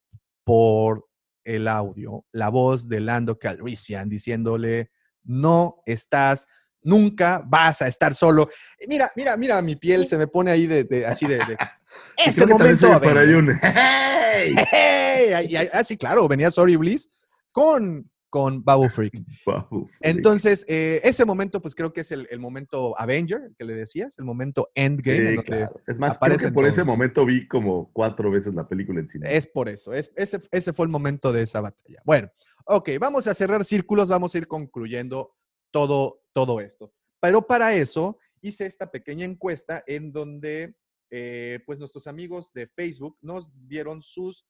[0.44, 1.08] por
[1.44, 4.90] el audio la voz de Lando Calrissian diciéndole,
[5.22, 6.46] no estás,
[6.86, 8.48] nunca vas a estar solo.
[8.88, 11.38] Mira, mira, mira, mi piel se me pone ahí de, de- así de...
[12.16, 12.92] ese momento...
[12.92, 13.36] Avengers.
[13.36, 14.54] un ¡Hey!
[14.72, 15.68] ¡Hey!
[15.72, 17.08] Ah, sí, claro, venía Sorry Bliss
[17.52, 19.14] con con Babu Freak.
[19.46, 19.88] Wow.
[20.00, 24.18] Entonces, eh, ese momento, pues creo que es el, el momento Avenger, que le decías,
[24.18, 25.16] el momento Endgame.
[25.16, 25.80] en Sí, donde claro.
[25.86, 29.34] Es más, creo que por ese momento vi como cuatro veces la película en cine.
[29.34, 32.02] Es por eso, es, ese, ese fue el momento de esa batalla.
[32.04, 32.28] Bueno,
[32.66, 35.32] ok, vamos a cerrar círculos, vamos a ir concluyendo
[35.76, 36.90] todo, todo esto.
[37.20, 40.74] Pero para eso hice esta pequeña encuesta en donde
[41.10, 44.46] eh, pues nuestros amigos de Facebook nos dieron sus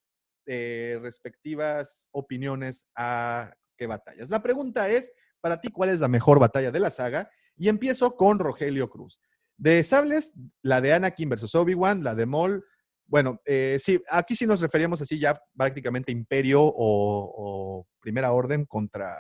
[0.47, 4.31] eh, respectivas opiniones a qué batallas.
[4.31, 7.29] La pregunta es, para ti, ¿cuál es la mejor batalla de la saga?
[7.57, 9.21] Y empiezo con Rogelio Cruz.
[9.57, 10.33] De sables,
[10.63, 12.65] la de Anakin versus Obi-Wan, la de Maul,
[13.09, 18.65] bueno, eh, sí, aquí sí nos referíamos así ya prácticamente Imperio o, o Primera Orden
[18.65, 19.17] contra,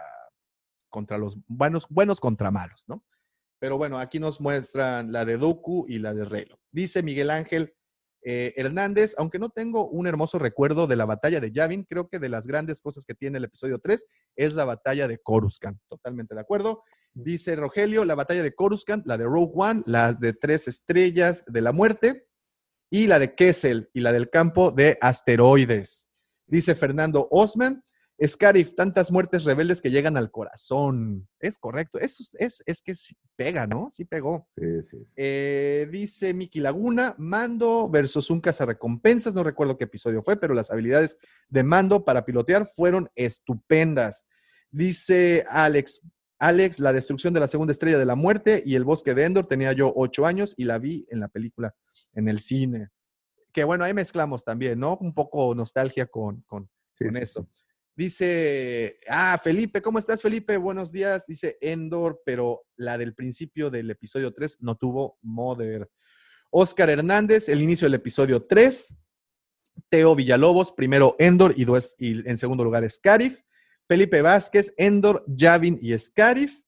[0.96, 3.04] contra los buenos, buenos contra malos, ¿no?
[3.58, 6.58] Pero bueno, aquí nos muestran la de Doku y la de Reylo.
[6.72, 7.74] Dice Miguel Ángel
[8.22, 12.18] eh, Hernández, aunque no tengo un hermoso recuerdo de la batalla de Yavin, creo que
[12.18, 15.78] de las grandes cosas que tiene el episodio 3 es la batalla de Coruscant.
[15.86, 16.82] Totalmente de acuerdo.
[17.12, 21.60] Dice Rogelio, la batalla de Coruscant, la de Rogue One, la de tres estrellas de
[21.60, 22.26] la muerte
[22.90, 26.08] y la de Kessel y la del campo de asteroides.
[26.46, 27.82] Dice Fernando Osman,
[28.24, 31.28] Scarif, tantas muertes rebeldes que llegan al corazón.
[31.38, 33.88] Es correcto, eso es, es, es que sí pega, ¿no?
[33.90, 34.48] Sí pegó.
[34.56, 35.14] Sí, sí, sí.
[35.18, 40.70] Eh, dice Miki Laguna, Mando versus un cazarrecompensas, no recuerdo qué episodio fue, pero las
[40.70, 44.24] habilidades de Mando para pilotear fueron estupendas.
[44.70, 46.00] Dice Alex,
[46.38, 49.46] Alex, la destrucción de la segunda estrella de la muerte y el bosque de Endor,
[49.46, 51.74] tenía yo ocho años y la vi en la película,
[52.14, 52.88] en el cine.
[53.52, 54.96] Que bueno, ahí mezclamos también, ¿no?
[55.00, 57.48] Un poco nostalgia con, con, Sí, con eso.
[57.96, 60.58] Dice, ah, Felipe, ¿cómo estás, Felipe?
[60.58, 61.26] Buenos días.
[61.26, 65.88] Dice Endor, pero la del principio del episodio 3 no tuvo Mother.
[66.50, 68.94] Oscar Hernández, el inicio del episodio 3.
[69.88, 73.40] Teo Villalobos, primero Endor y, dos- y en segundo lugar Scarif.
[73.88, 76.64] Felipe Vázquez, Endor, Javin y Scarif.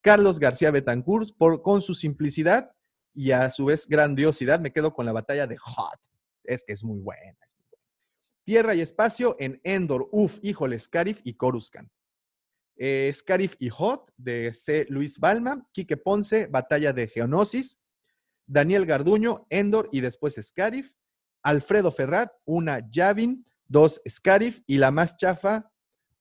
[0.00, 2.70] Carlos García Betancourt, por, con su simplicidad
[3.14, 6.00] y a su vez grandiosidad, me quedo con la batalla de Hot.
[6.42, 7.36] Es que es muy buena.
[8.50, 11.88] Tierra y espacio en Endor, uf, híjole, Scarif y Coruscant.
[12.74, 14.86] Eh, Scarif y Hot de C.
[14.88, 15.68] Luis Balma.
[15.70, 17.78] Quique Ponce, batalla de Geonosis.
[18.48, 20.90] Daniel Garduño, Endor y después Scarif.
[21.44, 25.70] Alfredo Ferrat, una Yavin, dos Scarif y la más chafa,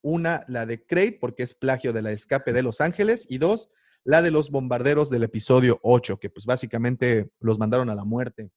[0.03, 3.71] una la de Crate, porque es plagio de la escape de Los Ángeles, y dos,
[4.03, 8.51] la de los bombarderos del episodio 8, que pues básicamente los mandaron a la muerte.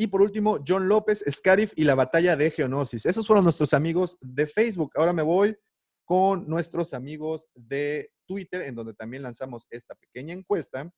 [0.00, 3.04] Y por último, John López, Scarif y la batalla de Geonosis.
[3.04, 4.92] Esos fueron nuestros amigos de Facebook.
[4.94, 5.58] Ahora me voy
[6.04, 10.88] con nuestros amigos de Twitter, en donde también lanzamos esta pequeña encuesta.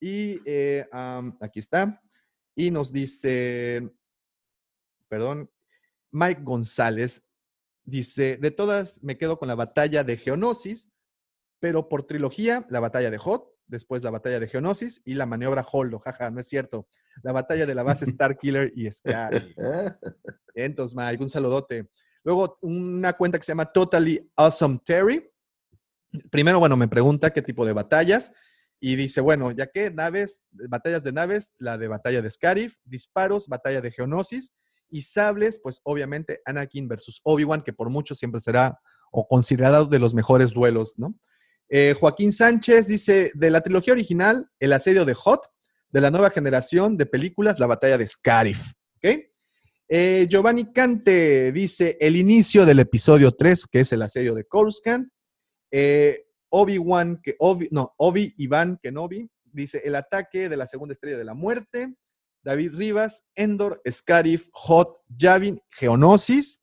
[0.00, 0.84] Y eh,
[1.40, 2.02] aquí está.
[2.56, 3.88] Y nos dice,
[5.06, 5.48] perdón,
[6.10, 7.22] Mike González
[7.84, 10.90] dice, de todas me quedo con la batalla de Geonosis,
[11.60, 15.66] pero por trilogía, la batalla de Hot, después la batalla de Geonosis y la maniobra
[15.70, 15.98] Holdo.
[16.00, 16.86] Jaja, no es cierto.
[17.22, 19.54] La batalla de la base Starkiller y Sky.
[20.54, 21.88] Entonces, Mike, un saludote.
[22.24, 25.28] Luego, una cuenta que se llama Totally Awesome Terry.
[26.30, 28.32] Primero, bueno, me pregunta qué tipo de batallas.
[28.78, 33.46] Y dice, bueno, ya que naves, batallas de naves, la de batalla de Scarif, disparos,
[33.46, 34.52] batalla de Geonosis,
[34.90, 38.78] y sables, pues obviamente Anakin versus Obi-Wan, que por mucho siempre será
[39.10, 41.14] o considerado de los mejores duelos, ¿no?
[41.68, 45.40] Eh, Joaquín Sánchez dice, de la trilogía original, El asedio de Hot,
[45.90, 49.20] de la nueva generación de películas, la batalla de Scarif, ¿ok?
[49.88, 55.06] Eh, Giovanni Cante dice, el inicio del episodio 3, que es el asedio de Coruscant,
[55.70, 61.18] eh, Obi-Wan, que Obi, no, Obi Iván Kenobi, dice el ataque de la segunda estrella
[61.18, 61.94] de la muerte.
[62.42, 66.61] David Rivas, Endor, Scarif, Hot, Yavin, Geonosis,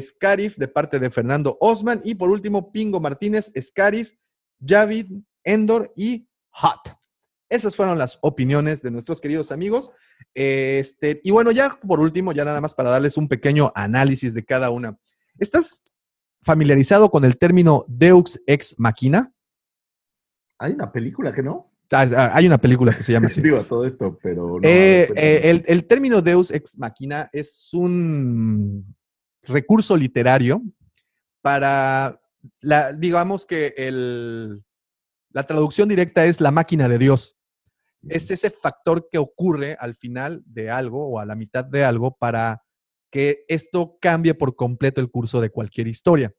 [0.00, 4.12] Scarif de parte de Fernando Osman y por último Pingo Martínez, Scarif,
[4.58, 6.96] Yavin, Endor y Hot.
[7.48, 9.90] Esas fueron las opiniones de nuestros queridos amigos.
[10.34, 14.44] Este, y bueno, ya por último, ya nada más para darles un pequeño análisis de
[14.44, 14.98] cada una.
[15.38, 15.84] ¿Estás
[16.42, 19.32] familiarizado con el término Deux ex machina?
[20.58, 21.72] Hay una película que no.
[21.92, 23.40] Ah, ah, Hay una película que se llama así.
[23.42, 24.68] Digo todo esto, pero no.
[24.68, 28.95] Eh, eh, el, el término Deus ex machina es un
[29.46, 30.62] recurso literario
[31.42, 32.20] para,
[32.60, 34.64] la, digamos que el,
[35.30, 37.36] la traducción directa es la máquina de Dios.
[38.08, 42.16] Es ese factor que ocurre al final de algo o a la mitad de algo
[42.16, 42.62] para
[43.10, 46.32] que esto cambie por completo el curso de cualquier historia.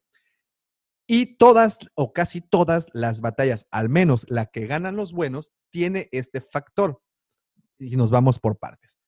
[1.06, 6.08] Y todas o casi todas las batallas, al menos la que ganan los buenos, tiene
[6.12, 7.00] este factor.
[7.78, 8.98] Y nos vamos por partes.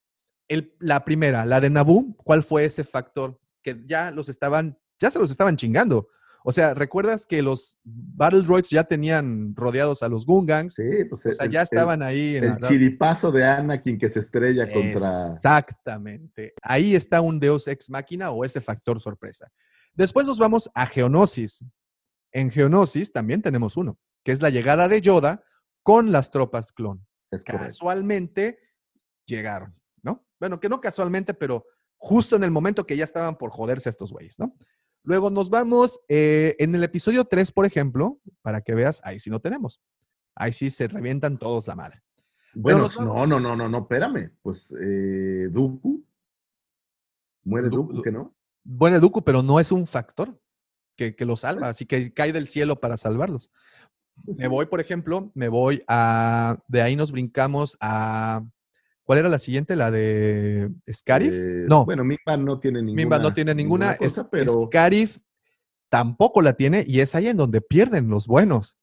[0.49, 3.39] El- la primera, la de Naboo, ¿cuál fue ese factor?
[3.63, 6.09] Que ya los estaban, ya se los estaban chingando.
[6.43, 10.73] O sea, ¿recuerdas que los Battle Droids ya tenían rodeados a los Gungangs?
[10.75, 13.99] Sí, pues O sea, el- ya el- estaban ahí en El, la- chiripazo de Anakin
[13.99, 15.35] que se estrella contra.
[15.35, 16.55] Exactamente.
[16.63, 19.51] Ahí está un Deus Ex Máquina o ese factor sorpresa.
[19.93, 21.63] Después nos vamos a Geonosis.
[22.33, 25.43] En Geonosis también tenemos uno, que es la llegada de Yoda
[25.83, 27.07] con las tropas clon.
[27.31, 27.67] Es correcto.
[27.67, 28.59] Casualmente
[29.27, 30.27] llegaron, ¿no?
[30.39, 31.67] Bueno, que no casualmente, pero
[32.03, 34.57] justo en el momento que ya estaban por joderse estos güeyes, ¿no?
[35.03, 39.31] Luego nos vamos eh, en el episodio 3, por ejemplo, para que veas, ahí sí
[39.31, 39.81] no tenemos.
[40.35, 42.03] Ahí sí se revientan todos la madre.
[42.55, 44.33] Bueno, no, no, no, no, no, espérame.
[44.43, 46.05] Pues eh, Dooku.
[47.45, 48.35] Muere Du- Dooku, Du- que no.
[48.65, 50.39] Bueno, Dooku, pero no es un factor
[50.97, 53.51] que, que lo salva, así que cae del cielo para salvarlos.
[54.37, 56.59] Me voy, por ejemplo, me voy a.
[56.69, 58.45] De ahí nos brincamos a.
[59.11, 59.75] ¿Cuál era la siguiente?
[59.75, 61.33] ¿La de Scarif?
[61.35, 63.03] Eh, no, Bueno, Mimba no tiene ninguna.
[63.03, 63.97] Mimba no tiene ninguna.
[63.97, 65.19] cosa, pero Scarif
[65.89, 68.77] tampoco la tiene y es ahí en donde pierden los buenos.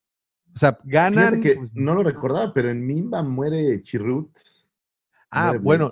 [0.54, 1.42] O sea, ganan.
[1.42, 4.30] que pues, no lo recordaba, pero en Mimba muere Chirrut.
[5.32, 5.92] ah, muere bueno.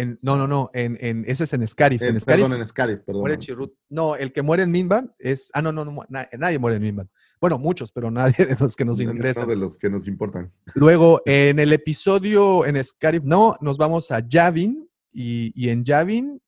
[0.00, 0.70] En- no, no, no.
[0.72, 2.00] En, en- ese es en Scarif.
[2.02, 3.20] Eh, en Scarif perdón, en Scarif, perdón.
[3.22, 3.72] muere Chirrut.
[3.88, 5.50] No, el que muere en Minban es.
[5.54, 7.10] Ah, no, no, no na- nadie muere en Minban.
[7.40, 10.52] Bueno, muchos, pero nadie de los que nos No, no, de los que nos importan.
[10.74, 16.40] Luego, en el episodio en Scarif, no, nos vamos a Yavin y, y en Yavin,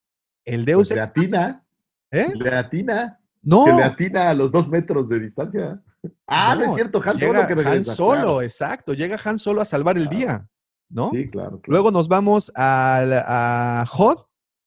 [0.45, 1.65] el Deus Pues le Ex- atina,
[2.11, 2.33] ¿eh?
[2.35, 5.81] le atina, No, que le atina a los dos metros de distancia.
[6.27, 7.95] Ah, no, No, es cierto, Han Solo que Han regresa.
[7.95, 8.43] Solo, claro.
[8.43, 10.49] exacto, llega Han Solo a salvar el día,
[10.91, 11.11] ¿no?
[11.11, 11.61] Sí, claro.
[11.61, 11.63] claro.
[11.67, 14.19] Luego nos vamos al- a Hod,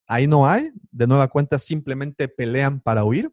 [0.07, 3.31] ahí no hay, de nueva cuenta simplemente pelean para huir.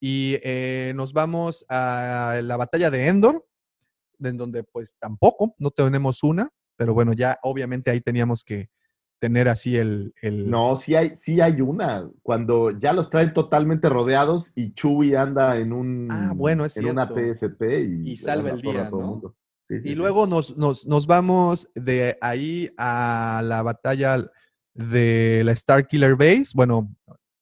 [0.00, 3.46] Y eh, nos vamos a la batalla de Endor,
[4.20, 8.68] en donde pues tampoco, no tenemos una, pero bueno, ya obviamente ahí teníamos que
[9.18, 10.12] tener así el...
[10.20, 12.08] el No, sí hay, sí hay una.
[12.22, 16.88] Cuando ya los traen totalmente rodeados y Chewie anda en un Ah, bueno, es en
[16.90, 17.08] una.
[17.08, 19.36] PSP y, Y salva el día, todo el ¿no?
[19.68, 19.80] Mundo.
[19.80, 24.30] Sí, sí, Y luego nos, nos, nos vamos de ahí a la batalla
[24.74, 26.94] de la Star Killer Base, bueno,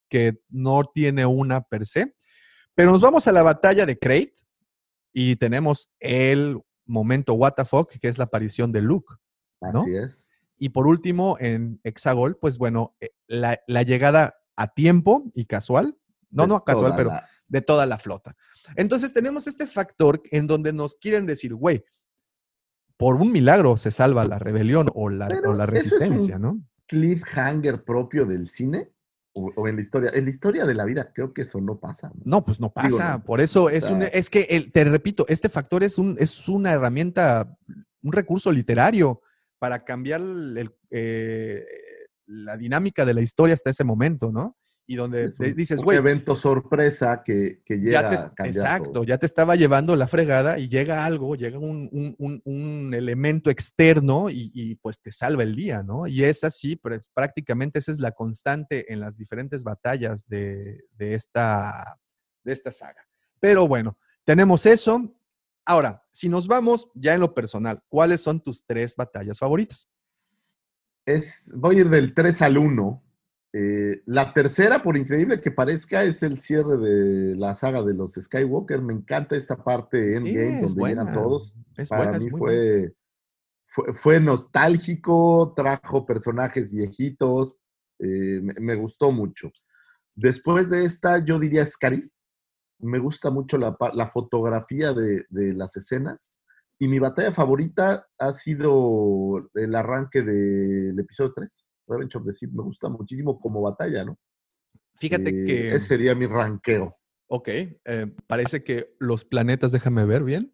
[0.08, 2.14] que no tiene una per se,
[2.74, 4.34] pero nos vamos a la batalla de Crate
[5.12, 9.14] y tenemos el momento what the fuck, que es la aparición de Luke.
[9.72, 9.82] ¿no?
[9.82, 10.30] Así es.
[10.56, 15.98] Y por último, en Hexagol, pues bueno, eh, la, la llegada a tiempo y casual,
[16.30, 17.10] no, De no casual, pero
[17.48, 18.36] de toda la flota.
[18.76, 21.84] Entonces tenemos este factor en donde nos quieren decir, güey,
[22.96, 25.98] por un milagro se salva la rebelión o la, Pero o la eso es un-
[26.00, 26.60] resistencia, ¿no?
[26.86, 28.90] cliffhanger propio del cine
[29.34, 30.10] o, o en la historia.
[30.14, 32.08] En la historia de la vida, creo que eso no pasa.
[32.14, 32.22] ¿no?
[32.24, 33.22] No, pues no pasa.
[33.24, 36.72] Por eso es un, es que el- te repito, este factor es un, es una
[36.72, 37.56] herramienta,
[38.02, 39.20] un recurso literario
[39.58, 41.64] para cambiar el, eh,
[42.26, 44.56] la dinámica de la historia hasta ese momento, ¿no?
[44.86, 49.16] Y donde un- dices, güey, evento sorpresa que, que llega ya te, a exacto, ya
[49.16, 54.28] te estaba llevando la fregada y llega algo, llega un, un- un- un elemento externo
[54.28, 56.06] y, y, pues te salva el día, ¿no?
[56.06, 61.14] Y es así, pero prácticamente esa es la constante en las diferentes batallas de, de
[61.14, 61.98] esta,
[62.42, 63.06] de esta saga.
[63.40, 65.14] Pero bueno, tenemos eso.
[65.64, 69.88] Ahora, si nos vamos ya en lo personal, ¿cuáles son tus tres batallas favoritas?
[71.06, 73.02] Es, voy a ir del 3 al 1.
[73.56, 78.14] Eh, la tercera, por increíble que parezca, es el cierre de la saga de los
[78.14, 78.82] Skywalker.
[78.82, 81.56] Me encanta esta parte Endgame es donde llegan todos.
[81.76, 82.96] Es Para buena, mí fue,
[83.68, 87.56] fue, fue nostálgico, trajo personajes viejitos,
[88.00, 89.52] eh, me, me gustó mucho.
[90.16, 92.08] Después de esta, yo diría Scarif.
[92.80, 96.40] Me gusta mucho la, la fotografía de, de las escenas.
[96.76, 102.50] Y mi batalla favorita ha sido el arranque del episodio 3, Revenge of the Sith.
[102.52, 104.18] Me gusta muchísimo como batalla, ¿no?
[104.96, 105.68] Fíjate Eh, que...
[105.74, 106.96] Ese sería mi ranqueo.
[107.26, 110.52] Ok, eh, parece que los planetas, déjame ver bien.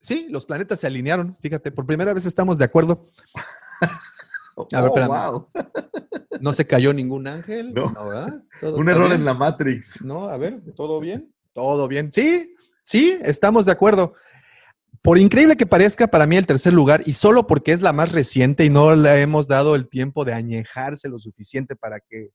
[0.00, 1.36] Sí, los planetas se alinearon.
[1.40, 3.06] Fíjate, por primera vez estamos de acuerdo.
[4.72, 5.48] A ver, Oh, wow.
[6.40, 7.72] No se cayó ningún ángel.
[7.72, 7.86] No.
[8.62, 9.20] Un error bien.
[9.20, 10.02] en la Matrix.
[10.04, 11.32] No, a ver, ¿todo bien?
[11.52, 12.10] Todo bien.
[12.12, 14.14] Sí, sí, estamos de acuerdo.
[15.02, 18.12] Por increíble que parezca, para mí el tercer lugar, y solo porque es la más
[18.12, 22.30] reciente y no le hemos dado el tiempo de añejarse lo suficiente para que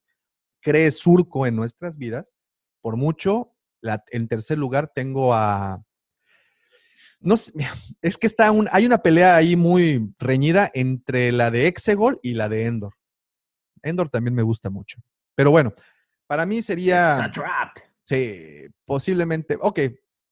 [0.62, 2.34] cree surco en nuestras vidas,
[2.82, 5.82] por mucho, la- en tercer lugar tengo a...
[7.22, 7.54] No sé,
[8.02, 12.34] es que está un, hay una pelea ahí muy reñida entre la de Exegol y
[12.34, 12.94] la de Endor.
[13.82, 15.00] Endor también me gusta mucho.
[15.36, 15.74] Pero bueno,
[16.28, 17.16] para mí sería...
[18.04, 19.58] Sí, posiblemente.
[19.62, 19.80] Ok,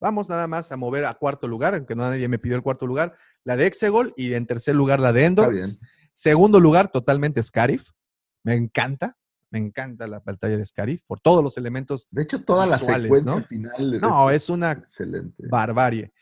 [0.00, 3.14] vamos nada más a mover a cuarto lugar, aunque nadie me pidió el cuarto lugar.
[3.44, 5.54] La de Exegol y en tercer lugar la de Endor.
[6.12, 7.90] Segundo lugar, totalmente Scarif.
[8.42, 9.16] Me encanta,
[9.50, 13.04] me encanta la batalla de Scarif por todos los elementos De hecho, toda la Visuales,
[13.18, 13.46] secuencia ¿no?
[13.46, 14.00] final.
[14.00, 15.46] No, es una Excelente.
[15.48, 16.12] barbarie.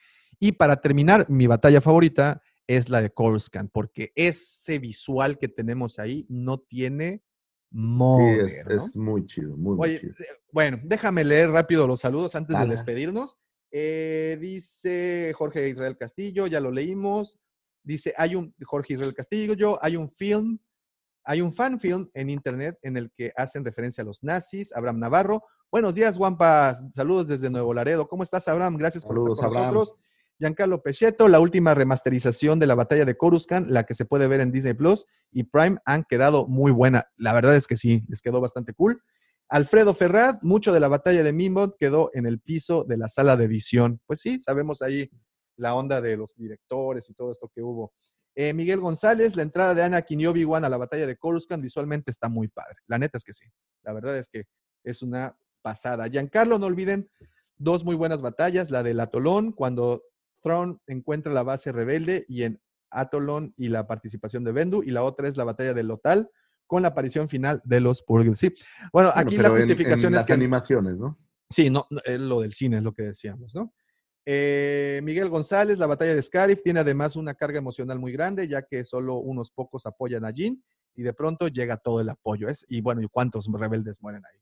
[0.41, 5.99] Y para terminar, mi batalla favorita es la de Coruscant, porque ese visual que tenemos
[5.99, 7.23] ahí no tiene
[7.70, 8.70] Sí, mover, es, ¿no?
[8.86, 10.12] es muy chido, muy, muy Oye, chido.
[10.20, 12.69] eh, bueno, déjame leer rápido los saludos antes Dale.
[12.70, 13.36] de despedirnos.
[13.77, 17.41] Eh, dice Jorge Israel Castillo, ya lo leímos.
[17.83, 20.61] Dice, hay un, Jorge Israel Castillo, hay un film,
[21.25, 24.73] hay un fan film en internet en el que hacen referencia a los nazis.
[24.77, 25.43] Abraham Navarro.
[25.73, 26.78] Buenos días, Guampa.
[26.94, 28.07] Saludos desde Nuevo Laredo.
[28.07, 28.77] ¿Cómo estás, Abraham?
[28.77, 29.75] Gracias por Saludos, estar con Abraham.
[29.75, 29.99] nosotros.
[30.39, 34.41] Giancarlo Pechetto, la última remasterización de la batalla de Coruscant, la que se puede ver
[34.41, 37.09] en Disney Plus y Prime, han quedado muy buena.
[37.17, 39.03] La verdad es que sí, les quedó bastante cool.
[39.49, 43.37] Alfredo Ferrat, mucho de la batalla de Mimbot quedó en el piso de la sala
[43.37, 44.01] de edición.
[44.07, 45.11] Pues sí, sabemos ahí
[45.57, 47.93] la onda de los directores y todo esto que hubo.
[48.35, 52.11] Eh, Miguel González, la entrada de Anakin y Obi-Wan a la batalla de Coruscant visualmente
[52.11, 52.77] está muy padre.
[52.89, 53.45] La neta es que sí.
[53.83, 54.45] La verdad es que
[54.83, 56.09] es una pasada.
[56.09, 57.09] Giancarlo, no olviden
[57.57, 60.03] dos muy buenas batallas, la del Atolón, cuando
[60.43, 65.05] Thrawn encuentra la base rebelde y en Atolón y la participación de Bendu, y la
[65.05, 66.31] otra es la batalla del Lotal
[66.67, 68.39] con la aparición final de los Purgles.
[68.39, 68.49] Sí,
[68.93, 70.33] bueno, Bueno, aquí la en- justificación en es las que...
[70.33, 71.18] animaciones, ¿no?
[71.51, 73.73] Sí, no, lo del cine es lo que decíamos, ¿no?
[74.26, 78.62] Eh, Miguel González, la batalla de Scarif tiene además una carga emocional muy grande, ya
[78.62, 82.49] que solo unos pocos apoyan a Jin y de pronto llega todo el apoyo.
[82.49, 82.65] ¿es?
[82.68, 84.39] Y bueno, ¿y cuántos rebeldes mueren ahí?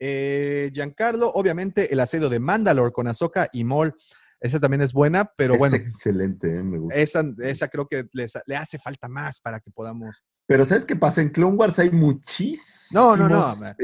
[0.00, 3.94] Eh, Giancarlo, obviamente el asedio de Mandalore con Ahsoka y Maul,
[4.42, 6.62] esa también es buena, pero es bueno, excelente, ¿eh?
[6.62, 6.94] me gusta.
[6.98, 10.22] esa, esa creo que les- le hace falta más para que podamos...
[10.46, 11.22] Pero ¿sabes qué pasa?
[11.22, 13.76] En Clone Wars hay muchísimas No, no, no, man.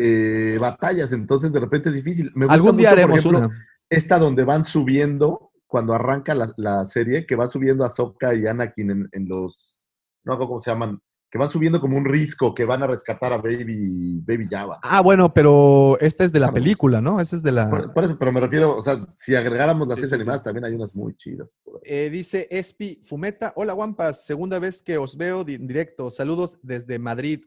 [0.61, 2.31] batallas, entonces de repente es difícil.
[2.35, 3.67] Me gusta Algún día mucho, por haremos ejemplo, una.
[3.89, 8.47] Esta donde van subiendo, cuando arranca la, la serie, que va subiendo a Sokka y
[8.47, 9.87] Anakin en, en los,
[10.25, 13.37] no cómo se llaman, que van subiendo como un risco, que van a rescatar a
[13.37, 14.79] Baby, Baby Java.
[14.83, 17.21] Ah, bueno, pero esta es de la película, ¿no?
[17.21, 17.69] Esta es de la...
[17.69, 20.21] Por, por eso, pero me refiero, o sea, si agregáramos las Sí, series sí, sí.
[20.23, 21.55] animadas, también hay unas muy chidas.
[21.85, 23.53] Eh, dice Espi Fumeta.
[23.57, 24.25] Hola, Guampas.
[24.25, 26.11] Segunda vez que os veo en directo.
[26.11, 27.41] Saludos desde Madrid.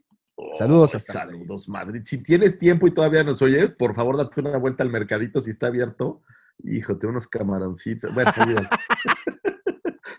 [0.54, 1.32] Saludos Oh, hasta Madrid.
[1.38, 2.02] saludos, Madrid.
[2.04, 5.50] Si tienes tiempo y todavía nos oyes, por favor, date una vuelta al mercadito si
[5.50, 6.22] está abierto.
[6.64, 8.14] Híjote, unos camaroncitos.
[8.14, 8.30] Bueno.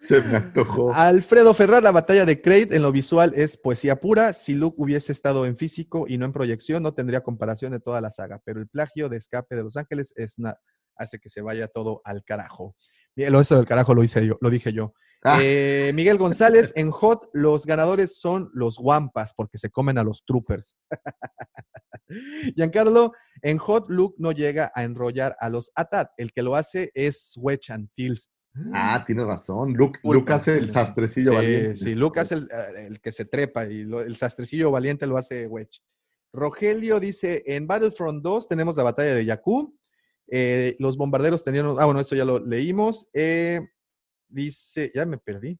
[0.03, 0.93] se me antojó.
[0.93, 4.33] Alfredo Ferrar, la batalla de Crate en lo visual es poesía pura.
[4.33, 8.01] Si Luke hubiese estado en físico y no en proyección, no tendría comparación de toda
[8.01, 8.41] la saga.
[8.43, 10.57] Pero el plagio de escape de Los Ángeles es na-
[10.97, 12.75] hace que se vaya todo al carajo.
[13.15, 14.93] Lo eso del carajo lo hice yo, lo dije yo.
[15.23, 15.39] Ah.
[15.41, 20.25] Eh, Miguel González, en Hot, los ganadores son los Wampas, porque se comen a los
[20.25, 20.75] troopers.
[22.55, 26.09] Giancarlo, en Hot, Luke no llega a enrollar a los Atat.
[26.17, 28.29] El que lo hace es Wedge Antilles.
[28.73, 29.73] Ah, tienes razón.
[29.73, 31.75] Luke, Luke hace el sastrecillo Sí, valiente.
[31.75, 35.17] sí, Luke hace el, eh, el que se trepa y lo- el sastrecillo valiente lo
[35.17, 35.81] hace Wedge.
[36.31, 39.77] Rogelio dice, en Battlefront 2 tenemos la batalla de Jakku.
[40.27, 43.07] Eh, los bombarderos tenían, ah, bueno, esto ya lo leímos.
[43.13, 43.61] Eh,
[44.27, 45.59] dice, ya me perdí.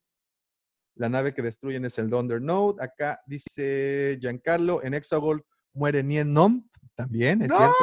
[0.96, 2.82] La nave que destruyen es el Thunder Node.
[2.82, 7.74] Acá dice Giancarlo, en Exagol muere Nien Nom, también, es cierto.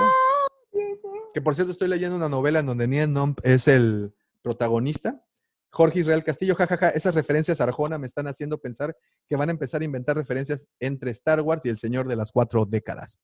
[1.34, 5.24] Que por cierto, estoy leyendo una novela en donde Nien Nom es el protagonista.
[5.74, 8.96] Jorge Israel Castillo, jajaja, esas referencias a Arjona me están haciendo pensar
[9.28, 12.32] que van a empezar a inventar referencias entre Star Wars y El Señor de las
[12.32, 13.18] Cuatro Décadas.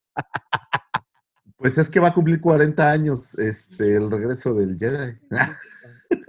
[1.58, 5.18] Pues es que va a cumplir 40 años este, el regreso del Jedi.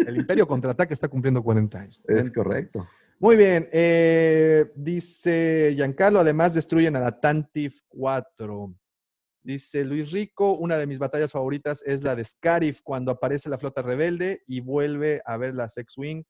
[0.06, 2.02] El Imperio Contraataque está cumpliendo 40 años.
[2.08, 2.88] es correcto.
[3.20, 8.74] Muy bien, eh, dice Giancarlo, además destruyen a la Tantif 4.
[9.48, 13.56] Dice Luis Rico, una de mis batallas favoritas es la de Scarif, cuando aparece la
[13.56, 16.22] flota rebelde y vuelve a ver las X-Wing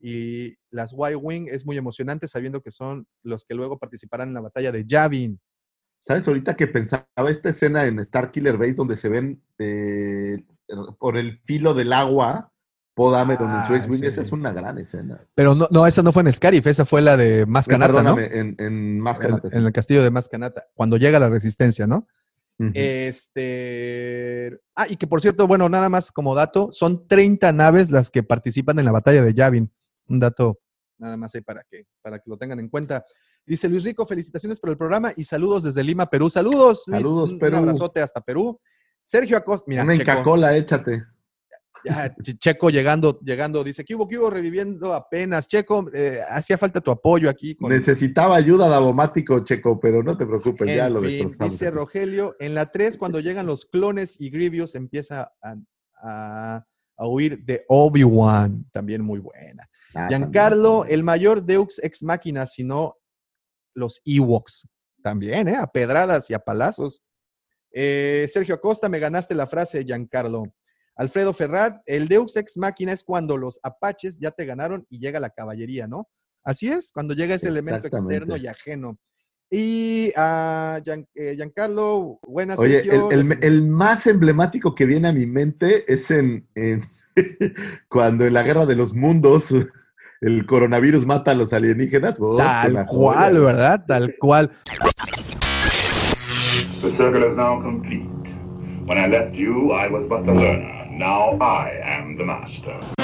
[0.00, 1.46] y las Y-Wing.
[1.52, 5.40] Es muy emocionante sabiendo que son los que luego participarán en la batalla de Yavin.
[6.04, 6.26] ¿Sabes?
[6.26, 10.44] Ahorita que pensaba esta escena en Star Killer Base donde se ven eh,
[10.98, 12.50] por el filo del agua
[12.96, 14.06] Podameron en su Ah, X-Wing, sí.
[14.06, 15.24] esa es una gran escena.
[15.36, 18.16] Pero no, no, esa no fue en Scarif, esa fue la de Mascanata, ¿no?
[18.16, 22.08] Perdóname, en, en más En, en el castillo de Mascanata, cuando llega la resistencia, ¿no?
[22.58, 24.58] Este.
[24.76, 28.22] Ah, y que por cierto, bueno, nada más como dato, son 30 naves las que
[28.22, 29.72] participan en la batalla de Yavin.
[30.06, 30.60] Un dato
[30.98, 33.04] nada más ahí para que, para que lo tengan en cuenta.
[33.46, 36.30] Dice Luis Rico, felicitaciones por el programa y saludos desde Lima, Perú.
[36.30, 37.02] Saludos, Luis.
[37.02, 37.56] Saludos, un, Perú.
[37.56, 38.58] Un abrazote hasta Perú.
[39.02, 41.04] Sergio Acosta, mira, Una Checo, Inca-Cola, échate.
[41.84, 44.30] Ya, Che- Checo llegando, llegando, dice, ¿qué hubo, qué hubo?
[44.30, 45.48] Reviviendo apenas.
[45.48, 47.54] Checo, eh, hacía falta tu apoyo aquí.
[47.56, 51.52] con- Necesitaba ayuda Davomático, Checo, pero no te preocupes, ya En lo fin, destrozamos.
[51.52, 51.70] dice.
[51.70, 55.54] Rogelio, en la 3, cuando llegan los clones y Grievous, empieza a,
[56.02, 56.64] a-
[56.96, 58.66] a huir de Obi-Wan.
[58.72, 59.68] También muy buena.
[59.94, 62.96] Ah, Giancarlo, también, el mayor Deux ex máquina, sino
[63.74, 64.68] los Ewoks.
[65.02, 65.56] También, ¿eh?
[65.56, 67.02] A pedradas y a palazos.
[67.72, 70.44] Eh, Sergio Acosta, me ganaste la frase, Giancarlo.
[70.96, 75.18] Alfredo Ferrat, el Deus Ex Máquina es cuando los apaches ya te ganaron y llega
[75.20, 76.08] la caballería, ¿no?
[76.44, 78.98] Así es, cuando llega ese elemento externo y ajeno.
[79.50, 85.08] Y a Gian- eh, Giancarlo, buenas Oye, el, el- les- el más emblemático que viene
[85.08, 86.82] a mi mente es en, en-
[87.88, 89.48] cuando en la guerra de los mundos
[90.20, 92.18] el coronavirus mata a los alienígenas.
[92.20, 93.40] Oh, tal cual, joya.
[93.46, 93.84] ¿verdad?
[93.86, 94.50] Tal cual.
[96.82, 98.06] The circle is now complete.
[98.86, 100.83] When I left you, I was but the learner.
[100.94, 103.03] Now I am the master.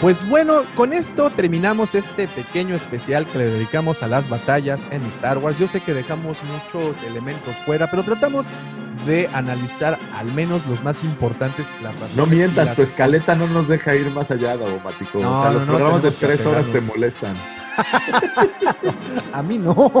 [0.00, 5.04] Pues bueno, con esto terminamos este pequeño especial que le dedicamos a las batallas en
[5.06, 5.58] Star Wars.
[5.58, 8.46] Yo sé que dejamos muchos elementos fuera, pero tratamos
[9.06, 11.66] de analizar al menos los más importantes.
[11.82, 15.18] Las No mientas, las- tu escaleta no nos deja ir más allá, Daumático.
[15.18, 17.34] No, o sea, no, los no, programas de tres horas te molestan.
[19.32, 19.74] A mí no.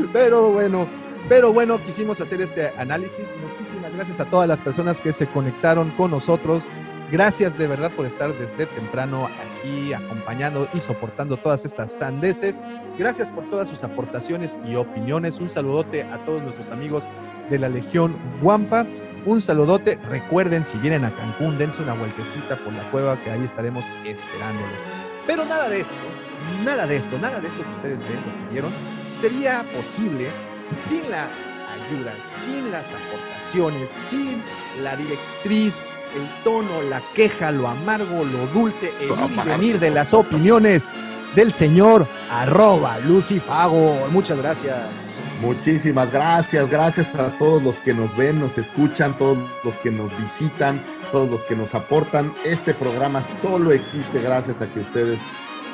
[0.12, 0.88] pero bueno,
[1.28, 3.26] pero bueno, quisimos hacer este análisis.
[3.48, 6.68] Muchísimas gracias a todas las personas que se conectaron con nosotros.
[7.10, 12.60] Gracias de verdad por estar desde temprano aquí acompañando y soportando todas estas sandeces.
[12.98, 15.38] Gracias por todas sus aportaciones y opiniones.
[15.38, 17.04] Un saludote a todos nuestros amigos
[17.50, 18.86] de la Legión Guampa.
[19.26, 19.98] Un saludote.
[20.08, 24.80] Recuerden, si vienen a Cancún, dense una vueltecita por la cueva que ahí estaremos esperándolos.
[25.26, 25.96] Pero nada de esto,
[26.64, 28.72] nada de esto, nada de esto que ustedes ven, que vieron,
[29.14, 30.28] sería posible
[30.78, 34.42] sin la ayuda, sin las aportaciones, sin
[34.82, 35.80] la directriz,
[36.16, 40.90] el tono, la queja, lo amargo, lo dulce, el ir venir de las opiniones
[41.34, 44.06] del señor arroba Lucifago.
[44.10, 44.76] Muchas gracias.
[45.40, 50.16] Muchísimas gracias, gracias a todos los que nos ven, nos escuchan, todos los que nos
[50.18, 50.80] visitan,
[51.12, 52.32] todos los que nos aportan.
[52.44, 55.18] Este programa solo existe gracias a que ustedes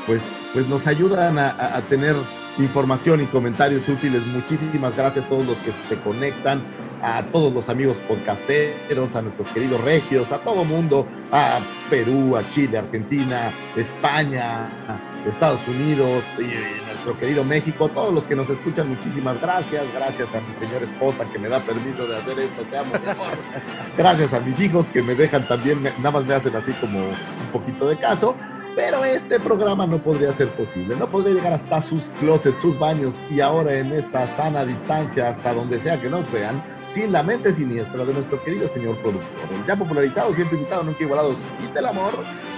[0.07, 0.23] pues,
[0.55, 2.17] pues nos ayudan a, a- a tener
[2.59, 4.27] información y comentarios útiles.
[4.27, 6.63] Muchísimas gracias a todos los que se conectan,
[7.03, 12.49] a todos los amigos podcasteros, a nuestros queridos regios, a todo mundo, a Perú, a
[12.51, 19.41] Chile, Argentina, España, Estados Unidos y nuestro querido México, todos los que nos escuchan, muchísimas
[19.41, 19.85] gracias.
[19.95, 23.11] Gracias a mi señora esposa que me da permiso de hacer esto, te amo, mi
[23.11, 23.39] amor.
[23.97, 27.53] Gracias a mis hijos que me dejan también, nada más me hacen así como un
[27.53, 28.37] poquito de caso.
[28.81, 33.23] Pero este programa no podría ser posible, no podría llegar hasta sus closets, sus baños
[33.31, 37.53] y ahora en esta sana distancia, hasta donde sea que nos vean, sin la mente
[37.53, 41.89] siniestra de nuestro querido señor productor, el ya popularizado, siempre invitado, nunca igualado, sin del
[41.89, 42.15] amor,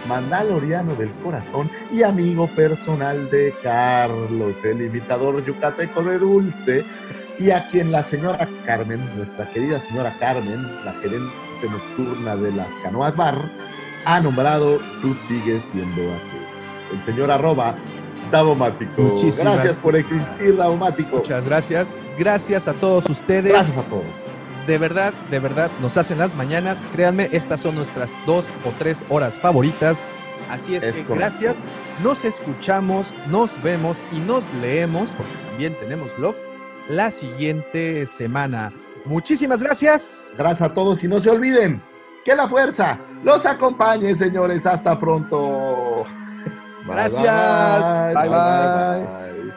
[0.09, 6.84] mandaloriano del corazón y amigo personal de Carlos, el imitador yucateco de Dulce,
[7.41, 11.33] y a quien la señora Carmen, nuestra querida señora Carmen, la gerente
[11.68, 13.34] nocturna de las Canoas Bar,
[14.05, 16.97] ha nombrado Tú sigues siendo aquel.
[16.98, 17.76] El señor arroba
[18.31, 19.02] Davomático.
[19.02, 21.16] Muchísimas Gracias por existir, Davomático.
[21.16, 21.92] Muchas gracias.
[22.18, 23.52] Gracias a todos ustedes.
[23.52, 24.06] Gracias a todos.
[24.66, 26.82] De verdad, de verdad, nos hacen las mañanas.
[26.92, 30.06] Créanme, estas son nuestras dos o tres horas favoritas.
[30.50, 31.14] Así es, Es que correcto.
[31.14, 31.56] gracias.
[32.02, 36.42] Nos escuchamos, nos vemos y nos leemos, porque también tenemos blogs,
[36.89, 38.72] la siguiente semana.
[39.05, 40.32] Muchísimas gracias.
[40.39, 41.82] Gracias a todos y no se olviden
[42.25, 44.67] que la fuerza los acompañe, señores.
[44.67, 46.05] Hasta pronto.
[46.86, 48.15] Gracias.
[48.15, 49.33] Bye, bye.
[49.39, 49.51] bye.